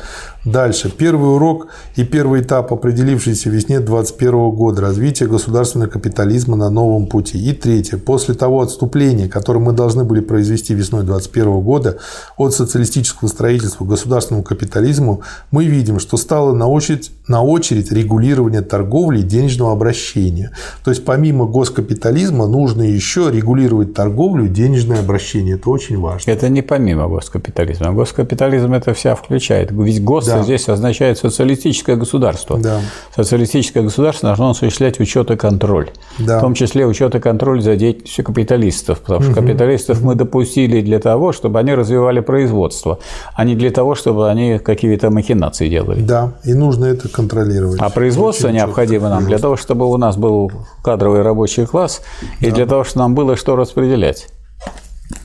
Дальше. 0.45 0.89
Первый 0.89 1.35
урок 1.35 1.67
и 1.95 2.03
первый 2.03 2.41
этап, 2.41 2.73
определившийся 2.73 3.49
весне 3.49 3.79
2021 3.79 4.49
года. 4.51 4.81
Развитие 4.81 5.29
государственного 5.29 5.89
капитализма 5.89 6.55
на 6.55 6.69
новом 6.69 7.07
пути. 7.07 7.37
И 7.37 7.53
третье. 7.53 7.97
После 7.97 8.33
того 8.33 8.61
отступления, 8.61 9.29
которое 9.29 9.59
мы 9.59 9.73
должны 9.73 10.03
были 10.03 10.19
произвести 10.19 10.73
весной 10.73 11.03
2021 11.03 11.61
года 11.61 11.97
от 12.37 12.53
социалистического 12.53 13.27
строительства 13.27 13.85
к 13.85 13.87
государственному 13.87 14.43
капитализму, 14.43 15.21
мы 15.51 15.65
видим, 15.65 15.99
что 15.99 16.17
стало 16.17 16.53
на 16.53 16.67
очередь, 16.67 17.11
на 17.27 17.43
очередь 17.43 17.91
регулирование 17.91 18.61
торговли 18.61 19.19
и 19.19 19.23
денежного 19.23 19.71
обращения. 19.71 20.51
То 20.83 20.91
есть, 20.91 21.05
помимо 21.05 21.45
госкапитализма, 21.45 22.47
нужно 22.47 22.83
еще 22.83 23.31
регулировать 23.31 23.93
торговлю 23.93 24.45
и 24.45 24.49
денежное 24.49 24.99
обращение. 24.99 25.55
Это 25.55 25.69
очень 25.69 25.99
важно. 25.99 26.29
Это 26.29 26.49
не 26.49 26.61
помимо 26.61 27.07
госкапитализма. 27.07 27.91
Гос 27.91 28.13
Госкапитализм 28.13 28.73
это 28.73 28.93
вся 28.93 29.15
включает. 29.15 29.71
Ведь 29.71 30.03
гос 30.03 30.25
да. 30.37 30.43
здесь 30.43 30.69
означает 30.69 31.17
социалистическое 31.17 31.95
государство. 31.95 32.57
Да. 32.57 32.79
Социалистическое 33.15 33.83
государство 33.83 34.29
должно 34.29 34.51
осуществлять 34.51 34.99
учет 34.99 35.31
и 35.31 35.35
контроль. 35.35 35.89
Да. 36.19 36.39
В 36.39 36.41
том 36.41 36.53
числе 36.53 36.85
учет 36.85 37.15
и 37.15 37.19
контроль 37.19 37.61
за 37.61 37.75
деятельностью 37.75 38.25
капиталистов. 38.25 38.99
Потому 38.99 39.21
что 39.21 39.31
угу. 39.31 39.41
капиталистов 39.41 40.01
мы 40.01 40.15
допустили 40.15 40.81
для 40.81 40.99
того, 40.99 41.31
чтобы 41.31 41.59
они 41.59 41.73
развивали 41.73 42.19
производство, 42.19 42.99
а 43.35 43.43
не 43.43 43.55
для 43.55 43.71
того, 43.71 43.95
чтобы 43.95 44.29
они 44.29 44.59
какие-то 44.59 45.09
махинации 45.09 45.69
делали. 45.69 46.01
Да, 46.01 46.33
и 46.43 46.53
нужно 46.53 46.85
это 46.85 47.09
контролировать. 47.09 47.79
А 47.79 47.89
производство 47.89 48.47
Очень 48.47 48.57
необходимо 48.57 49.09
нам 49.09 49.25
для 49.25 49.39
того, 49.39 49.57
чтобы 49.57 49.89
у 49.89 49.97
нас 49.97 50.17
был 50.17 50.51
кадровый 50.83 51.21
рабочий 51.21 51.65
класс 51.65 52.01
и 52.39 52.49
да. 52.49 52.55
для 52.55 52.65
того, 52.65 52.83
чтобы 52.83 52.99
нам 52.99 53.15
было 53.15 53.35
что 53.35 53.55
распределять. 53.55 54.27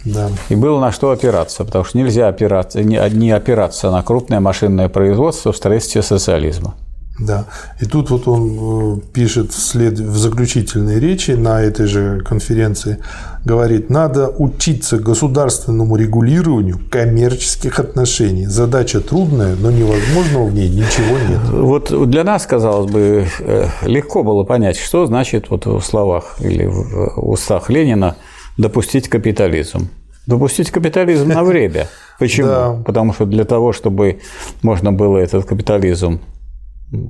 Да. 0.05 0.31
И 0.48 0.55
было 0.55 0.81
на 0.81 0.93
что 0.93 1.10
опираться, 1.10 1.65
потому 1.65 1.85
что 1.85 1.98
нельзя 1.98 2.28
опираться, 2.28 2.82
не, 2.82 3.01
не 3.10 3.31
опираться 3.31 3.90
на 3.90 4.02
крупное 4.02 4.40
машинное 4.40 4.89
производство 4.89 5.52
в 5.52 5.56
строительстве 5.56 6.02
социализма. 6.02 6.74
Да. 7.19 7.47
И 7.81 7.85
тут 7.85 8.10
вот 8.10 8.28
он 8.28 8.98
э, 8.98 9.01
пишет 9.12 9.52
вслед, 9.52 9.98
в 9.98 10.16
заключительной 10.16 11.01
речи 11.01 11.32
на 11.32 11.60
этой 11.60 11.86
же 11.86 12.20
конференции, 12.20 12.98
говорит, 13.44 13.90
надо 13.90 14.28
учиться 14.28 14.98
государственному 14.98 15.97
регулированию 15.97 16.78
коммерческих 16.90 17.81
отношений. 17.81 18.47
Задача 18.47 19.01
трудная, 19.01 19.56
но 19.56 19.70
невозможного 19.70 20.47
в 20.47 20.55
ней 20.55 20.69
ничего 20.69 21.19
нет. 21.28 21.40
Вот 21.51 22.09
для 22.10 22.23
нас, 22.23 22.47
казалось 22.47 22.90
бы, 22.90 23.27
э, 23.40 23.66
легко 23.82 24.23
было 24.23 24.44
понять, 24.44 24.77
что 24.77 25.06
значит 25.06 25.51
вот 25.51 25.66
в 25.66 25.81
словах 25.81 26.36
или 26.40 26.66
в 26.66 27.15
устах 27.16 27.69
Ленина– 27.69 28.16
допустить 28.59 29.09
капитализм. 29.09 29.89
Допустить 30.26 30.70
капитализм 30.70 31.28
на 31.28 31.43
время. 31.43 31.89
Почему? 32.18 32.48
Да. 32.48 32.82
Потому 32.85 33.14
что 33.14 33.24
для 33.24 33.44
того, 33.44 33.72
чтобы 33.72 34.20
можно 34.62 34.93
было 34.93 35.16
этот 35.16 35.47
капитализм 35.47 36.20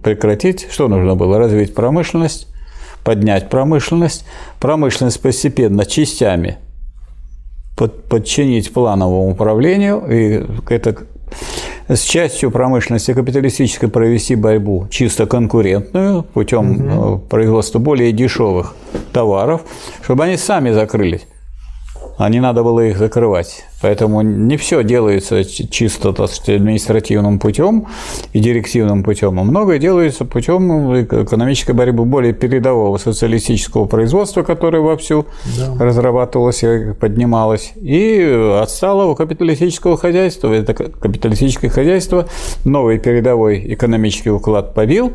прекратить, 0.05 0.69
что 0.71 0.87
нужно 0.87 1.17
было? 1.17 1.39
Развить 1.39 1.75
промышленность, 1.75 2.47
поднять 3.03 3.49
промышленность, 3.49 4.25
промышленность 4.61 5.21
постепенно 5.21 5.85
частями 5.85 6.59
подчинить 8.09 8.73
плановому 8.73 9.31
управлению, 9.31 10.03
и 10.11 10.45
это 10.69 10.97
с 11.89 12.01
частью 12.01 12.51
промышленности 12.51 13.15
капиталистической 13.15 13.89
провести 13.89 14.35
борьбу 14.35 14.89
чисто 14.91 15.27
конкурентную 15.27 16.23
путем 16.25 16.71
угу. 16.73 17.19
производства 17.19 17.79
более 17.79 18.13
дешевых 18.13 18.75
товаров, 19.13 19.63
чтобы 20.03 20.25
они 20.25 20.37
сами 20.37 20.73
закрылись. 20.73 21.27
А 22.19 22.29
не 22.29 22.41
надо 22.41 22.65
было 22.65 22.81
их 22.81 22.99
закрывать. 22.99 23.65
Поэтому 23.81 24.23
не 24.23 24.57
все 24.57 24.83
делается 24.83 25.45
чисто 25.45 26.13
так 26.13 26.31
сказать, 26.31 26.61
административным 26.61 27.39
путем 27.39 27.87
и 28.33 28.41
директивным 28.41 29.05
путем, 29.05 29.39
а 29.39 29.45
многое 29.45 29.79
делается 29.79 30.25
путем 30.25 31.01
экономической 31.05 31.73
борьбы 31.73 32.05
более 32.05 32.33
передового 32.33 32.99
социалистического 32.99 33.85
производства, 33.85 34.43
которое 34.43 34.81
вовсю 34.81 35.27
да. 35.57 35.77
разрабатывалось 35.79 36.65
и 36.65 36.93
поднималось, 36.93 37.73
и 37.77 38.21
отсталого 38.61 39.15
капиталистического 39.15 39.97
хозяйства. 39.97 40.53
Это 40.53 40.75
капиталистическое 40.75 41.71
хозяйство 41.71 42.29
новый 42.65 42.99
передовой 42.99 43.75
экономический 43.75 44.31
уклад 44.31 44.75
побил, 44.75 45.13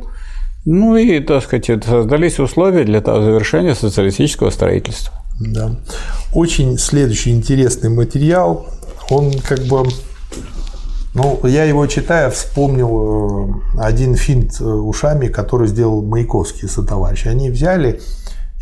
ну 0.63 0.95
и, 0.95 1.19
так 1.19 1.43
сказать, 1.43 1.84
создались 1.84 2.39
условия 2.39 2.85
для 2.85 3.01
завершения 3.01 3.75
социалистического 3.75 4.49
строительства. 4.49 5.23
Да. 5.39 5.76
Очень 6.34 6.77
следующий 6.77 7.31
интересный 7.31 7.89
материал. 7.89 8.68
Он 9.10 9.31
как 9.39 9.61
бы 9.65 9.85
ну, 11.14 11.39
я 11.45 11.65
его 11.65 11.85
читая, 11.85 12.31
вспомнил 12.31 13.51
э, 13.77 13.80
один 13.80 14.15
финт 14.15 14.60
э, 14.60 14.64
ушами, 14.64 15.27
который 15.27 15.68
сделал 15.68 16.01
Маяковский 16.01 16.68
со 16.68 16.81
товарищи. 16.81 17.27
Они 17.27 17.51
взяли 17.51 18.01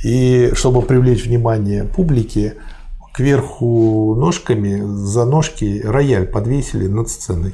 и, 0.04 0.52
чтобы 0.54 0.82
привлечь 0.82 1.26
внимание 1.26 1.86
публики, 1.86 2.56
кверху 3.14 4.16
ножками 4.16 4.82
за 5.06 5.26
ножки 5.26 5.82
рояль 5.84 6.28
подвесили 6.28 6.88
над 6.88 7.10
сценой. 7.10 7.54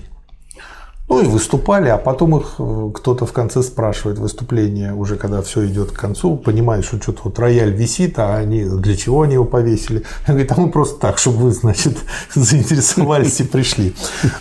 Ну 1.10 1.22
и 1.22 1.26
выступали, 1.26 1.88
а 1.88 1.98
потом 1.98 2.38
их 2.38 2.56
э, 2.60 2.90
кто-то 2.94 3.26
в 3.26 3.32
конце 3.32 3.64
спрашивает 3.64 4.20
выступление, 4.20 4.94
уже 4.94 5.16
когда 5.16 5.42
все 5.42 5.66
идет 5.66 5.92
к 5.92 5.96
концу, 5.98 6.36
понимает, 6.36 6.84
что 6.84 7.02
что-то 7.02 7.22
вот 7.24 7.40
рояль 7.40 7.72
висит, 7.72 8.20
а 8.20 8.36
они 8.36 8.66
для 8.66 8.98
чего 8.98 9.22
они 9.22 9.36
его 9.36 9.46
повесили? 9.46 10.04
Он 10.28 10.34
говорит, 10.34 10.52
а 10.52 10.60
мы 10.60 10.70
просто 10.70 11.00
так, 11.00 11.18
чтобы 11.18 11.38
вы, 11.38 11.52
значит, 11.52 11.98
заинтересовались 12.36 13.40
и 13.40 13.46
пришли. 13.46 13.96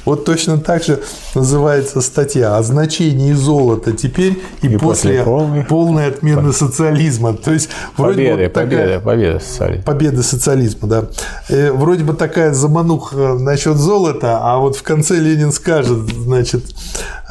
Вот 0.05 0.25
точно 0.25 0.59
так 0.59 0.83
же 0.83 1.01
называется 1.37 2.01
статья 2.01 2.57
о 2.57 2.63
значении 2.65 3.33
золота 3.33 3.93
теперь 3.93 4.43
и, 4.61 4.67
и 4.67 4.77
после, 4.77 5.23
после 5.23 5.65
полной 5.69 6.09
отмены 6.09 6.53
социализма. 6.53 7.35
То 7.35 7.53
есть 7.53 7.69
вроде 7.97 8.17
победы, 8.17 8.43
вот 8.43 8.53
такая, 8.53 8.99
победа, 8.99 9.01
победа 9.01 9.39
социализма. 9.39 9.85
Победа 9.85 10.23
социализма, 10.25 10.89
да. 10.89 11.09
Э, 11.49 11.71
вроде 11.71 12.03
бы 12.03 12.13
такая 12.15 12.53
замануха 12.53 13.35
насчет 13.39 13.77
золота, 13.77 14.41
а 14.43 14.59
вот 14.59 14.75
в 14.75 14.83
конце 14.83 15.21
Ленин 15.21 15.53
скажет, 15.53 15.99
значит, 16.09 16.56
значит, 16.59 16.75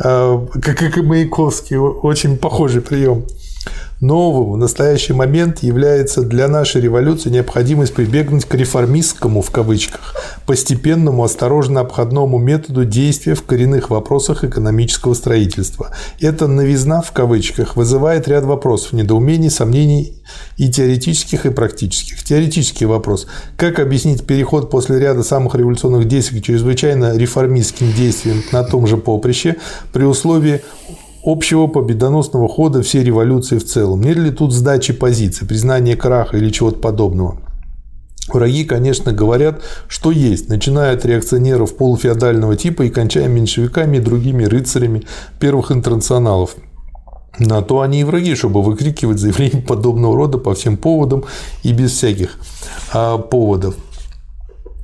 э, 0.04 0.46
как 0.62 0.98
и 0.98 1.02
Маяковский, 1.02 1.78
очень 1.78 2.38
похожий 2.38 2.82
прием. 2.82 3.26
Новым 4.02 4.52
в 4.52 4.58
настоящий 4.58 5.14
момент 5.14 5.64
является 5.64 6.22
для 6.22 6.50
нашей 6.50 6.82
революции 6.82 7.30
необходимость 7.30 7.94
прибегнуть 7.94 8.44
к 8.44 8.54
реформистскому, 8.54 9.42
в 9.42 9.52
кавычках, 9.52 10.16
постепенному, 10.46 11.24
осторожно 11.24 11.80
обходному 11.80 12.38
методу 12.38 12.84
действия 12.84 13.36
в 13.36 13.44
коренных 13.44 13.90
вопросах 13.90 14.44
экономического 14.44 15.14
строительства. 15.14 15.92
Эта 16.20 16.48
новизна, 16.48 17.02
в 17.02 17.14
кавычках, 17.14 17.78
вызывает 17.78 18.28
ряд 18.28 18.44
вопросов, 18.44 18.92
недоумений, 18.92 19.50
сомнений 19.50 20.22
и 20.58 20.70
теоретических, 20.70 21.46
и 21.46 21.50
практических. 21.50 22.22
Теоретический 22.22 22.86
вопрос. 22.86 23.28
Как 23.56 23.80
объяснить 23.80 24.26
переход 24.26 24.70
после 24.70 25.00
ряда 25.00 25.24
самых 25.24 25.56
революционных 25.56 26.06
действий 26.06 26.42
к 26.42 26.44
чрезвычайно 26.44 27.16
реформистским 27.16 27.94
действиям 27.94 28.44
на 28.52 28.64
том 28.64 28.88
же 28.88 28.98
поприще 28.98 29.56
при 29.94 30.04
условии 30.04 30.62
общего 31.26 31.68
победоносного 31.68 32.48
хода 32.48 32.82
всей 32.82 33.04
революции 33.04 33.58
в 33.58 33.66
целом? 33.66 34.02
Нет 34.02 34.18
ли 34.18 34.32
тут 34.32 34.54
сдачи 34.54 34.94
позиций, 34.94 35.48
признания 35.48 35.96
краха 35.96 36.38
или 36.38 36.50
чего-то 36.50 36.80
подобного? 36.80 37.42
Враги, 38.28 38.64
конечно, 38.64 39.12
говорят, 39.12 39.62
что 39.88 40.12
есть, 40.12 40.50
начиная 40.50 40.96
от 40.96 41.06
реакционеров 41.06 41.76
полуфеодального 41.76 42.56
типа 42.56 42.84
и 42.84 42.90
кончая 42.90 43.28
меньшевиками 43.28 43.98
и 43.98 44.02
другими 44.02 44.46
рыцарями 44.46 45.04
первых 45.40 45.72
интернационалов. 45.72 46.56
На 47.38 47.62
то 47.62 47.82
они 47.82 48.02
и 48.02 48.04
враги, 48.04 48.34
чтобы 48.34 48.64
выкрикивать 48.64 49.20
заявления 49.20 49.62
подобного 49.62 50.16
рода 50.16 50.38
по 50.38 50.56
всем 50.56 50.78
поводам 50.78 51.26
и 51.64 51.72
без 51.72 51.92
всяких 51.92 52.38
а, 52.94 53.18
поводов. 53.18 53.76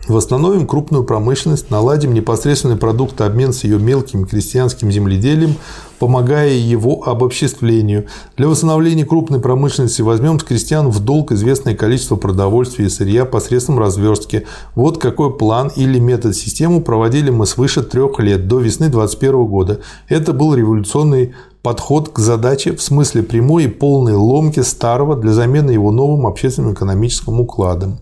Восстановим 0.07 0.65
крупную 0.65 1.03
промышленность, 1.03 1.69
наладим 1.69 2.13
непосредственный 2.13 2.75
продуктообмен 2.75 3.53
с 3.53 3.63
ее 3.63 3.77
мелким 3.77 4.25
крестьянским 4.25 4.91
земледелием, 4.91 5.55
помогая 5.99 6.53
его 6.53 7.03
обобществлению. 7.05 8.07
Для 8.35 8.47
восстановления 8.47 9.05
крупной 9.05 9.39
промышленности 9.39 10.01
возьмем 10.01 10.39
с 10.39 10.43
крестьян 10.43 10.89
в 10.89 10.99
долг 11.01 11.31
известное 11.31 11.75
количество 11.75 12.15
продовольствия 12.15 12.87
и 12.87 12.89
сырья 12.89 13.25
посредством 13.25 13.77
разверстки. 13.77 14.47
Вот 14.73 14.97
какой 14.97 15.37
план 15.37 15.71
или 15.75 15.99
метод 15.99 16.35
систему 16.35 16.81
проводили 16.81 17.29
мы 17.29 17.45
свыше 17.45 17.83
трех 17.83 18.19
лет, 18.19 18.47
до 18.47 18.59
весны 18.59 18.89
2021 18.89 19.45
года. 19.45 19.81
Это 20.09 20.33
был 20.33 20.55
революционный 20.55 21.35
подход 21.61 22.09
к 22.09 22.19
задаче 22.19 22.75
в 22.75 22.81
смысле 22.81 23.21
прямой 23.21 23.65
и 23.65 23.67
полной 23.67 24.13
ломки 24.13 24.61
старого 24.61 25.15
для 25.15 25.31
замены 25.31 25.71
его 25.71 25.91
новым 25.91 26.25
общественно-экономическим 26.25 27.39
укладом. 27.39 27.99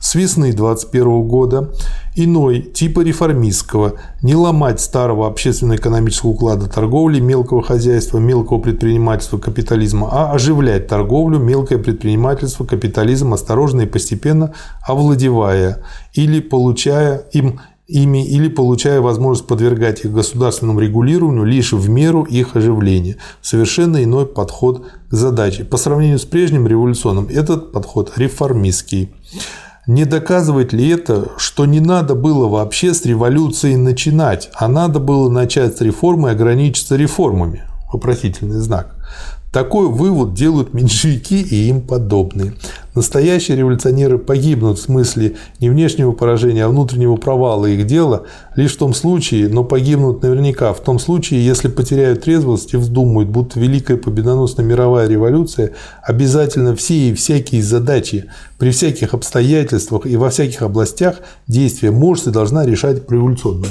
С 0.00 0.14
весны 0.14 0.52
2021 0.52 1.22
года 1.28 1.70
иной 2.16 2.62
типа 2.62 3.00
реформистского 3.00 3.94
не 4.22 4.34
ломать 4.34 4.80
старого 4.80 5.26
общественно-экономического 5.26 6.30
уклада 6.30 6.68
торговли, 6.68 7.20
мелкого 7.20 7.62
хозяйства, 7.62 8.18
мелкого 8.18 8.58
предпринимательства, 8.58 9.38
капитализма, 9.38 10.08
а 10.10 10.32
оживлять 10.32 10.86
торговлю, 10.86 11.38
мелкое 11.38 11.78
предпринимательство, 11.78 12.64
капитализм, 12.64 13.34
осторожно 13.34 13.82
и 13.82 13.86
постепенно 13.86 14.54
овладевая 14.86 15.82
или 16.14 16.40
получая 16.40 17.24
им 17.32 17.60
ими 17.92 18.26
или 18.26 18.48
получая 18.48 19.00
возможность 19.00 19.46
подвергать 19.46 20.04
их 20.04 20.12
государственному 20.12 20.80
регулированию 20.80 21.44
лишь 21.44 21.72
в 21.72 21.88
меру 21.88 22.22
их 22.22 22.56
оживления. 22.56 23.18
Совершенно 23.42 24.02
иной 24.02 24.26
подход 24.26 24.86
к 25.10 25.14
задаче. 25.14 25.64
По 25.64 25.76
сравнению 25.76 26.18
с 26.18 26.24
прежним 26.24 26.66
революционным, 26.66 27.28
этот 27.30 27.72
подход 27.72 28.12
реформистский. 28.16 29.14
Не 29.86 30.04
доказывает 30.04 30.72
ли 30.72 30.88
это, 30.88 31.32
что 31.36 31.66
не 31.66 31.80
надо 31.80 32.14
было 32.14 32.48
вообще 32.48 32.94
с 32.94 33.04
революцией 33.04 33.76
начинать, 33.76 34.48
а 34.54 34.68
надо 34.68 35.00
было 35.00 35.28
начать 35.28 35.76
с 35.76 35.80
реформы 35.80 36.28
и 36.28 36.32
ограничиться 36.32 36.96
реформами? 36.96 37.64
Вопросительный 37.92 38.60
знак. 38.60 38.96
Такой 39.52 39.88
вывод 39.88 40.32
делают 40.32 40.72
меньшевики 40.72 41.42
и 41.42 41.68
им 41.68 41.82
подобные. 41.82 42.54
Настоящие 42.94 43.58
революционеры 43.58 44.16
погибнут 44.16 44.78
в 44.78 44.82
смысле 44.82 45.36
не 45.60 45.68
внешнего 45.68 46.12
поражения, 46.12 46.64
а 46.64 46.70
внутреннего 46.70 47.16
провала 47.16 47.66
их 47.66 47.86
дела 47.86 48.22
лишь 48.56 48.74
в 48.74 48.78
том 48.78 48.94
случае, 48.94 49.50
но 49.50 49.62
погибнут 49.62 50.22
наверняка 50.22 50.72
в 50.72 50.80
том 50.80 50.98
случае, 50.98 51.44
если 51.44 51.68
потеряют 51.68 52.22
трезвость 52.22 52.72
и 52.72 52.78
вздумают, 52.78 53.28
будто 53.28 53.60
великая 53.60 53.98
победоносная 53.98 54.64
мировая 54.64 55.06
революция 55.06 55.72
обязательно 56.02 56.74
все 56.74 57.10
и 57.10 57.14
всякие 57.14 57.62
задачи 57.62 58.24
при 58.58 58.70
всяких 58.70 59.12
обстоятельствах 59.12 60.06
и 60.06 60.16
во 60.16 60.30
всяких 60.30 60.62
областях 60.62 61.16
действия 61.46 61.90
может 61.90 62.26
и 62.26 62.30
должна 62.30 62.64
решать 62.64 63.02
революционно. 63.10 63.66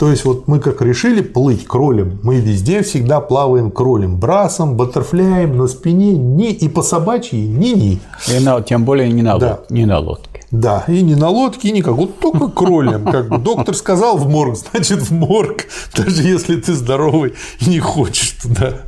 То 0.00 0.10
есть 0.10 0.24
вот 0.24 0.48
мы 0.48 0.60
как 0.60 0.80
решили 0.80 1.20
плыть 1.20 1.66
кролем, 1.66 2.20
мы 2.22 2.36
везде 2.36 2.82
всегда 2.82 3.20
плаваем 3.20 3.70
кролем, 3.70 4.18
брасом, 4.18 4.74
баттерфляем 4.74 5.58
на 5.58 5.66
спине, 5.66 6.14
ни 6.14 6.52
и 6.52 6.70
по 6.70 6.82
собачьи, 6.82 7.38
ни-ни. 7.38 8.00
И 8.34 8.42
на, 8.42 8.62
тем 8.62 8.86
более 8.86 9.12
не 9.12 9.20
на, 9.20 9.36
да. 9.36 9.60
не 9.68 9.84
на 9.84 9.98
лодке. 9.98 10.40
Да, 10.50 10.84
и 10.88 11.02
не 11.02 11.16
на 11.16 11.28
лодке, 11.28 11.68
и 11.68 11.72
никак, 11.72 11.96
вот 11.96 12.18
только 12.18 12.48
кролем. 12.48 13.04
Как 13.04 13.28
бы 13.28 13.36
доктор 13.36 13.76
сказал 13.76 14.16
в 14.16 14.26
морг, 14.26 14.56
значит 14.72 15.02
в 15.02 15.12
морг, 15.12 15.66
даже 15.94 16.22
если 16.22 16.56
ты 16.56 16.72
здоровый 16.72 17.34
и 17.60 17.68
не 17.68 17.78
хочешь 17.78 18.38
туда. 18.42 18.80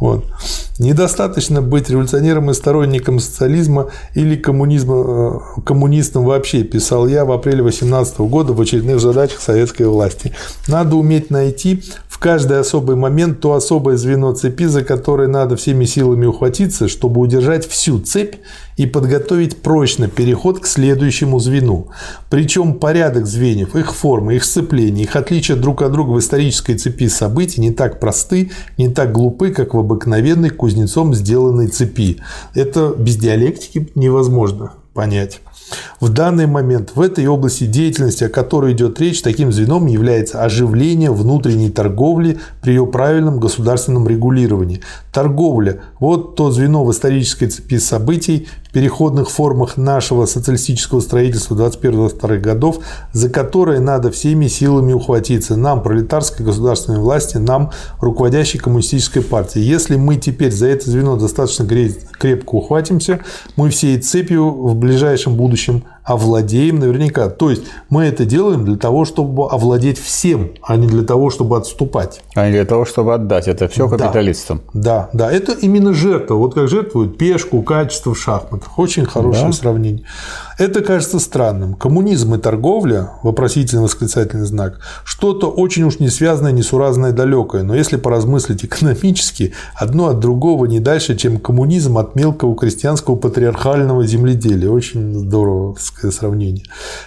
Вот. 0.00 0.24
Недостаточно 0.78 1.60
быть 1.60 1.90
революционером 1.90 2.50
и 2.50 2.54
сторонником 2.54 3.18
социализма 3.18 3.90
или 4.14 4.36
коммунизма, 4.36 5.40
э, 5.56 5.60
коммунистом 5.64 6.24
вообще, 6.24 6.62
писал 6.62 7.08
я 7.08 7.24
в 7.24 7.32
апреле 7.32 7.62
2018 7.62 8.28
года 8.28 8.52
в 8.52 8.60
очередных 8.60 9.00
задачах 9.00 9.40
советской 9.40 9.84
власти. 9.84 10.32
Надо 10.68 10.94
уметь 10.94 11.30
найти 11.30 11.82
в 12.18 12.20
каждый 12.20 12.58
особый 12.58 12.96
момент 12.96 13.38
то 13.38 13.54
особое 13.54 13.96
звено 13.96 14.32
цепи, 14.32 14.64
за 14.64 14.82
которое 14.82 15.28
надо 15.28 15.54
всеми 15.54 15.84
силами 15.84 16.26
ухватиться, 16.26 16.88
чтобы 16.88 17.20
удержать 17.20 17.64
всю 17.64 18.00
цепь 18.00 18.34
и 18.76 18.86
подготовить 18.86 19.62
прочно 19.62 20.08
переход 20.08 20.58
к 20.58 20.66
следующему 20.66 21.38
звену. 21.38 21.90
Причем 22.28 22.80
порядок 22.80 23.26
звеньев, 23.26 23.76
их 23.76 23.94
формы, 23.94 24.34
их 24.34 24.42
сцепление, 24.42 25.04
их 25.04 25.14
отличия 25.14 25.54
друг 25.54 25.80
от 25.82 25.92
друга 25.92 26.10
в 26.10 26.18
исторической 26.18 26.74
цепи 26.74 27.06
событий 27.06 27.60
не 27.60 27.70
так 27.70 28.00
просты, 28.00 28.50
не 28.78 28.88
так 28.88 29.12
глупы, 29.12 29.50
как 29.50 29.74
в 29.74 29.78
обыкновенной 29.78 30.50
кузнецом 30.50 31.14
сделанной 31.14 31.68
цепи. 31.68 32.16
Это 32.52 32.96
без 32.98 33.14
диалектики 33.14 33.92
невозможно 33.94 34.72
понять. 34.92 35.40
В 36.00 36.08
данный 36.10 36.46
момент 36.46 36.92
в 36.94 37.00
этой 37.00 37.26
области 37.26 37.64
деятельности, 37.64 38.24
о 38.24 38.28
которой 38.28 38.72
идет 38.72 39.00
речь, 39.00 39.22
таким 39.22 39.52
звеном 39.52 39.86
является 39.86 40.42
оживление 40.42 41.10
внутренней 41.10 41.70
торговли 41.70 42.38
при 42.62 42.70
ее 42.70 42.86
правильном 42.86 43.40
государственном 43.40 44.06
регулировании. 44.08 44.80
Торговля– 45.12 45.80
вот 46.00 46.36
то 46.36 46.50
звено 46.50 46.84
в 46.84 46.92
исторической 46.92 47.46
цепи 47.46 47.78
событий, 47.78 48.48
переходных 48.72 49.30
формах 49.30 49.76
нашего 49.76 50.26
социалистического 50.26 51.00
строительства 51.00 51.54
21-22 51.54 52.38
годов, 52.38 52.78
за 53.12 53.30
которые 53.30 53.80
надо 53.80 54.10
всеми 54.10 54.46
силами 54.46 54.92
ухватиться. 54.92 55.56
Нам, 55.56 55.82
пролетарской 55.82 56.44
государственной 56.44 56.98
власти, 56.98 57.38
нам, 57.38 57.70
руководящей 58.00 58.58
коммунистической 58.58 59.22
партии. 59.22 59.60
Если 59.60 59.96
мы 59.96 60.16
теперь 60.16 60.52
за 60.52 60.66
это 60.66 60.90
звено 60.90 61.16
достаточно 61.16 61.66
крепко 61.66 62.54
ухватимся, 62.54 63.20
мы 63.56 63.70
всей 63.70 63.98
цепью 64.00 64.50
в 64.50 64.74
ближайшем 64.74 65.34
будущем 65.34 65.84
овладеем 66.08 66.78
наверняка. 66.78 67.28
То 67.28 67.50
есть 67.50 67.62
мы 67.90 68.04
это 68.04 68.24
делаем 68.24 68.64
для 68.64 68.76
того, 68.76 69.04
чтобы 69.04 69.48
овладеть 69.48 69.98
всем, 69.98 70.52
а 70.62 70.76
не 70.76 70.86
для 70.86 71.02
того, 71.02 71.30
чтобы 71.30 71.56
отступать. 71.56 72.22
А 72.34 72.46
не 72.46 72.52
для 72.52 72.64
того, 72.64 72.84
чтобы 72.84 73.14
отдать. 73.14 73.46
Это 73.46 73.68
все 73.68 73.88
капиталистам. 73.88 74.62
Да, 74.72 75.10
да, 75.12 75.28
да. 75.28 75.32
Это 75.32 75.52
именно 75.52 75.92
жертва. 75.92 76.34
Вот 76.34 76.54
как 76.54 76.68
жертвуют 76.68 77.18
пешку, 77.18 77.62
качество 77.62 78.14
в 78.14 78.18
шахматах. 78.18 78.78
Очень 78.78 79.04
хорошее 79.04 79.46
да. 79.46 79.52
сравнение. 79.52 80.04
Это 80.58 80.80
кажется 80.80 81.20
странным. 81.20 81.74
Коммунизм 81.74 82.34
и 82.34 82.38
торговля, 82.38 83.10
вопросительный 83.22 83.84
восклицательный 83.84 84.44
знак, 84.44 84.80
что-то 85.04 85.48
очень 85.48 85.84
уж 85.84 86.00
не 86.00 86.08
связанное, 86.08 86.50
несуразное, 86.50 87.12
далекое. 87.12 87.62
Но 87.62 87.76
если 87.76 87.96
поразмыслить 87.96 88.64
экономически, 88.64 89.52
одно 89.76 90.08
от 90.08 90.18
другого 90.18 90.66
не 90.66 90.80
дальше, 90.80 91.16
чем 91.16 91.38
коммунизм 91.38 91.96
от 91.96 92.16
мелкого 92.16 92.56
крестьянского 92.56 93.14
патриархального 93.14 94.04
земледелия. 94.04 94.68
Очень 94.68 95.14
здорово 95.14 95.76
сравнение. 96.10 96.64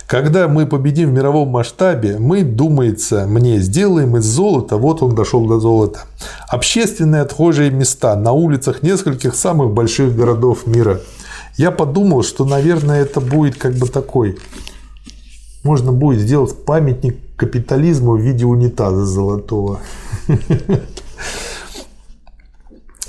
Когда 0.07 0.47
мы 0.47 0.65
победим 0.65 1.09
в 1.09 1.13
мировом 1.13 1.49
масштабе, 1.49 2.19
мы, 2.19 2.43
думается, 2.43 3.25
мне 3.27 3.59
сделаем 3.59 4.15
из 4.15 4.23
золота, 4.23 4.77
вот 4.77 5.03
он 5.03 5.13
дошел 5.13 5.45
до 5.45 5.59
золота, 5.59 6.03
общественные 6.47 7.23
отхожие 7.23 7.69
места 7.69 8.15
на 8.15 8.31
улицах 8.31 8.81
нескольких 8.81 9.35
самых 9.35 9.73
больших 9.73 10.15
городов 10.15 10.67
мира– 10.67 11.01
я 11.57 11.71
подумал, 11.71 12.23
что, 12.23 12.45
наверное, 12.45 13.01
это 13.01 13.19
будет 13.21 13.55
как 13.57 13.73
бы 13.75 13.87
такой, 13.87 14.37
можно 15.63 15.91
будет 15.91 16.21
сделать 16.21 16.65
памятник 16.65 17.17
капитализму 17.35 18.13
в 18.13 18.21
виде 18.21 18.45
унитаза 18.45 19.05
золотого. 19.05 19.79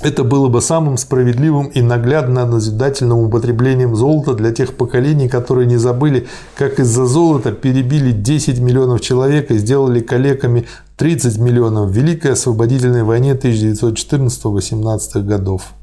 Это 0.01 0.25
было 0.25 0.49
бы 0.49 0.61
самым 0.61 0.97
справедливым 0.97 1.67
и 1.67 1.81
наглядно 1.81 2.45
назидательным 2.45 3.19
употреблением 3.19 3.95
золота 3.95 4.33
для 4.33 4.51
тех 4.51 4.73
поколений, 4.75 5.29
которые 5.29 5.65
не 5.65 5.77
забыли, 5.77 6.27
как 6.57 6.79
из-за 6.79 7.05
золота 7.05 7.53
перебили 7.53 8.11
10 8.11 8.59
миллионов 8.59 8.99
человек 8.99 9.49
и 9.49 9.57
сделали 9.57 10.01
калеками 10.01 10.65
30 10.97 11.37
миллионов 11.37 11.89
в 11.89 11.93
Великой 11.93 12.33
освободительной 12.33 13.03
войне 13.03 13.31
1914-18 13.31 15.21
годов. 15.21 15.73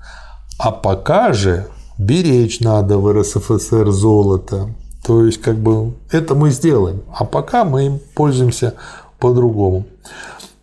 А 0.58 0.70
пока 0.70 1.32
же 1.32 1.68
беречь 2.00 2.60
надо 2.60 2.98
в 2.98 3.12
РСФСР 3.12 3.90
золото. 3.90 4.70
То 5.04 5.24
есть, 5.24 5.40
как 5.40 5.56
бы, 5.56 5.92
это 6.10 6.34
мы 6.34 6.50
сделаем. 6.50 7.02
А 7.14 7.24
пока 7.24 7.64
мы 7.64 7.86
им 7.86 8.00
пользуемся 8.14 8.74
по-другому. 9.18 9.84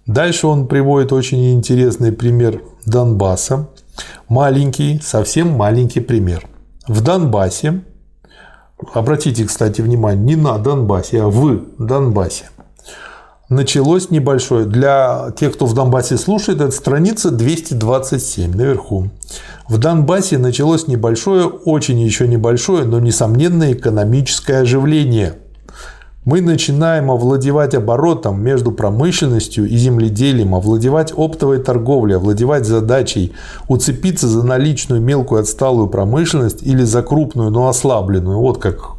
Дальше 0.06 0.48
он 0.48 0.68
приводит 0.68 1.14
очень 1.14 1.54
интересный 1.54 2.12
пример 2.12 2.62
Донбасса. 2.86 3.70
Маленький, 4.30 5.00
совсем 5.04 5.52
маленький 5.52 6.00
пример. 6.00 6.48
В 6.88 7.02
Донбассе, 7.02 7.82
обратите, 8.94 9.46
кстати, 9.46 9.82
внимание, 9.82 10.24
не 10.24 10.36
на 10.42 10.58
Донбассе, 10.58 11.22
а 11.22 11.28
в 11.28 11.62
Донбассе, 11.78 12.46
началось 13.50 14.10
небольшое. 14.10 14.66
Для 14.66 15.32
тех, 15.38 15.54
кто 15.54 15.66
в 15.66 15.74
Донбассе 15.74 16.18
слушает, 16.18 16.62
это 16.62 16.72
страница 16.72 17.32
227 17.32 18.56
наверху. 18.56 19.10
В 19.68 19.78
Донбассе 19.78 20.38
началось 20.38 20.88
небольшое, 20.88 21.46
очень 21.46 22.00
еще 22.00 22.28
небольшое, 22.28 22.86
но 22.86 23.00
несомненное 23.00 23.74
экономическое 23.74 24.62
оживление. 24.62 25.36
Мы 26.26 26.42
начинаем 26.42 27.10
овладевать 27.10 27.74
оборотом 27.74 28.42
между 28.42 28.74
промышленностью 28.74 29.66
и 29.66 29.78
земледелием, 29.78 30.56
овладевать 30.56 31.14
оптовой 31.16 31.60
торговлей, 31.60 32.18
овладевать 32.18 32.66
задачей 32.66 33.34
уцепиться 33.70 34.28
за 34.28 34.46
наличную 34.46 35.02
мелкую 35.02 35.40
отсталую 35.40 35.88
промышленность 35.88 36.64
или 36.64 36.84
за 36.84 37.02
крупную, 37.02 37.50
но 37.50 37.70
ослабленную, 37.70 38.40
вот 38.40 38.58
как 38.58 38.98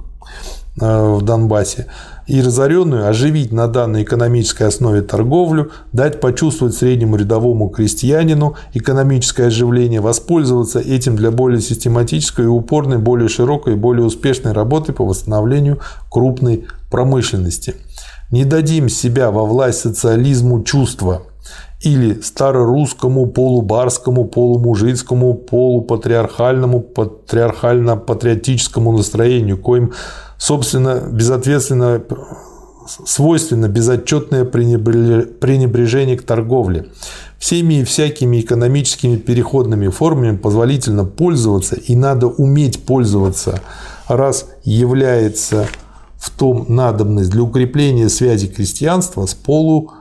э, 0.81 1.15
в 1.17 1.21
Донбассе 1.21 1.89
и 2.29 2.41
разоренную 2.43 3.09
оживить 3.09 3.53
на 3.53 3.69
данной 3.69 4.03
экономической 4.03 4.65
основе 4.65 5.01
торговлю, 5.01 5.71
дать 5.93 6.21
почувствовать 6.21 6.75
среднему 6.75 7.17
рядовому 7.17 7.71
крестьянину 7.71 8.55
экономическое 8.75 9.47
оживление, 9.47 10.03
воспользоваться 10.03 10.79
этим 10.79 11.17
для 11.17 11.31
более 11.31 11.63
систематической 11.63 12.45
и 12.45 12.49
упорной, 12.49 12.99
более 12.99 13.31
широкой 13.31 13.73
и 13.73 13.77
более 13.77 14.05
успешной 14.05 14.53
работы 14.53 14.93
по 14.93 15.07
восстановлению 15.07 15.79
крупной 16.11 16.67
промышленности. 16.91 17.77
Не 18.31 18.45
дадим 18.45 18.91
себя 18.91 19.31
во 19.31 19.47
власть 19.47 19.81
социализму 19.81 20.63
чувства 20.63 21.23
или 21.81 22.21
старорусскому, 22.21 23.27
полубарскому, 23.27 24.27
полумужицкому, 24.27 25.33
полупатриархальному, 25.33 26.81
патриархально-патриотическому 26.81 28.95
настроению, 28.95 29.57
коим 29.57 29.93
собственно, 30.39 31.03
безответственно 31.11 32.03
свойственно 33.05 33.69
безотчетное 33.69 34.45
пренебрежение 34.45 36.17
к 36.17 36.23
торговле. 36.23 36.87
Всеми 37.39 37.81
и 37.81 37.85
всякими 37.85 38.41
экономическими 38.41 39.17
переходными 39.17 39.89
формами 39.89 40.37
позволительно 40.37 41.05
пользоваться 41.05 41.77
и 41.77 41.95
надо 41.95 42.29
уметь 42.29 42.85
пользоваться, 42.85 43.61
раз 44.09 44.47
является 44.65 45.67
в 46.19 46.31
том 46.31 46.65
надобность 46.69 47.31
для 47.31 47.43
укрепления 47.43 48.09
связи 48.09 48.49
крестьянства 48.49 49.27
с 49.27 49.35
полу 49.35 49.93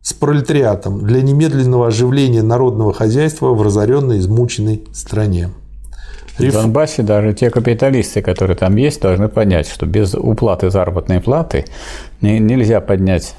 с 0.00 0.12
пролетариатом 0.12 1.04
для 1.04 1.20
немедленного 1.20 1.88
оживления 1.88 2.42
народного 2.42 2.92
хозяйства 2.92 3.48
в 3.48 3.60
разоренной 3.60 4.18
измученной 4.18 4.84
стране. 4.92 5.50
В 6.38 6.52
Донбассе 6.52 7.02
даже 7.02 7.32
те 7.32 7.50
капиталисты, 7.50 8.22
которые 8.22 8.56
там 8.56 8.76
есть, 8.76 9.00
должны 9.00 9.28
понять, 9.28 9.68
что 9.68 9.86
без 9.86 10.14
уплаты 10.14 10.70
заработной 10.70 11.20
платы 11.20 11.64
нельзя 12.20 12.80
поднять 12.80 13.34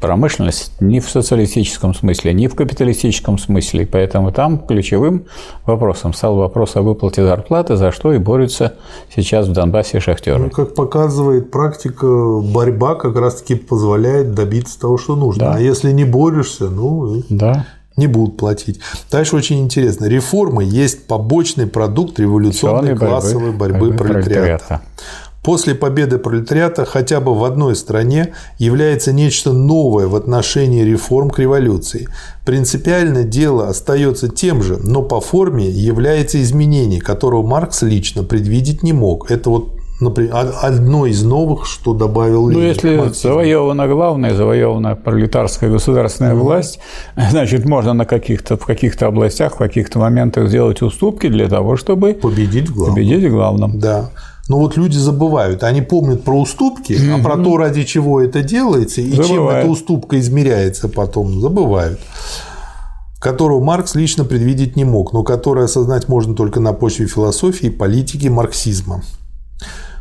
промышленность 0.00 0.72
ни 0.80 1.00
в 1.00 1.08
социалистическом 1.08 1.94
смысле, 1.94 2.34
ни 2.34 2.48
в 2.48 2.54
капиталистическом 2.54 3.38
смысле. 3.38 3.88
Поэтому 3.90 4.30
там 4.30 4.58
ключевым 4.58 5.24
вопросом 5.64 6.12
стал 6.12 6.36
вопрос 6.36 6.76
о 6.76 6.82
выплате 6.82 7.24
зарплаты, 7.24 7.76
за 7.76 7.92
что 7.92 8.12
и 8.12 8.18
борются 8.18 8.74
сейчас 9.14 9.48
в 9.48 9.52
Донбассе 9.52 10.00
шахтеры. 10.00 10.38
Ну, 10.38 10.50
как 10.50 10.74
показывает 10.74 11.50
практика, 11.50 12.06
борьба 12.06 12.94
как 12.94 13.16
раз-таки 13.16 13.54
позволяет 13.54 14.34
добиться 14.34 14.78
того, 14.78 14.98
что 14.98 15.16
нужно. 15.16 15.46
Да. 15.46 15.54
А 15.54 15.60
если 15.60 15.90
не 15.92 16.04
борешься, 16.04 16.68
ну... 16.68 17.22
Да 17.30 17.66
не 17.96 18.06
будут 18.06 18.36
платить. 18.36 18.80
Дальше 19.10 19.36
очень 19.36 19.60
интересно. 19.60 20.06
Реформы 20.06 20.64
есть 20.64 21.06
побочный 21.06 21.66
продукт 21.66 22.18
революционной 22.18 22.94
борьбы, 22.94 23.06
классовой 23.06 23.52
борьбы, 23.52 23.78
борьбы 23.78 23.96
пролетариата. 23.96 24.64
пролетариата. 24.66 24.82
После 25.46 25.76
победы 25.76 26.18
пролетариата 26.18 26.84
хотя 26.84 27.20
бы 27.20 27.32
в 27.32 27.44
одной 27.44 27.76
стране 27.76 28.34
является 28.58 29.12
нечто 29.12 29.52
новое 29.52 30.08
в 30.08 30.16
отношении 30.16 30.82
реформ 30.82 31.30
к 31.30 31.38
революции. 31.38 32.08
Принципиально 32.44 33.22
дело 33.22 33.68
остается 33.68 34.28
тем 34.28 34.60
же, 34.60 34.76
но 34.76 35.02
по 35.02 35.20
форме 35.20 35.70
является 35.70 36.42
изменение, 36.42 37.00
которого 37.00 37.46
Маркс 37.46 37.82
лично 37.82 38.24
предвидеть 38.24 38.82
не 38.82 38.92
мог. 38.92 39.30
Это 39.30 39.50
вот 39.50 39.75
например, 40.00 40.34
одно 40.62 41.06
из 41.06 41.22
новых, 41.22 41.66
что 41.66 41.94
добавил 41.94 42.48
Ленин. 42.48 42.62
Ну, 42.62 42.68
если 42.68 43.12
завоевана 43.12 43.88
главная, 43.88 44.34
завоевана 44.34 44.96
пролетарская 44.96 45.70
государственная 45.70 46.34
mm 46.34 46.38
власть, 46.38 46.78
значит, 47.30 47.64
можно 47.64 47.94
на 47.94 48.04
каких-то, 48.04 48.56
в 48.56 48.64
каких-то 48.66 49.06
областях, 49.06 49.54
в 49.54 49.58
каких-то 49.58 49.98
моментах 49.98 50.48
сделать 50.48 50.82
уступки 50.82 51.28
для 51.28 51.48
того, 51.48 51.76
чтобы 51.76 52.14
победить 52.14 52.68
в 52.68 52.74
главном. 52.74 52.94
Победить 52.94 53.24
в 53.24 53.30
главном. 53.30 53.78
Да. 53.78 54.10
Но 54.48 54.58
вот 54.58 54.76
люди 54.76 54.96
забывают, 54.96 55.64
они 55.64 55.82
помнят 55.82 56.22
про 56.22 56.40
уступки, 56.40 56.92
mm-hmm. 56.92 57.20
а 57.20 57.22
про 57.22 57.36
то, 57.36 57.56
ради 57.56 57.82
чего 57.82 58.20
это 58.20 58.42
делается 58.42 59.00
и 59.00 59.10
забывают. 59.10 59.28
чем 59.28 59.48
эта 59.48 59.66
уступка 59.66 60.20
измеряется 60.20 60.88
потом, 60.88 61.40
забывают 61.40 61.98
которого 63.18 63.60
Маркс 63.60 63.96
лично 63.96 64.24
предвидеть 64.24 64.76
не 64.76 64.84
мог, 64.84 65.12
но 65.12 65.24
который 65.24 65.64
осознать 65.64 66.08
можно 66.08 66.36
только 66.36 66.60
на 66.60 66.72
почве 66.72 67.08
философии 67.08 67.68
политики 67.70 68.28
марксизма. 68.28 69.02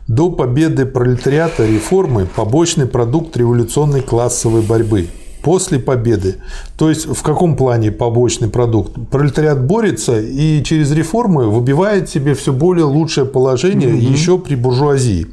До 0.07 0.29
победы 0.29 0.85
пролетариата 0.85 1.65
реформы– 1.65 2.27
побочный 2.35 2.85
продукт 2.85 3.35
революционной 3.37 4.01
классовой 4.01 4.61
борьбы. 4.61 5.07
После 5.41 5.79
победы, 5.79 6.35
то 6.77 6.89
есть 6.89 7.07
в 7.07 7.21
каком 7.23 7.55
плане 7.55 7.91
побочный 7.91 8.47
продукт? 8.47 8.93
Пролетариат 9.09 9.63
борется 9.63 10.19
и 10.19 10.63
через 10.63 10.91
реформы 10.91 11.49
выбивает 11.49 12.07
себе 12.07 12.35
все 12.35 12.53
более 12.53 12.85
лучшее 12.85 13.25
положение 13.25 13.89
угу. 13.89 13.97
еще 13.97 14.37
при 14.37 14.55
буржуазии. 14.55 15.25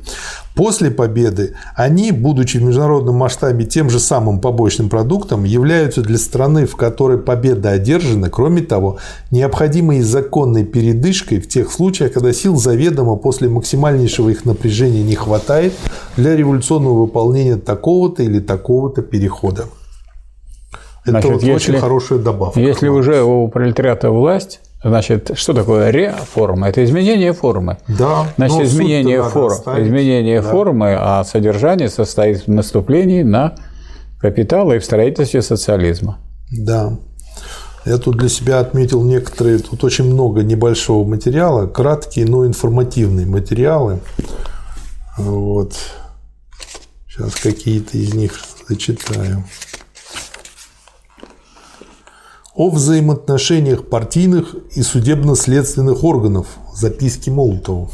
После 0.55 0.91
победы 0.91 1.55
они, 1.74 2.12
будучи 2.12 2.59
в 2.59 2.62
международном 2.62 3.16
масштабе 3.16 3.65
тем 3.65 3.89
же 3.89 3.99
самым 3.99 4.39
побочным 4.41 4.89
продуктом, 4.91 5.45
являются 5.45 6.03
для 6.03 6.19
страны, 6.19 6.66
в 6.66 6.77
которой 6.77 7.19
победа 7.19 7.70
одержана, 7.70 8.29
кроме 8.29 8.61
того, 8.62 8.99
необходимой 9.31 10.03
законной 10.03 10.65
передышкой 10.65 11.41
в 11.41 11.49
тех 11.49 11.73
случаях, 11.73 12.12
когда 12.12 12.33
сил 12.33 12.57
заведомо 12.57 13.16
после 13.16 13.49
максимальнейшего 13.49 14.29
их 14.29 14.45
напряжения 14.45 15.03
не 15.03 15.15
хватает 15.15 15.73
для 16.16 16.37
революционного 16.37 17.01
выполнения 17.01 17.57
такого-то 17.57 18.23
или 18.23 18.39
такого-то 18.39 19.01
перехода. 19.03 19.65
Это 21.05 21.11
Значит, 21.12 21.31
вот 21.33 21.43
если- 21.43 21.73
очень 21.73 21.81
хорошая 21.81 22.19
добавка. 22.19 22.61
Если 22.61 22.89
уже 22.89 23.23
у 23.23 23.49
пролетариата 23.49 24.11
власть, 24.11 24.61
значит, 24.82 25.32
что 25.34 25.52
такое 25.54 25.90
реформа? 25.90 26.68
Это 26.68 26.84
изменение 26.84 27.32
формы. 27.32 27.78
Да. 27.88 28.26
Значит, 28.36 28.62
изменение, 28.62 29.20
оставить. 29.20 29.86
изменение 29.86 30.42
Да. 30.42 30.50
формы, 30.50 30.96
а 30.98 31.24
содержание 31.24 31.88
состоит 31.88 32.46
в 32.46 32.50
наступлении 32.50 33.22
на 33.22 33.54
капитал 34.20 34.72
и 34.72 34.78
в 34.78 34.84
строительстве 34.84 35.42
социализма. 35.42 36.18
Да. 36.50 36.98
Я 37.84 37.98
тут 37.98 38.16
для 38.16 38.28
себя 38.28 38.60
отметил 38.60 39.02
некоторые, 39.02 39.59
тут 39.59 39.82
очень 39.82 40.04
много 40.04 40.42
небольшого 40.42 41.06
материала, 41.06 41.66
краткие, 41.66 42.26
но 42.26 42.46
информативные 42.46 43.26
материалы. 43.26 43.98
Вот. 45.18 45.74
Сейчас 47.09 47.34
какие-то 47.34 47.98
из 47.98 48.14
них 48.14 48.38
зачитаю. 48.68 49.44
О 52.55 52.69
взаимоотношениях 52.69 53.89
партийных 53.89 54.55
и 54.74 54.83
судебно-следственных 54.83 56.05
органов. 56.05 56.47
Записки 56.74 57.31
Молотову. 57.31 57.91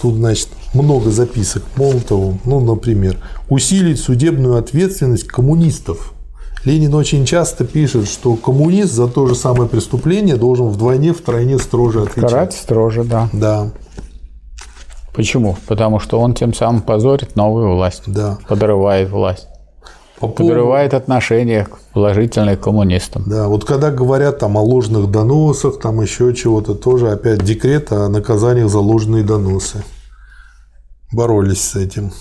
Тут, 0.00 0.14
значит, 0.14 0.48
много 0.72 1.10
записок 1.10 1.64
Молотову. 1.76 2.38
Ну, 2.44 2.60
например, 2.60 3.18
усилить 3.48 3.98
судебную 3.98 4.56
ответственность 4.56 5.26
коммунистов. 5.26 6.12
Ленин 6.64 6.94
очень 6.94 7.24
часто 7.24 7.64
пишет, 7.64 8.08
что 8.08 8.34
коммунист 8.34 8.92
за 8.92 9.08
то 9.08 9.26
же 9.26 9.34
самое 9.34 9.68
преступление 9.68 10.36
должен 10.36 10.68
вдвойне, 10.68 11.12
втройне 11.12 11.58
строже 11.58 12.02
отвечать. 12.02 12.30
Карать 12.30 12.52
строже, 12.54 13.04
да. 13.04 13.28
Да, 13.32 13.72
Почему? 15.16 15.56
Потому 15.66 15.98
что 15.98 16.20
он 16.20 16.34
тем 16.34 16.52
самым 16.52 16.82
позорит 16.82 17.36
новую 17.36 17.74
власть, 17.74 18.02
да. 18.06 18.36
подрывает 18.46 19.08
власть, 19.08 19.48
По 20.18 20.28
подрывает 20.28 20.94
отношения 20.94 21.68
положительные 21.92 22.56
к 22.56 22.60
коммунистам. 22.60 23.24
Да, 23.26 23.48
вот 23.48 23.66
когда 23.66 23.90
говорят 23.90 24.38
там 24.38 24.56
о 24.56 24.62
ложных 24.62 25.10
доносах, 25.10 25.78
там 25.78 26.00
еще 26.00 26.34
чего-то, 26.34 26.74
тоже 26.74 27.10
опять 27.10 27.44
декрет 27.44 27.92
о 27.92 28.08
наказаниях 28.08 28.70
за 28.70 28.78
ложные 28.78 29.22
доносы. 29.22 29.84
Боролись 31.12 31.60
с 31.60 31.76
этим. 31.76 32.12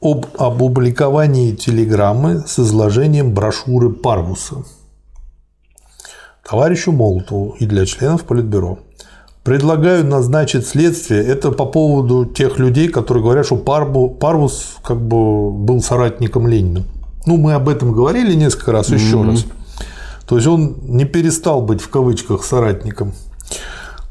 Об 0.00 0.26
опубликовании 0.38 1.52
телеграммы 1.52 2.44
с 2.46 2.60
изложением 2.60 3.34
брошюры 3.34 3.90
Парвуса 3.90 4.64
товарищу 6.48 6.92
Молотову 6.92 7.56
и 7.58 7.66
для 7.66 7.86
членов 7.86 8.24
Политбюро. 8.24 8.78
Предлагаю 9.42 10.04
назначить 10.04 10.66
следствие. 10.66 11.24
Это 11.24 11.52
по 11.52 11.66
поводу 11.66 12.24
тех 12.24 12.58
людей, 12.58 12.88
которые 12.88 13.22
говорят, 13.22 13.46
что 13.46 13.56
Парбу- 13.56 14.10
Парвус 14.10 14.76
как 14.82 15.00
бы 15.00 15.50
был 15.52 15.80
соратником 15.82 16.46
Ленина. 16.48 16.84
Ну, 17.26 17.36
мы 17.36 17.54
об 17.54 17.68
этом 17.68 17.92
говорили 17.92 18.34
несколько 18.34 18.72
раз, 18.72 18.88
еще 18.90 19.22
раз. 19.22 19.44
То 20.28 20.36
есть 20.36 20.48
он 20.48 20.76
не 20.82 21.04
перестал 21.04 21.62
быть 21.62 21.80
в 21.80 21.88
кавычках 21.88 22.44
соратником. 22.44 23.12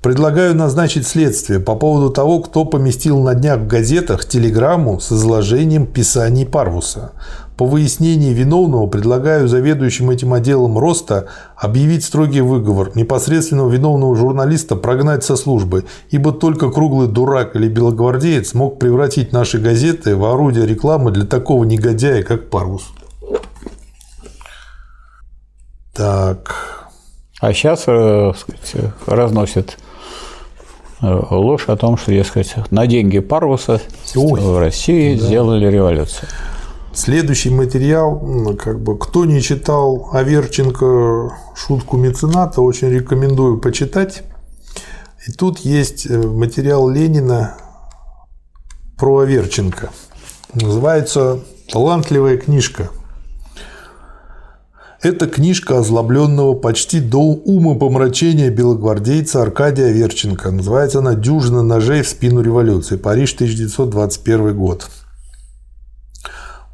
Предлагаю 0.02 0.56
назначить 0.56 1.08
следствие 1.08 1.60
по 1.60 1.76
поводу 1.76 2.12
того, 2.12 2.40
кто 2.40 2.64
поместил 2.64 3.22
на 3.22 3.34
днях 3.34 3.60
в 3.60 3.68
газетах 3.68 4.26
телеграмму 4.26 5.00
с 5.00 5.12
изложением 5.12 5.88
писаний 5.88 6.46
Парвуса. 6.46 7.12
По 7.58 7.66
выяснении 7.66 8.34
виновного 8.34 8.86
предлагаю 8.88 9.48
заведующим 9.48 10.10
этим 10.10 10.34
отделом 10.34 10.78
роста 10.78 11.28
объявить 11.56 12.04
строгий 12.04 12.42
выговор, 12.42 12.92
непосредственного 12.96 13.70
виновного 13.70 14.16
журналиста 14.18 14.76
прогнать 14.76 15.24
со 15.24 15.38
службы, 15.38 15.86
ибо 16.10 16.34
только 16.34 16.70
круглый 16.70 17.08
дурак 17.08 17.56
или 17.56 17.70
белогвардеец 17.70 18.54
мог 18.56 18.78
превратить 18.78 19.32
наши 19.32 19.58
газеты 19.58 20.18
в 20.18 20.26
орудие 20.26 20.66
рекламы 20.66 21.12
для 21.12 21.26
такого 21.26 21.64
негодяя, 21.64 22.24
как 22.24 22.50
Парвус. 22.50 22.92
Так, 25.94 26.92
А 27.40 27.54
сейчас 27.54 27.84
сказать, 27.84 28.94
разносят 29.06 29.78
э, 31.02 31.24
ложь 31.30 31.70
о 31.70 31.78
том, 31.78 31.96
что, 31.96 32.12
дескать, 32.12 32.54
на 32.70 32.86
деньги 32.86 33.20
Парвуса 33.20 33.80
Ой, 34.14 34.42
в 34.42 34.60
России 34.60 35.16
сделали 35.16 35.68
революцию. 35.68 36.28
Следующий 36.96 37.50
материал, 37.50 38.56
как 38.58 38.82
бы, 38.82 38.98
кто 38.98 39.26
не 39.26 39.42
читал 39.42 40.12
Аверченко 40.14 41.38
шутку 41.54 41.98
мецената, 41.98 42.62
очень 42.62 42.88
рекомендую 42.90 43.60
почитать. 43.60 44.24
И 45.28 45.34
тут 45.34 45.60
есть 45.60 46.10
э, 46.10 46.18
материал 46.18 46.90
Ленина 46.90 47.58
про 48.98 49.20
Аверченко. 49.20 49.90
Называется 50.54 51.42
«Талантливая 51.70 52.38
книжка». 52.38 52.90
Это 55.02 55.28
книжка 55.28 55.80
озлобленного 55.80 56.54
почти 56.54 57.02
до 57.02 57.20
ума 57.20 57.76
помрачения 57.76 58.50
белогвардейца 58.50 59.42
Аркадия 59.42 59.88
Аверченко. 59.88 60.50
Называется 60.50 61.00
она 61.00 61.14
«Дюжина 61.14 61.62
ножей 61.62 62.04
в 62.04 62.08
спину 62.08 62.42
революции. 62.42 62.96
Париж, 62.96 63.34
1921 63.34 64.56
год». 64.56 64.90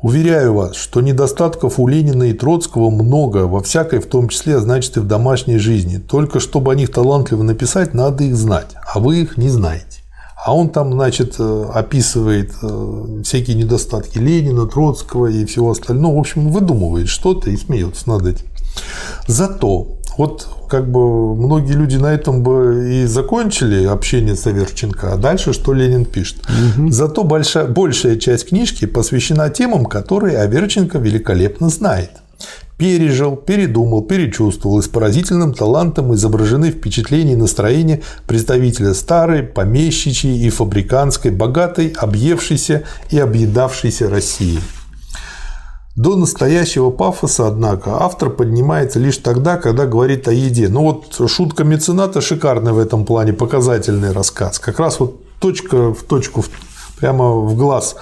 Уверяю 0.02 0.56
вас, 0.56 0.76
что 0.76 1.00
недостатков 1.00 1.80
у 1.80 1.88
Ленина 1.88 2.24
и 2.24 2.34
Троцкого 2.34 2.90
много, 2.90 3.46
во 3.46 3.62
всякой, 3.62 4.00
в 4.00 4.08
том 4.08 4.30
числе, 4.30 4.60
значит, 4.60 4.98
и 4.98 5.00
в 5.00 5.06
домашней 5.06 5.60
жизни. 5.60 5.98
Только 5.98 6.40
чтобы 6.40 6.72
о 6.72 6.76
них 6.76 6.92
талантливо 6.92 7.44
написать, 7.44 7.94
надо 7.94 8.24
их 8.24 8.36
знать, 8.36 8.70
а 8.92 9.00
вы 9.00 9.22
их 9.22 9.38
не 9.38 9.50
знаете. 9.50 10.00
А 10.44 10.56
он 10.56 10.70
там, 10.70 10.94
значит, 10.94 11.36
э, 11.38 11.66
описывает 11.72 12.52
э, 12.64 13.22
всякие 13.24 13.56
недостатки 13.56 14.18
Ленина, 14.18 14.66
Троцкого 14.66 15.28
и 15.28 15.46
всего 15.46 15.70
остального. 15.70 16.16
В 16.16 16.20
общем, 16.20 16.50
выдумывает 16.50 17.08
что-то 17.08 17.52
и 17.52 17.58
смеется 17.58 18.10
над 18.10 18.26
этим. 18.26 18.48
Зато 19.28 20.00
вот 20.18 20.48
как 20.70 20.90
бы 20.90 21.36
многие 21.36 21.74
люди 21.74 21.98
на 21.98 22.14
этом 22.14 22.44
бы 22.44 22.90
и 22.92 23.06
закончили 23.06 23.86
общение 23.86 24.36
с 24.36 24.46
Аверченко, 24.48 25.14
а 25.14 25.18
дальше 25.18 25.54
что 25.54 25.74
Ленин 25.74 26.06
пишет. 26.06 26.38
Зато 26.90 27.24
большая, 27.24 27.68
большая 27.68 28.18
часть 28.18 28.50
книжки 28.50 28.86
посвящена 28.86 29.50
темам, 29.50 29.86
которые 29.86 30.40
Аверченко 30.40 30.98
великолепно 30.98 31.70
знает. 31.70 32.12
Пережил, 32.78 33.36
передумал, 33.36 34.02
перечувствовал 34.02 34.80
и 34.80 34.82
с 34.82 34.88
поразительным 34.88 35.54
талантом 35.54 36.16
изображены 36.16 36.72
впечатления 36.72 37.34
и 37.34 37.36
настроения 37.36 38.02
представителя 38.26 38.96
старой, 38.96 39.44
помещичьей 39.44 40.48
и 40.48 40.50
фабриканской, 40.50 41.30
богатой, 41.30 41.94
объевшейся 41.96 42.84
и 43.12 43.20
объедавшейся 43.20 44.10
России. 44.10 44.60
До 45.96 46.16
настоящего 46.16 46.90
пафоса, 46.90 47.48
однако, 47.48 48.02
автор 48.02 48.30
поднимается 48.30 48.98
лишь 48.98 49.18
тогда, 49.18 49.58
когда 49.58 49.86
говорит 49.86 50.28
о 50.28 50.32
еде. 50.32 50.70
Ну 50.70 50.84
вот 50.84 51.30
шутка 51.30 51.66
мецената 51.66 52.22
шикарный 52.22 52.72
в 52.72 52.80
этом 52.80 53.06
плане, 53.06 53.34
показательный 53.34 54.14
рассказ. 54.14 54.58
Как 54.60 54.80
раз 54.80 55.02
вот 55.02 55.22
точка 55.40 55.94
в 55.94 56.04
точку, 56.04 56.46
прямо 56.98 57.32
в 57.32 57.58
глаз 57.58 57.98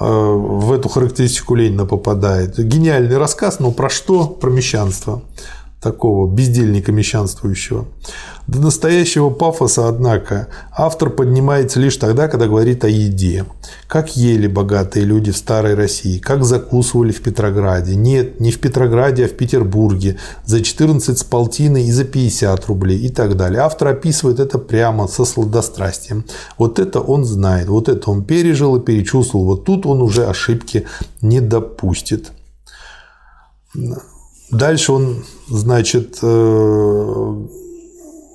э, 0.00 0.04
в 0.06 0.72
эту 0.72 0.88
характеристику 0.88 1.54
Ленина 1.54 1.84
попадает. 1.84 2.58
Гениальный 2.58 3.18
рассказ, 3.18 3.60
но 3.60 3.72
про 3.72 3.90
что? 3.90 4.26
Про 4.26 4.48
мещанство. 4.48 5.20
Такого 5.84 6.26
бездельника 6.26 6.92
мещанствующего. 6.92 7.84
До 8.46 8.58
настоящего 8.58 9.28
пафоса, 9.28 9.86
однако, 9.86 10.48
автор 10.74 11.10
поднимается 11.10 11.78
лишь 11.78 11.98
тогда, 11.98 12.26
когда 12.26 12.46
говорит 12.46 12.84
о 12.84 12.88
еде. 12.88 13.44
Как 13.86 14.16
ели 14.16 14.46
богатые 14.46 15.04
люди 15.04 15.30
в 15.30 15.36
старой 15.36 15.74
России, 15.74 16.18
как 16.18 16.42
закусывали 16.42 17.12
в 17.12 17.20
Петрограде. 17.20 17.96
Нет, 17.96 18.40
не 18.40 18.50
в 18.50 18.60
Петрограде, 18.60 19.26
а 19.26 19.28
в 19.28 19.32
Петербурге. 19.32 20.16
За 20.46 20.62
14 20.62 21.18
с 21.18 21.22
полтиной 21.22 21.84
и 21.84 21.92
за 21.92 22.04
50 22.04 22.64
рублей 22.64 23.00
и 23.00 23.10
так 23.10 23.36
далее. 23.36 23.60
Автор 23.60 23.88
описывает 23.88 24.40
это 24.40 24.58
прямо, 24.58 25.06
со 25.06 25.26
сладострастием. 25.26 26.24
Вот 26.56 26.78
это 26.78 27.00
он 27.00 27.26
знает, 27.26 27.68
вот 27.68 27.90
это 27.90 28.10
он 28.10 28.24
пережил 28.24 28.76
и 28.76 28.80
перечувствовал. 28.80 29.44
Вот 29.44 29.66
тут 29.66 29.84
он 29.84 30.00
уже 30.00 30.24
ошибки 30.24 30.86
не 31.20 31.40
допустит. 31.40 32.32
Дальше 34.50 34.92
он, 34.92 35.24
значит, 35.48 36.18
э, 36.22 37.46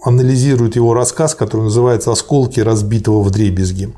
анализирует 0.03 0.75
его 0.75 0.93
рассказ, 0.93 1.35
который 1.35 1.61
называется 1.61 2.11
«Осколки 2.11 2.59
разбитого 2.59 3.21
вдребезги». 3.21 3.93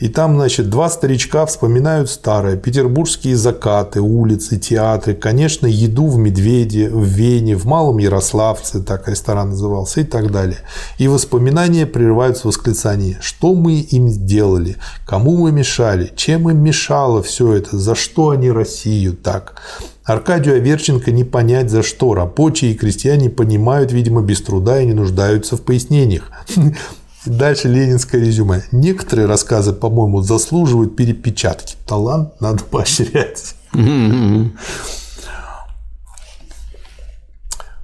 И 0.00 0.08
там, 0.08 0.36
значит, 0.36 0.70
два 0.70 0.88
старичка 0.88 1.44
вспоминают 1.46 2.08
старое. 2.08 2.56
Петербургские 2.56 3.36
закаты, 3.36 4.00
улицы, 4.00 4.58
театры. 4.58 5.14
Конечно, 5.14 5.66
еду 5.66 6.06
в 6.06 6.18
Медведе, 6.18 6.88
в 6.88 7.02
Вене, 7.02 7.56
в 7.56 7.64
Малом 7.64 7.98
Ярославце, 7.98 8.80
так 8.80 9.08
ресторан 9.08 9.50
назывался, 9.50 10.00
и 10.00 10.04
так 10.04 10.30
далее. 10.30 10.58
И 10.98 11.08
воспоминания 11.08 11.86
прерываются 11.86 12.46
восклицание. 12.46 13.18
Что 13.20 13.54
мы 13.54 13.80
им 13.80 14.08
сделали? 14.08 14.76
Кому 15.04 15.36
мы 15.36 15.50
мешали? 15.50 16.12
Чем 16.14 16.48
им 16.48 16.62
мешало 16.62 17.22
все 17.22 17.54
это? 17.54 17.76
За 17.76 17.94
что 17.94 18.30
они 18.30 18.50
Россию 18.50 19.14
так? 19.14 19.60
Аркадию 20.04 20.54
Аверченко 20.54 21.10
не 21.10 21.24
понять 21.24 21.70
за 21.70 21.82
что. 21.82 22.14
Рабочие 22.14 22.72
и 22.72 22.74
крестьяне 22.74 23.30
понимают, 23.30 23.92
видимо, 23.92 24.22
без 24.22 24.40
труда 24.40 24.80
и 24.80 24.86
не 24.86 24.94
нуждаются 24.94 25.56
в 25.56 25.62
пояснениях. 25.62 26.30
Дальше 27.28 27.68
ленинское 27.68 28.20
резюме. 28.22 28.64
Некоторые 28.72 29.26
рассказы, 29.26 29.72
по-моему, 29.72 30.22
заслуживают 30.22 30.96
перепечатки. 30.96 31.76
Талант 31.86 32.40
надо 32.40 32.64
поощрять. 32.70 33.54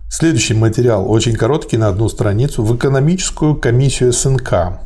Следующий 0.08 0.54
материал, 0.54 1.10
очень 1.10 1.34
короткий, 1.34 1.76
на 1.76 1.88
одну 1.88 2.08
страницу, 2.08 2.62
в 2.62 2.74
экономическую 2.76 3.56
комиссию 3.56 4.12
СНК. 4.12 4.80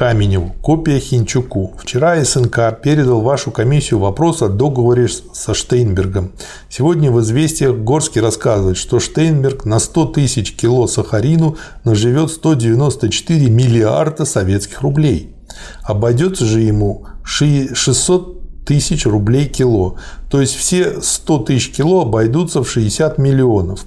Каменеву, 0.00 0.54
копия 0.62 0.98
Хинчуку. 0.98 1.74
Вчера 1.76 2.24
СНК 2.24 2.80
передал 2.82 3.20
вашу 3.20 3.50
комиссию 3.50 4.00
вопрос 4.00 4.40
о 4.40 4.48
договоре 4.48 5.08
со 5.08 5.52
Штейнбергом. 5.52 6.32
Сегодня 6.70 7.10
в 7.10 7.20
«Известиях» 7.20 7.76
Горский 7.76 8.22
рассказывает, 8.22 8.78
что 8.78 8.98
Штейнберг 8.98 9.66
на 9.66 9.78
100 9.78 10.06
тысяч 10.06 10.56
кило 10.56 10.86
сахарину 10.86 11.58
наживет 11.84 12.30
194 12.30 13.50
миллиарда 13.50 14.24
советских 14.24 14.80
рублей. 14.80 15.34
Обойдется 15.82 16.46
же 16.46 16.62
ему 16.62 17.04
600 17.22 18.64
тысяч 18.64 19.04
рублей 19.04 19.48
кило. 19.48 19.96
То 20.30 20.40
есть 20.40 20.56
все 20.56 21.02
100 21.02 21.38
тысяч 21.40 21.72
кило 21.72 22.00
обойдутся 22.00 22.62
в 22.62 22.70
60 22.70 23.18
миллионов. 23.18 23.84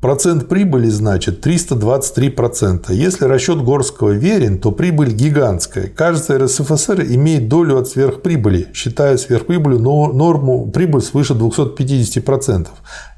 Процент 0.00 0.48
прибыли 0.48 0.88
значит 0.88 1.44
323%. 1.44 2.92
Если 2.92 3.24
расчет 3.24 3.64
Горского 3.64 4.10
верен, 4.10 4.60
то 4.60 4.70
прибыль 4.70 5.12
гигантская. 5.12 5.88
Кажется, 5.88 6.38
РСФСР 6.38 7.02
имеет 7.02 7.48
долю 7.48 7.78
от 7.78 7.88
сверхприбыли, 7.88 8.68
считая 8.74 9.16
сверхприбылью 9.16 9.80
норму 9.80 10.70
прибыль 10.70 11.02
свыше 11.02 11.34
250%. 11.34 12.68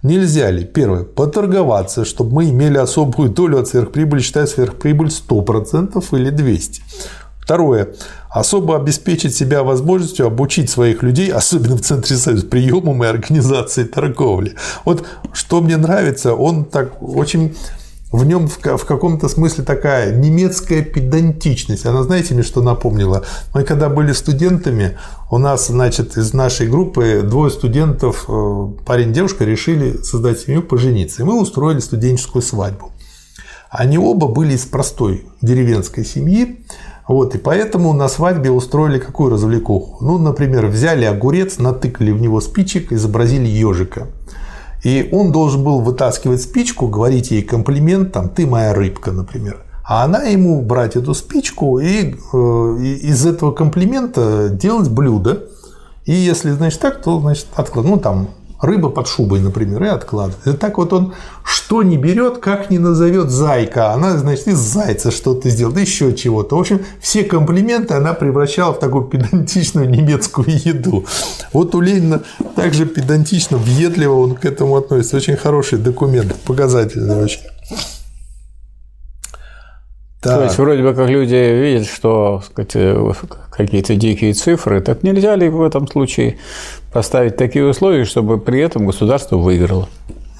Нельзя 0.02 0.50
ли, 0.50 0.64
первое, 0.64 1.04
поторговаться, 1.04 2.06
чтобы 2.06 2.36
мы 2.36 2.48
имели 2.48 2.78
особую 2.78 3.28
долю 3.28 3.58
от 3.58 3.68
сверхприбыли, 3.68 4.22
считая 4.22 4.46
сверхприбыль 4.46 5.08
100% 5.08 6.02
или 6.12 6.32
200%? 6.32 6.80
Второе. 7.40 7.88
Особо 8.28 8.76
обеспечить 8.76 9.34
себя 9.34 9.64
возможностью 9.64 10.26
обучить 10.26 10.70
своих 10.70 11.02
людей, 11.02 11.32
особенно 11.32 11.76
в 11.76 11.80
Центре 11.80 12.16
Союза, 12.16 12.46
приемам 12.46 13.02
и 13.02 13.06
организации 13.06 13.84
торговли. 13.84 14.54
Вот 14.84 15.04
что 15.32 15.60
мне 15.60 15.76
нравится, 15.76 16.34
он 16.34 16.64
так 16.64 17.02
очень 17.02 17.56
в 18.12 18.24
нем 18.24 18.48
в 18.48 18.58
каком-то 18.58 19.28
смысле 19.28 19.62
такая 19.62 20.16
немецкая 20.16 20.82
педантичность. 20.82 21.86
Она, 21.86 22.02
знаете, 22.02 22.34
мне 22.34 22.42
что 22.42 22.60
напомнила? 22.60 23.24
Мы 23.54 23.62
когда 23.62 23.88
были 23.88 24.12
студентами, 24.12 24.98
у 25.30 25.38
нас, 25.38 25.68
значит, 25.68 26.16
из 26.16 26.34
нашей 26.34 26.66
группы 26.66 27.22
двое 27.24 27.52
студентов, 27.52 28.24
э, 28.28 28.68
парень 28.84 29.10
и 29.10 29.12
девушка, 29.12 29.44
решили 29.44 30.02
создать 30.02 30.40
семью, 30.40 30.62
пожениться. 30.62 31.22
И 31.22 31.24
мы 31.24 31.40
устроили 31.40 31.78
студенческую 31.78 32.42
свадьбу. 32.42 32.90
Они 33.70 33.96
оба 33.96 34.26
были 34.26 34.54
из 34.54 34.64
простой 34.66 35.26
деревенской 35.40 36.04
семьи. 36.04 36.64
Вот, 37.10 37.34
и 37.34 37.38
поэтому 37.38 37.92
на 37.92 38.06
свадьбе 38.06 38.52
устроили 38.52 39.00
какую 39.00 39.30
развлекуху? 39.32 40.04
Ну, 40.04 40.18
например, 40.18 40.66
взяли 40.66 41.04
огурец, 41.04 41.58
натыкали 41.58 42.12
в 42.12 42.20
него 42.20 42.40
спичек, 42.40 42.92
изобразили 42.92 43.48
ежика. 43.48 44.06
И 44.84 45.08
он 45.10 45.32
должен 45.32 45.64
был 45.64 45.80
вытаскивать 45.80 46.40
спичку, 46.40 46.86
говорить 46.86 47.32
ей 47.32 47.42
комплимент, 47.42 48.12
там, 48.12 48.28
ты 48.28 48.46
моя 48.46 48.72
рыбка, 48.72 49.10
например. 49.10 49.64
А 49.82 50.04
она 50.04 50.22
ему 50.22 50.62
брать 50.62 50.94
эту 50.94 51.12
спичку 51.14 51.80
и, 51.80 52.14
э, 52.32 52.36
из 52.78 53.26
этого 53.26 53.50
комплимента 53.50 54.48
делать 54.48 54.88
блюдо. 54.88 55.48
И 56.04 56.12
если, 56.12 56.52
значит, 56.52 56.78
так, 56.78 57.02
то, 57.02 57.18
значит, 57.18 57.48
откладывать. 57.56 57.96
Ну, 57.96 58.00
там, 58.00 58.28
рыба 58.60 58.90
под 58.90 59.08
шубой, 59.08 59.40
например, 59.40 59.82
и 59.84 59.88
откладывает. 59.88 60.46
И 60.46 60.52
так 60.52 60.78
вот 60.78 60.92
он 60.92 61.14
что 61.44 61.82
не 61.82 61.96
берет, 61.96 62.38
как 62.38 62.70
не 62.70 62.78
назовет 62.78 63.30
зайка, 63.30 63.92
она, 63.92 64.16
значит, 64.18 64.48
из 64.48 64.58
зайца 64.58 65.10
что-то 65.10 65.48
сделает, 65.48 65.78
еще 65.78 66.14
чего-то. 66.14 66.56
В 66.56 66.60
общем, 66.60 66.84
все 67.00 67.24
комплименты 67.24 67.94
она 67.94 68.12
превращала 68.12 68.72
в 68.72 68.78
такую 68.78 69.04
педантичную 69.04 69.88
немецкую 69.88 70.46
еду. 70.48 71.06
Вот 71.52 71.74
у 71.74 71.80
Ленина 71.80 72.22
также 72.56 72.86
педантично, 72.86 73.56
въедливо 73.56 74.14
он 74.14 74.34
к 74.34 74.44
этому 74.44 74.76
относится. 74.76 75.16
Очень 75.16 75.36
хороший 75.36 75.78
документ, 75.78 76.34
показательный 76.44 77.22
очень. 77.22 77.40
Так. 80.20 80.36
То 80.36 80.44
есть, 80.44 80.58
вроде 80.58 80.82
бы 80.82 80.92
как 80.94 81.08
люди 81.08 81.34
видят, 81.34 81.86
что 81.86 82.42
э, 82.56 83.12
какие-то 83.50 83.94
дикие 83.94 84.34
цифры, 84.34 84.82
так 84.82 85.02
нельзя 85.02 85.34
ли 85.34 85.48
в 85.48 85.62
этом 85.62 85.88
случае 85.88 86.36
поставить 86.92 87.36
такие 87.36 87.64
условия, 87.64 88.04
чтобы 88.04 88.38
при 88.38 88.60
этом 88.60 88.86
государство 88.86 89.36
выиграло? 89.36 89.88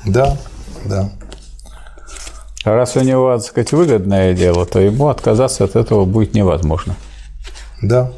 Да, 0.05 0.37
да. 0.85 1.11
А 2.65 2.75
раз 2.75 2.95
у 2.97 3.01
него, 3.01 3.35
так 3.39 3.47
сказать, 3.47 3.73
выгодное 3.73 4.35
дело, 4.35 4.67
то 4.67 4.81
ему 4.81 5.09
отказаться 5.09 5.65
от 5.65 5.77
этого 5.77 6.05
будет 6.05 6.35
невозможно. 6.35 6.95
Да. 7.81 8.13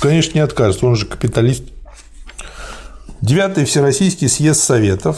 Конечно, 0.00 0.34
не 0.34 0.40
откажется, 0.40 0.86
он 0.86 0.96
же 0.96 1.06
капиталист. 1.06 1.64
Девятый 3.22 3.64
Всероссийский 3.64 4.28
съезд 4.28 4.60
Советов 4.60 5.16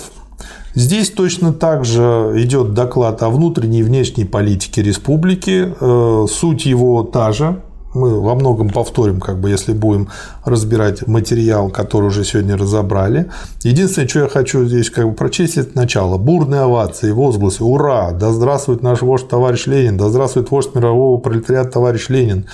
Здесь 0.74 1.10
точно 1.10 1.52
так 1.52 1.84
же 1.84 2.32
идет 2.36 2.74
доклад 2.74 3.22
о 3.22 3.30
внутренней 3.30 3.80
и 3.80 3.82
внешней 3.82 4.24
политике 4.24 4.82
республики. 4.82 5.74
Э, 5.80 6.26
суть 6.30 6.64
его 6.66 7.02
та 7.02 7.32
же. 7.32 7.62
Мы 7.92 8.20
во 8.20 8.36
многом 8.36 8.70
повторим, 8.70 9.18
как 9.18 9.40
бы, 9.40 9.50
если 9.50 9.72
будем 9.72 10.10
разбирать 10.44 11.08
материал, 11.08 11.70
который 11.70 12.06
уже 12.06 12.24
сегодня 12.24 12.56
разобрали. 12.56 13.32
Единственное, 13.64 14.06
что 14.06 14.20
я 14.20 14.28
хочу 14.28 14.64
здесь 14.64 14.90
как 14.90 15.08
бы 15.08 15.14
прочесть, 15.14 15.56
это 15.56 15.76
начало. 15.76 16.16
Бурные 16.16 16.60
овации, 16.60 17.10
возгласы. 17.10 17.64
Ура! 17.64 18.12
Да 18.12 18.32
здравствует 18.32 18.82
наш 18.84 19.02
вождь 19.02 19.26
товарищ 19.26 19.66
Ленин! 19.66 19.96
Да 19.96 20.08
здравствует 20.08 20.52
вождь 20.52 20.72
мирового 20.76 21.18
пролетариата 21.18 21.70
товарищ 21.70 22.08
Ленин! 22.10 22.46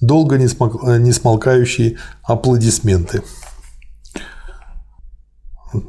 Долго 0.00 0.38
не, 0.38 1.12
смолкающие 1.12 1.96
аплодисменты. 2.22 3.22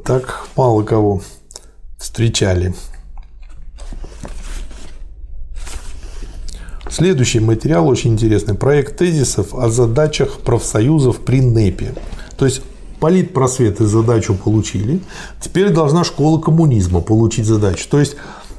Так 0.04 0.48
мало 0.56 0.82
кого 0.82 1.22
встречали. 1.98 2.74
Следующий 6.90 7.40
материал 7.40 7.88
очень 7.88 8.14
интересный. 8.14 8.56
Проект 8.56 8.98
тезисов 8.98 9.54
о 9.54 9.70
задачах 9.70 10.40
профсоюзов 10.40 11.20
при 11.20 11.42
НЭПе. 11.42 11.94
То 12.38 12.46
есть 12.46 12.62
политпросветы 13.00 13.86
задачу 13.86 14.36
получили, 14.36 15.02
теперь 15.42 15.72
должна 15.72 16.04
школа 16.04 16.40
коммунизма 16.40 17.02
получить 17.02 17.46
задачу. 17.46 17.88
То 17.90 18.00
есть 18.00 18.16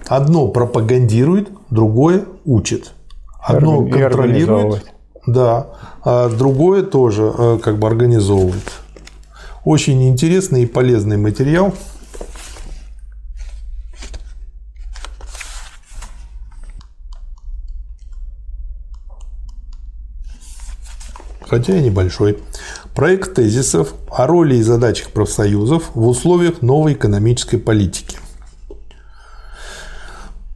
одно 0.06 0.48
пропагандирует, 0.48 1.48
другое 1.70 2.26
учит. 2.44 2.92
Одно 3.42 3.86
и 3.86 3.90
контролирует, 3.90 4.84
да, 5.26 5.68
а 6.04 6.28
другое 6.28 6.82
тоже 6.82 7.32
э, 7.36 7.58
как 7.62 7.78
бы 7.78 7.86
организовывает. 7.86 8.72
Очень 9.64 10.08
интересный 10.08 10.64
и 10.64 10.66
полезный 10.66 11.16
материал. 11.16 11.74
Хотя 21.46 21.78
и 21.78 21.82
небольшой. 21.82 22.38
Проект 22.94 23.34
тезисов 23.34 23.94
о 24.10 24.26
роли 24.26 24.56
и 24.56 24.62
задачах 24.62 25.10
профсоюзов 25.10 25.90
в 25.94 26.06
условиях 26.08 26.62
новой 26.62 26.94
экономической 26.94 27.58
политики. 27.58 28.18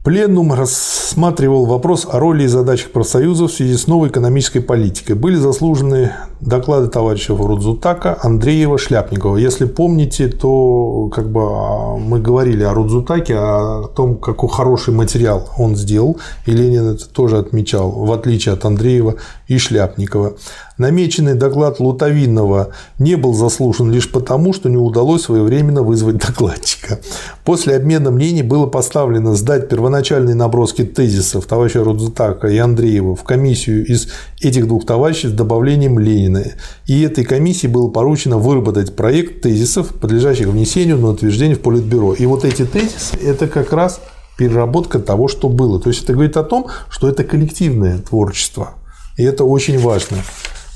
Пленум 0.03 0.51
рассматривал 0.51 1.65
вопрос 1.65 2.07
о 2.11 2.17
роли 2.17 2.45
и 2.45 2.47
задачах 2.47 2.89
профсоюзов 2.89 3.51
в 3.51 3.55
связи 3.55 3.77
с 3.77 3.85
новой 3.85 4.09
экономической 4.09 4.59
политикой. 4.59 5.13
Были 5.13 5.35
заслужены 5.35 6.13
доклады 6.39 6.87
товарищев 6.87 7.39
Рудзутака, 7.39 8.17
Андреева, 8.19 8.79
Шляпникова. 8.79 9.37
Если 9.37 9.65
помните, 9.65 10.27
то 10.27 11.11
как 11.13 11.31
бы 11.31 11.41
а, 11.43 11.97
мы 11.97 12.19
говорили 12.19 12.63
о 12.63 12.73
Рудзутаке, 12.73 13.35
о 13.37 13.89
том, 13.95 14.17
какой 14.17 14.49
хороший 14.49 14.91
материал 14.91 15.47
он 15.59 15.75
сделал, 15.75 16.17
и 16.47 16.51
Ленин 16.51 16.95
это 16.95 17.07
тоже 17.07 17.37
отмечал, 17.37 17.91
в 17.91 18.11
отличие 18.11 18.53
от 18.55 18.65
Андреева 18.65 19.17
и 19.51 19.57
Шляпникова. 19.57 20.37
Намеченный 20.77 21.33
доклад 21.33 21.81
Лутовинова 21.81 22.69
не 22.99 23.15
был 23.15 23.33
заслушан 23.33 23.91
лишь 23.91 24.09
потому, 24.09 24.53
что 24.53 24.69
не 24.69 24.77
удалось 24.77 25.23
своевременно 25.23 25.83
вызвать 25.83 26.25
докладчика. 26.25 26.99
После 27.43 27.75
обмена 27.75 28.11
мнений 28.11 28.43
было 28.43 28.65
поставлено 28.65 29.35
сдать 29.35 29.67
первоначальные 29.67 30.35
наброски 30.35 30.85
тезисов 30.85 31.47
товарища 31.47 31.83
Рудзутака 31.83 32.47
и 32.47 32.57
Андреева 32.57 33.13
в 33.13 33.23
комиссию 33.23 33.85
из 33.85 34.07
этих 34.39 34.69
двух 34.69 34.85
товарищей 34.85 35.27
с 35.27 35.33
добавлением 35.33 35.99
Ленина. 35.99 36.43
И 36.85 37.01
этой 37.01 37.25
комиссии 37.25 37.67
было 37.67 37.89
поручено 37.89 38.37
выработать 38.37 38.95
проект 38.95 39.41
тезисов, 39.41 39.93
подлежащих 39.99 40.47
внесению 40.47 40.97
на 40.97 41.09
утверждение 41.09 41.57
в 41.57 41.61
Политбюро. 41.61 42.13
И 42.13 42.25
вот 42.25 42.45
эти 42.45 42.63
тезисы– 42.63 43.17
это 43.21 43.47
как 43.47 43.73
раз 43.73 43.99
переработка 44.37 44.99
того, 44.99 45.27
что 45.27 45.49
было. 45.49 45.81
То 45.81 45.89
есть 45.89 46.05
это 46.05 46.13
говорит 46.13 46.37
о 46.37 46.43
том, 46.43 46.67
что 46.89 47.09
это 47.09 47.25
коллективное 47.25 47.97
творчество. 47.97 48.75
И 49.17 49.23
это 49.23 49.43
очень 49.43 49.79
важно 49.79 50.17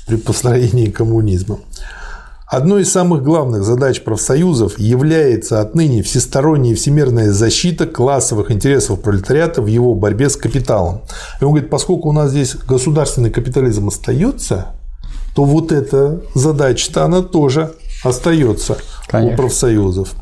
при 0.06 0.16
построении 0.16 0.90
коммунизма. 0.90 1.58
Одной 2.46 2.82
из 2.82 2.92
самых 2.92 3.24
главных 3.24 3.64
задач 3.64 4.02
профсоюзов 4.02 4.78
является 4.78 5.60
отныне 5.60 6.04
всесторонняя 6.04 6.76
всемирная 6.76 7.32
защита 7.32 7.86
классовых 7.86 8.52
интересов 8.52 9.00
пролетариата 9.00 9.60
в 9.60 9.66
его 9.66 9.96
борьбе 9.96 10.30
с 10.30 10.36
капиталом. 10.36 11.02
И 11.40 11.44
он 11.44 11.50
говорит, 11.50 11.70
поскольку 11.70 12.10
у 12.10 12.12
нас 12.12 12.30
здесь 12.30 12.54
государственный 12.54 13.30
капитализм 13.30 13.88
остается, 13.88 14.66
то 15.34 15.42
вот 15.44 15.72
эта 15.72 16.20
задача-то 16.36 17.04
она 17.04 17.22
тоже 17.22 17.74
остается 18.04 18.78
Конечно. 19.08 19.34
у 19.34 19.36
профсоюзов. 19.36 20.14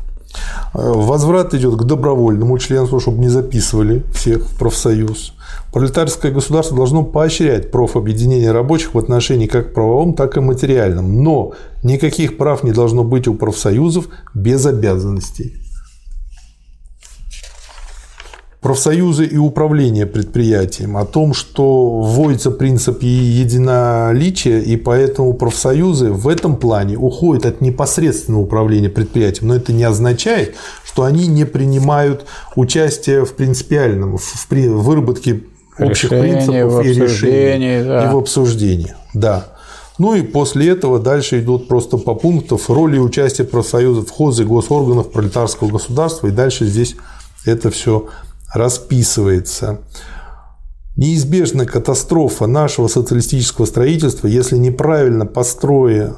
Возврат 0.73 1.53
идет 1.53 1.75
к 1.75 1.83
добровольному 1.83 2.57
членству, 2.57 2.99
чтобы 2.99 3.19
не 3.19 3.29
записывали 3.29 4.03
всех 4.15 4.47
в 4.47 4.57
профсоюз. 4.57 5.34
Пролетарское 5.75 6.31
государство 6.31 6.77
должно 6.77 7.03
поощрять 7.03 7.69
профобъединение 7.69 8.53
рабочих 8.53 8.93
в 8.93 8.97
отношении 8.97 9.45
как 9.45 9.73
правовом, 9.73 10.13
так 10.13 10.37
и 10.37 10.39
материальном. 10.39 11.21
Но 11.21 11.51
никаких 11.83 12.37
прав 12.37 12.63
не 12.63 12.71
должно 12.71 13.03
быть 13.03 13.27
у 13.27 13.33
профсоюзов 13.33 14.07
без 14.33 14.65
обязанностей. 14.65 15.57
профсоюзы 18.61 19.25
и 19.25 19.37
управление 19.37 20.07
предприятием, 20.07 20.97
о 20.97 21.05
том, 21.05 21.35
что 21.35 22.01
вводится 22.01 22.49
принцип 22.49 23.03
единоличия, 23.03 24.59
и 24.59 24.75
поэтому 24.75 25.35
профсоюзы 25.35 26.09
в 26.09 26.27
этом 26.27 26.55
плане 26.55 26.97
уходят 26.97 27.45
от 27.45 27.61
непосредственного 27.61 28.41
управления 28.41 28.89
предприятием. 28.89 29.49
Но 29.49 29.55
это 29.55 29.71
не 29.71 29.83
означает, 29.83 30.55
что 30.83 31.03
они 31.03 31.27
не 31.27 31.45
принимают 31.45 32.25
участие 32.55 33.23
в 33.25 33.35
принципиальном, 33.35 34.17
в 34.17 34.47
выработке 34.81 35.43
общих 35.79 36.09
принципов 36.09 36.85
и 36.85 36.93
решений 36.93 37.83
да. 37.83 38.05
и 38.05 38.13
в 38.13 38.17
обсуждении. 38.17 38.93
Да. 39.13 39.45
Ну 39.97 40.13
и 40.13 40.23
после 40.23 40.69
этого 40.69 40.99
дальше 40.99 41.39
идут 41.39 41.67
просто 41.67 41.97
по 41.97 42.15
пунктам 42.15 42.59
роли 42.67 42.97
и 42.97 42.99
участия 42.99 43.45
профсоюзов 43.45 44.07
в 44.07 44.11
хозе 44.11 44.43
госорганов 44.43 45.11
пролетарского 45.11 45.69
государства. 45.69 46.27
И 46.27 46.31
дальше 46.31 46.65
здесь 46.65 46.95
это 47.45 47.69
все 47.71 48.07
расписывается. 48.53 49.79
Неизбежна 50.97 51.65
катастрофа 51.65 52.47
нашего 52.47 52.87
социалистического 52.87 53.65
строительства, 53.65 54.27
если 54.27 54.57
неправильно 54.57 55.25
построен, 55.25 56.15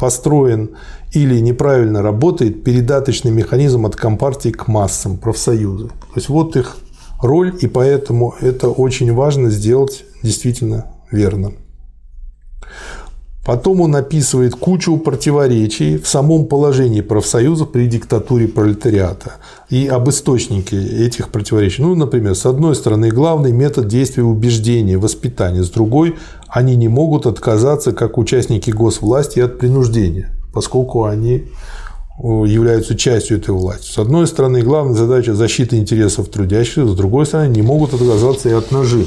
построен 0.00 0.70
или 1.12 1.38
неправильно 1.38 2.02
работает 2.02 2.64
передаточный 2.64 3.30
механизм 3.30 3.86
от 3.86 3.96
компартии 3.96 4.50
к 4.50 4.66
массам, 4.68 5.16
профсоюзы. 5.16 5.88
То 5.88 6.16
есть 6.16 6.28
вот 6.28 6.56
их 6.56 6.76
роль, 7.20 7.54
и 7.60 7.66
поэтому 7.66 8.34
это 8.40 8.68
очень 8.68 9.12
важно 9.12 9.50
сделать 9.50 10.04
действительно 10.22 10.86
верно. 11.10 11.52
Потом 13.46 13.80
он 13.80 13.94
описывает 13.94 14.56
кучу 14.56 14.96
противоречий 14.96 15.98
в 15.98 16.08
самом 16.08 16.46
положении 16.46 17.00
профсоюзов 17.00 17.70
при 17.70 17.86
диктатуре 17.86 18.48
пролетариата 18.48 19.34
и 19.70 19.86
об 19.86 20.08
источнике 20.08 20.76
этих 20.76 21.28
противоречий. 21.28 21.82
Ну, 21.82 21.94
например, 21.94 22.34
с 22.34 22.44
одной 22.44 22.74
стороны, 22.74 23.10
главный 23.10 23.52
метод 23.52 23.86
действия 23.86 24.24
убеждения, 24.24 24.98
воспитания, 24.98 25.62
с 25.62 25.70
другой, 25.70 26.16
они 26.48 26.74
не 26.74 26.88
могут 26.88 27.26
отказаться 27.26 27.92
как 27.92 28.18
участники 28.18 28.72
госвласти 28.72 29.38
от 29.38 29.60
принуждения, 29.60 30.32
поскольку 30.52 31.04
они 31.04 31.44
являются 32.18 32.96
частью 32.96 33.38
этой 33.38 33.50
власти. 33.50 33.90
С 33.90 33.98
одной 33.98 34.26
стороны, 34.26 34.62
главная 34.62 34.94
задача– 34.94 35.34
защита 35.34 35.76
интересов 35.76 36.28
трудящихся, 36.28 36.86
с 36.86 36.94
другой 36.94 37.26
стороны, 37.26 37.52
не 37.52 37.62
могут 37.62 37.94
отказаться 37.94 38.48
и 38.48 38.52
от 38.52 38.70
нажима. 38.70 39.06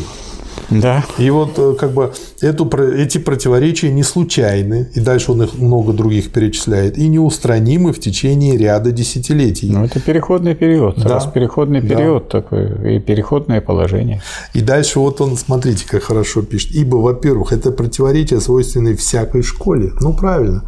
Да. 0.70 1.04
И 1.18 1.30
вот 1.30 1.58
э, 1.58 1.74
как 1.80 1.92
бы 1.94 2.12
эту, 2.42 2.70
эти 2.78 3.18
противоречия 3.18 3.92
не 3.92 4.04
случайны, 4.04 4.90
и 4.94 5.00
дальше 5.00 5.32
он 5.32 5.44
их 5.44 5.58
много 5.58 5.94
других 5.94 6.32
перечисляет, 6.32 6.98
и 6.98 7.08
неустранимы 7.08 7.92
в 7.92 8.00
течение 8.00 8.58
ряда 8.58 8.92
десятилетий. 8.92 9.72
Ну, 9.72 9.86
это 9.86 10.00
переходный 10.00 10.56
период. 10.56 10.98
Да. 10.98 11.10
Раз 11.10 11.26
переходный 11.26 11.82
период 11.82 12.26
да. 12.32 12.42
такой, 12.42 12.98
и 12.98 13.00
переходное 13.00 13.62
положение. 13.62 14.22
И 14.54 14.62
дальше 14.62 15.00
вот 15.00 15.22
он, 15.22 15.38
смотрите, 15.38 15.86
как 15.88 16.04
хорошо 16.04 16.44
пишет. 16.44 16.72
Ибо, 16.76 16.98
во-первых, 16.98 17.52
это 17.52 17.72
противоречие 17.72 18.40
свойственны 18.40 18.96
всякой 18.96 19.42
школе. 19.42 19.92
Ну, 20.00 20.14
правильно. 20.14 20.64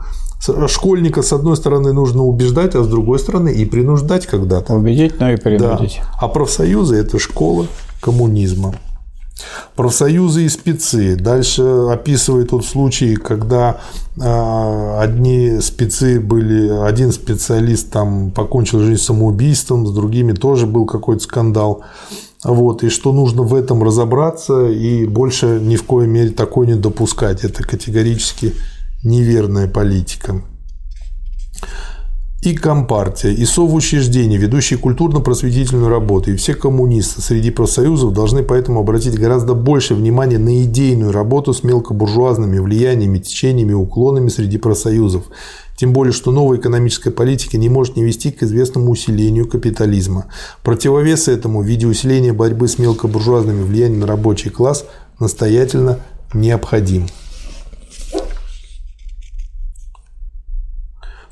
Школьника, 0.68 1.22
с 1.22 1.34
одной 1.34 1.55
стороны, 1.55 1.93
нужно 1.93 2.23
убеждать, 2.23 2.73
а 2.76 2.84
с 2.84 2.88
другой 2.88 3.19
стороны 3.19 3.49
и 3.49 3.65
принуждать 3.65 4.26
когда-то. 4.26 4.73
Убедить, 4.73 5.19
но 5.19 5.31
и 5.31 5.35
принудить. 5.35 5.99
Да. 6.01 6.18
А 6.19 6.27
профсоюзы– 6.27 6.95
это 6.97 7.19
школа 7.19 7.68
коммунизма. 8.01 8.73
Профсоюзы 9.76 10.45
и 10.45 10.49
спецы. 10.49 11.15
Дальше 11.15 11.61
описывает 11.91 12.49
тот 12.49 12.65
случай, 12.65 13.15
когда 13.15 13.80
а, 14.19 14.99
одни 15.01 15.59
спецы 15.61 16.19
были, 16.19 16.69
один 16.69 17.11
специалист 17.11 17.91
там 17.91 18.31
покончил 18.31 18.80
жизнь 18.80 19.01
самоубийством, 19.01 19.88
с 19.88 19.93
другими 19.93 20.34
тоже 20.34 20.65
был 20.65 20.85
какой-то 20.85 21.23
скандал. 21.23 21.84
Вот, 22.43 22.84
и 22.84 22.89
что 22.89 23.13
нужно 23.13 23.43
в 23.43 23.53
этом 23.53 23.84
разобраться 23.84 24.68
и 24.68 25.05
больше 25.05 25.59
ни 25.61 25.76
в 25.76 25.84
коей 25.84 26.07
мере 26.07 26.31
такое 26.31 26.65
не 26.65 26.76
допускать. 26.76 27.43
Это 27.43 27.63
категорически 27.63 28.55
неверная 29.03 29.67
политика 29.67 30.41
и 32.41 32.55
Компартия, 32.55 33.31
и 33.31 33.45
совучреждения, 33.45 34.37
ведущие 34.37 34.79
культурно-просветительную 34.79 35.89
работу, 35.89 36.31
и 36.31 36.35
все 36.35 36.55
коммунисты 36.55 37.21
среди 37.21 37.51
профсоюзов 37.51 38.13
должны 38.13 38.41
поэтому 38.41 38.79
обратить 38.79 39.19
гораздо 39.19 39.53
больше 39.53 39.93
внимания 39.93 40.39
на 40.39 40.63
идейную 40.63 41.11
работу 41.11 41.53
с 41.53 41.63
мелкобуржуазными 41.63 42.57
влияниями, 42.57 43.19
течениями 43.19 43.73
уклонами 43.73 44.29
среди 44.29 44.57
профсоюзов. 44.57 45.25
Тем 45.77 45.93
более, 45.93 46.13
что 46.13 46.31
новая 46.31 46.57
экономическая 46.57 47.11
политика 47.11 47.59
не 47.59 47.69
может 47.69 47.95
не 47.95 48.03
вести 48.03 48.31
к 48.31 48.41
известному 48.41 48.89
усилению 48.89 49.47
капитализма. 49.47 50.25
Противовес 50.63 51.27
этому 51.27 51.61
в 51.61 51.65
виде 51.65 51.85
усиления 51.85 52.33
борьбы 52.33 52.67
с 52.67 52.79
мелкобуржуазными 52.79 53.63
влияниями 53.63 54.01
на 54.01 54.07
рабочий 54.07 54.49
класс 54.49 54.85
настоятельно 55.19 55.99
необходим. 56.33 57.05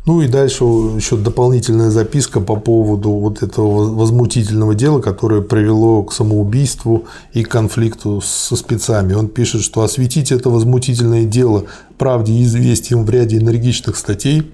Ну 0.06 0.22
и 0.22 0.28
дальше 0.28 0.64
еще 0.64 1.18
дополнительная 1.18 1.92
записка 1.92 2.40
по 2.40 2.56
поводу 2.56 3.12
вот 3.12 3.44
этого 3.44 3.94
возмутительного 3.94 4.74
дела, 4.74 5.02
которое 5.02 5.42
привело 5.42 6.04
к 6.04 6.14
самоубийству 6.14 7.06
и 7.34 7.44
конфликту 7.44 8.22
со 8.22 8.56
спецами. 8.56 9.14
Он 9.14 9.28
пишет, 9.28 9.62
что 9.62 9.82
осветить 9.82 10.32
это 10.32 10.50
возмутительное 10.50 11.26
дело 11.26 11.66
правде 11.98 12.34
и 12.34 12.44
известием 12.44 13.06
в 13.06 13.10
ряде 13.10 13.38
энергичных 13.38 13.98
статей 13.98 14.52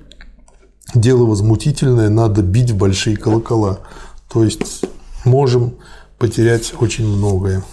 дело 0.94 1.26
возмутительное, 1.26 2.10
надо 2.10 2.42
бить 2.42 2.72
в 2.72 2.78
большие 2.78 3.18
колокола. 3.18 3.80
То 4.32 4.44
есть 4.44 4.86
можем 5.24 5.76
потерять 6.18 6.74
очень 6.80 7.08
многое. 7.08 7.64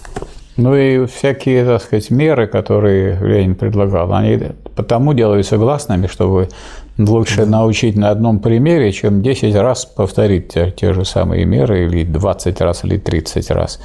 Ну 0.55 0.75
и 0.75 1.05
всякие, 1.07 1.65
так 1.65 1.81
сказать, 1.81 2.11
меры, 2.11 2.47
которые 2.47 3.19
Ленин 3.19 3.55
предлагал, 3.55 4.13
они 4.13 4.51
потому 4.75 5.13
делаются 5.13 5.57
гласными, 5.57 6.07
чтобы 6.07 6.49
лучше 6.97 7.45
научить 7.45 7.95
на 7.95 8.09
одном 8.09 8.39
примере, 8.39 8.91
чем 8.91 9.21
10 9.21 9.55
раз 9.55 9.85
повторить 9.85 10.49
те, 10.53 10.71
те 10.71 10.93
же 10.93 11.05
самые 11.05 11.45
меры, 11.45 11.85
или 11.85 12.03
20 12.03 12.61
раз, 12.61 12.83
или 12.83 12.97
30 12.97 13.51
раз. 13.51 13.79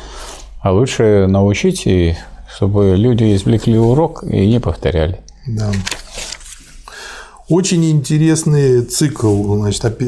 А 0.60 0.72
лучше 0.72 1.26
научить, 1.28 1.86
и 1.86 2.16
чтобы 2.54 2.96
люди 2.96 3.34
извлекли 3.34 3.78
урок 3.78 4.24
и 4.24 4.46
не 4.46 4.60
повторяли. 4.60 5.20
Да. 5.46 5.70
Очень 7.48 7.90
интересный 7.90 8.82
цикл 8.82 9.54
значит, 9.56 9.98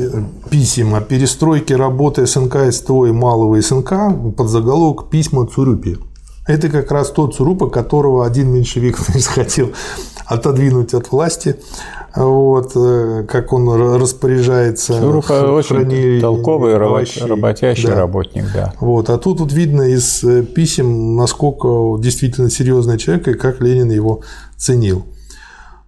писем 0.51 0.95
о 0.95 1.01
перестройке 1.01 1.77
работы 1.77 2.27
СНК, 2.27 2.71
СТО 2.71 3.07
и 3.07 3.13
малого 3.13 3.59
СНК 3.61 3.93
под 4.37 4.49
заголовок 4.49 5.09
«Письма 5.09 5.47
Цурюпи». 5.47 6.10
Это 6.51 6.69
как 6.69 6.91
раз 6.91 7.11
тот 7.11 7.37
Цурупа, 7.37 7.71
которого 7.71 8.27
один 8.27 8.53
меньшевик 8.53 8.97
хотел 9.27 9.71
отодвинуть 10.27 10.95
от 10.95 11.13
власти. 11.13 11.57
Вот, 12.17 12.73
э, 12.75 13.25
как 13.29 13.53
он 13.53 13.69
распоряжается. 14.01 14.99
Цурупа 14.99 15.33
очень 15.53 16.21
толковый, 16.21 16.75
овощей. 16.77 17.25
работящий 17.25 17.87
да. 17.87 17.95
работник. 17.95 18.47
Да. 18.53 18.75
Вот, 18.81 19.11
а 19.11 19.19
тут 19.19 19.39
вот 19.39 19.53
видно 19.53 19.83
из 19.83 20.25
э, 20.25 20.43
писем, 20.43 21.15
насколько 21.15 21.69
действительно 22.03 22.51
серьезный 22.51 22.99
человек 22.99 23.29
и 23.29 23.35
как 23.35 23.61
Ленин 23.61 23.91
его 23.91 24.23
ценил. 24.57 25.05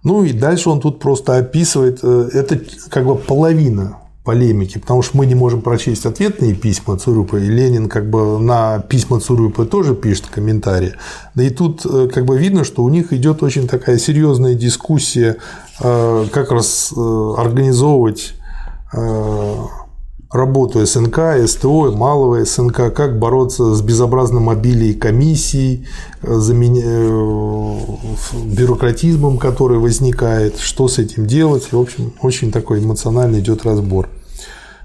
Ну 0.03 0.23
и 0.23 0.31
дальше 0.31 0.69
он 0.69 0.79
тут 0.79 0.99
просто 0.99 1.35
описывает, 1.35 1.99
э, 2.03 2.29
это 2.31 2.57
как 2.89 3.05
бы 3.05 3.15
половина 3.15 3.97
полемики, 4.23 4.77
потому 4.77 5.01
что 5.01 5.17
мы 5.17 5.25
не 5.25 5.35
можем 5.35 5.61
прочесть 5.61 6.05
ответные 6.05 6.55
письма 6.55 6.97
Цурюпа, 6.97 7.37
и 7.37 7.47
Ленин 7.47 7.89
как 7.89 8.09
бы 8.09 8.39
на 8.39 8.79
письма 8.79 9.19
Цурюпа 9.19 9.65
тоже 9.65 9.95
пишет 9.95 10.27
комментарии. 10.27 10.93
Да 11.35 11.43
и 11.43 11.49
тут 11.49 11.85
э, 11.85 12.07
как 12.07 12.25
бы 12.25 12.37
видно, 12.37 12.63
что 12.63 12.83
у 12.83 12.89
них 12.89 13.11
идет 13.11 13.43
очень 13.43 13.67
такая 13.67 13.97
серьезная 13.97 14.53
дискуссия, 14.53 15.37
э, 15.81 16.25
как 16.31 16.51
раз 16.51 16.93
организовывать 16.93 18.33
работу 20.33 20.85
СНК, 20.85 21.47
СТО, 21.47 21.91
малого 21.91 22.43
СНК, 22.43 22.93
как 22.93 23.19
бороться 23.19 23.75
с 23.75 23.81
безобразным 23.81 24.49
обилием 24.49 24.99
комиссий, 24.99 25.85
э, 26.23 26.39
э, 26.41 27.79
бюрократизмом, 28.45 29.37
который 29.37 29.77
возникает, 29.77 30.57
что 30.57 30.87
с 30.87 30.97
этим 30.97 31.27
делать. 31.27 31.71
В 31.71 31.79
общем, 31.79 32.13
очень 32.21 32.51
такой 32.51 32.79
эмоциональный 32.79 33.39
идет 33.39 33.63
разбор. 33.63 34.09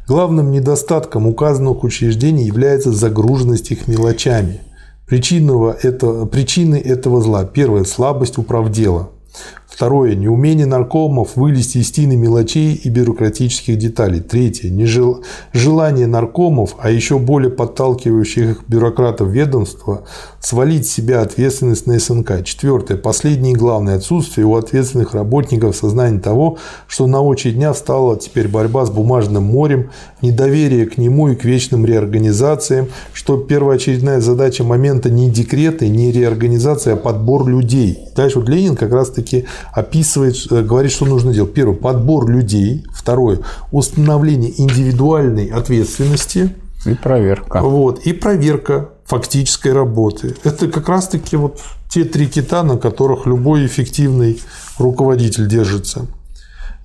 Главным 0.07 0.53
недостатком 0.53 1.27
указанных 1.27 1.83
учреждений 1.83 2.45
является 2.45 2.93
загруженность 2.93 3.71
их 3.71 3.89
мелочами. 3.89 4.61
Причинного 5.07 5.77
это, 5.83 6.27
причины 6.27 6.77
этого 6.77 7.23
зла. 7.23 7.45
Первое– 7.45 7.85
слабость 7.85 8.37
управдела. 8.37 9.11
Второе. 9.69 10.15
Неумение 10.15 10.67
наркомов 10.67 11.37
вылезти 11.37 11.79
из 11.79 11.91
тины 11.93 12.17
мелочей 12.17 12.75
и 12.75 12.89
бюрократических 12.89 13.77
деталей. 13.77 14.21
Третье. 14.21 14.71
Нежел... 14.71 15.23
Желание 15.53 16.07
наркомов, 16.07 16.77
а 16.81 16.91
еще 16.91 17.19
более 17.19 17.51
подталкивающих 17.51 18.51
их 18.51 18.65
бюрократов 18.67 19.29
ведомства, 19.29 20.05
свалить 20.41 20.89
себя 20.89 21.21
ответственность 21.21 21.87
на 21.87 21.99
СНК. 21.99 22.43
Четвертое. 22.45 22.97
Последнее 22.97 23.53
и 23.53 23.57
главное. 23.57 23.97
Отсутствие 23.97 24.47
у 24.47 24.57
ответственных 24.57 25.15
работников 25.15 25.77
сознания 25.77 26.19
того, 26.19 26.59
что 26.87 27.07
на 27.07 27.21
очередь 27.21 27.57
дня 27.57 27.73
встала 27.73 28.19
теперь 28.19 28.49
борьба 28.49 28.87
с 28.87 28.91
бумажным 28.91 29.45
морем, 29.45 29.91
недоверие 30.23 30.87
к 30.87 30.97
нему 30.97 31.29
и 31.29 31.37
к 31.37 31.45
вечным 31.45 31.85
реорганизациям, 31.85 32.89
что 33.13 33.37
первоочередная 33.37 34.21
задача 34.21 34.65
момента 34.65 35.11
не 35.11 35.31
декреты, 35.31 35.89
не 35.89 36.11
реорганизация, 36.11 36.95
а 36.95 36.97
подбор 36.97 37.47
людей. 37.47 37.99
Дальше 38.17 38.41
вот 38.41 38.49
Ленин 38.49 38.75
как 38.75 38.93
раз-таки 38.93 39.45
описывает, 39.73 40.37
э, 40.51 40.63
говорит, 40.63 40.93
что 40.93 41.07
нужно 41.07 41.33
делать. 41.33 41.55
Первое– 41.55 41.77
подбор 41.77 42.29
людей. 42.29 42.85
Второе– 42.93 43.41
установление 43.73 44.61
индивидуальной 44.61 45.47
ответственности. 45.47 46.55
И 46.85 46.95
проверка. 46.95 47.61
Вот, 47.61 48.01
и 48.01 48.13
проверка 48.13 48.91
фактической 49.05 49.73
работы. 49.73 50.37
Это 50.45 50.69
как 50.69 50.89
раз-таки 50.89 51.37
вот 51.37 51.61
те 51.89 52.05
три 52.05 52.27
кита, 52.27 52.63
на 52.63 52.77
которых 52.77 53.27
любой 53.27 53.67
эффективный 53.67 54.41
руководитель 54.79 55.49
держится. 55.49 56.07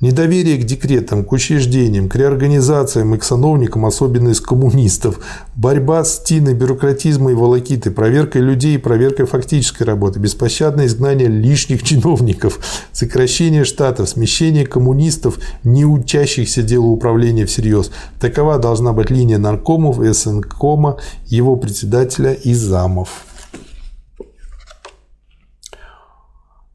Недоверие 0.03 0.57
к 0.57 0.65
декретам, 0.65 1.23
к 1.23 1.31
учреждениям, 1.31 2.09
к 2.09 2.15
реорганизациям 2.17 3.15
и 3.15 3.17
к 3.17 3.23
сановникам, 3.23 3.85
особенно 3.85 4.31
из 4.31 4.41
коммунистов. 4.41 5.21
Борьба 5.55 6.03
с 6.03 6.21
тиной 6.21 6.55
бюрократизма 6.55 7.31
и 7.31 7.33
волокиты, 7.33 7.89
проверкой 7.89 8.41
людей 8.41 8.75
и 8.75 8.77
проверкой 8.77 9.27
фактической 9.27 9.83
работы, 9.83 10.19
беспощадное 10.19 10.87
изгнание 10.87 11.29
лишних 11.29 11.83
чиновников, 11.83 12.59
сокращение 12.91 13.63
штатов, 13.63 14.09
смещение 14.09 14.67
коммунистов, 14.67 15.39
не 15.63 15.85
учащихся 15.85 16.63
делу 16.63 16.91
управления 16.91 17.45
всерьез. 17.45 17.89
Такова 18.19 18.59
должна 18.59 18.91
быть 18.91 19.09
линия 19.09 19.37
наркомов, 19.37 19.99
СНКома, 20.13 20.97
его 21.27 21.55
председателя 21.55 22.33
и 22.33 22.53
замов. 22.53 23.23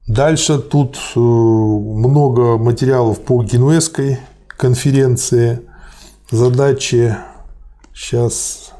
Дальше 0.08 0.58
тут 0.58 0.96
э, 1.16 1.18
много 1.18 2.56
материалов 2.56 3.20
по 3.20 3.42
Генуэзской 3.42 4.18
конференции. 4.46 5.60
Задачи 6.30 7.14
сейчас 7.94 8.72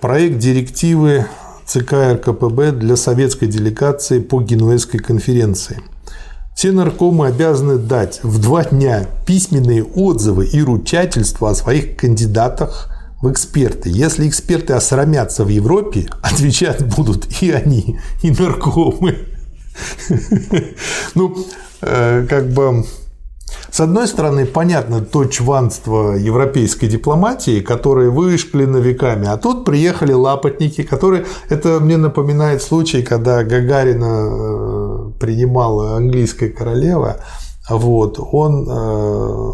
Проект 0.00 0.38
директивы 0.38 1.26
ЦК 1.66 2.14
РКПБ 2.14 2.72
для 2.72 2.96
советской 2.96 3.46
делегации 3.46 4.20
по 4.20 4.40
Генуэзской 4.40 5.00
конференции. 5.00 5.82
Все 6.54 6.72
наркомы 6.72 7.26
обязаны 7.26 7.76
дать 7.76 8.20
в 8.22 8.40
два 8.40 8.64
дня 8.64 9.06
письменные 9.26 9.84
отзывы 9.84 10.46
и 10.46 10.62
ручательства 10.62 11.50
о 11.50 11.54
своих 11.54 11.94
кандидатах– 11.98 12.90
в 13.20 13.30
эксперты. 13.30 13.90
Если 13.90 14.28
эксперты 14.28 14.74
осрамятся 14.74 15.44
в 15.44 15.48
Европе, 15.48 16.08
отвечать 16.22 16.84
будут 16.84 17.42
и 17.42 17.50
они, 17.50 17.98
и 18.22 18.30
наркомы. 18.30 19.18
Ну, 21.14 21.36
э, 21.82 22.26
как 22.28 22.48
бы 22.50 22.84
с 23.70 23.80
одной 23.80 24.08
стороны, 24.08 24.46
понятно 24.46 25.00
то 25.00 25.24
чванство 25.26 26.14
европейской 26.14 26.86
дипломатии, 26.86 27.60
которое 27.60 28.10
вышклено 28.10 28.78
веками, 28.78 29.28
а 29.28 29.36
тут 29.36 29.64
приехали 29.64 30.12
лапотники, 30.12 30.82
которые... 30.82 31.26
Это 31.48 31.78
мне 31.80 31.96
напоминает 31.96 32.62
случай, 32.62 33.02
когда 33.02 33.44
Гагарина 33.44 34.28
э, 34.28 35.10
принимала 35.20 35.96
английская 35.96 36.48
королева, 36.48 37.18
вот, 37.68 38.18
он 38.18 38.66
э, 38.68 39.52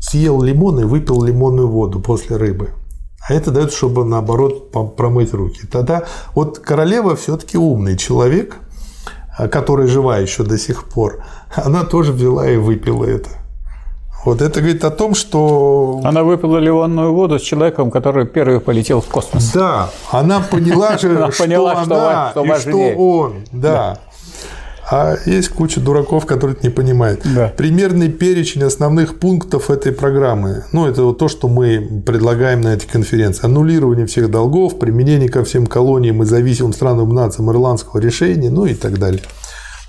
съел 0.00 0.42
лимон 0.42 0.80
и 0.80 0.84
выпил 0.84 1.22
лимонную 1.22 1.68
воду 1.68 2.00
после 2.00 2.36
рыбы. 2.36 2.70
А 3.28 3.34
это 3.34 3.50
дает, 3.50 3.72
чтобы 3.72 4.04
наоборот 4.04 4.72
промыть 4.96 5.34
руки. 5.34 5.66
Тогда 5.70 6.04
вот 6.34 6.58
королева 6.60 7.14
все-таки 7.16 7.58
умный 7.58 7.96
человек, 7.96 8.56
а, 9.36 9.48
который 9.48 9.86
жива 9.86 10.18
еще 10.18 10.44
до 10.44 10.56
сих 10.58 10.84
пор. 10.84 11.24
Она 11.54 11.84
тоже 11.84 12.12
взяла 12.12 12.48
и 12.48 12.56
выпила 12.56 13.04
это. 13.04 13.28
Вот 14.24 14.42
это 14.42 14.60
говорит 14.60 14.84
о 14.84 14.90
том, 14.90 15.14
что... 15.14 16.00
Она 16.04 16.22
выпила 16.22 16.58
лимонную 16.58 17.14
воду 17.14 17.38
с 17.38 17.42
человеком, 17.42 17.90
который 17.90 18.26
первый 18.26 18.60
полетел 18.60 19.00
в 19.00 19.06
космос. 19.06 19.52
Да, 19.52 19.90
она 20.10 20.40
поняла 20.40 20.98
же, 20.98 21.30
что 21.32 21.44
она 21.44 22.32
и 22.34 22.60
что 22.60 22.78
он. 22.96 23.44
Да. 23.52 23.98
А 24.90 25.16
есть 25.26 25.50
куча 25.50 25.80
дураков, 25.80 26.24
которые 26.24 26.56
это 26.56 26.66
не 26.66 26.72
понимают. 26.72 27.20
Да. 27.24 27.52
Примерный 27.54 28.08
перечень 28.08 28.62
основных 28.62 29.18
пунктов 29.18 29.70
этой 29.70 29.92
программы. 29.92 30.64
Ну, 30.72 30.86
это 30.86 31.02
вот 31.02 31.18
то, 31.18 31.28
что 31.28 31.46
мы 31.46 32.02
предлагаем 32.06 32.62
на 32.62 32.68
этой 32.68 32.86
конференции. 32.86 33.44
Аннулирование 33.44 34.06
всех 34.06 34.30
долгов, 34.30 34.78
применение 34.78 35.28
ко 35.28 35.44
всем 35.44 35.66
колониям 35.66 36.22
и 36.22 36.26
зависимым 36.26 36.72
странам 36.72 37.14
нациям 37.14 37.50
ирландского 37.50 38.00
решения, 38.00 38.48
ну 38.48 38.64
и 38.64 38.74
так 38.74 38.98
далее. 38.98 39.20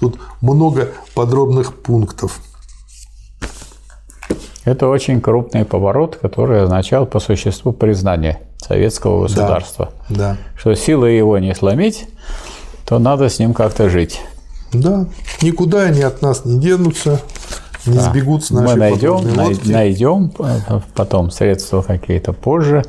Тут 0.01 0.19
много 0.41 0.89
подробных 1.15 1.73
пунктов. 1.75 2.41
Это 4.65 4.87
очень 4.87 5.21
крупный 5.21 5.63
поворот, 5.63 6.17
который 6.21 6.61
означал 6.61 7.05
по 7.05 7.19
существу 7.19 7.71
признание 7.71 8.41
советского 8.57 9.23
государства. 9.23 9.91
Да, 10.09 10.15
да. 10.15 10.37
Что 10.57 10.75
силой 10.75 11.17
его 11.17 11.37
не 11.39 11.55
сломить, 11.55 12.07
то 12.85 12.99
надо 12.99 13.29
с 13.29 13.39
ним 13.39 13.53
как-то 13.53 13.89
жить. 13.89 14.19
Да, 14.73 15.05
никуда 15.41 15.83
они 15.83 16.01
от 16.01 16.21
нас 16.21 16.45
не 16.45 16.59
денутся, 16.59 17.21
не 17.85 17.95
да. 17.95 18.09
сбегут 18.09 18.43
с 18.43 18.51
нашей 18.51 18.73
Мы 18.73 18.75
найдем, 18.77 19.35
найдем 19.65 20.31
э, 20.39 20.81
потом 20.93 21.31
средства 21.31 21.81
какие-то 21.81 22.33
позже, 22.33 22.83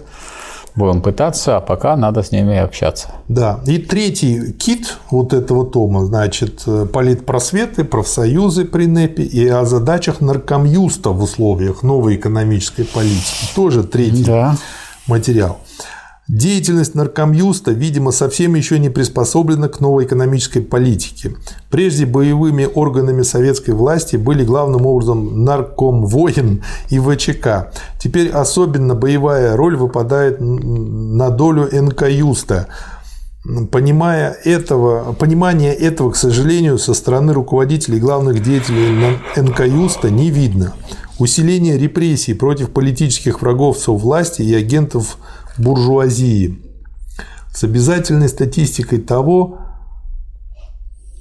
будем 0.74 1.00
пытаться, 1.00 1.56
а 1.56 1.60
пока 1.60 1.96
надо 1.96 2.22
с 2.22 2.32
ними 2.32 2.56
общаться. 2.56 3.08
Да. 3.28 3.60
И 3.66 3.78
третий 3.78 4.52
кит 4.52 4.98
вот 5.10 5.32
этого 5.32 5.64
тома, 5.64 6.04
значит, 6.04 6.64
политпросветы, 6.92 7.84
профсоюзы 7.84 8.64
при 8.64 8.86
НЭПе 8.86 9.22
и 9.22 9.48
о 9.48 9.64
задачах 9.64 10.20
наркомюста 10.20 11.10
в 11.10 11.22
условиях 11.22 11.82
новой 11.82 12.16
экономической 12.16 12.84
политики. 12.84 13.54
Тоже 13.54 13.84
третий 13.84 14.24
да. 14.24 14.56
материал. 15.06 15.58
Деятельность 16.32 16.94
наркомюста, 16.94 17.72
видимо, 17.72 18.12
совсем 18.12 18.54
еще 18.54 18.78
не 18.78 18.88
приспособлена 18.88 19.66
к 19.66 19.80
новой 19.80 20.04
экономической 20.04 20.60
политике. 20.60 21.34
Прежде 21.70 22.06
боевыми 22.06 22.68
органами 22.72 23.22
советской 23.22 23.72
власти 23.72 24.14
были 24.14 24.44
главным 24.44 24.86
образом 24.86 25.44
наркомвоин 25.44 26.62
и 26.88 27.00
ВЧК. 27.00 27.72
Теперь 27.98 28.28
особенно 28.28 28.94
боевая 28.94 29.56
роль 29.56 29.76
выпадает 29.76 30.36
на 30.40 31.30
долю 31.30 31.68
НКЮста. 31.72 32.68
Понимая 33.72 34.36
этого, 34.44 35.12
понимание 35.14 35.74
этого, 35.74 36.12
к 36.12 36.16
сожалению, 36.16 36.78
со 36.78 36.94
стороны 36.94 37.32
руководителей 37.32 37.98
главных 37.98 38.40
деятелей 38.40 39.18
НКЮста 39.34 40.10
не 40.10 40.30
видно. 40.30 40.74
Усиление 41.18 41.76
репрессий 41.76 42.34
против 42.34 42.70
политических 42.70 43.42
врагов 43.42 43.88
власти 43.88 44.42
и 44.42 44.54
агентов 44.54 45.18
буржуазии 45.58 46.58
с 47.52 47.64
обязательной 47.64 48.28
статистикой 48.28 49.00
того, 49.00 49.58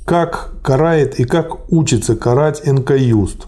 как 0.06 0.62
карает 0.64 1.20
и 1.20 1.24
как 1.24 1.72
учится 1.72 2.16
карать 2.16 2.66
НКЮст. 2.66 3.48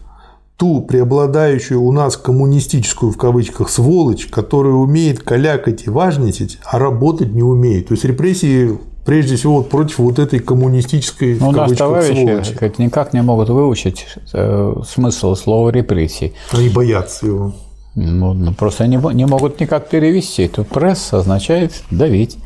ту 0.58 0.82
преобладающую 0.82 1.82
у 1.82 1.92
нас 1.92 2.18
коммунистическую 2.18 3.12
в 3.12 3.18
кавычках 3.18 3.68
сволочь, 3.70 4.28
которая 4.28 4.74
умеет 4.74 5.24
калякать 5.24 5.88
и 5.88 5.90
важничать, 5.90 6.60
а 6.64 6.78
работать 6.78 7.34
не 7.34 7.42
умеет. 7.42 7.88
То 7.88 7.94
есть 7.94 8.06
репрессии 8.06 8.78
прежде 9.04 9.38
всего 9.38 9.58
вот 9.58 9.70
против 9.70 9.98
вот 10.00 10.20
этой 10.20 10.38
коммунистической 10.40 11.38
Ну, 11.40 11.52
в 11.52 11.56
кавычках, 11.56 11.78
товарищи 11.80 12.26
сволочи. 12.26 12.54
как, 12.54 12.78
никак 12.78 13.14
не 13.14 13.24
могут 13.24 13.50
выучить 13.50 14.06
э, 14.34 14.76
смысл 14.88 15.36
слова 15.36 15.70
репрессий. 15.70 16.34
Они 16.52 16.70
боятся 16.70 17.26
его. 17.26 17.54
Ну, 17.96 18.54
просто 18.54 18.86
мо- 18.88 19.12
не 19.12 19.26
могут 19.26 19.60
никак 19.60 19.90
перевести. 19.90 20.48
Тут 20.48 20.68
пресс 20.70 21.14
означает 21.14 21.74
давить. 21.92 22.38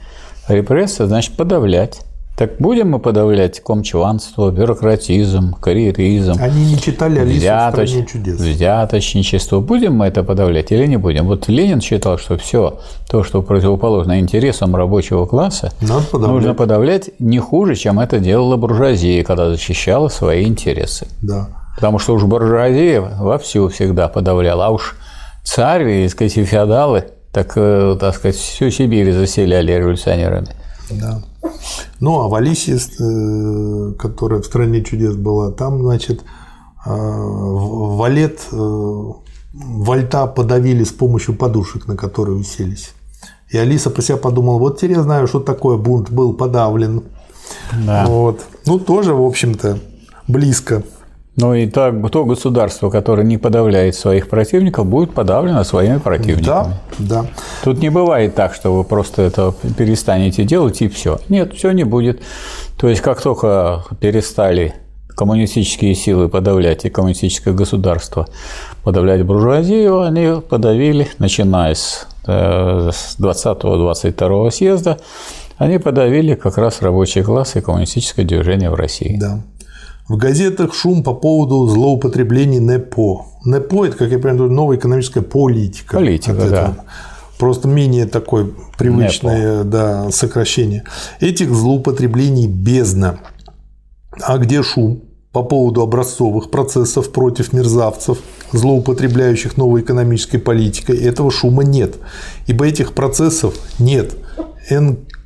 Репрессия 0.47 1.05
значит 1.07 1.35
подавлять. 1.35 2.01
Так 2.37 2.57
будем 2.59 2.89
мы 2.89 2.99
подавлять 2.99 3.61
комчванство, 3.61 4.51
бюрократизм, 4.51 5.53
карьеризм, 5.53 6.33
Они 6.41 6.65
не 6.73 6.77
читали 6.77 7.19
Алису 7.19 7.39
в 7.39 7.43
взяточ- 7.43 7.87
стране 7.87 8.05
чудес. 8.05 8.39
взяточничество. 8.41 9.61
Будем 9.61 9.95
мы 9.95 10.07
это 10.07 10.21
подавлять 10.21 10.71
или 10.73 10.85
не 10.85 10.97
будем? 10.97 11.27
Вот 11.27 11.47
Ленин 11.47 11.79
считал, 11.79 12.17
что 12.17 12.37
все 12.37 12.79
то, 13.09 13.23
что 13.23 13.41
противоположно 13.41 14.19
интересам 14.19 14.75
рабочего 14.75 15.25
класса, 15.25 15.71
Надо 15.79 16.03
подавлять. 16.11 16.33
нужно 16.35 16.53
подавлять 16.53 17.09
не 17.19 17.39
хуже, 17.39 17.75
чем 17.75 17.99
это 18.01 18.19
делала 18.19 18.57
буржуазия, 18.57 19.23
когда 19.23 19.49
защищала 19.49 20.09
свои 20.09 20.43
интересы. 20.45 21.07
Да. 21.21 21.47
Потому 21.75 21.99
что 21.99 22.15
уж 22.15 22.23
буржуазия 22.23 22.99
вовсю 22.99 23.69
всегда 23.69 24.09
подавляла, 24.09 24.65
а 24.65 24.69
уж 24.71 24.97
царь, 25.45 25.87
и, 25.87 26.09
сказать, 26.09 26.37
и 26.37 26.43
феодалы, 26.43 27.05
так, 27.31 27.53
э, 27.55 27.95
так 27.99 28.15
сказать, 28.15 28.35
всю 28.35 28.69
Сибирь 28.69 29.13
заселяли 29.13 29.71
революционерами. 29.71 30.49
Да. 30.91 31.21
Ну, 31.99 32.19
а 32.19 32.27
в 32.27 32.35
Алисе, 32.35 32.75
э, 32.75 33.93
которая 33.97 34.41
в 34.41 34.45
«Стране 34.45 34.83
чудес» 34.83 35.15
была, 35.15 35.51
там, 35.51 35.81
значит, 35.81 36.21
э, 36.85 36.89
валет 36.89 38.41
вальта 39.55 40.27
подавили 40.27 40.83
с 40.83 40.91
помощью 40.91 41.35
подушек, 41.35 41.87
на 41.87 41.95
которые 41.95 42.37
уселись. 42.37 42.93
И 43.49 43.57
Алиса 43.57 43.89
про 43.89 44.01
себя 44.01 44.17
подумала, 44.17 44.59
вот 44.59 44.77
теперь 44.77 44.97
я 44.97 45.03
знаю, 45.03 45.27
что 45.27 45.39
такое 45.39 45.77
бунт 45.77 46.09
был 46.09 46.33
подавлен. 46.33 47.03
Да. 47.85 48.05
Вот. 48.05 48.41
Ну, 48.65 48.79
тоже, 48.79 49.13
в 49.13 49.23
общем-то, 49.23 49.79
близко. 50.27 50.83
Ну 51.37 51.53
и 51.53 51.67
так, 51.67 51.95
то 52.11 52.23
государство, 52.23 52.89
которое 52.89 53.23
не 53.23 53.37
подавляет 53.37 53.95
своих 53.95 54.29
противников, 54.29 54.85
будет 54.85 55.13
подавлено 55.13 55.63
своими 55.65 55.97
противниками. 55.97 56.45
Да, 56.45 56.81
да. 56.97 57.25
Тут 57.63 57.79
не 57.79 57.89
бывает 57.89 58.35
так, 58.35 58.53
что 58.53 58.73
вы 58.73 58.85
просто 58.85 59.23
это 59.23 59.53
перестанете 59.77 60.45
делать 60.45 60.81
и 60.81 60.87
все. 60.87 61.19
Нет, 61.27 61.53
все 61.53 61.71
не 61.71 61.83
будет. 61.83 62.21
То 62.77 62.87
есть, 62.87 63.01
как 63.01 63.21
только 63.21 63.83
перестали 63.99 64.75
коммунистические 65.09 65.93
силы 65.95 66.29
подавлять 66.29 66.85
и 66.85 66.89
коммунистическое 66.89 67.53
государство 67.53 68.27
подавлять 68.83 69.23
буржуазию, 69.23 70.01
они 70.01 70.41
подавили, 70.41 71.07
начиная 71.19 71.73
с 71.73 72.07
э, 72.27 72.91
с 72.93 73.17
20-22 73.19 74.51
съезда, 74.51 74.99
они 75.57 75.79
подавили 75.79 76.35
как 76.35 76.57
раз 76.57 76.81
рабочий 76.81 77.23
класс 77.23 77.55
и 77.55 77.61
коммунистическое 77.61 78.25
движение 78.25 78.69
в 78.69 78.75
России. 78.75 79.17
Да. 79.19 79.41
В 80.07 80.17
газетах 80.17 80.75
шум 80.75 81.03
по 81.03 81.15
поводу 81.15 81.67
злоупотреблений 81.67 82.59
НЭПО. 82.59 83.25
НЭПО– 83.43 83.85
это, 83.87 83.97
как 83.97 84.11
я 84.11 84.19
понимаю, 84.19 84.51
новая 84.51 84.77
экономическая 84.77 85.21
политика. 85.21 85.95
Политика, 85.95 86.33
да. 86.49 86.75
Просто 87.39 87.67
менее 87.67 88.05
такое 88.05 88.49
привычное 88.77 89.63
да, 89.63 90.11
сокращение. 90.11 90.83
Этих 91.19 91.53
злоупотреблений 91.53 92.47
бездна. 92.47 93.19
А 94.21 94.37
где 94.37 94.61
шум 94.61 95.01
по 95.31 95.43
поводу 95.43 95.81
образцовых 95.81 96.51
процессов 96.51 97.11
против 97.11 97.51
мерзавцев, 97.51 98.19
злоупотребляющих 98.53 99.57
новой 99.57 99.81
экономической 99.81 100.37
политикой? 100.37 100.97
Этого 100.97 101.31
шума 101.31 101.63
нет. 101.63 101.95
Ибо 102.45 102.67
этих 102.67 102.93
процессов 102.93 103.55
нет. 103.79 104.15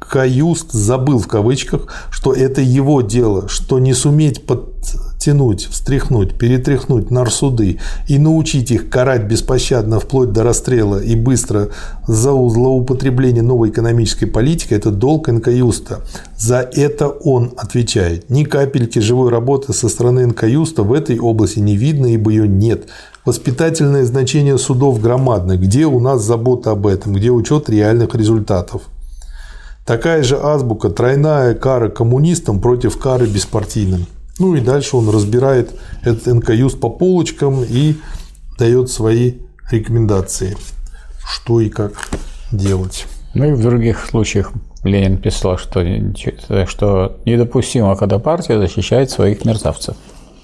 НК-юст 0.09 0.71
забыл 0.71 1.19
в 1.19 1.27
кавычках, 1.27 1.87
что 2.09 2.33
это 2.33 2.61
его 2.61 3.01
дело, 3.01 3.47
что 3.47 3.79
не 3.79 3.93
суметь 3.93 4.45
подтянуть, 4.45 5.67
встряхнуть, 5.69 6.37
перетряхнуть 6.37 7.11
нарсуды 7.11 7.79
и 8.07 8.17
научить 8.17 8.71
их 8.71 8.89
карать 8.89 9.25
беспощадно 9.25 9.99
вплоть 9.99 10.31
до 10.31 10.43
расстрела 10.43 10.97
и 10.97 11.15
быстро 11.15 11.69
за 12.07 12.31
злоупотребление 12.31 13.43
новой 13.43 13.69
экономической 13.69 14.25
политикой– 14.25 14.73
это 14.77 14.89
долг 14.89 15.29
НК-юста. 15.29 16.01
За 16.37 16.59
это 16.59 17.07
он 17.07 17.53
отвечает. 17.57 18.29
Ни 18.29 18.45
капельки 18.45 18.99
живой 18.99 19.29
работы 19.29 19.73
со 19.73 19.89
стороны 19.89 20.25
НК-юста 20.25 20.83
в 20.83 20.93
этой 20.93 21.19
области 21.19 21.59
не 21.59 21.75
видно, 21.75 22.07
ибо 22.07 22.31
ее 22.31 22.47
нет. 22.47 22.87
Воспитательное 23.25 24.05
значение 24.05 24.57
судов 24.57 24.99
громадно. 25.01 25.57
Где 25.57 25.85
у 25.85 25.99
нас 25.99 26.23
забота 26.23 26.71
об 26.71 26.87
этом? 26.87 27.13
Где 27.13 27.29
учет 27.29 27.69
реальных 27.69 28.15
результатов? 28.15 28.83
Такая 29.89 30.21
же 30.21 30.37
азбука, 30.39 30.91
тройная 30.91 31.55
кара 31.55 31.89
коммунистам 31.89 32.59
против 32.59 32.99
кары 32.99 33.25
беспартийным. 33.25 34.05
Ну 34.37 34.53
и 34.53 34.61
дальше 34.61 34.95
он 34.95 35.09
разбирает 35.09 35.71
этот 36.03 36.27
НКЮС 36.27 36.75
по 36.75 36.91
полочкам 36.91 37.63
и 37.67 37.95
дает 38.59 38.91
свои 38.91 39.37
рекомендации, 39.71 40.55
что 41.27 41.59
и 41.59 41.69
как 41.69 41.93
делать. 42.51 43.07
Ну 43.33 43.45
и 43.45 43.53
в 43.53 43.63
других 43.63 44.05
случаях 44.05 44.51
Ленин 44.83 45.17
писал, 45.17 45.57
что, 45.57 45.83
что 46.67 47.17
недопустимо, 47.25 47.95
когда 47.95 48.19
партия 48.19 48.59
защищает 48.59 49.09
своих 49.09 49.43
мерзавцев. 49.43 49.95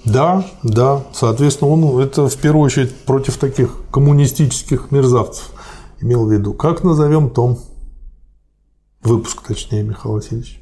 Да, 0.04 0.44
да, 0.64 1.02
соответственно, 1.12 1.70
он 1.70 2.00
это 2.00 2.28
в 2.28 2.36
первую 2.36 2.64
очередь 2.64 2.92
против 2.92 3.36
таких 3.36 3.76
коммунистических 3.92 4.90
мерзавцев 4.90 5.52
имел 6.00 6.26
в 6.26 6.32
виду. 6.32 6.52
Как 6.52 6.82
назовем 6.82 7.30
том? 7.30 7.60
Выпуск, 9.06 9.46
точнее, 9.46 9.84
Михаил 9.84 10.16
Васильевич. 10.16 10.58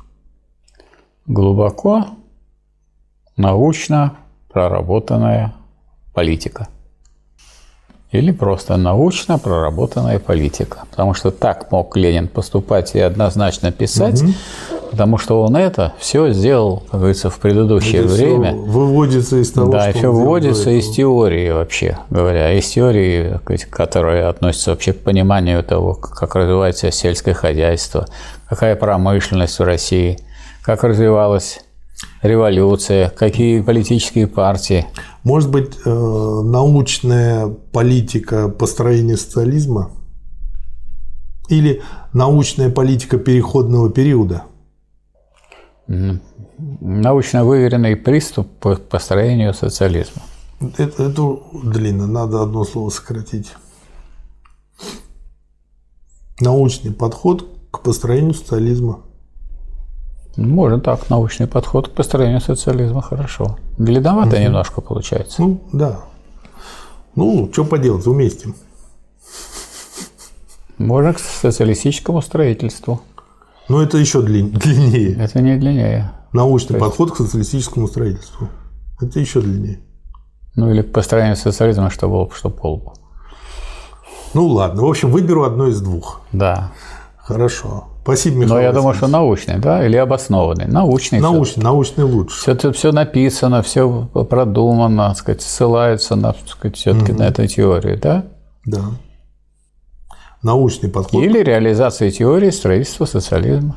Глубоко 1.25 2.09
научно 3.39 4.19
проработанная 4.53 5.55
политика. 6.13 6.69
Или 8.11 8.33
просто 8.33 8.77
научно 8.77 9.39
проработанная 9.39 10.19
политика. 10.19 10.85
Потому 10.91 11.15
что 11.15 11.31
так 11.31 11.73
мог 11.73 11.97
Ленин 11.97 12.29
поступать 12.29 12.95
и 12.95 13.01
однозначно 13.01 13.73
писать, 13.73 14.23
угу. 14.23 14.33
Потому 14.91 15.19
что 15.19 15.43
он 15.43 15.57
это 15.57 15.95
все 15.99 16.33
сделал, 16.33 16.83
как 16.91 17.01
говорится, 17.01 17.31
в 17.31 17.39
предыдущее 17.39 18.05
это 18.05 18.15
время. 18.15 18.55
выводится 18.55 19.41
из 19.41 19.51
того, 19.53 19.73
да, 19.73 19.91
что 19.91 19.99
все 19.99 20.13
выводится 20.13 20.71
из 20.71 20.91
теории 20.91 21.51
вообще 21.51 21.99
говоря, 22.11 22.53
из 22.53 22.69
теории, 22.69 23.39
которая 23.71 24.29
относится 24.29 24.71
вообще 24.71 24.93
к 24.93 25.01
пониманию 25.01 25.63
того, 25.63 25.95
как 25.95 26.35
развивается 26.35 26.91
сельское 26.91 27.35
хозяйство, 27.35 28.07
какая 28.49 28.77
промышленность 28.77 29.59
в 29.59 29.63
России, 29.65 30.19
как 30.63 30.85
развивалась 30.85 31.61
революция, 32.23 33.11
какие 33.11 33.61
политические 33.61 34.27
партии. 34.27 34.87
Может 35.23 35.51
быть, 35.51 35.77
э, 35.85 35.91
научная 35.91 37.49
политика 37.73 38.49
построения 38.49 39.17
социализма 39.17 39.91
или 41.49 41.83
научная 42.13 42.71
политика 42.71 43.19
переходного 43.19 43.91
периода? 43.91 44.45
Научно 45.87 47.45
выверенный 47.45 47.97
приступ 47.97 48.49
по 48.61 48.77
построению 48.77 49.55
социализма. 49.55 50.23
Это, 50.79 51.05
это 51.05 51.39
длинно, 51.53 52.07
надо 52.07 52.43
одно 52.43 52.65
слово 52.65 52.91
сократить. 52.91 53.53
Научный 56.41 56.93
подход 56.93 57.47
к 57.71 57.81
построению 57.81 58.35
социализма. 58.35 59.01
Можно 60.37 60.81
так, 60.81 61.11
научный 61.11 61.47
подход 61.47 61.89
к 61.89 61.91
построению 61.93 62.41
социализма, 62.41 63.03
хорошо. 63.03 63.59
Длинновато 63.79 64.37
угу. 64.37 64.45
немножко 64.45 64.81
получается. 64.81 65.43
Ну, 65.43 65.61
да. 65.73 66.01
Ну, 67.15 67.49
что 67.53 67.65
поделать, 67.65 68.07
уместим. 68.07 68.57
Можно 70.79 71.13
к 71.13 71.21
социалистическому 71.21 72.21
строительству. 72.21 73.01
Но 73.69 73.83
это 73.83 73.99
еще 73.99 74.23
длин, 74.23 74.51
длиннее. 74.53 75.17
Это 75.17 75.41
не 75.41 75.57
длиннее. 75.57 76.13
Научный 76.33 76.75
есть... 76.75 76.85
подход 76.85 77.13
к 77.13 77.17
социалистическому 77.17 77.89
строительству. 77.89 78.49
Это 79.01 79.21
еще 79.21 79.41
длиннее. 79.41 79.81
Ну, 80.57 80.71
или 80.71 80.83
к 80.83 80.93
построению 80.93 81.37
социализма, 81.37 81.91
что 81.91 82.09
было, 82.09 82.29
что 82.33 82.51
пол. 82.51 82.95
Ну, 84.35 84.47
ладно. 84.49 84.83
В 84.83 84.87
общем, 84.87 85.11
выберу 85.11 85.45
одно 85.45 85.69
из 85.69 85.81
двух. 85.81 86.21
Да. 86.33 86.73
Хорошо. 87.17 87.89
Спасибо, 88.03 88.37
Михаил 88.37 88.55
Но 88.55 88.61
я 88.61 88.73
думаю, 88.73 88.95
что 88.95 89.07
научный, 89.07 89.59
да, 89.59 89.87
или 89.87 89.97
обоснованный. 89.97 90.67
Научный. 90.67 91.21
Научный, 91.21 91.63
научный 91.63 92.05
лучше. 92.05 92.39
Все, 92.39 92.53
это 92.53 92.71
все 92.73 92.93
написано, 92.93 93.63
все 93.63 94.09
продумано, 94.13 95.09
так 95.09 95.17
сказать, 95.17 95.41
ссылаются 95.41 96.15
на, 96.15 96.35
так 96.35 96.47
сказать, 96.47 96.77
все-таки 96.77 97.13
угу. 97.13 97.21
на 97.21 97.29
эту 97.29 97.47
теорию, 97.47 97.99
да? 97.99 98.27
Да. 98.67 98.81
Научный 100.45 100.91
подход. 100.91 101.23
Или 101.23 101.43
реализация 101.43 102.11
теории 102.11 102.51
строительства 102.51 103.07
социализма. 103.07 103.77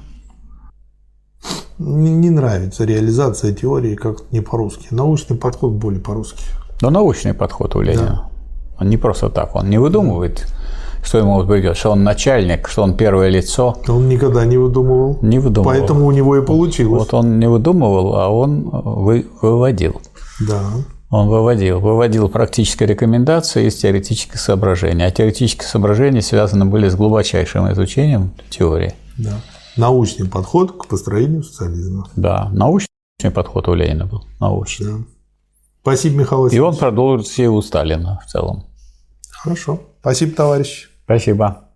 Не, 1.80 2.12
не 2.12 2.30
нравится 2.30 2.84
реализация 2.84 3.54
теории 3.54 3.96
как 3.96 4.30
не 4.32 4.42
по-русски. 4.42 4.88
Научный 4.92 5.38
подход 5.38 5.72
более 5.72 6.02
по-русски. 6.02 6.44
Но 6.82 6.90
научный 6.90 7.34
подход 7.34 7.76
у 7.78 7.82
Ленина. 7.82 8.30
Да. 8.78 8.82
Он 8.82 8.90
не 8.90 8.98
просто 8.98 9.30
так, 9.30 9.56
он 9.56 9.70
не 9.70 9.78
выдумывает, 9.78 10.46
что 11.04 11.20
ему 11.20 11.42
придет, 11.46 11.78
что 11.78 11.92
он 11.92 12.04
начальник, 12.04 12.68
что 12.68 12.84
он 12.84 12.98
первое 12.98 13.30
лицо. 13.30 13.78
Он 13.88 14.10
никогда 14.10 14.46
не 14.46 14.58
выдумывал. 14.58 15.20
Не 15.22 15.40
выдумывал. 15.40 15.74
Поэтому 15.74 16.06
у 16.06 16.12
него 16.12 16.36
и 16.36 16.46
получилось. 16.46 17.00
Вот 17.00 17.14
он 17.14 17.40
не 17.40 17.48
выдумывал, 17.48 18.16
а 18.16 18.28
он 18.28 18.70
вы, 18.70 19.26
выводил. 19.42 20.02
Да. 20.42 20.62
Он 21.10 21.30
выводил. 21.30 21.80
Выводил 21.80 22.28
практические 22.28 22.88
рекомендации 22.88 23.68
из 23.68 23.76
теоретических 23.76 24.40
соображений. 24.40 25.06
А 25.06 25.12
теоретические 25.12 25.68
соображения 25.68 26.22
связаны 26.22 26.66
были 26.66 26.90
с 26.90 26.96
глубочайшим 26.96 27.72
изучением 27.72 28.34
теории. 28.50 28.94
Да. 29.18 29.40
Научный 29.78 30.28
подход 30.28 30.78
к 30.78 30.88
построению 30.88 31.44
социализма. 31.44 32.10
Да, 32.16 32.50
научный 32.52 32.90
подход 33.34 33.68
у 33.68 33.74
Ленина 33.74 34.06
был. 34.06 34.26
Научный. 34.40 34.86
Да. 34.86 35.04
Спасибо, 35.82 36.18
Михаил 36.18 36.42
Васильевич. 36.42 36.66
И 36.66 36.68
он 36.68 36.76
продолжит 36.76 37.28
все 37.28 37.48
у 37.48 37.62
Сталина 37.62 38.20
в 38.26 38.30
целом. 38.30 38.66
Хорошо. 39.30 39.82
Спасибо, 40.02 40.36
товарищ. 40.36 40.90
Спасибо. 41.06 41.67